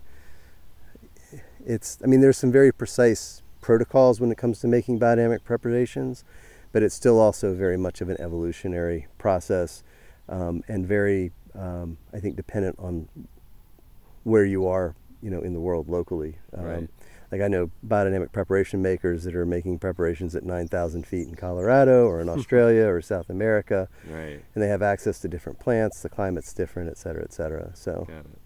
it's 1.66 1.98
I 2.02 2.06
mean 2.06 2.20
there's 2.20 2.38
some 2.38 2.52
very 2.52 2.72
precise 2.72 3.42
protocols 3.60 4.20
when 4.20 4.30
it 4.32 4.38
comes 4.38 4.60
to 4.60 4.68
making 4.68 4.98
biodynamic 4.98 5.44
preparations, 5.44 6.24
but 6.72 6.82
it's 6.82 6.94
still 6.94 7.18
also 7.18 7.54
very 7.54 7.76
much 7.76 8.00
of 8.00 8.08
an 8.08 8.20
evolutionary 8.20 9.06
process 9.18 9.82
um, 10.28 10.64
and 10.68 10.86
very 10.86 11.32
um, 11.54 11.98
I 12.12 12.20
think 12.20 12.36
dependent 12.36 12.76
on 12.78 13.08
where 14.24 14.44
you 14.44 14.66
are, 14.66 14.94
you 15.22 15.30
know, 15.30 15.40
in 15.40 15.52
the 15.52 15.60
world 15.60 15.88
locally. 15.88 16.36
Um, 16.56 16.64
Right. 16.64 16.88
Like 17.32 17.40
I 17.40 17.48
know 17.48 17.70
biodynamic 17.84 18.30
preparation 18.30 18.82
makers 18.82 19.24
that 19.24 19.34
are 19.34 19.46
making 19.46 19.78
preparations 19.78 20.36
at 20.36 20.44
9,000 20.44 21.06
feet 21.06 21.26
in 21.26 21.34
Colorado 21.34 22.04
or 22.06 22.20
in 22.20 22.28
Australia 22.28 22.84
or 22.84 23.00
South 23.00 23.30
America, 23.30 23.88
Right. 24.06 24.42
and 24.54 24.62
they 24.62 24.68
have 24.68 24.82
access 24.82 25.18
to 25.20 25.28
different 25.28 25.58
plants. 25.58 26.02
The 26.02 26.10
climate's 26.10 26.52
different, 26.52 26.90
et 26.90 26.98
cetera, 26.98 27.22
et 27.22 27.32
cetera. 27.32 27.70
So 27.74 28.04
Got 28.06 28.18
it. 28.26 28.38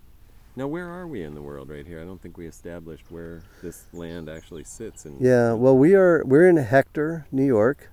Now, 0.55 0.68
where 0.68 0.89
are 0.89 1.07
we 1.07 1.22
in 1.22 1.34
the 1.34 1.43
world 1.43 1.68
right 1.68 1.84
here? 1.87 2.01
I 2.01 2.05
don't 2.05 2.22
think 2.22 2.39
we 2.39 2.47
established 2.47 3.05
where 3.11 3.43
this 3.61 3.84
land 3.93 4.30
actually 4.30 4.64
sits. 4.64 5.05
In 5.05 5.16
yeah, 5.20 5.53
well, 5.53 5.76
we 5.76 5.95
are 5.97 6.22
we're 6.24 6.49
in 6.49 6.57
Hector, 6.57 7.26
New 7.30 7.45
York, 7.45 7.91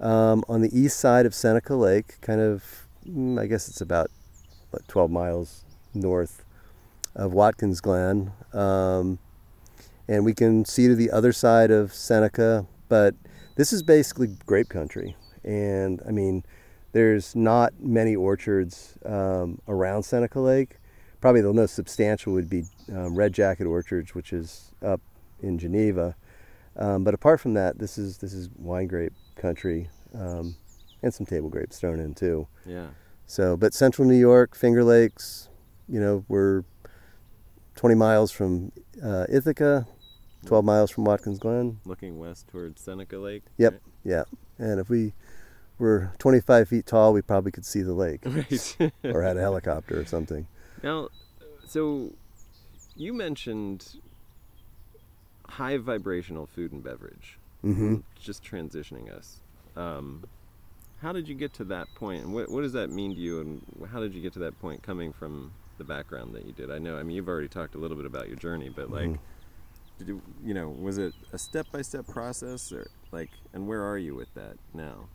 um, 0.00 0.44
on 0.48 0.60
the 0.60 0.68
east 0.78 0.98
side 0.98 1.24
of 1.24 1.34
Seneca 1.34 1.74
Lake. 1.76 2.20
Kind 2.20 2.40
of, 2.42 2.86
mm, 3.08 3.40
I 3.40 3.46
guess 3.46 3.68
it's 3.68 3.80
about 3.80 4.10
what 4.70 4.86
12 4.88 5.10
miles 5.10 5.64
north 5.94 6.44
of 7.14 7.32
Watkins 7.32 7.80
Glen. 7.80 8.32
Um, 8.52 9.18
and 10.08 10.24
we 10.24 10.34
can 10.34 10.64
see 10.64 10.88
to 10.88 10.94
the 10.94 11.10
other 11.10 11.32
side 11.32 11.70
of 11.70 11.92
Seneca, 11.92 12.66
but 12.88 13.14
this 13.56 13.72
is 13.72 13.82
basically 13.82 14.28
grape 14.46 14.68
country. 14.68 15.16
And 15.42 16.00
I 16.06 16.10
mean, 16.10 16.44
there's 16.92 17.34
not 17.34 17.72
many 17.80 18.14
orchards 18.14 18.98
um, 19.04 19.60
around 19.68 20.04
Seneca 20.04 20.40
Lake. 20.40 20.78
Probably 21.20 21.40
the 21.40 21.52
most 21.52 21.74
substantial 21.74 22.32
would 22.34 22.50
be 22.50 22.64
um, 22.90 23.14
Red 23.14 23.32
Jacket 23.32 23.66
Orchards, 23.66 24.14
which 24.14 24.32
is 24.32 24.72
up 24.82 25.00
in 25.42 25.58
Geneva. 25.58 26.14
Um, 26.76 27.04
but 27.04 27.14
apart 27.14 27.40
from 27.40 27.54
that, 27.54 27.78
this 27.78 27.98
is 27.98 28.18
this 28.18 28.32
is 28.32 28.50
wine 28.56 28.88
grape 28.88 29.12
country, 29.36 29.88
um, 30.14 30.56
and 31.02 31.14
some 31.14 31.24
table 31.24 31.48
grapes 31.48 31.78
thrown 31.78 32.00
in 32.00 32.14
too. 32.14 32.46
Yeah. 32.66 32.88
So, 33.26 33.56
but 33.56 33.72
Central 33.72 34.06
New 34.06 34.18
York, 34.18 34.54
Finger 34.54 34.84
Lakes, 34.84 35.48
you 35.88 36.00
know, 36.00 36.24
we're 36.28 36.64
20 37.76 37.94
miles 37.94 38.30
from 38.30 38.72
uh, 39.02 39.26
Ithaca, 39.28 39.86
12 40.46 40.64
miles 40.64 40.90
from 40.90 41.04
Watkins 41.04 41.38
Glen. 41.38 41.80
Looking 41.84 42.18
west 42.18 42.48
towards 42.48 42.80
Seneca 42.80 43.18
Lake. 43.18 43.42
Yep. 43.58 43.80
Yeah, 44.04 44.24
and 44.58 44.78
if 44.80 44.88
we 44.88 45.12
were 45.78 46.12
25 46.18 46.68
feet 46.68 46.86
tall, 46.86 47.12
we 47.12 47.22
probably 47.22 47.50
could 47.52 47.64
see 47.64 47.82
the 47.82 47.94
lake 47.94 48.20
Right. 48.26 48.76
right. 48.78 48.92
or 49.04 49.22
had 49.22 49.36
a 49.36 49.40
helicopter 49.40 49.98
or 49.98 50.04
something. 50.04 50.46
Now, 50.82 51.08
so 51.66 52.12
you 52.96 53.12
mentioned 53.12 53.96
high 55.48 55.78
vibrational 55.78 56.46
food 56.46 56.72
and 56.72 56.82
beverage. 56.82 57.38
hmm 57.62 57.96
Just 58.20 58.44
transitioning 58.44 59.10
us. 59.12 59.38
Um, 59.76 60.24
how 61.00 61.12
did 61.12 61.28
you 61.28 61.34
get 61.34 61.52
to 61.54 61.64
that 61.64 61.88
point, 61.96 62.24
and 62.24 62.32
what, 62.34 62.50
what 62.50 62.62
does 62.62 62.72
that 62.74 62.90
mean 62.90 63.14
to 63.14 63.20
you, 63.20 63.40
and 63.40 63.88
how 63.90 64.00
did 64.00 64.14
you 64.14 64.22
get 64.22 64.32
to 64.34 64.38
that 64.40 64.58
point 64.60 64.82
coming 64.82 65.12
from 65.12 65.52
the 65.78 65.84
background 65.84 66.34
that 66.34 66.44
you 66.46 66.52
did? 66.52 66.70
I 66.70 66.78
know, 66.78 66.96
I 66.98 67.02
mean, 67.02 67.16
you've 67.16 67.28
already 67.28 67.48
talked 67.48 67.74
a 67.74 67.78
little 67.78 67.96
bit 67.96 68.06
about 68.06 68.28
your 68.28 68.36
journey, 68.36 68.68
but 68.68 68.90
like, 68.90 69.08
Mhm. 69.08 69.18
did 69.98 70.08
you, 70.08 70.22
you 70.44 70.54
know, 70.54 70.68
was 70.68 70.98
it 70.98 71.14
a 71.32 71.38
step-by-step 71.38 72.06
process, 72.08 72.72
or 72.72 72.88
like, 73.12 73.30
and 73.52 73.66
where 73.68 73.82
are 73.82 73.98
you 73.98 74.14
with 74.14 74.32
that 74.34 74.56
now? 74.72 75.06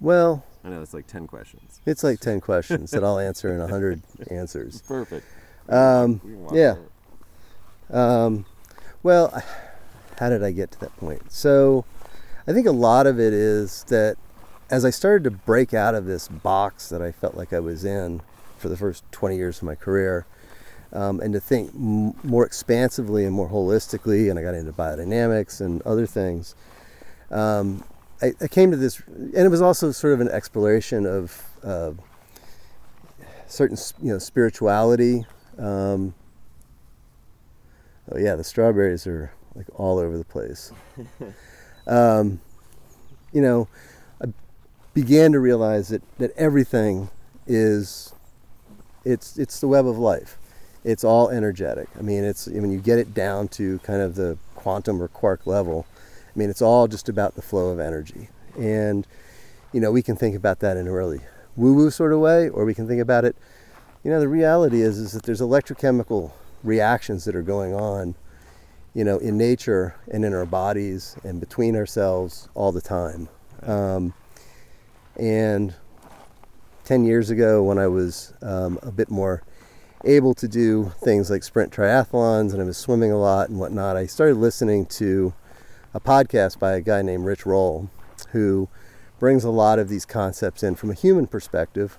Well, 0.00 0.44
I 0.64 0.68
know 0.68 0.80
it's 0.82 0.94
like 0.94 1.06
ten 1.08 1.26
questions. 1.26 1.80
it's 1.86 2.04
like 2.04 2.20
10 2.20 2.40
questions 2.40 2.92
that 2.92 3.02
I'll 3.02 3.18
answer 3.18 3.52
in 3.52 3.58
100 3.58 4.02
answers. 4.30 4.82
Perfect. 4.82 5.26
Um, 5.68 6.20
We 6.24 6.30
can 6.32 6.44
walk 6.44 6.54
yeah. 6.54 6.74
Um, 7.90 8.44
well, 9.02 9.42
how 10.18 10.28
did 10.28 10.42
I 10.44 10.52
get 10.52 10.70
to 10.72 10.80
that 10.80 10.96
point? 10.98 11.32
So, 11.32 11.84
I 12.46 12.52
think 12.52 12.66
a 12.66 12.72
lot 12.72 13.06
of 13.06 13.18
it 13.18 13.32
is 13.32 13.84
that 13.88 14.16
as 14.70 14.84
I 14.84 14.90
started 14.90 15.24
to 15.24 15.30
break 15.30 15.72
out 15.74 15.94
of 15.94 16.04
this 16.06 16.28
box 16.28 16.88
that 16.90 17.00
I 17.02 17.10
felt 17.12 17.34
like 17.34 17.52
I 17.52 17.60
was 17.60 17.84
in 17.84 18.20
for 18.58 18.68
the 18.68 18.76
first 18.76 19.04
20 19.12 19.36
years 19.36 19.58
of 19.58 19.64
my 19.64 19.74
career, 19.74 20.26
um, 20.92 21.20
and 21.20 21.32
to 21.32 21.40
think 21.40 21.70
m- 21.74 22.14
more 22.22 22.44
expansively 22.44 23.24
and 23.24 23.34
more 23.34 23.48
holistically, 23.48 24.30
and 24.30 24.38
I 24.38 24.42
got 24.42 24.54
into 24.54 24.72
biodynamics 24.72 25.60
and 25.60 25.82
other 25.82 26.06
things. 26.06 26.54
Um, 27.30 27.84
I, 28.22 28.32
I, 28.40 28.48
came 28.48 28.70
to 28.70 28.76
this, 28.76 29.00
and 29.06 29.36
it 29.36 29.50
was 29.50 29.60
also 29.60 29.92
sort 29.92 30.14
of 30.14 30.20
an 30.20 30.28
exploration 30.28 31.06
of 31.06 31.42
uh, 31.62 31.92
certain, 33.46 33.76
you 34.02 34.12
know, 34.12 34.18
spirituality. 34.18 35.24
Um, 35.58 36.14
oh 38.10 38.18
yeah, 38.18 38.34
the 38.34 38.44
strawberries 38.44 39.06
are 39.06 39.30
like 39.54 39.66
all 39.78 39.98
over 39.98 40.16
the 40.16 40.24
place. 40.24 40.72
Um, 41.88 42.40
you 43.32 43.40
know, 43.40 43.66
I 44.22 44.26
began 44.92 45.32
to 45.32 45.40
realize 45.40 45.88
that 45.88 46.02
that 46.18 46.32
everything 46.36 47.08
is, 47.46 48.12
it's 49.12 49.38
it's 49.38 49.60
the 49.60 49.68
web 49.68 49.86
of 49.86 49.98
life 49.98 50.38
it's 50.84 51.04
all 51.04 51.28
energetic. 51.28 51.88
I 51.98 52.02
mean, 52.02 52.24
it's 52.24 52.46
when 52.46 52.70
you 52.70 52.78
get 52.78 52.98
it 52.98 53.12
down 53.12 53.48
to 53.48 53.78
kind 53.80 54.00
of 54.00 54.14
the 54.14 54.38
quantum 54.54 55.02
or 55.02 55.08
quark 55.08 55.46
level, 55.46 55.86
I 56.34 56.38
mean, 56.38 56.50
it's 56.50 56.62
all 56.62 56.86
just 56.88 57.08
about 57.08 57.34
the 57.34 57.42
flow 57.42 57.68
of 57.68 57.80
energy. 57.80 58.28
And, 58.56 59.06
you 59.72 59.80
know, 59.80 59.90
we 59.90 60.02
can 60.02 60.16
think 60.16 60.36
about 60.36 60.60
that 60.60 60.76
in 60.76 60.86
a 60.86 60.92
really 60.92 61.20
woo 61.56 61.74
woo 61.74 61.90
sort 61.90 62.12
of 62.12 62.20
way, 62.20 62.48
or 62.48 62.64
we 62.64 62.74
can 62.74 62.86
think 62.86 63.02
about 63.02 63.24
it, 63.24 63.36
you 64.04 64.10
know, 64.10 64.20
the 64.20 64.28
reality 64.28 64.80
is, 64.80 64.98
is 64.98 65.12
that 65.12 65.24
there's 65.24 65.40
electrochemical 65.40 66.32
reactions 66.62 67.24
that 67.24 67.34
are 67.34 67.42
going 67.42 67.74
on, 67.74 68.14
you 68.94 69.04
know, 69.04 69.18
in 69.18 69.36
nature 69.36 69.96
and 70.10 70.24
in 70.24 70.32
our 70.32 70.46
bodies 70.46 71.16
and 71.24 71.40
between 71.40 71.76
ourselves 71.76 72.48
all 72.54 72.72
the 72.72 72.80
time. 72.80 73.28
Um, 73.62 74.14
and 75.16 75.74
10 76.88 77.04
years 77.04 77.28
ago, 77.28 77.62
when 77.62 77.76
I 77.76 77.86
was 77.86 78.32
um, 78.40 78.78
a 78.82 78.90
bit 78.90 79.10
more 79.10 79.42
able 80.06 80.32
to 80.32 80.48
do 80.48 80.90
things 81.02 81.30
like 81.30 81.42
sprint 81.42 81.70
triathlons 81.70 82.54
and 82.54 82.62
I 82.62 82.64
was 82.64 82.78
swimming 82.78 83.12
a 83.12 83.18
lot 83.18 83.50
and 83.50 83.58
whatnot, 83.60 83.98
I 83.98 84.06
started 84.06 84.36
listening 84.36 84.86
to 84.86 85.34
a 85.92 86.00
podcast 86.00 86.58
by 86.58 86.72
a 86.72 86.80
guy 86.80 87.02
named 87.02 87.26
Rich 87.26 87.44
Roll 87.44 87.90
who 88.30 88.70
brings 89.18 89.44
a 89.44 89.50
lot 89.50 89.78
of 89.78 89.90
these 89.90 90.06
concepts 90.06 90.62
in 90.62 90.76
from 90.76 90.90
a 90.90 90.94
human 90.94 91.26
perspective. 91.26 91.98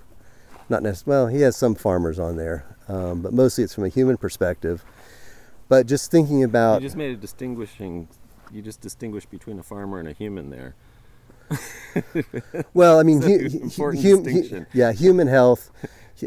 Not 0.68 0.82
necessarily, 0.82 1.22
well, 1.22 1.26
he 1.28 1.42
has 1.42 1.56
some 1.56 1.76
farmers 1.76 2.18
on 2.18 2.34
there, 2.34 2.64
um, 2.88 3.22
but 3.22 3.32
mostly 3.32 3.62
it's 3.62 3.74
from 3.76 3.84
a 3.84 3.88
human 3.88 4.16
perspective. 4.16 4.84
But 5.68 5.86
just 5.86 6.10
thinking 6.10 6.42
about. 6.42 6.82
You 6.82 6.88
just 6.88 6.96
made 6.96 7.12
a 7.12 7.16
distinguishing, 7.16 8.08
you 8.50 8.60
just 8.60 8.80
distinguished 8.80 9.30
between 9.30 9.60
a 9.60 9.62
farmer 9.62 10.00
and 10.00 10.08
a 10.08 10.12
human 10.14 10.50
there. 10.50 10.74
well, 12.74 12.98
I 12.98 13.02
mean, 13.02 13.22
hu- 13.22 13.48
hu- 13.48 14.22
hu- 14.22 14.66
yeah, 14.72 14.92
human 14.92 15.26
health 15.26 15.70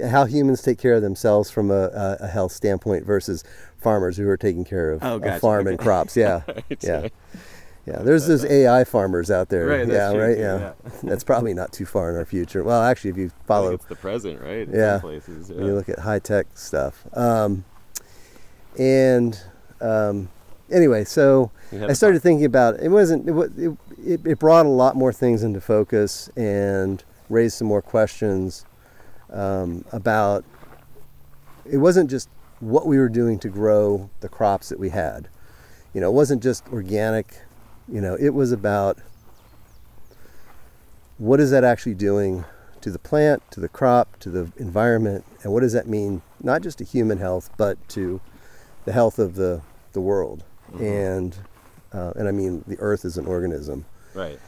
how 0.01 0.25
humans 0.25 0.61
take 0.61 0.77
care 0.77 0.93
of 0.93 1.01
themselves 1.01 1.51
from 1.51 1.71
a, 1.71 2.17
a, 2.19 2.27
health 2.27 2.51
standpoint 2.51 3.05
versus 3.05 3.43
farmers 3.77 4.17
who 4.17 4.27
are 4.27 4.37
taking 4.37 4.65
care 4.65 4.91
of, 4.91 5.03
oh, 5.03 5.19
gotcha. 5.19 5.39
farm 5.39 5.61
okay. 5.61 5.71
and 5.71 5.79
crops. 5.79 6.17
Yeah, 6.17 6.41
right. 6.47 6.65
yeah, 6.81 7.07
yeah. 7.85 7.99
There's 7.99 8.27
those 8.27 8.45
AI 8.45 8.83
farmers 8.83 9.29
out 9.29 9.49
there. 9.49 9.67
Right, 9.67 9.87
yeah, 9.87 10.11
true, 10.11 10.21
right. 10.21 10.37
Yeah. 10.37 10.73
yeah. 10.83 10.91
that's 11.03 11.23
probably 11.23 11.53
not 11.53 11.71
too 11.73 11.85
far 11.85 12.09
in 12.09 12.15
our 12.15 12.25
future. 12.25 12.63
Well, 12.63 12.81
actually, 12.81 13.11
if 13.11 13.17
you 13.17 13.31
follow, 13.45 13.73
it's 13.73 13.85
the 13.85 13.95
present, 13.95 14.41
right? 14.41 14.67
In 14.67 14.73
yeah. 14.73 14.99
Places, 14.99 15.49
yeah. 15.49 15.57
When 15.57 15.65
you 15.65 15.75
look 15.75 15.89
at 15.89 15.99
high 15.99 16.19
tech 16.19 16.47
stuff, 16.55 17.05
um, 17.15 17.65
and 18.77 19.39
um, 19.81 20.29
anyway, 20.71 21.03
so 21.03 21.51
I 21.71 21.93
started 21.93 22.21
thinking 22.21 22.45
about 22.45 22.79
it. 22.79 22.89
Wasn't 22.89 23.27
it, 23.27 23.51
it? 23.57 23.77
It 24.05 24.39
brought 24.39 24.65
a 24.65 24.69
lot 24.69 24.95
more 24.95 25.13
things 25.13 25.43
into 25.43 25.61
focus 25.61 26.29
and 26.35 27.03
raised 27.29 27.57
some 27.57 27.67
more 27.67 27.81
questions 27.81 28.65
um, 29.31 29.85
about 29.91 30.43
it 31.65 31.77
wasn't 31.77 32.09
just 32.09 32.29
what 32.59 32.85
we 32.85 32.97
were 32.97 33.09
doing 33.09 33.39
to 33.39 33.49
grow 33.49 34.09
the 34.19 34.29
crops 34.29 34.69
that 34.69 34.79
we 34.79 34.89
had. 34.89 35.29
You 35.93 36.01
know, 36.01 36.09
it 36.09 36.13
wasn't 36.13 36.43
just 36.43 36.67
organic, 36.69 37.37
you 37.87 38.01
know, 38.01 38.15
it 38.19 38.29
was 38.29 38.51
about 38.51 38.97
what 41.17 41.39
is 41.39 41.51
that 41.51 41.63
actually 41.63 41.93
doing 41.93 42.45
to 42.81 42.91
the 42.91 42.99
plant, 42.99 43.41
to 43.51 43.59
the 43.59 43.69
crop, 43.69 44.19
to 44.19 44.29
the 44.29 44.51
environment, 44.57 45.23
and 45.43 45.53
what 45.53 45.61
does 45.61 45.73
that 45.73 45.87
mean 45.87 46.21
not 46.41 46.61
just 46.61 46.79
to 46.79 46.83
human 46.83 47.17
health, 47.17 47.49
but 47.57 47.77
to 47.89 48.19
the 48.85 48.91
health 48.91 49.19
of 49.19 49.35
the, 49.35 49.61
the 49.93 50.01
world. 50.01 50.43
Mm-hmm. 50.71 50.83
And 50.83 51.37
uh, 51.93 52.11
and 52.15 52.27
I 52.27 52.31
mean 52.31 52.63
the 52.67 52.79
earth 52.79 53.05
is 53.05 53.17
an 53.17 53.25
organism. 53.25 53.85
Right. 54.13 54.39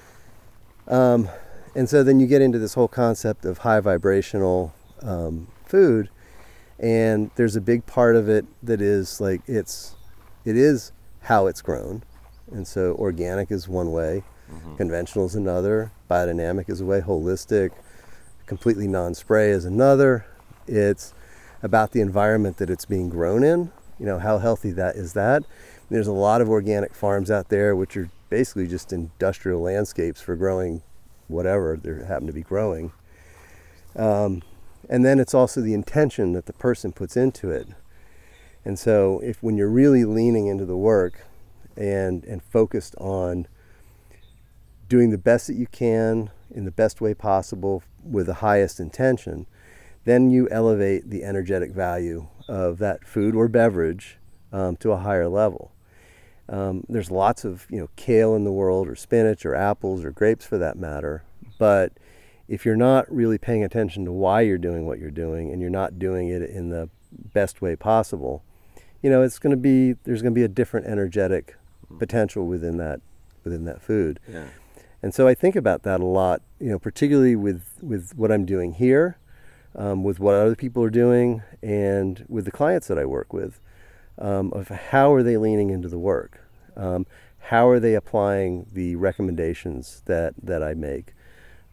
Um, 0.88 1.30
and 1.76 1.90
so 1.90 2.04
then 2.04 2.20
you 2.20 2.28
get 2.28 2.42
into 2.42 2.60
this 2.60 2.74
whole 2.74 2.88
concept 2.88 3.46
of 3.46 3.60
high 3.60 3.80
vibrational 3.80 4.74
um, 5.02 5.48
food, 5.66 6.10
and 6.80 7.32
there's 7.36 7.56
a 7.56 7.62
big 7.62 7.86
part 7.86 8.16
of 8.16 8.30
it 8.30 8.46
that 8.64 8.82
is 8.82 9.20
like 9.20 9.42
it's 9.48 9.96
it 10.46 10.56
is 10.56 10.92
how 11.22 11.48
it's 11.48 11.62
grown, 11.62 12.04
and 12.52 12.68
so 12.68 12.96
organic 12.96 13.52
is 13.52 13.68
one 13.68 13.92
way, 13.92 14.24
mm-hmm. 14.52 14.76
conventional 14.76 15.26
is 15.26 15.36
another, 15.36 15.92
biodynamic 16.10 16.70
is 16.70 16.82
a 16.82 16.86
way, 16.86 17.02
holistic, 17.02 17.72
completely 18.46 18.88
non-spray 18.88 19.50
is 19.50 19.66
another. 19.66 20.26
It's 20.68 21.14
about 21.62 21.92
the 21.92 22.02
environment 22.02 22.58
that 22.58 22.70
it's 22.70 22.86
being 22.86 23.10
grown 23.10 23.44
in. 23.44 23.72
You 24.00 24.06
know 24.06 24.20
how 24.20 24.38
healthy 24.38 24.72
that 24.72 24.96
is 24.96 25.14
that. 25.14 25.44
There's 25.90 26.08
a 26.08 26.14
lot 26.14 26.42
of 26.42 26.50
organic 26.50 26.96
farms 26.96 27.30
out 27.30 27.50
there 27.50 27.76
which 27.76 27.96
are 27.98 28.10
basically 28.30 28.68
just 28.68 28.94
industrial 28.94 29.62
landscapes 29.62 30.22
for 30.22 30.36
growing 30.36 30.82
whatever 31.28 31.78
they 31.82 32.06
happen 32.06 32.28
to 32.28 32.34
be 32.34 32.42
growing. 32.42 32.92
Um, 33.96 34.42
and 34.90 35.04
then 35.04 35.20
it's 35.20 35.34
also 35.34 35.62
the 35.62 35.74
intention 35.74 36.34
that 36.34 36.46
the 36.46 36.54
person 36.54 36.92
puts 36.92 37.18
into 37.18 37.50
it. 37.50 37.68
And 38.64 38.80
so, 38.80 39.20
if 39.24 39.42
when 39.44 39.58
you're 39.58 39.70
really 39.70 40.06
leaning 40.06 40.48
into 40.48 40.66
the 40.66 40.78
work 40.78 41.26
and, 41.78 42.24
and 42.26 42.42
focused 42.44 42.96
on 42.98 43.48
doing 44.88 45.12
the 45.12 45.18
best 45.18 45.48
that 45.48 45.56
you 45.56 45.68
can 45.68 46.32
in 46.52 46.66
the 46.66 46.72
best 46.72 47.02
way 47.02 47.14
possible 47.14 47.84
with 48.04 48.28
the 48.28 48.36
highest 48.36 48.80
intention, 48.80 49.46
then 50.04 50.30
you 50.30 50.48
elevate 50.50 51.10
the 51.10 51.24
energetic 51.24 51.72
value 51.72 52.28
of 52.48 52.78
that 52.78 53.06
food 53.08 53.36
or 53.36 53.48
beverage 53.48 54.18
um, 54.52 54.76
to 54.78 54.92
a 54.92 54.98
higher 54.98 55.28
level. 55.28 55.72
Um, 56.48 56.84
there's 56.88 57.10
lots 57.10 57.44
of 57.44 57.66
you 57.70 57.80
know 57.80 57.90
kale 57.96 58.36
in 58.36 58.44
the 58.44 58.52
world, 58.52 58.88
or 58.88 58.96
spinach, 58.96 59.46
or 59.46 59.56
apples, 59.56 60.04
or 60.04 60.12
grapes 60.12 60.46
for 60.46 60.58
that 60.58 60.78
matter. 60.78 61.24
But 61.58 61.94
if 62.48 62.66
you're 62.66 62.76
not 62.76 63.12
really 63.12 63.38
paying 63.38 63.64
attention 63.64 64.06
to 64.06 64.12
why 64.12 64.42
you're 64.42 64.58
doing 64.58 64.86
what 64.86 65.00
you're 65.00 65.12
doing, 65.12 65.52
and 65.52 65.62
you're 65.62 65.70
not 65.70 65.98
doing 65.98 66.30
it 66.30 66.44
in 66.44 66.70
the 66.70 66.90
best 67.12 67.62
way 67.62 67.76
possible, 67.76 68.44
you 69.02 69.10
know 69.10 69.22
it's 69.22 69.40
going 69.40 69.52
to 69.52 69.58
be 69.58 69.94
there's 70.04 70.22
going 70.22 70.34
to 70.34 70.40
be 70.40 70.44
a 70.44 70.48
different 70.50 70.86
energetic 70.86 71.56
potential 71.98 72.46
within 72.46 72.78
that 72.78 73.02
within 73.44 73.66
that 73.66 73.82
food. 73.82 74.20
Yeah. 74.28 74.48
And 75.02 75.14
so 75.14 75.28
I 75.28 75.36
think 75.36 75.56
about 75.56 75.84
that 75.84 76.00
a 76.00 76.06
lot. 76.06 76.42
You 76.60 76.70
know, 76.70 76.80
particularly 76.80 77.36
with 77.36 77.64
with 77.82 78.14
what 78.16 78.32
I'm 78.32 78.46
doing 78.46 78.74
here, 78.74 79.18
um, 79.76 80.04
with 80.04 80.20
what 80.20 80.36
other 80.36 80.56
people 80.56 80.84
are 80.84 80.90
doing, 80.90 81.44
and 81.62 82.26
with 82.28 82.46
the 82.46 82.52
clients 82.52 82.88
that 82.88 82.98
I 82.98 83.06
work 83.06 83.34
with 83.34 83.60
um, 84.18 84.52
of 84.54 84.70
how 84.70 85.14
are 85.14 85.24
they 85.24 85.38
leaning 85.38 85.70
into 85.70 85.88
the 85.88 86.00
work? 86.00 86.40
Um, 86.76 87.06
how 87.40 87.68
are 87.68 87.80
they 87.80 87.94
applying 87.94 88.68
the 88.74 88.96
recommendations 88.96 90.02
that, 90.06 90.34
that 90.42 90.64
I 90.64 90.74
make? 90.74 91.14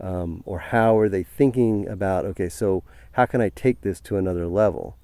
Um, 0.00 0.42
or 0.44 0.58
how 0.58 0.98
are 0.98 1.08
they 1.08 1.22
thinking 1.22 1.88
about, 1.88 2.24
okay, 2.26 2.48
so 2.48 2.82
how 3.12 3.26
can 3.26 3.40
I 3.40 3.48
take 3.48 3.82
this 3.82 4.00
to 4.02 4.16
another 4.16 4.46
level? 4.46 4.96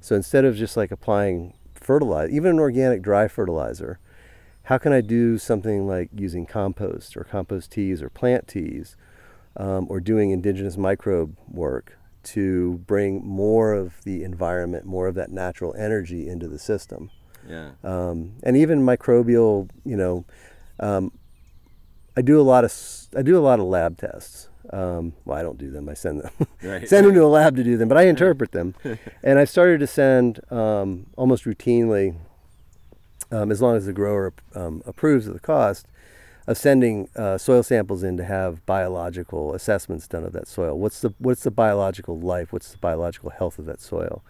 So 0.00 0.16
instead 0.16 0.44
of 0.44 0.56
just 0.56 0.76
like 0.76 0.90
applying 0.90 1.54
fertilizer, 1.74 2.32
even 2.32 2.52
an 2.52 2.58
organic 2.58 3.02
dry 3.02 3.28
fertilizer, 3.28 3.98
how 4.64 4.78
can 4.78 4.92
I 4.92 5.02
do 5.02 5.36
something 5.38 5.86
like 5.86 6.08
using 6.16 6.46
compost 6.46 7.16
or 7.16 7.24
compost 7.24 7.72
teas 7.72 8.02
or 8.02 8.08
plant 8.08 8.48
teas 8.48 8.96
um, 9.56 9.86
or 9.90 10.00
doing 10.00 10.30
indigenous 10.30 10.76
microbe 10.76 11.36
work 11.48 11.98
to 12.22 12.78
bring 12.86 13.24
more 13.24 13.72
of 13.72 14.02
the 14.04 14.22
environment, 14.24 14.84
more 14.84 15.08
of 15.08 15.14
that 15.14 15.30
natural 15.30 15.74
energy 15.74 16.28
into 16.28 16.48
the 16.48 16.58
system. 16.58 17.10
Yeah. 17.48 17.72
Um, 17.82 18.34
and 18.42 18.56
even 18.56 18.82
microbial, 18.82 19.68
you 19.84 19.96
know, 19.96 20.24
um, 20.78 21.12
I 22.16 22.22
do 22.22 22.40
a 22.40 22.42
lot 22.42 22.64
of 22.64 22.72
I 23.16 23.22
do 23.22 23.38
a 23.38 23.40
lot 23.40 23.60
of 23.60 23.66
lab 23.66 23.98
tests. 23.98 24.48
Um, 24.72 25.14
well, 25.24 25.38
I 25.38 25.42
don't 25.42 25.58
do 25.58 25.70
them. 25.70 25.88
I 25.88 25.94
send 25.94 26.20
them 26.20 26.30
right. 26.62 26.88
send 26.88 27.06
them 27.06 27.14
to 27.14 27.24
a 27.24 27.26
lab 27.26 27.56
to 27.56 27.64
do 27.64 27.76
them, 27.76 27.88
but 27.88 27.98
I 27.98 28.02
interpret 28.02 28.52
them. 28.52 28.74
and 29.22 29.38
I've 29.38 29.48
started 29.48 29.80
to 29.80 29.86
send 29.86 30.40
um, 30.52 31.06
almost 31.16 31.44
routinely, 31.44 32.16
um, 33.30 33.50
as 33.50 33.62
long 33.62 33.76
as 33.76 33.86
the 33.86 33.92
grower 33.92 34.32
um, 34.54 34.82
approves 34.86 35.26
of 35.26 35.34
the 35.34 35.40
cost, 35.40 35.86
of 36.50 36.58
sending 36.58 37.08
uh, 37.14 37.38
soil 37.38 37.62
samples 37.62 38.02
in 38.02 38.16
to 38.16 38.24
have 38.24 38.66
biological 38.66 39.54
assessments 39.54 40.08
done 40.08 40.24
of 40.24 40.32
that 40.32 40.48
soil. 40.48 40.76
What's 40.76 41.00
the 41.00 41.14
what's 41.18 41.44
the 41.44 41.50
biological 41.52 42.18
life? 42.18 42.52
What's 42.52 42.72
the 42.72 42.78
biological 42.78 43.30
health 43.30 43.60
of 43.60 43.66
that 43.66 43.80
soil? 43.80 44.24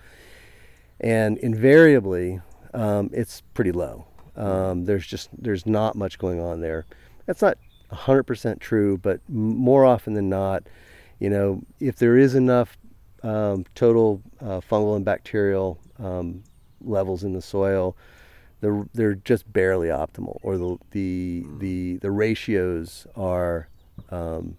And 1.01 1.39
invariably, 1.39 2.43
um, 2.75 3.09
it's 3.15 3.41
pretty 3.55 3.73
low. 3.73 4.05
Um, 4.37 4.85
there's 4.85 5.07
just 5.07 5.31
there's 5.33 5.65
not 5.65 5.97
much 5.97 6.19
going 6.19 6.41
on 6.41 6.61
there. 6.61 6.85
That's 7.25 7.41
not 7.41 7.57
100% 7.91 8.61
true, 8.61 8.99
but 8.99 9.21
more 9.27 9.87
often 9.87 10.13
than 10.13 10.29
not, 10.29 10.65
you 11.21 11.31
know, 11.31 11.63
if 11.81 11.97
there 11.97 12.19
is 12.19 12.35
enough 12.35 12.77
um, 13.23 13.65
total 13.75 14.21
uh, 14.43 14.61
fungal 14.61 14.95
and 14.95 15.07
bacterial 15.07 15.79
um, 15.99 16.43
levels 16.83 17.25
in 17.25 17.33
the 17.33 17.41
soil, 17.41 17.97
they're 18.61 18.87
they're 18.95 19.15
just 19.15 19.51
barely 19.53 19.89
optimal, 19.89 20.39
or 20.43 20.57
the 20.57 20.79
the 20.91 21.45
mm. 21.47 21.59
the, 21.61 21.97
the 21.99 22.11
ratios 22.11 23.07
are. 23.17 23.69
Um, 24.11 24.57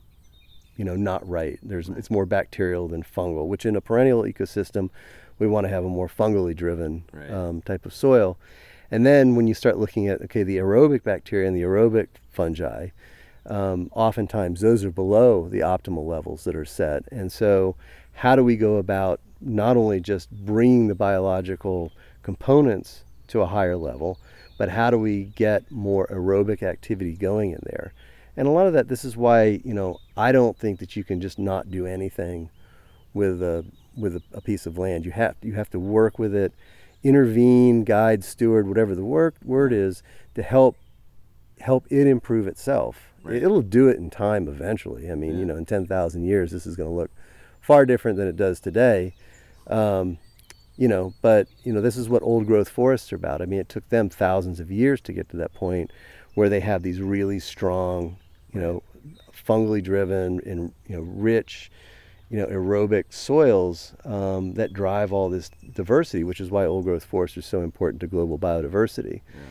you 0.77 0.85
know, 0.85 0.95
not 0.95 1.27
right. 1.27 1.59
There's 1.61 1.89
it's 1.89 2.09
more 2.09 2.25
bacterial 2.25 2.87
than 2.87 3.03
fungal, 3.03 3.45
which 3.45 3.67
in 3.67 3.75
a 3.75 3.81
perennial 3.81 4.23
ecosystem, 4.23 4.89
we 5.37 5.45
want 5.45 5.65
to 5.65 5.69
have 5.69 5.85
a 5.85 5.89
more 5.89 6.07
fungally 6.07 6.55
driven 6.55 7.03
right. 7.13 7.29
um, 7.29 7.61
type 7.61 7.85
of 7.85 7.93
soil. 7.93 8.37
And 8.89 9.05
then 9.05 9.35
when 9.35 9.45
you 9.47 9.53
start 9.53 9.77
looking 9.77 10.07
at 10.07 10.21
okay, 10.23 10.41
the 10.41 10.57
aerobic 10.57 11.03
bacteria 11.03 11.47
and 11.47 11.55
the 11.55 11.61
aerobic 11.61 12.07
fungi, 12.31 12.89
um, 13.45 13.89
oftentimes 13.93 14.61
those 14.61 14.83
are 14.83 14.91
below 14.91 15.47
the 15.47 15.59
optimal 15.59 16.07
levels 16.07 16.43
that 16.45 16.55
are 16.55 16.65
set. 16.65 17.03
And 17.11 17.31
so, 17.31 17.75
how 18.13 18.35
do 18.35 18.43
we 18.43 18.55
go 18.55 18.77
about 18.77 19.19
not 19.39 19.77
only 19.77 19.99
just 19.99 20.31
bringing 20.31 20.87
the 20.87 20.95
biological 20.95 21.91
components 22.23 23.03
to 23.31 23.41
a 23.41 23.47
higher 23.47 23.77
level, 23.77 24.17
but 24.57 24.69
how 24.69 24.89
do 24.89 24.97
we 24.97 25.25
get 25.35 25.69
more 25.71 26.07
aerobic 26.07 26.63
activity 26.63 27.13
going 27.13 27.51
in 27.51 27.59
there? 27.63 27.93
And 28.37 28.47
a 28.47 28.51
lot 28.51 28.67
of 28.67 28.73
that, 28.73 28.87
this 28.87 29.03
is 29.03 29.17
why 29.17 29.61
you 29.63 29.73
know 29.73 29.99
I 30.15 30.31
don't 30.31 30.57
think 30.57 30.79
that 30.79 30.95
you 30.95 31.03
can 31.03 31.19
just 31.21 31.37
not 31.37 31.71
do 31.71 31.85
anything 31.85 32.49
with 33.13 33.41
a 33.41 33.65
with 33.97 34.15
a, 34.15 34.21
a 34.33 34.41
piece 34.41 34.65
of 34.65 34.77
land. 34.77 35.05
You 35.05 35.11
have 35.11 35.35
you 35.41 35.53
have 35.53 35.69
to 35.71 35.79
work 35.79 36.17
with 36.17 36.33
it, 36.33 36.53
intervene, 37.03 37.83
guide, 37.83 38.23
steward, 38.23 38.67
whatever 38.67 38.95
the 38.95 39.05
work, 39.05 39.35
word 39.43 39.73
is, 39.73 40.03
to 40.35 40.43
help 40.43 40.77
help 41.59 41.85
it 41.89 42.07
improve 42.07 42.47
itself 42.47 43.11
Right. 43.23 43.41
It'll 43.41 43.61
do 43.61 43.87
it 43.87 43.97
in 43.97 44.09
time 44.09 44.47
eventually. 44.47 45.11
I 45.11 45.15
mean, 45.15 45.33
yeah. 45.33 45.39
you 45.39 45.45
know, 45.45 45.55
in 45.55 45.65
10,000 45.65 46.23
years, 46.23 46.51
this 46.51 46.65
is 46.65 46.75
going 46.75 46.89
to 46.89 46.95
look 46.95 47.11
far 47.59 47.85
different 47.85 48.17
than 48.17 48.27
it 48.27 48.35
does 48.35 48.59
today. 48.59 49.13
Um, 49.67 50.17
you 50.77 50.87
know, 50.87 51.13
but, 51.21 51.47
you 51.63 51.73
know, 51.73 51.81
this 51.81 51.97
is 51.97 52.09
what 52.09 52.23
old 52.23 52.47
growth 52.47 52.69
forests 52.69 53.11
are 53.11 53.17
about. 53.17 53.41
I 53.41 53.45
mean, 53.45 53.59
it 53.59 53.69
took 53.69 53.87
them 53.89 54.09
thousands 54.09 54.59
of 54.59 54.71
years 54.71 55.01
to 55.01 55.13
get 55.13 55.29
to 55.29 55.37
that 55.37 55.53
point 55.53 55.91
where 56.33 56.49
they 56.49 56.61
have 56.61 56.81
these 56.81 57.01
really 57.01 57.39
strong, 57.39 58.17
you 58.53 58.61
know, 58.61 58.83
fungally 59.33 59.83
driven 59.83 60.39
and, 60.45 60.71
you 60.87 60.95
know, 60.95 61.01
rich, 61.01 61.69
you 62.29 62.37
know, 62.37 62.45
aerobic 62.45 63.05
soils 63.09 63.93
um, 64.05 64.53
that 64.53 64.71
drive 64.71 65.11
all 65.11 65.29
this 65.29 65.51
diversity, 65.73 66.23
which 66.23 66.39
is 66.39 66.49
why 66.49 66.65
old 66.65 66.85
growth 66.85 67.03
forests 67.03 67.37
are 67.37 67.41
so 67.41 67.61
important 67.61 67.99
to 67.99 68.07
global 68.07 68.39
biodiversity. 68.39 69.21
Yeah. 69.33 69.41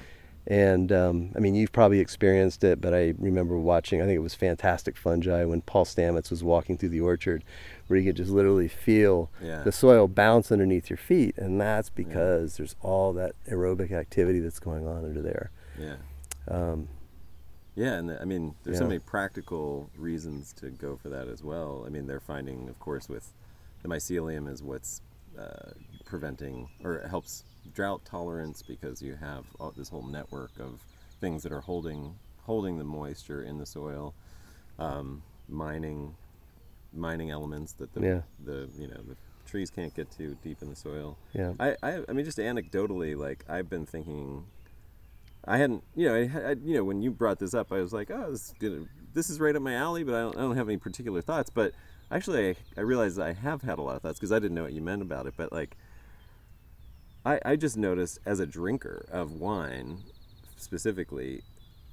And 0.47 0.91
um, 0.91 1.33
I 1.37 1.39
mean, 1.39 1.55
you've 1.55 1.73
probably 1.73 2.01
experienced 2.01 2.65
it, 2.65 2.81
but 2.81 2.95
I 2.95 3.15
remember 3.19 3.59
watching, 3.59 4.01
I 4.01 4.07
think 4.07 4.17
it 4.17 4.21
was 4.21 4.35
Fantastic 4.35 4.97
Fungi 4.97 5.45
when 5.45 5.61
Paul 5.61 5.85
Stamets 5.85 6.31
was 6.31 6.43
walking 6.43 6.79
through 6.79 6.89
the 6.89 7.03
orchard 7.03 7.45
where 7.91 7.99
you 7.99 8.05
could 8.05 8.17
just 8.17 8.31
literally 8.31 8.69
feel 8.69 9.29
yeah. 9.43 9.65
the 9.65 9.73
soil 9.73 10.07
bounce 10.07 10.53
underneath 10.53 10.89
your 10.89 10.97
feet. 10.97 11.37
And 11.37 11.61
that's 11.61 11.91
because 11.91 12.55
yeah. 12.55 12.59
there's 12.59 12.77
all 12.83 13.13
that 13.15 13.35
aerobic 13.51 13.91
activity 13.91 14.39
that's 14.39 14.61
going 14.61 14.87
on 14.87 15.05
under 15.05 15.21
there. 15.21 15.51
Yeah. 15.77 15.97
Um, 16.47 16.89
yeah, 17.75 17.95
and 17.95 18.09
the, 18.09 18.23
I 18.23 18.27
mean, 18.27 18.55
there's 18.63 18.75
yeah. 18.77 18.83
so 18.83 18.87
many 18.87 19.01
practical 19.01 19.91
reasons 19.97 20.53
to 20.61 20.71
go 20.71 20.97
for 21.03 21.09
that 21.09 21.27
as 21.27 21.43
well. 21.43 21.83
I 21.85 21.89
mean, 21.89 22.07
they're 22.07 22.21
finding, 22.21 22.69
of 22.69 22.79
course, 22.79 23.09
with 23.09 23.33
the 23.83 23.89
mycelium 23.89 24.49
is 24.49 24.63
what's 24.63 25.03
uh, 25.37 25.73
preventing 26.05 26.69
or 26.85 27.05
helps 27.09 27.43
drought 27.75 28.05
tolerance 28.05 28.63
because 28.63 29.03
you 29.03 29.17
have 29.17 29.47
all, 29.59 29.73
this 29.77 29.89
whole 29.89 30.07
network 30.07 30.53
of 30.61 30.81
things 31.21 31.43
that 31.43 31.51
are 31.51 31.61
holding 31.61 32.15
holding 32.45 32.79
the 32.79 32.85
moisture 32.85 33.43
in 33.43 33.59
the 33.59 33.67
soil, 33.67 34.15
um, 34.79 35.23
mining 35.49 36.15
mining 36.93 37.31
elements 37.31 37.73
that 37.75 37.93
the 37.95 38.01
yeah. 38.01 38.21
the 38.45 38.69
you 38.79 38.89
know 38.89 39.01
the 39.07 39.17
trees 39.51 39.71
can't 39.71 39.95
get 39.95 40.11
too 40.11 40.37
deep 40.43 40.63
in 40.63 40.71
the 40.71 40.77
soil. 40.77 41.19
Yeah. 41.33 41.53
I, 41.59 41.77
I, 41.83 42.01
I 42.09 42.13
mean, 42.13 42.25
just 42.25 42.39
anecdotally, 42.39 43.17
like 43.17 43.45
I've 43.49 43.69
been 43.69 43.85
thinking, 43.85 44.45
I 45.45 45.59
hadn't, 45.59 45.83
you 45.97 46.07
know, 46.07 46.15
I, 46.15 46.51
I, 46.51 46.51
you 46.63 46.75
know, 46.75 46.85
when 46.85 47.03
you 47.03 47.11
brought 47.11 47.39
this 47.39 47.53
up, 47.53 47.73
I 47.73 47.81
was 47.81 47.93
like, 47.93 48.11
oh, 48.11 48.31
this 48.31 48.49
is, 48.49 48.55
gonna, 48.61 48.85
this 49.13 49.29
is 49.29 49.41
right 49.41 49.55
up 49.55 49.63
my 49.63 49.75
alley, 49.75 50.05
but 50.05 50.15
I 50.15 50.21
don't, 50.21 50.37
I 50.37 50.41
don't 50.43 50.57
have 50.57 50.69
any 50.69 50.79
particular 50.79 51.21
thoughts. 51.21 51.51
But 51.51 51.73
actually, 52.11 52.51
I, 52.51 52.57
I 52.79 52.81
realized 52.83 53.19
I 53.19 53.33
have 53.33 53.63
had 53.63 53.79
a 53.79 53.83
lot 53.83 53.97
of 53.97 54.03
thoughts 54.03 54.19
because 54.19 54.33
I 54.33 54.39
didn't 54.39 54.55
know 54.55 54.63
what 54.63 54.73
you 54.73 54.83
meant 54.83 55.03
about 55.03 55.27
it. 55.27 55.35
But 55.37 55.53
like, 55.53 55.77
I, 57.27 57.41
I 57.45 57.57
just 57.57 57.77
noticed 57.77 58.21
as 58.25 58.41
a 58.41 58.47
drinker 58.47 59.07
of 59.11 59.33
wine 59.33 59.99
specifically, 60.57 61.43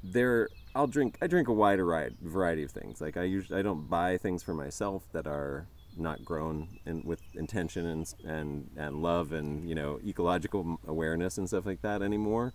there 0.04 0.50
I'll 0.76 0.88
drink 0.88 1.18
I 1.22 1.28
drink 1.28 1.48
a 1.48 1.54
wide 1.54 1.80
variety 2.22 2.64
of 2.64 2.72
things. 2.72 3.02
Like 3.02 3.18
I 3.18 3.24
usually 3.24 3.60
I 3.60 3.62
don't 3.62 3.90
buy 3.90 4.18
things 4.18 4.44
for 4.44 4.54
myself 4.54 5.04
that 5.14 5.28
are 5.28 5.68
not 5.98 6.24
grown 6.24 6.68
in, 6.86 7.02
with 7.04 7.22
intention 7.34 7.86
and, 7.86 8.14
and 8.24 8.70
and 8.78 9.02
love 9.02 9.32
and 9.32 9.68
you 9.68 9.76
know 9.76 10.00
ecological 10.06 10.80
awareness 10.88 11.38
and 11.38 11.48
stuff 11.48 11.66
like 11.66 11.82
that 11.82 12.02
anymore. 12.02 12.54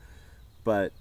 But 0.64 0.92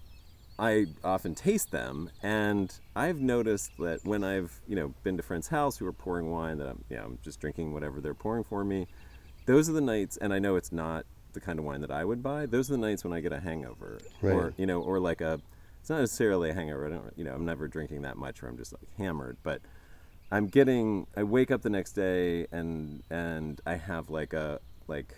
I 0.59 0.85
often 1.03 1.33
taste 1.33 1.71
them, 1.71 2.11
and 2.21 2.71
I've 2.95 3.19
noticed 3.19 3.71
that 3.79 4.01
when 4.03 4.23
I've 4.23 4.59
you 4.67 4.75
know 4.75 4.93
been 5.03 5.17
to 5.17 5.23
friends' 5.23 5.47
house 5.47 5.77
who 5.77 5.85
are 5.87 5.93
pouring 5.93 6.29
wine, 6.29 6.57
that 6.57 6.67
I'm 6.67 6.83
you 6.89 6.97
know 6.97 7.03
I'm 7.03 7.19
just 7.23 7.39
drinking 7.39 7.73
whatever 7.73 8.01
they're 8.01 8.13
pouring 8.13 8.43
for 8.43 8.63
me. 8.63 8.87
Those 9.45 9.69
are 9.69 9.73
the 9.73 9.81
nights, 9.81 10.17
and 10.17 10.33
I 10.33 10.39
know 10.39 10.55
it's 10.55 10.71
not 10.71 11.05
the 11.33 11.39
kind 11.39 11.57
of 11.57 11.65
wine 11.65 11.81
that 11.81 11.91
I 11.91 12.05
would 12.05 12.21
buy. 12.21 12.45
Those 12.45 12.69
are 12.69 12.73
the 12.73 12.79
nights 12.79 13.03
when 13.03 13.13
I 13.13 13.21
get 13.21 13.33
a 13.33 13.39
hangover, 13.39 13.99
right. 14.21 14.33
or 14.33 14.53
you 14.57 14.65
know, 14.65 14.81
or 14.81 14.99
like 14.99 15.21
a. 15.21 15.39
It's 15.81 15.89
not 15.89 15.99
necessarily 15.99 16.51
a 16.51 16.53
hangover. 16.53 16.85
I 16.85 16.89
don't, 16.89 17.13
you 17.17 17.23
know, 17.23 17.33
I'm 17.33 17.43
never 17.43 17.67
drinking 17.67 18.03
that 18.03 18.15
much, 18.15 18.41
or 18.41 18.47
I'm 18.47 18.57
just 18.57 18.71
like 18.71 18.87
hammered. 18.97 19.37
But 19.43 19.61
I'm 20.31 20.47
getting. 20.47 21.07
I 21.17 21.23
wake 21.23 21.51
up 21.51 21.63
the 21.63 21.69
next 21.69 21.93
day 21.93 22.47
and 22.51 23.03
and 23.09 23.59
I 23.65 23.75
have 23.75 24.09
like 24.09 24.33
a 24.33 24.59
like 24.87 25.15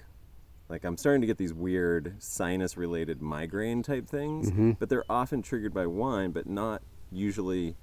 like 0.69 0.85
I'm 0.85 0.97
starting 0.97 1.21
to 1.21 1.27
get 1.27 1.37
these 1.37 1.53
weird 1.53 2.15
sinus 2.19 2.77
related 2.77 3.21
migraine 3.21 3.83
type 3.83 4.07
things, 4.07 4.49
mm-hmm. 4.49 4.71
but 4.71 4.89
they're 4.89 5.05
often 5.09 5.41
triggered 5.41 5.73
by 5.73 5.85
wine, 5.85 6.31
but 6.31 6.47
not 6.47 6.81
usually 7.11 7.75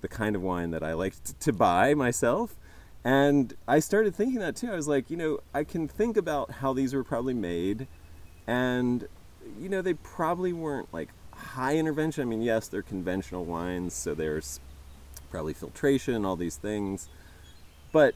the 0.00 0.08
kind 0.08 0.34
of 0.34 0.42
wine 0.42 0.70
that 0.72 0.82
I 0.82 0.94
like 0.94 1.22
t- 1.22 1.34
to 1.38 1.52
buy 1.52 1.94
myself. 1.94 2.56
And 3.04 3.54
I 3.68 3.78
started 3.80 4.14
thinking 4.14 4.40
that 4.40 4.56
too. 4.56 4.70
I 4.72 4.74
was 4.74 4.88
like, 4.88 5.10
you 5.10 5.16
know, 5.16 5.40
I 5.52 5.64
can 5.64 5.86
think 5.86 6.16
about 6.16 6.50
how 6.50 6.72
these 6.72 6.94
were 6.94 7.04
probably 7.04 7.34
made, 7.34 7.86
and 8.46 9.06
you 9.60 9.68
know, 9.68 9.82
they 9.82 9.94
probably 9.94 10.52
weren't 10.52 10.92
like 10.92 11.10
high 11.52 11.76
intervention. 11.76 12.22
I 12.22 12.24
mean, 12.26 12.42
yes, 12.42 12.68
they're 12.68 12.82
conventional 12.82 13.44
wines, 13.44 13.94
so 13.94 14.14
there's 14.14 14.60
probably 15.30 15.54
filtration, 15.54 16.24
all 16.24 16.36
these 16.36 16.56
things. 16.56 17.08
But 17.92 18.14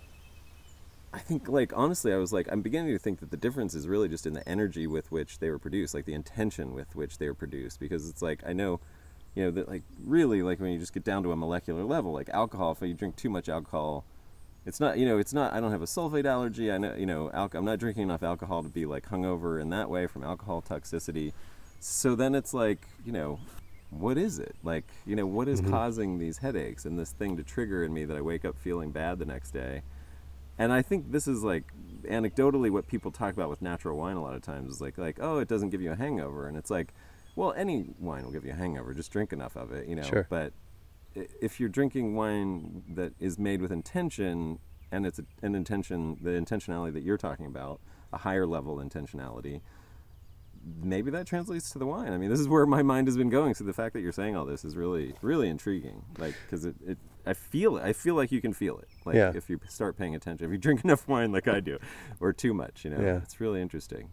I 1.13 1.19
think, 1.19 1.49
like, 1.49 1.73
honestly, 1.75 2.13
I 2.13 2.17
was 2.17 2.33
like, 2.33 2.49
I'm 2.51 2.63
beginning 2.63 2.93
to 2.93 2.99
think 2.99 3.21
that 3.21 3.31
the 3.31 3.37
difference 3.37 3.75
is 3.75 3.87
really 3.87 4.09
just 4.09 4.27
in 4.27 4.33
the 4.33 4.47
energy 4.49 4.87
with 4.87 5.11
which 5.13 5.39
they 5.39 5.51
were 5.51 5.59
produced, 5.59 5.95
like 5.95 6.05
the 6.05 6.15
intention 6.15 6.75
with 6.75 6.95
which 6.97 7.19
they 7.19 7.29
were 7.29 7.35
produced. 7.35 7.79
Because 7.81 8.09
it's 8.09 8.23
like, 8.23 8.43
I 8.47 8.53
know, 8.53 8.81
you 9.35 9.45
know, 9.45 9.51
that, 9.51 9.69
like, 9.69 9.83
really, 10.05 10.43
like, 10.43 10.61
when 10.61 10.73
you 10.73 10.79
just 10.79 10.95
get 10.95 11.05
down 11.05 11.23
to 11.23 11.33
a 11.33 11.37
molecular 11.37 11.85
level, 11.85 12.13
like 12.13 12.29
alcohol, 12.31 12.73
if 12.73 12.81
you 12.81 12.95
drink 12.95 13.17
too 13.17 13.31
much 13.31 13.49
alcohol, 13.49 14.05
it's 14.65 14.81
not 14.81 14.99
you 14.99 15.07
know 15.07 15.17
it's 15.17 15.33
not 15.33 15.53
i 15.53 15.61
don't 15.61 15.71
have 15.71 15.81
a 15.81 15.87
sulfate 15.87 16.25
allergy 16.25 16.73
i 16.73 16.77
know 16.77 16.93
you 16.97 17.07
know 17.07 17.31
al- 17.33 17.49
i'm 17.55 17.65
not 17.65 17.79
drinking 17.79 18.03
enough 18.03 18.25
alcohol 18.25 18.65
to 18.65 18.69
be 18.69 18.85
like 18.85 19.09
hungover 19.11 19.61
in 19.63 19.71
that 19.71 19.89
way 19.89 20.09
from 20.09 20.25
alcohol 20.25 20.61
toxicity 20.61 21.33
so 21.81 22.15
then 22.15 22.35
it's 22.35 22.55
like 22.55 22.87
you 23.05 23.13
know 23.13 23.39
what 23.91 24.19
is 24.19 24.39
it? 24.39 24.57
Like 24.63 24.85
you 25.07 25.17
know 25.17 25.27
what 25.27 25.49
is 25.49 25.61
mm-hmm. 25.61 25.71
causing 25.71 26.19
these 26.19 26.39
headaches 26.39 26.85
and 26.85 26.99
this 26.99 27.11
thing 27.11 27.37
to 27.37 27.43
trigger 27.43 27.85
in 27.85 27.93
me 27.93 28.05
that 28.05 28.17
i 28.17 28.21
wake 28.21 28.45
up 28.45 28.59
feeling 28.59 28.91
bad 28.91 29.19
the 29.19 29.25
next 29.25 29.51
day? 29.51 29.83
And 30.59 30.73
i 30.73 30.83
think 30.83 31.13
this 31.13 31.29
is 31.29 31.43
like 31.43 31.65
anecdotally 32.05 32.71
what 32.71 32.87
people 32.87 33.11
talk 33.11 33.35
about 33.35 33.51
with 33.51 33.63
natural 33.63 33.99
wine 33.99 34.17
a 34.17 34.23
lot 34.23 34.35
of 34.35 34.43
times 34.43 34.75
is 34.75 34.81
like 34.81 34.99
like 34.99 35.19
oh 35.21 35.39
it 35.39 35.49
doesn't 35.49 35.71
give 35.71 35.81
you 35.81 35.93
a 35.93 35.97
hangover. 35.97 36.49
And 36.49 36.57
it's 36.57 36.71
like 36.71 36.93
well 37.35 37.53
any 37.57 37.87
wine 37.99 38.25
will 38.25 38.33
give 38.33 38.45
you 38.45 38.53
a 38.53 38.57
hangover. 38.57 38.95
Just 38.95 39.13
drink 39.13 39.33
enough 39.33 39.57
of 39.57 39.73
it 39.73 39.89
you 39.89 39.97
know? 39.97 40.03
Sure. 40.03 40.27
but 40.29 40.53
if 41.15 41.59
you're 41.59 41.69
drinking 41.69 42.15
wine 42.15 42.83
that 42.91 43.13
is 43.19 43.39
made 43.39 43.63
with 43.63 43.73
intention 43.73 44.59
and 44.93 45.07
it's 45.07 45.19
a, 45.19 45.25
an 45.43 45.55
intention 45.55 46.19
the 46.21 46.31
intentionality 46.31 46.93
that 46.93 47.03
you're 47.03 47.17
talking 47.17 47.47
about 47.47 47.81
a 48.13 48.19
higher 48.19 48.47
level 48.47 48.77
intentionality 48.77 49.61
maybe 50.83 51.11
that 51.13 51.27
translates 51.27 51.71
to 51.71 51.79
the 51.79 51.87
wine. 51.87 52.13
I 52.13 52.19
mean 52.19 52.31
this 52.31 52.41
is 52.41 52.49
where 52.49 52.67
my 52.67 52.83
mind 52.83 53.09
has 53.09 53.17
been 53.17 53.31
going. 53.31 53.55
So 53.55 53.65
the 53.65 53.73
fact 53.73 53.95
that 53.95 54.01
you're 54.01 54.13
saying 54.13 54.37
all 54.37 54.45
this 54.45 54.65
is 54.65 54.77
really 54.77 55.15
really 55.23 55.49
intriguing. 55.49 56.05
Like 56.19 56.35
because 56.45 56.65
it, 56.65 56.77
it 56.85 56.99
i 57.25 57.35
feel 57.35 57.77
it. 57.77 57.85
I 57.85 57.93
feel 57.93 58.15
like 58.15 58.33
you 58.33 58.41
can 58.41 58.53
feel 58.53 58.79
it. 58.79 58.89
Like 59.05 59.17
yeah. 59.17 59.33
if 59.35 59.49
you 59.49 59.61
start 59.69 59.97
paying 59.97 60.15
attention 60.15 60.47
if 60.47 60.53
you 60.53 60.59
drink 60.59 60.85
enough 60.85 61.07
wine 61.09 61.33
like 61.33 61.49
i 61.49 61.61
do 61.61 61.79
or 62.21 62.33
too 62.33 62.53
much 62.53 62.85
you 62.85 62.91
know 62.91 63.01
yeah. 63.01 63.19
it's 63.19 63.41
really 63.41 63.61
interesting. 63.61 64.11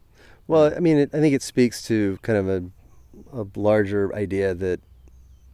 Well 0.48 0.74
i 0.76 0.80
mean 0.80 0.98
it, 0.98 1.10
i 1.14 1.20
think 1.20 1.34
it 1.34 1.42
speaks 1.42 1.82
to 1.84 2.20
kind 2.22 2.38
of 2.38 2.50
a, 2.50 3.42
a 3.42 3.46
larger 3.56 4.14
idea 4.16 4.54
that 4.54 4.80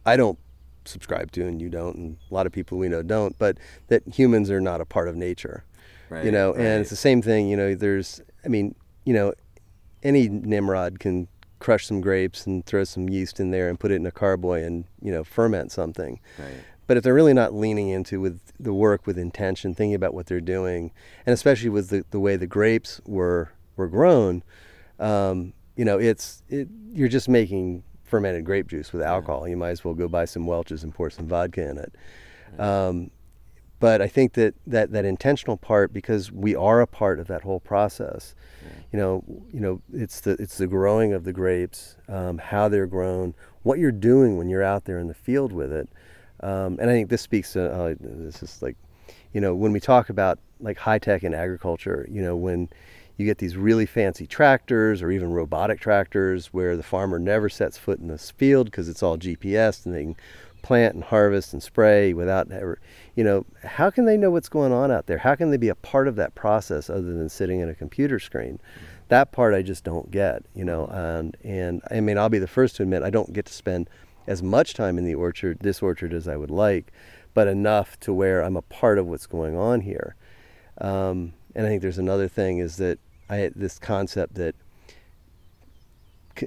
i 0.04 0.16
don't 0.16 0.38
subscribe 0.84 1.30
to 1.32 1.46
and 1.46 1.60
you 1.60 1.68
don't 1.68 1.96
and 1.96 2.16
a 2.30 2.34
lot 2.34 2.46
of 2.46 2.52
people 2.52 2.78
we 2.78 2.88
know 2.88 3.02
don't 3.02 3.38
but 3.38 3.58
that 3.88 4.02
humans 4.08 4.50
are 4.50 4.60
not 4.60 4.80
a 4.80 4.84
part 4.84 5.08
of 5.08 5.16
nature 5.16 5.64
right, 6.08 6.24
you 6.24 6.32
know 6.32 6.52
right. 6.52 6.60
and 6.60 6.80
it's 6.80 6.90
the 6.90 6.96
same 6.96 7.20
thing 7.20 7.48
you 7.48 7.56
know 7.56 7.74
there's 7.74 8.20
i 8.44 8.48
mean 8.48 8.74
you 9.04 9.12
know 9.12 9.32
any 10.02 10.28
nimrod 10.28 10.98
can 10.98 11.28
crush 11.58 11.86
some 11.86 12.00
grapes 12.00 12.46
and 12.46 12.64
throw 12.64 12.84
some 12.84 13.08
yeast 13.08 13.38
in 13.38 13.50
there 13.50 13.68
and 13.68 13.78
put 13.78 13.90
it 13.90 13.96
in 13.96 14.06
a 14.06 14.10
carboy 14.10 14.62
and 14.64 14.84
you 15.00 15.12
know 15.12 15.24
ferment 15.24 15.70
something. 15.70 16.18
Right. 16.38 16.64
But 16.86 16.96
if 16.96 17.04
they're 17.04 17.14
really 17.14 17.34
not 17.34 17.54
leaning 17.54 17.88
into 17.88 18.20
with 18.20 18.40
the 18.58 18.74
work 18.74 19.06
with 19.06 19.16
intention, 19.16 19.74
thinking 19.74 19.94
about 19.94 20.12
what 20.12 20.26
they're 20.26 20.40
doing, 20.40 20.90
and 21.24 21.32
especially 21.32 21.68
with 21.68 21.90
the, 21.90 22.04
the 22.10 22.18
way 22.18 22.36
the 22.36 22.48
grapes 22.48 23.00
were 23.06 23.52
were 23.76 23.88
grown, 23.88 24.42
um, 24.98 25.52
you 25.76 25.84
know, 25.84 25.98
it's 25.98 26.42
it, 26.48 26.68
you're 26.92 27.08
just 27.08 27.28
making 27.28 27.84
fermented 28.02 28.44
grape 28.44 28.66
juice 28.66 28.92
with 28.92 29.02
alcohol. 29.02 29.46
You 29.46 29.56
might 29.56 29.70
as 29.70 29.84
well 29.84 29.94
go 29.94 30.08
buy 30.08 30.24
some 30.24 30.46
Welch's 30.46 30.82
and 30.82 30.92
pour 30.92 31.10
some 31.10 31.28
vodka 31.28 31.68
in 31.70 31.78
it. 31.78 31.94
Um, 32.58 33.12
but 33.80 34.00
I 34.02 34.06
think 34.08 34.34
that, 34.34 34.54
that 34.66 34.92
that 34.92 35.04
intentional 35.04 35.56
part, 35.56 35.92
because 35.92 36.30
we 36.30 36.54
are 36.54 36.80
a 36.80 36.86
part 36.86 37.18
of 37.18 37.26
that 37.28 37.42
whole 37.42 37.60
process, 37.60 38.34
you 38.92 38.98
know, 38.98 39.24
you 39.52 39.60
know, 39.60 39.80
it's 39.92 40.20
the 40.20 40.32
it's 40.32 40.58
the 40.58 40.66
growing 40.66 41.12
of 41.12 41.24
the 41.24 41.32
grapes, 41.32 41.96
um, 42.08 42.38
how 42.38 42.68
they're 42.68 42.86
grown, 42.86 43.34
what 43.62 43.78
you're 43.78 43.90
doing 43.90 44.36
when 44.36 44.48
you're 44.48 44.62
out 44.62 44.84
there 44.84 44.98
in 44.98 45.08
the 45.08 45.14
field 45.14 45.50
with 45.50 45.72
it, 45.72 45.88
um, 46.40 46.78
and 46.78 46.90
I 46.90 46.92
think 46.92 47.08
this 47.08 47.22
speaks 47.22 47.54
to 47.54 47.72
uh, 47.72 47.94
this 47.98 48.42
is 48.42 48.62
like, 48.62 48.76
you 49.32 49.40
know, 49.40 49.54
when 49.54 49.72
we 49.72 49.80
talk 49.80 50.10
about 50.10 50.38
like 50.60 50.76
high 50.76 50.98
tech 50.98 51.24
in 51.24 51.34
agriculture, 51.34 52.06
you 52.10 52.22
know, 52.22 52.36
when 52.36 52.68
you 53.20 53.26
get 53.26 53.38
these 53.38 53.56
really 53.56 53.86
fancy 53.86 54.26
tractors 54.26 55.02
or 55.02 55.10
even 55.10 55.30
robotic 55.30 55.78
tractors 55.78 56.46
where 56.48 56.76
the 56.76 56.82
farmer 56.82 57.18
never 57.18 57.48
sets 57.50 57.76
foot 57.76 57.98
in 57.98 58.08
this 58.08 58.30
field 58.30 58.66
because 58.66 58.88
it's 58.88 59.02
all 59.02 59.18
GPS 59.18 59.84
and 59.84 59.94
they 59.94 60.02
can 60.02 60.16
plant 60.62 60.94
and 60.94 61.04
harvest 61.04 61.52
and 61.52 61.62
spray 61.62 62.12
without 62.12 62.50
ever, 62.50 62.78
you 63.14 63.24
know, 63.24 63.44
how 63.62 63.90
can 63.90 64.04
they 64.04 64.16
know 64.16 64.30
what's 64.30 64.48
going 64.48 64.72
on 64.72 64.90
out 64.90 65.06
there? 65.06 65.18
How 65.18 65.34
can 65.34 65.50
they 65.50 65.56
be 65.56 65.68
a 65.68 65.74
part 65.74 66.08
of 66.08 66.16
that 66.16 66.34
process 66.34 66.88
other 66.88 67.14
than 67.14 67.28
sitting 67.28 67.60
in 67.60 67.68
a 67.68 67.74
computer 67.74 68.18
screen? 68.18 68.60
That 69.08 69.32
part 69.32 69.54
I 69.54 69.62
just 69.62 69.84
don't 69.84 70.10
get, 70.10 70.44
you 70.54 70.64
know, 70.64 70.86
and 70.86 71.36
and 71.42 71.82
I 71.90 72.00
mean 72.00 72.18
I'll 72.18 72.28
be 72.28 72.38
the 72.38 72.46
first 72.46 72.76
to 72.76 72.82
admit 72.82 73.02
I 73.02 73.10
don't 73.10 73.32
get 73.32 73.46
to 73.46 73.52
spend 73.52 73.90
as 74.26 74.42
much 74.42 74.74
time 74.74 74.98
in 74.98 75.04
the 75.04 75.14
orchard, 75.14 75.58
this 75.60 75.82
orchard 75.82 76.12
as 76.12 76.28
I 76.28 76.36
would 76.36 76.50
like, 76.50 76.92
but 77.34 77.48
enough 77.48 77.98
to 78.00 78.12
where 78.12 78.42
I'm 78.42 78.56
a 78.56 78.62
part 78.62 78.98
of 78.98 79.06
what's 79.06 79.26
going 79.26 79.56
on 79.56 79.80
here. 79.80 80.14
Um, 80.78 81.32
and 81.54 81.66
I 81.66 81.68
think 81.68 81.82
there's 81.82 81.98
another 81.98 82.28
thing 82.28 82.58
is 82.58 82.76
that 82.76 82.98
I 83.28 83.50
this 83.54 83.78
concept 83.78 84.34
that 84.34 84.54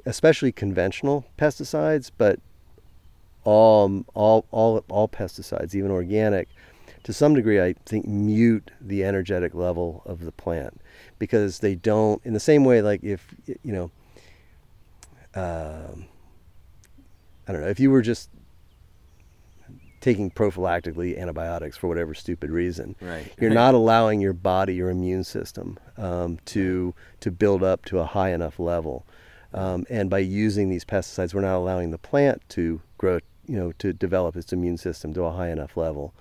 especially 0.06 0.52
conventional 0.52 1.26
pesticides, 1.38 2.12
but 2.18 2.40
all 3.44 4.06
all 4.14 4.46
all 4.52 4.84
all 4.90 5.08
pesticides, 5.08 5.76
even 5.76 5.92
organic, 5.92 6.50
to 7.04 7.14
some 7.14 7.34
degree, 7.34 7.62
I 7.62 7.74
think 7.86 8.08
mute 8.08 8.72
the 8.80 9.04
energetic 9.04 9.54
level 9.54 10.02
of 10.06 10.24
the 10.24 10.32
plant 10.32 10.82
because 11.20 11.60
they 11.60 11.76
don't. 11.76 12.22
In 12.26 12.34
the 12.34 12.40
same 12.40 12.64
way, 12.64 12.82
like 12.82 13.04
if 13.04 13.34
you 13.46 13.74
know, 13.74 13.92
um, 15.36 16.06
I 17.48 17.52
don't 17.52 17.62
know, 17.62 17.68
if 17.68 17.80
you 17.80 17.92
were 17.92 18.02
just 18.02 18.30
taking 20.04 20.30
prophylactically 20.30 21.18
antibiotics 21.18 21.78
for 21.78 21.88
whatever 21.88 22.14
stupid 22.14 22.52
reason. 22.52 22.94
Right. 23.00 23.34
You're 23.40 23.52
not 23.52 23.74
allowing 23.74 24.20
your 24.20 24.34
body, 24.34 24.76
your 24.76 24.90
immune 24.90 25.24
system, 25.24 25.80
um, 25.98 26.40
to 26.48 26.94
to 27.22 27.32
build 27.32 27.64
up 27.64 27.86
to 27.86 28.00
a 28.00 28.06
high 28.06 28.32
enough 28.34 28.60
level. 28.60 29.06
Um, 29.54 29.86
and 29.90 30.10
by 30.10 30.20
using 30.20 30.70
these 30.70 30.84
pesticides, 30.84 31.34
we're 31.34 31.42
not 31.42 31.56
allowing 31.56 31.92
the 31.92 31.98
plant 31.98 32.42
to 32.50 32.82
grow, 32.98 33.20
you 33.46 33.58
know, 33.58 33.72
to 33.74 33.94
develop 33.94 34.36
its 34.36 34.54
immune 34.54 34.78
system 34.78 35.14
to 35.14 35.24
a 35.24 35.32
high 35.32 35.50
enough 35.50 35.78
level. 35.78 36.14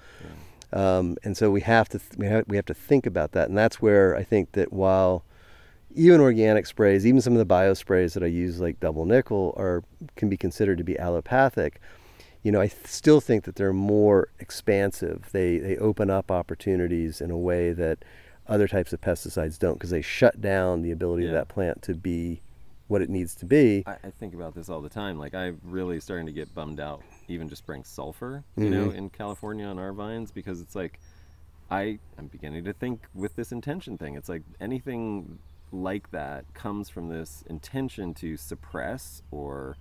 Yeah. 0.73 0.99
Um, 0.99 1.17
and 1.23 1.37
so 1.37 1.51
we 1.51 1.61
have 1.63 1.89
to 1.91 1.99
th- 1.99 2.17
we 2.17 2.27
have 2.27 2.45
we 2.49 2.57
have 2.57 2.67
to 2.67 2.75
think 2.75 3.07
about 3.07 3.33
that, 3.33 3.49
and 3.49 3.59
that's 3.59 3.83
where 3.83 4.17
I 4.17 4.23
think 4.25 4.53
that 4.53 4.73
while 4.73 5.25
even 5.95 6.21
organic 6.21 6.67
sprays, 6.67 7.07
even 7.07 7.21
some 7.21 7.35
of 7.35 7.39
the 7.39 7.45
bio 7.45 7.75
sprays 7.75 8.15
that 8.15 8.23
I 8.23 8.27
use, 8.27 8.59
like 8.59 8.81
double 8.81 9.05
nickel, 9.05 9.55
are 9.57 9.85
can 10.17 10.29
be 10.29 10.37
considered 10.37 10.79
to 10.79 10.85
be 10.85 10.99
allopathic 10.99 11.81
you 12.43 12.51
know, 12.51 12.61
I 12.61 12.67
th- 12.67 12.87
still 12.87 13.21
think 13.21 13.45
that 13.45 13.55
they're 13.55 13.73
more 13.73 14.29
expansive. 14.41 15.29
They 15.33 15.59
they 15.59 15.77
open 15.77 16.11
up 16.11 16.31
opportunities 16.31 17.21
in 17.21 17.31
a 17.31 17.39
way 17.39 17.73
that 17.73 18.05
other 18.49 18.67
types 18.67 18.93
of 18.93 19.01
pesticides 19.01 19.59
don't, 19.59 19.75
because 19.75 19.91
they 19.91 20.03
shut 20.03 20.41
down 20.41 20.83
the 20.83 20.91
ability 20.91 21.25
yeah. 21.25 21.29
of 21.31 21.35
that 21.35 21.49
plant 21.49 21.83
to 21.83 21.95
be 21.95 22.41
what 22.89 23.01
it 23.01 23.09
needs 23.09 23.35
to 23.37 23.47
be. 23.47 23.85
I, 23.87 23.93
I, 24.05 24.11
think 24.11 24.35
about 24.35 24.55
this 24.55 24.69
all 24.69 24.83
the 24.83 24.89
time. 24.89 25.19
Like 25.19 25.35
I'm 25.35 25.61
really 25.65 26.01
starting 26.01 26.27
to 26.27 26.33
get 26.33 26.53
bummed 26.55 26.81
out, 26.81 27.03
even 27.29 27.49
just 27.49 27.63
spraying 27.63 27.85
sulfur, 27.85 28.45
you 28.57 28.65
mm-hmm. 28.65 28.73
know, 28.73 28.91
in 28.91 29.11
California 29.11 29.67
on 29.67 29.79
our 29.79 29.93
vines, 29.93 30.31
because 30.31 30.61
it's 30.61 30.75
like 30.75 30.99
I 31.71 31.99
am 32.19 32.27
beginning 32.27 32.65
to 32.65 32.73
think 32.73 33.03
with 33.15 33.35
this 33.37 33.53
intention 33.53 33.97
thing. 33.97 34.15
It's 34.15 34.29
like 34.29 34.43
anything 34.61 35.39
like 35.73 36.11
that 36.11 36.53
comes 36.55 36.89
from 36.89 37.09
this 37.09 37.45
intention 37.49 38.13
to 38.15 38.37
suppress 38.37 39.23
or 39.31 39.77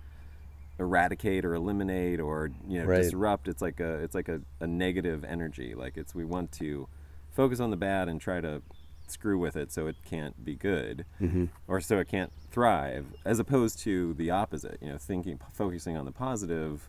eradicate 0.78 1.44
or 1.44 1.54
eliminate 1.54 2.18
or 2.18 2.50
you 2.66 2.80
know 2.80 2.86
right. 2.86 3.02
disrupt 3.02 3.46
it's 3.46 3.60
like 3.60 3.78
a 3.78 3.94
it's 3.98 4.14
like 4.14 4.28
a, 4.28 4.40
a 4.60 4.66
negative 4.66 5.22
energy 5.22 5.74
like 5.74 5.98
it's 5.98 6.14
we 6.14 6.24
want 6.24 6.50
to 6.50 6.88
focus 7.30 7.60
on 7.60 7.70
the 7.70 7.76
bad 7.76 8.08
and 8.08 8.20
try 8.20 8.40
to 8.40 8.62
screw 9.06 9.38
with 9.38 9.54
it 9.54 9.70
so 9.70 9.86
it 9.86 9.96
can't 10.04 10.44
be 10.44 10.54
good 10.54 11.04
mm-hmm. 11.20 11.44
or 11.68 11.80
so 11.80 11.98
it 11.98 12.08
can't 12.08 12.32
thrive 12.50 13.04
as 13.24 13.38
opposed 13.38 13.78
to 13.78 14.14
the 14.14 14.30
opposite 14.30 14.78
you 14.80 14.88
know 14.88 14.96
thinking 14.96 15.38
focusing 15.52 15.96
on 15.96 16.06
the 16.06 16.12
positive 16.12 16.88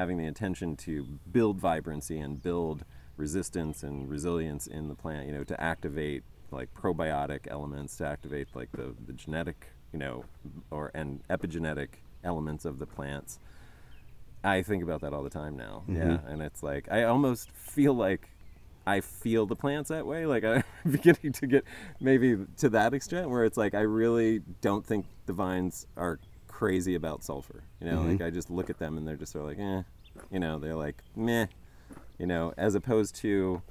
having 0.00 0.16
the 0.16 0.24
intention 0.24 0.76
to 0.76 1.04
build 1.30 1.58
vibrancy 1.58 2.18
and 2.18 2.42
build 2.42 2.84
resistance 3.18 3.82
and 3.82 4.08
resilience 4.08 4.66
in 4.66 4.88
the 4.88 4.94
plant 4.94 5.26
you 5.26 5.32
know 5.32 5.44
to 5.44 5.60
activate 5.60 6.22
like 6.50 6.72
probiotic 6.74 7.40
elements 7.48 7.96
to 7.96 8.06
activate 8.06 8.48
like 8.54 8.72
the, 8.72 8.94
the 9.06 9.12
genetic 9.12 9.66
you 9.92 9.98
know 9.98 10.24
or 10.70 10.90
and 10.94 11.20
epigenetic 11.28 11.88
elements 12.24 12.64
of 12.64 12.78
the 12.78 12.86
plants. 12.86 13.38
I 14.42 14.62
think 14.62 14.82
about 14.82 15.02
that 15.02 15.12
all 15.12 15.22
the 15.22 15.30
time 15.30 15.54
now. 15.56 15.82
Mm-hmm. 15.86 15.96
Yeah, 15.96 16.18
and 16.26 16.40
it's 16.40 16.62
like 16.62 16.90
I 16.90 17.04
almost 17.04 17.50
feel 17.50 17.92
like 17.92 18.30
I 18.86 19.02
feel 19.02 19.44
the 19.44 19.56
plants 19.56 19.90
that 19.90 20.06
way. 20.06 20.24
Like 20.24 20.44
I'm 20.44 20.64
beginning 20.90 21.32
to 21.34 21.46
get 21.46 21.64
maybe 22.00 22.38
to 22.58 22.70
that 22.70 22.94
extent 22.94 23.28
where 23.28 23.44
it's 23.44 23.58
like 23.58 23.74
I 23.74 23.82
really 23.82 24.40
don't 24.62 24.86
think 24.86 25.04
the 25.26 25.34
vines 25.34 25.86
are 25.96 26.18
crazy 26.60 26.94
about 26.94 27.24
sulfur. 27.24 27.62
You 27.80 27.86
know, 27.86 27.98
mm-hmm. 28.00 28.10
like 28.12 28.20
I 28.20 28.30
just 28.30 28.50
look 28.50 28.68
at 28.68 28.78
them 28.78 28.98
and 28.98 29.08
they're 29.08 29.16
just 29.16 29.32
sort 29.32 29.44
of 29.44 29.48
like, 29.48 29.58
eh. 29.58 29.82
You 30.30 30.40
know, 30.40 30.58
they're 30.58 30.74
like 30.74 31.02
meh. 31.16 31.46
You 32.18 32.26
know, 32.26 32.52
as 32.58 32.74
opposed 32.74 33.14
to 33.16 33.62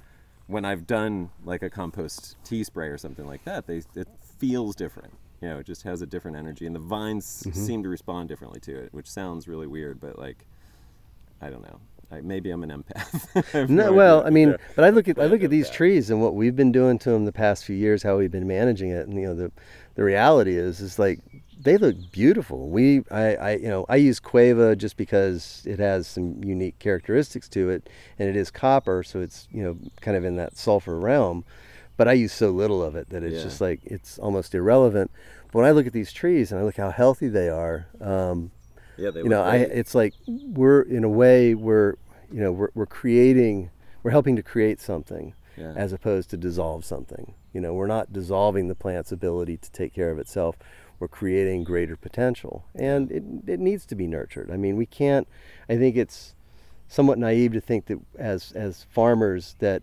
when 0.48 0.64
I've 0.64 0.86
done 0.86 1.30
like 1.44 1.62
a 1.62 1.70
compost 1.70 2.36
tea 2.42 2.64
spray 2.64 2.88
or 2.88 2.98
something 2.98 3.26
like 3.26 3.44
that, 3.44 3.66
they 3.66 3.82
it 3.94 4.08
feels 4.38 4.74
different 4.74 5.14
you 5.40 5.48
know, 5.48 5.58
it 5.58 5.66
just 5.66 5.84
has 5.84 6.02
a 6.02 6.06
different 6.06 6.36
energy, 6.36 6.66
and 6.66 6.74
the 6.74 6.80
vines 6.80 7.44
mm-hmm. 7.46 7.58
seem 7.58 7.82
to 7.82 7.88
respond 7.88 8.28
differently 8.28 8.60
to 8.60 8.76
it, 8.78 8.92
which 8.92 9.10
sounds 9.10 9.48
really 9.48 9.66
weird, 9.66 9.98
but 9.98 10.18
like, 10.18 10.46
I 11.40 11.48
don't 11.48 11.62
know. 11.62 11.80
I, 12.12 12.20
maybe 12.20 12.50
I'm 12.50 12.62
an 12.62 12.70
empath. 12.70 13.54
no, 13.70 13.84
no 13.86 13.92
well, 13.92 14.26
I 14.26 14.30
mean, 14.30 14.56
but 14.74 14.84
I 14.84 14.90
look 14.90 15.08
at 15.08 15.18
I 15.18 15.26
look 15.26 15.42
at 15.42 15.50
these 15.50 15.70
trees 15.70 16.10
and 16.10 16.20
what 16.20 16.34
we've 16.34 16.56
been 16.56 16.72
doing 16.72 16.98
to 17.00 17.10
them 17.10 17.24
the 17.24 17.32
past 17.32 17.64
few 17.64 17.76
years, 17.76 18.02
how 18.02 18.18
we've 18.18 18.30
been 18.30 18.48
managing 18.48 18.90
it, 18.90 19.06
and 19.06 19.18
you 19.18 19.28
know, 19.28 19.34
the 19.34 19.52
the 19.94 20.04
reality 20.04 20.56
is, 20.56 20.80
is 20.80 20.98
like 20.98 21.20
they 21.62 21.76
look 21.76 21.96
beautiful. 22.10 22.68
We, 22.68 23.04
I, 23.10 23.34
I, 23.36 23.50
you 23.56 23.68
know, 23.68 23.86
I 23.88 23.96
use 23.96 24.18
Cueva 24.18 24.74
just 24.76 24.96
because 24.96 25.62
it 25.66 25.78
has 25.78 26.06
some 26.06 26.42
unique 26.42 26.78
characteristics 26.78 27.48
to 27.50 27.70
it, 27.70 27.88
and 28.18 28.28
it 28.28 28.36
is 28.36 28.50
copper, 28.50 29.02
so 29.02 29.20
it's 29.20 29.48
you 29.52 29.62
know 29.62 29.76
kind 30.00 30.16
of 30.16 30.24
in 30.24 30.36
that 30.36 30.56
sulfur 30.56 30.98
realm 30.98 31.44
but 32.00 32.08
I 32.08 32.14
use 32.14 32.32
so 32.32 32.48
little 32.48 32.82
of 32.82 32.96
it 32.96 33.10
that 33.10 33.22
it's 33.22 33.36
yeah. 33.36 33.42
just 33.42 33.60
like 33.60 33.80
it's 33.84 34.18
almost 34.18 34.54
irrelevant. 34.54 35.10
But 35.52 35.58
when 35.58 35.66
I 35.66 35.72
look 35.72 35.86
at 35.86 35.92
these 35.92 36.14
trees 36.14 36.50
and 36.50 36.58
I 36.58 36.64
look 36.64 36.78
how 36.78 36.88
healthy 36.88 37.28
they 37.28 37.50
are, 37.50 37.88
um, 38.00 38.52
yeah, 38.96 39.10
they 39.10 39.20
you 39.20 39.28
know, 39.28 39.42
I 39.42 39.56
it's 39.56 39.94
like 39.94 40.14
we're 40.26 40.80
in 40.80 41.04
a 41.04 41.10
way 41.10 41.54
we're 41.54 41.96
you 42.32 42.40
know 42.40 42.52
we're 42.52 42.70
we're 42.72 42.86
creating 42.86 43.68
we're 44.02 44.12
helping 44.12 44.34
to 44.36 44.42
create 44.42 44.80
something 44.80 45.34
yeah. 45.58 45.74
as 45.76 45.92
opposed 45.92 46.30
to 46.30 46.38
dissolve 46.38 46.86
something. 46.86 47.34
You 47.52 47.60
know, 47.60 47.74
we're 47.74 47.86
not 47.86 48.14
dissolving 48.14 48.68
the 48.68 48.74
plant's 48.74 49.12
ability 49.12 49.58
to 49.58 49.70
take 49.70 49.92
care 49.92 50.10
of 50.10 50.18
itself. 50.18 50.56
We're 51.00 51.08
creating 51.08 51.64
greater 51.64 51.96
potential, 51.96 52.64
and 52.74 53.10
it 53.10 53.24
it 53.46 53.58
needs 53.58 53.84
to 53.86 53.96
be 53.96 54.06
nurtured. 54.06 54.50
I 54.50 54.56
mean, 54.56 54.76
we 54.76 54.86
can't. 54.86 55.26
I 55.68 55.76
think 55.76 55.96
it's 55.96 56.36
somewhat 56.86 57.18
naive 57.18 57.52
to 57.54 57.60
think 57.60 57.86
that 57.86 57.98
as 58.18 58.52
as 58.52 58.86
farmers 58.90 59.56
that 59.58 59.82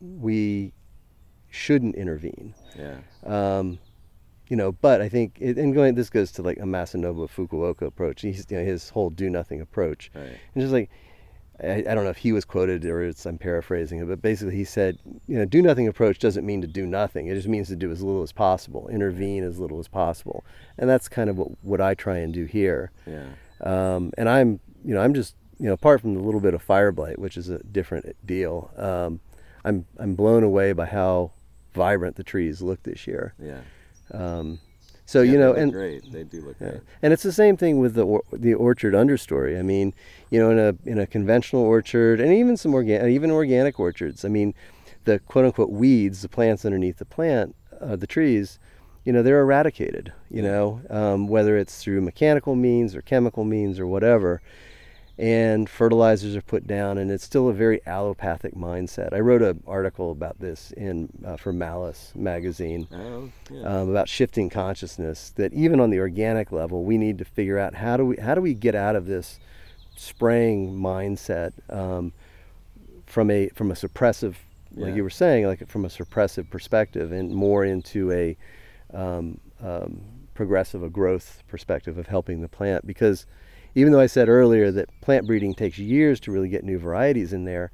we 0.00 0.72
shouldn't 1.50 1.94
intervene. 1.94 2.54
Yeah. 2.78 2.98
Um, 3.24 3.78
you 4.48 4.56
know, 4.56 4.72
but 4.72 5.00
I 5.00 5.08
think, 5.08 5.38
it, 5.40 5.56
and 5.56 5.72
going, 5.72 5.94
this 5.94 6.10
goes 6.10 6.30
to 6.32 6.42
like 6.42 6.58
a 6.58 6.64
Masanobu 6.64 7.30
Fukuoka 7.30 7.86
approach. 7.86 8.20
He's, 8.20 8.44
you 8.50 8.58
know, 8.58 8.64
his 8.64 8.90
whole 8.90 9.08
do 9.08 9.30
nothing 9.30 9.60
approach. 9.60 10.10
Right. 10.14 10.38
And 10.54 10.60
just 10.60 10.72
like, 10.72 10.90
I, 11.64 11.90
I, 11.90 11.94
don't 11.94 12.04
know 12.04 12.10
if 12.10 12.18
he 12.18 12.32
was 12.32 12.44
quoted 12.44 12.84
or 12.84 13.02
it's, 13.02 13.26
I'm 13.26 13.38
paraphrasing 13.38 14.00
it, 14.00 14.08
but 14.08 14.22
basically 14.22 14.56
he 14.56 14.64
said, 14.64 14.98
you 15.26 15.38
know, 15.38 15.44
do 15.44 15.62
nothing 15.62 15.88
approach 15.88 16.18
doesn't 16.18 16.44
mean 16.44 16.60
to 16.62 16.66
do 16.66 16.86
nothing. 16.86 17.26
It 17.26 17.34
just 17.34 17.48
means 17.48 17.68
to 17.68 17.76
do 17.76 17.90
as 17.90 18.02
little 18.02 18.22
as 18.22 18.32
possible, 18.32 18.88
intervene 18.88 19.44
as 19.44 19.58
little 19.58 19.78
as 19.78 19.88
possible. 19.88 20.44
And 20.78 20.88
that's 20.88 21.08
kind 21.08 21.30
of 21.30 21.38
what, 21.38 21.48
what 21.62 21.80
I 21.80 21.94
try 21.94 22.18
and 22.18 22.32
do 22.32 22.44
here. 22.44 22.90
Yeah. 23.06 23.26
Um, 23.60 24.12
and 24.18 24.28
I'm, 24.28 24.60
you 24.84 24.94
know, 24.94 25.00
I'm 25.00 25.14
just, 25.14 25.34
you 25.58 25.66
know, 25.66 25.72
apart 25.72 26.00
from 26.00 26.14
the 26.14 26.20
little 26.20 26.40
bit 26.40 26.54
of 26.54 26.62
fire 26.62 26.92
blight, 26.92 27.18
which 27.18 27.36
is 27.36 27.48
a 27.48 27.58
different 27.58 28.14
deal, 28.26 28.70
um, 28.76 29.20
I'm, 29.64 29.86
I'm 29.98 30.14
blown 30.14 30.42
away 30.42 30.72
by 30.72 30.86
how 30.86 31.32
vibrant 31.72 32.16
the 32.16 32.24
trees 32.24 32.60
look 32.60 32.82
this 32.82 33.06
year. 33.06 33.34
Yeah. 33.40 33.60
Um, 34.12 34.60
So 35.06 35.22
yeah, 35.22 35.32
you 35.32 35.38
know, 35.38 35.52
and 35.52 35.72
great. 35.72 36.10
They 36.10 36.24
do 36.24 36.40
look 36.40 36.56
yeah. 36.60 36.70
great. 36.70 36.82
And 37.02 37.12
it's 37.12 37.22
the 37.22 37.32
same 37.32 37.56
thing 37.56 37.78
with 37.78 37.94
the 37.94 38.04
or, 38.04 38.22
the 38.32 38.54
orchard 38.54 38.94
understory. 38.94 39.58
I 39.58 39.62
mean, 39.62 39.94
you 40.30 40.38
know, 40.40 40.50
in 40.50 40.58
a 40.58 40.74
in 40.88 40.98
a 40.98 41.06
conventional 41.06 41.62
orchard, 41.62 42.20
and 42.20 42.32
even 42.32 42.56
some 42.56 42.74
organic, 42.74 43.12
even 43.12 43.30
organic 43.30 43.78
orchards. 43.78 44.24
I 44.24 44.28
mean, 44.28 44.54
the 45.04 45.18
quote 45.18 45.44
unquote 45.44 45.70
weeds, 45.70 46.22
the 46.22 46.28
plants 46.28 46.64
underneath 46.64 46.98
the 46.98 47.04
plant, 47.04 47.54
uh, 47.80 47.96
the 47.96 48.06
trees, 48.06 48.58
you 49.04 49.12
know, 49.12 49.22
they're 49.22 49.40
eradicated. 49.40 50.12
You 50.30 50.42
know, 50.42 50.80
um, 50.88 51.28
whether 51.28 51.58
it's 51.58 51.82
through 51.82 52.00
mechanical 52.00 52.54
means 52.54 52.96
or 52.96 53.02
chemical 53.02 53.44
means 53.44 53.78
or 53.78 53.86
whatever 53.86 54.40
and 55.16 55.70
fertilizers 55.70 56.34
are 56.34 56.42
put 56.42 56.66
down, 56.66 56.98
and 56.98 57.10
it's 57.10 57.22
still 57.24 57.48
a 57.48 57.52
very 57.52 57.80
allopathic 57.86 58.54
mindset. 58.54 59.12
I 59.12 59.20
wrote 59.20 59.42
an 59.42 59.62
article 59.66 60.10
about 60.10 60.40
this 60.40 60.72
in 60.72 61.08
uh, 61.24 61.36
for 61.36 61.52
Malice 61.52 62.12
magazine 62.16 62.88
Oh, 62.92 63.30
yeah. 63.50 63.62
um, 63.82 63.90
about 63.90 64.08
shifting 64.08 64.50
consciousness. 64.50 65.30
That 65.36 65.52
even 65.52 65.78
on 65.80 65.90
the 65.90 66.00
organic 66.00 66.50
level, 66.50 66.84
we 66.84 66.98
need 66.98 67.18
to 67.18 67.24
figure 67.24 67.58
out 67.58 67.74
how 67.74 67.96
do 67.96 68.04
we 68.06 68.16
how 68.16 68.34
do 68.34 68.40
we 68.40 68.54
get 68.54 68.74
out 68.74 68.96
of 68.96 69.06
this 69.06 69.38
spraying 69.96 70.74
mindset 70.74 71.52
um, 71.70 72.12
from 73.06 73.30
a 73.30 73.48
from 73.50 73.70
a 73.70 73.74
suppressive, 73.74 74.34
like 74.74 74.88
Yeah. 74.90 74.94
you 74.96 75.02
were 75.04 75.10
saying, 75.10 75.46
like 75.46 75.68
from 75.68 75.84
a 75.84 75.88
suppressive 75.88 76.50
perspective, 76.50 77.12
and 77.12 77.32
more 77.32 77.64
into 77.64 78.10
a 78.10 78.36
um, 78.92 79.38
um, 79.62 80.00
progressive, 80.34 80.82
a 80.82 80.88
growth 80.90 81.44
perspective 81.46 81.98
of 81.98 82.08
helping 82.08 82.40
the 82.40 82.48
plant 82.48 82.84
because 82.86 83.26
even 83.74 83.92
though 83.92 84.00
I 84.00 84.06
said 84.06 84.28
earlier 84.28 84.70
that 84.70 84.88
plant 85.00 85.26
breeding 85.26 85.54
takes 85.54 85.78
years 85.78 86.20
to 86.20 86.32
really 86.32 86.48
get 86.48 86.64
new 86.64 86.78
varieties 86.78 87.32
in 87.32 87.44
there, 87.44 87.70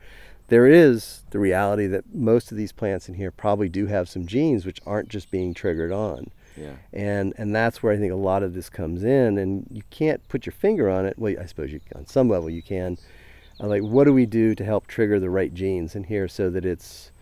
there 0.49 0.67
is 0.67 1.23
the 1.31 1.39
reality 1.39 1.87
that 1.87 2.13
most 2.13 2.51
of 2.51 2.57
these 2.57 2.73
plants 2.73 3.09
in 3.09 3.15
here 3.15 3.31
probably 3.31 3.69
do 3.69 3.87
have 3.87 4.09
some 4.09 4.27
genes 4.27 4.67
which 4.67 4.81
aren't 4.85 5.09
just 5.09 5.31
being 5.31 5.55
triggered 5.55 5.93
on. 5.93 6.31
yeah. 6.57 6.75
And 6.93 7.33
and 7.39 7.55
that's 7.55 7.83
where 7.83 7.93
I 7.93 7.99
think 7.99 8.13
a 8.13 8.17
lot 8.17 8.43
of 8.43 8.55
this 8.55 8.69
comes 8.69 9.05
in 9.05 9.39
and 9.39 9.67
you 9.71 9.83
can't 9.91 10.27
put 10.29 10.47
your 10.47 10.53
finger 10.53 10.91
on 10.91 11.07
it. 11.07 11.19
Well, 11.19 11.35
I 11.41 11.47
suppose 11.47 11.73
you 11.73 11.81
on 11.95 12.07
some 12.07 12.29
level 12.29 12.51
you 12.51 12.63
can. 12.63 12.99
Uh, 13.61 13.69
like 13.69 13.83
what 13.83 14.05
do 14.05 14.13
we 14.13 14.27
do 14.27 14.55
to 14.57 14.65
help 14.65 14.87
trigger 14.87 15.21
the 15.21 15.31
right 15.31 15.55
genes 15.55 15.95
in 15.95 16.05
here 16.05 16.27
so 16.27 16.51
that 16.51 16.65
it's 16.65 17.13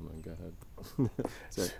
Oh 0.00 0.08
my 0.08 0.20
god. 0.20 1.70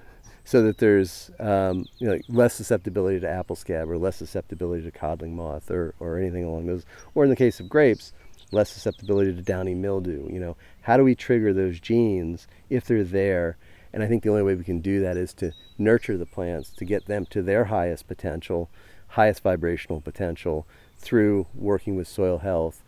So 0.53 0.61
that 0.65 0.77
there's 0.77 1.31
um, 1.39 1.87
you 1.97 2.07
know 2.07 2.19
less 2.29 2.53
susceptibility 2.53 3.19
to 3.19 3.27
apple 3.27 3.57
scab 3.57 3.89
or 3.89 3.97
less 3.97 4.17
susceptibility 4.17 4.83
to 4.83 4.91
codling 4.91 5.35
moth 5.35 5.71
or, 5.71 5.95
or 5.99 6.19
anything 6.19 6.45
along 6.45 6.67
those 6.67 6.85
or 7.15 7.25
in 7.25 7.31
the 7.31 7.37
case 7.37 7.59
of 7.59 7.71
grapes 7.71 8.13
less 8.51 8.69
susceptibility 8.69 9.35
to 9.35 9.41
downy 9.41 9.75
mildew 9.75 10.31
you 10.31 10.39
know. 10.39 10.55
How 10.83 10.99
do 10.99 11.05
we 11.05 11.15
trigger 11.15 11.55
those 11.55 11.81
genes 11.81 12.49
if 12.69 12.85
they're 12.85 13.03
there? 13.03 13.57
And 13.95 14.03
i 14.03 14.07
think 14.07 14.25
the 14.25 14.29
only 14.29 14.43
way 14.43 14.55
we 14.55 14.63
can 14.63 14.83
do 14.83 15.01
that 15.01 15.17
is 15.17 15.33
to 15.37 15.53
nurture 15.79 16.19
the 16.19 16.27
plants 16.27 16.69
to 16.73 16.85
get 16.85 17.07
them 17.07 17.25
to 17.31 17.41
their 17.41 17.65
highest 17.65 18.07
potential 18.07 18.69
highest 19.09 19.43
vibrational 19.43 20.03
potential 20.03 20.67
through 20.99 21.47
working 21.55 21.97
with 21.97 22.07
soil 22.07 22.41
health 22.41 22.83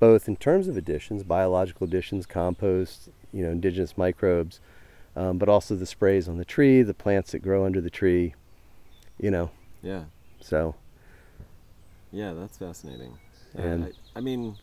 both 0.00 0.26
in 0.26 0.36
terms 0.36 0.68
of 0.68 0.76
additions 0.78 1.22
biological 1.22 1.86
additions 1.86 2.24
compost 2.24 3.10
you 3.30 3.44
know 3.44 3.50
indigenous 3.50 3.98
microbes 3.98 4.58
um, 5.16 5.38
but 5.38 5.48
also 5.48 5.74
the 5.76 5.86
sprays 5.86 6.28
on 6.28 6.36
the 6.38 6.44
tree, 6.44 6.82
the 6.82 6.94
plants 6.94 7.32
that 7.32 7.40
grow 7.40 7.64
under 7.64 7.80
the 7.80 7.90
tree, 7.90 8.34
you 9.18 9.30
know. 9.30 9.50
Yeah. 9.82 10.04
So 10.40 10.74
Yeah, 12.12 12.32
that's 12.32 12.56
fascinating. 12.58 13.18
Uh, 13.58 13.62
And- 13.62 13.84
I, 13.84 14.18
I 14.18 14.20
mean, 14.20 14.56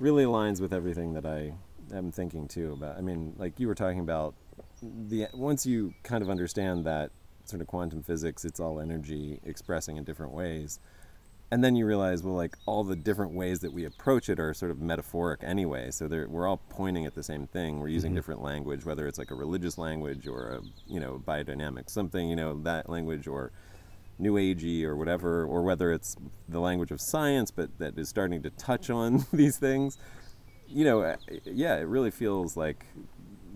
really 0.00 0.24
aligns 0.24 0.60
with 0.60 0.72
everything 0.72 1.14
that 1.14 1.26
I 1.26 1.54
am 1.94 2.10
thinking 2.12 2.48
too 2.48 2.72
about. 2.72 2.96
I 2.98 3.00
mean, 3.00 3.34
like 3.38 3.58
you 3.60 3.68
were 3.68 3.74
talking 3.74 4.00
about 4.00 4.34
the 4.82 5.28
once 5.32 5.64
you 5.66 5.94
kind 6.02 6.22
of 6.22 6.30
understand 6.30 6.84
that 6.86 7.10
sort 7.44 7.60
of 7.60 7.68
quantum 7.68 8.02
physics, 8.02 8.44
it's 8.44 8.60
all 8.60 8.80
energy 8.80 9.40
expressing 9.44 9.96
in 9.96 10.04
different 10.04 10.32
ways. 10.32 10.78
And 11.52 11.62
then 11.62 11.76
you 11.76 11.84
realize, 11.84 12.22
well, 12.22 12.34
like 12.34 12.56
all 12.64 12.82
the 12.82 12.96
different 12.96 13.34
ways 13.34 13.60
that 13.60 13.74
we 13.74 13.84
approach 13.84 14.30
it 14.30 14.40
are 14.40 14.54
sort 14.54 14.70
of 14.70 14.80
metaphoric 14.80 15.40
anyway. 15.44 15.90
So 15.90 16.08
they're, 16.08 16.26
we're 16.26 16.46
all 16.48 16.56
pointing 16.70 17.04
at 17.04 17.14
the 17.14 17.22
same 17.22 17.46
thing. 17.46 17.78
We're 17.78 17.88
using 17.88 18.14
different 18.14 18.40
language, 18.40 18.86
whether 18.86 19.06
it's 19.06 19.18
like 19.18 19.30
a 19.30 19.34
religious 19.34 19.76
language 19.76 20.26
or 20.26 20.48
a, 20.48 20.60
you 20.90 20.98
know, 20.98 21.22
biodynamic 21.22 21.90
something, 21.90 22.26
you 22.26 22.36
know, 22.36 22.58
that 22.62 22.88
language 22.88 23.26
or 23.26 23.52
new 24.18 24.36
agey 24.36 24.82
or 24.84 24.96
whatever, 24.96 25.44
or 25.44 25.60
whether 25.60 25.92
it's 25.92 26.16
the 26.48 26.58
language 26.58 26.90
of 26.90 27.02
science, 27.02 27.50
but 27.50 27.68
that 27.78 27.98
is 27.98 28.08
starting 28.08 28.42
to 28.44 28.50
touch 28.50 28.88
on 28.88 29.26
these 29.34 29.58
things. 29.58 29.98
You 30.66 30.86
know, 30.86 31.02
uh, 31.02 31.16
yeah, 31.44 31.76
it 31.76 31.86
really 31.86 32.10
feels 32.10 32.56
like 32.56 32.86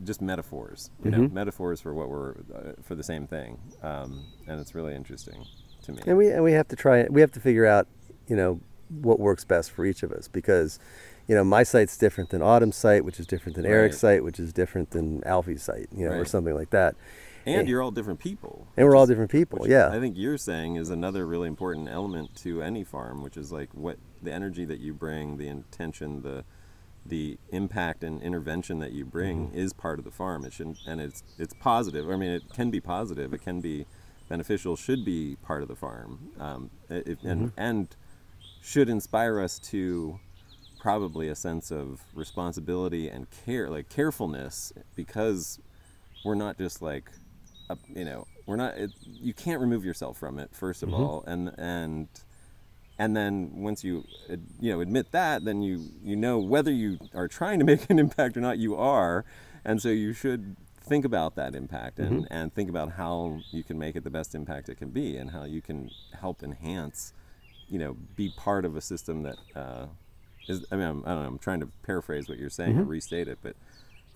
just 0.04 0.20
metaphors. 0.20 0.90
You 1.02 1.12
know, 1.12 1.20
Mhm. 1.20 1.32
metaphors 1.32 1.80
for 1.80 1.94
what 1.94 2.10
we're 2.10 2.32
uh, 2.54 2.72
for 2.82 2.94
the 2.94 3.02
same 3.02 3.26
thing, 3.26 3.58
um, 3.82 4.26
and 4.46 4.60
it's 4.60 4.74
really 4.74 4.94
interesting 4.94 5.46
to 5.86 5.92
me. 5.92 6.02
and 6.06 6.16
we 6.16 6.28
and 6.30 6.44
we 6.44 6.52
have 6.52 6.68
to 6.68 6.76
try 6.76 7.06
we 7.10 7.20
have 7.20 7.32
to 7.32 7.40
figure 7.40 7.66
out, 7.66 7.86
you 8.28 8.36
know, 8.36 8.60
what 8.88 9.18
works 9.18 9.44
best 9.44 9.70
for 9.72 9.84
each 9.84 10.02
of 10.02 10.12
us 10.12 10.28
because, 10.28 10.78
you 11.26 11.34
know, 11.34 11.42
my 11.42 11.62
site's 11.62 11.96
different 11.96 12.30
than 12.30 12.40
Autumn's 12.42 12.76
site, 12.76 13.04
which 13.04 13.18
is 13.18 13.26
different 13.26 13.56
than 13.56 13.66
Eric's 13.66 13.98
site, 13.98 14.22
which 14.22 14.38
is 14.38 14.52
different 14.52 14.90
than 14.90 15.22
Alfie's 15.24 15.62
site, 15.62 15.88
you 15.92 16.08
know, 16.08 16.14
or 16.14 16.24
something 16.24 16.54
like 16.54 16.70
that. 16.70 16.94
and 17.44 17.66
eh, 17.66 17.70
you're 17.70 17.82
all 17.82 17.90
different 17.90 18.20
people. 18.20 18.66
And 18.76 18.86
we're 18.86 18.94
all 18.96 19.06
different 19.06 19.30
people, 19.30 19.68
yeah. 19.68 19.88
I 19.90 19.98
think 19.98 20.16
you're 20.16 20.38
saying 20.38 20.76
is 20.76 20.88
another 20.90 21.26
really 21.26 21.48
important 21.48 21.88
element 21.88 22.34
to 22.42 22.62
any 22.62 22.84
farm, 22.84 23.22
which 23.22 23.36
is 23.36 23.50
like 23.50 23.70
what 23.72 23.98
the 24.22 24.32
energy 24.32 24.64
that 24.66 24.78
you 24.80 24.92
bring, 24.94 25.36
the 25.38 25.48
intention, 25.48 26.22
the 26.22 26.44
the 27.04 27.38
impact 27.50 28.02
and 28.02 28.20
intervention 28.20 28.80
that 28.80 28.90
you 28.90 29.04
bring 29.04 29.46
Mm-hmm. 29.48 29.58
is 29.58 29.72
part 29.72 30.00
of 30.00 30.04
the 30.04 30.10
farm. 30.10 30.44
It 30.44 30.52
should 30.52 30.76
and 30.88 31.00
it's 31.00 31.22
it's 31.38 31.54
positive. 31.54 32.08
I 32.10 32.16
mean, 32.16 32.30
it 32.30 32.42
can 32.52 32.70
be 32.70 32.80
positive. 32.80 33.32
It 33.32 33.42
can 33.42 33.60
be 33.60 33.86
beneficial. 34.28 34.76
Should 34.76 35.04
be 35.04 35.36
part 35.42 35.62
of 35.62 35.68
the 35.68 35.76
farm, 35.76 36.30
um, 36.38 36.70
and 36.88 37.04
Mm-hmm. 37.04 37.46
and 37.56 37.88
should 38.62 38.88
inspire 38.88 39.40
us 39.40 39.58
to 39.60 40.18
probably 40.80 41.28
a 41.28 41.34
sense 41.34 41.70
of 41.70 42.00
responsibility 42.14 43.08
and 43.08 43.26
care, 43.44 43.68
like 43.70 43.88
carefulness, 43.88 44.72
because 44.94 45.58
we're 46.24 46.34
not 46.34 46.58
just 46.58 46.80
like, 46.82 47.10
a, 47.70 47.76
you 47.94 48.04
know, 48.04 48.26
we're 48.46 48.56
not. 48.56 48.76
It, 48.76 48.90
you 49.04 49.34
can't 49.34 49.60
remove 49.60 49.84
yourself 49.84 50.16
from 50.18 50.38
it, 50.38 50.50
1st 50.52 50.82
of 50.84 50.94
all, 50.94 51.24
and 51.26 51.52
and 51.58 52.08
and 52.98 53.16
then 53.16 53.50
once 53.56 53.82
you 53.84 54.04
you 54.60 54.72
know 54.72 54.80
admit 54.80 55.10
that, 55.12 55.44
then 55.44 55.62
you 55.62 55.80
you 56.02 56.16
know 56.16 56.38
whether 56.38 56.70
you 56.70 56.98
are 57.14 57.28
trying 57.28 57.58
to 57.58 57.64
make 57.72 57.88
an 57.90 57.98
impact 57.98 58.36
or 58.36 58.40
not. 58.40 58.58
You 58.58 58.76
are, 58.76 59.24
and 59.64 59.82
so 59.82 59.88
you 59.88 60.12
should 60.12 60.56
think 60.86 61.04
about 61.04 61.34
that 61.36 61.54
impact 61.54 61.98
and, 61.98 62.26
and 62.30 62.54
think 62.54 62.70
about 62.70 62.92
how 62.92 63.38
you 63.50 63.62
can 63.62 63.78
make 63.78 63.96
it 63.96 64.04
the 64.04 64.10
best 64.10 64.34
impact 64.34 64.68
it 64.68 64.76
can 64.76 64.90
be 64.90 65.16
and 65.16 65.30
how 65.30 65.44
you 65.44 65.60
can 65.60 65.90
help 66.20 66.42
enhance 66.42 67.12
you 67.68 67.78
know 67.78 67.96
be 68.14 68.32
part 68.36 68.64
of 68.64 68.76
a 68.76 68.80
system 68.80 69.22
that 69.22 69.36
uh, 69.54 69.86
is 70.48 70.64
I 70.70 70.76
mean 70.76 70.86
I'm, 70.86 71.02
I 71.04 71.10
don't 71.14 71.22
know 71.22 71.28
I'm 71.28 71.38
trying 71.38 71.60
to 71.60 71.68
paraphrase 71.82 72.28
what 72.28 72.38
you're 72.38 72.50
saying 72.50 72.78
or 72.78 72.84
restate 72.84 73.28
it 73.28 73.38
but 73.42 73.56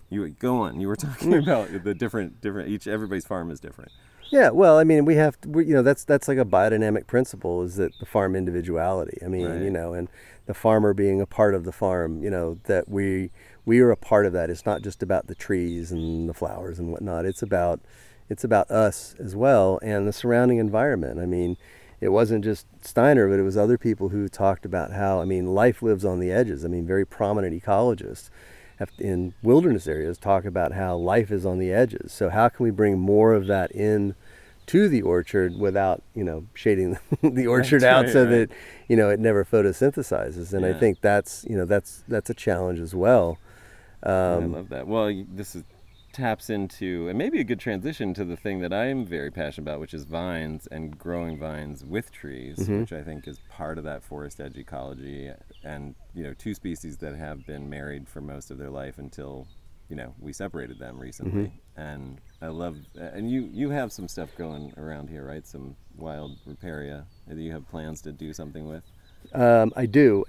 you 0.08 0.28
go 0.28 0.58
on 0.58 0.80
you 0.80 0.88
were 0.88 0.96
talking 1.08 1.34
about 1.34 1.68
the 1.84 1.94
different 1.94 2.40
different 2.40 2.68
each 2.68 2.86
everybody's 2.86 3.26
farm 3.26 3.50
is 3.50 3.60
different 3.60 3.90
Yeah, 4.30 4.50
well, 4.50 4.78
I 4.78 4.84
mean, 4.84 5.04
we 5.04 5.16
have 5.16 5.40
to, 5.40 5.48
we, 5.48 5.66
you 5.66 5.74
know, 5.74 5.82
that's 5.82 6.04
that's 6.04 6.28
like 6.28 6.38
a 6.38 6.44
biodynamic 6.44 7.08
principle 7.08 7.62
is 7.64 7.74
that 7.76 7.92
the 7.98 8.06
farm 8.06 8.36
individuality. 8.36 9.18
I 9.24 9.28
mean, 9.28 9.44
Right. 9.48 9.62
you 9.62 9.70
know, 9.70 9.92
and 9.92 10.08
the 10.46 10.54
farmer 10.54 10.94
being 10.94 11.20
a 11.20 11.26
part 11.26 11.52
of 11.52 11.64
the 11.64 11.72
farm, 11.72 12.22
you 12.22 12.30
know, 12.30 12.58
that 12.64 12.88
we 12.88 13.30
we 13.64 13.80
are 13.80 13.90
a 13.90 13.96
part 13.96 14.26
of 14.26 14.32
that. 14.32 14.50
It's 14.50 14.66
not 14.66 14.82
just 14.82 15.02
about 15.02 15.26
the 15.26 15.34
trees 15.34 15.92
and 15.92 16.28
the 16.28 16.34
flowers 16.34 16.78
and 16.78 16.90
whatnot. 16.90 17.24
It's 17.24 17.42
about 17.42 17.80
it's 18.28 18.44
about 18.44 18.70
us 18.70 19.14
as 19.18 19.34
well 19.34 19.80
and 19.82 20.06
the 20.06 20.12
surrounding 20.12 20.58
environment. 20.58 21.18
I 21.18 21.26
mean, 21.26 21.56
it 22.00 22.10
wasn't 22.10 22.44
just 22.44 22.66
Steiner, 22.80 23.28
but 23.28 23.38
it 23.38 23.42
was 23.42 23.56
other 23.56 23.76
people 23.76 24.10
who 24.10 24.28
talked 24.28 24.64
about 24.64 24.92
how 24.92 25.20
I 25.20 25.24
mean, 25.24 25.46
life 25.46 25.82
lives 25.82 26.04
on 26.04 26.20
the 26.20 26.30
edges. 26.30 26.64
I 26.64 26.68
mean, 26.68 26.86
very 26.86 27.04
prominent 27.04 27.60
ecologists 27.60 28.30
have, 28.78 28.90
in 28.98 29.34
wilderness 29.42 29.86
areas 29.86 30.18
talk 30.18 30.44
about 30.44 30.72
how 30.72 30.96
life 30.96 31.30
is 31.30 31.44
on 31.44 31.58
the 31.58 31.72
edges. 31.72 32.12
So 32.12 32.30
how 32.30 32.48
can 32.48 32.64
we 32.64 32.70
bring 32.70 32.98
more 32.98 33.34
of 33.34 33.46
that 33.46 33.70
in 33.72 34.14
to 34.66 34.88
the 34.88 35.02
orchard 35.02 35.58
without 35.58 36.02
you 36.14 36.22
know 36.22 36.46
shading 36.54 36.98
the 37.22 37.46
orchard 37.46 37.82
out 37.82 38.04
right, 38.04 38.12
so 38.12 38.22
right. 38.22 38.30
that 38.30 38.50
you 38.88 38.96
know 38.96 39.10
it 39.10 39.20
never 39.20 39.44
photosynthesizes? 39.44 40.52
And 40.54 40.64
I 40.64 40.72
think 40.72 41.00
that's 41.00 41.44
you 41.48 41.56
know 41.56 41.66
that's 41.66 42.02
that's 42.08 42.30
a 42.30 42.34
challenge 42.34 42.80
as 42.80 42.94
well. 42.94 43.38
I 44.02 44.10
Um, 44.10 44.52
love 44.52 44.68
that. 44.70 44.86
Well, 44.86 45.24
this 45.32 45.54
is, 45.56 45.64
taps 46.12 46.50
into, 46.50 47.06
and 47.08 47.16
maybe 47.16 47.38
a 47.40 47.44
good 47.44 47.60
transition 47.60 48.12
to 48.14 48.24
the 48.24 48.36
thing 48.36 48.60
that 48.60 48.72
I'm 48.72 49.06
very 49.06 49.30
passionate 49.30 49.68
about, 49.68 49.78
which 49.80 49.94
is 49.94 50.04
vines 50.04 50.66
and 50.66 50.98
growing 50.98 51.38
vines 51.38 51.84
with 51.84 52.10
trees, 52.10 52.58
Mm-hmm. 52.58 52.80
which 52.80 52.92
I 52.92 53.02
think 53.02 53.28
is 53.28 53.38
part 53.48 53.78
of 53.78 53.84
that 53.84 54.02
forest 54.02 54.40
edge 54.40 54.56
ecology. 54.56 55.30
And, 55.62 55.94
you 56.14 56.24
know, 56.24 56.34
two 56.34 56.52
species 56.54 56.96
that 56.98 57.14
have 57.14 57.46
been 57.46 57.70
married 57.70 58.08
for 58.08 58.20
most 58.20 58.50
of 58.50 58.58
their 58.58 58.70
life 58.70 58.98
until, 58.98 59.46
you 59.88 59.94
know, 59.94 60.12
we 60.18 60.32
separated 60.32 60.80
them 60.80 60.98
recently. 60.98 61.52
Mm-hmm. 61.76 61.80
And 61.80 62.20
I 62.42 62.48
love, 62.48 62.76
and 62.96 63.30
you, 63.30 63.48
you 63.52 63.70
have 63.70 63.92
some 63.92 64.08
stuff 64.08 64.30
going 64.36 64.74
around 64.76 65.10
here, 65.10 65.24
right? 65.24 65.46
Some 65.46 65.76
wild 65.96 66.32
riparia 66.44 67.04
that 67.28 67.36
you 67.36 67.52
have 67.52 67.68
plans 67.70 68.02
to 68.02 68.12
do 68.12 68.32
something 68.32 68.66
with. 68.66 68.82
um, 69.32 69.72
I 69.76 69.86
do. 69.86 70.24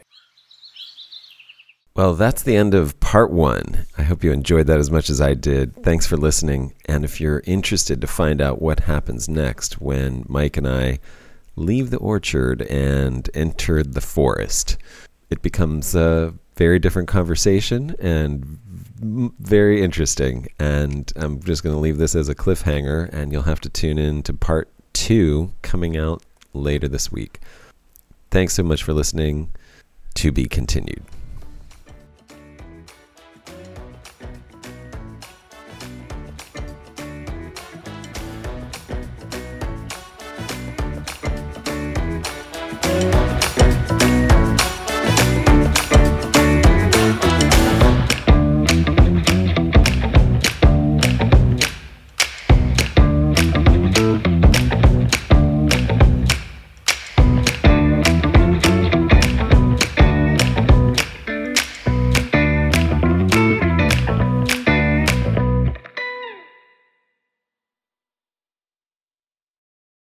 Well, 1.93 2.13
that's 2.13 2.43
the 2.43 2.55
end 2.55 2.73
of 2.73 2.97
part 3.01 3.31
one. 3.31 3.85
I 3.97 4.03
hope 4.03 4.23
you 4.23 4.31
enjoyed 4.31 4.68
that 4.68 4.80
as 4.80 4.89
much 4.89 5.09
as 5.09 5.19
I 5.19 5.34
did. 5.34 5.76
Thanks 5.84 6.07
for 6.07 6.15
listening. 6.15 6.73
And 6.85 7.03
if 7.03 7.19
you're 7.19 7.43
interested 7.45 7.99
to 7.99 8.07
find 8.07 8.41
out 8.41 8.61
what 8.61 8.81
happens 8.81 9.27
next 9.27 9.81
when 9.81 10.26
Mike 10.30 10.55
and 10.55 10.68
I 10.68 10.99
leave 11.57 11.89
the 11.89 11.97
orchard 11.97 12.61
and 12.61 13.30
enter 13.34 13.84
the 13.84 13.99
forest, 13.99 14.77
it 15.30 15.41
becomes 15.41 15.93
a 15.93 16.34
very 16.55 16.80
different 16.80 17.09
conversation 17.09 17.93
and 17.99 18.57
very 19.39 19.84
interesting. 19.84 20.47
And 20.59 21.11
I'm 21.18 21.41
just 21.41 21.61
going 21.61 21.76
to 21.76 21.81
leave 21.81 21.97
this 21.97 22.15
as 22.15 22.30
a 22.30 22.35
cliffhanger, 22.35 23.09
and 23.11 23.34
you'll 23.34 23.41
have 23.41 23.61
to 23.61 23.69
tune 23.69 23.97
in 23.97 24.23
to 24.23 24.34
part 24.34 24.69
two 24.93 25.51
coming 25.61 25.97
out 25.97 26.23
later 26.53 26.88
this 26.88 27.11
week. 27.11 27.41
Thanks 28.30 28.53
so 28.53 28.63
much 28.63 28.81
for 28.81 28.93
listening. 28.93 29.51
To 30.15 30.31
be 30.31 30.45
continued. 30.47 31.03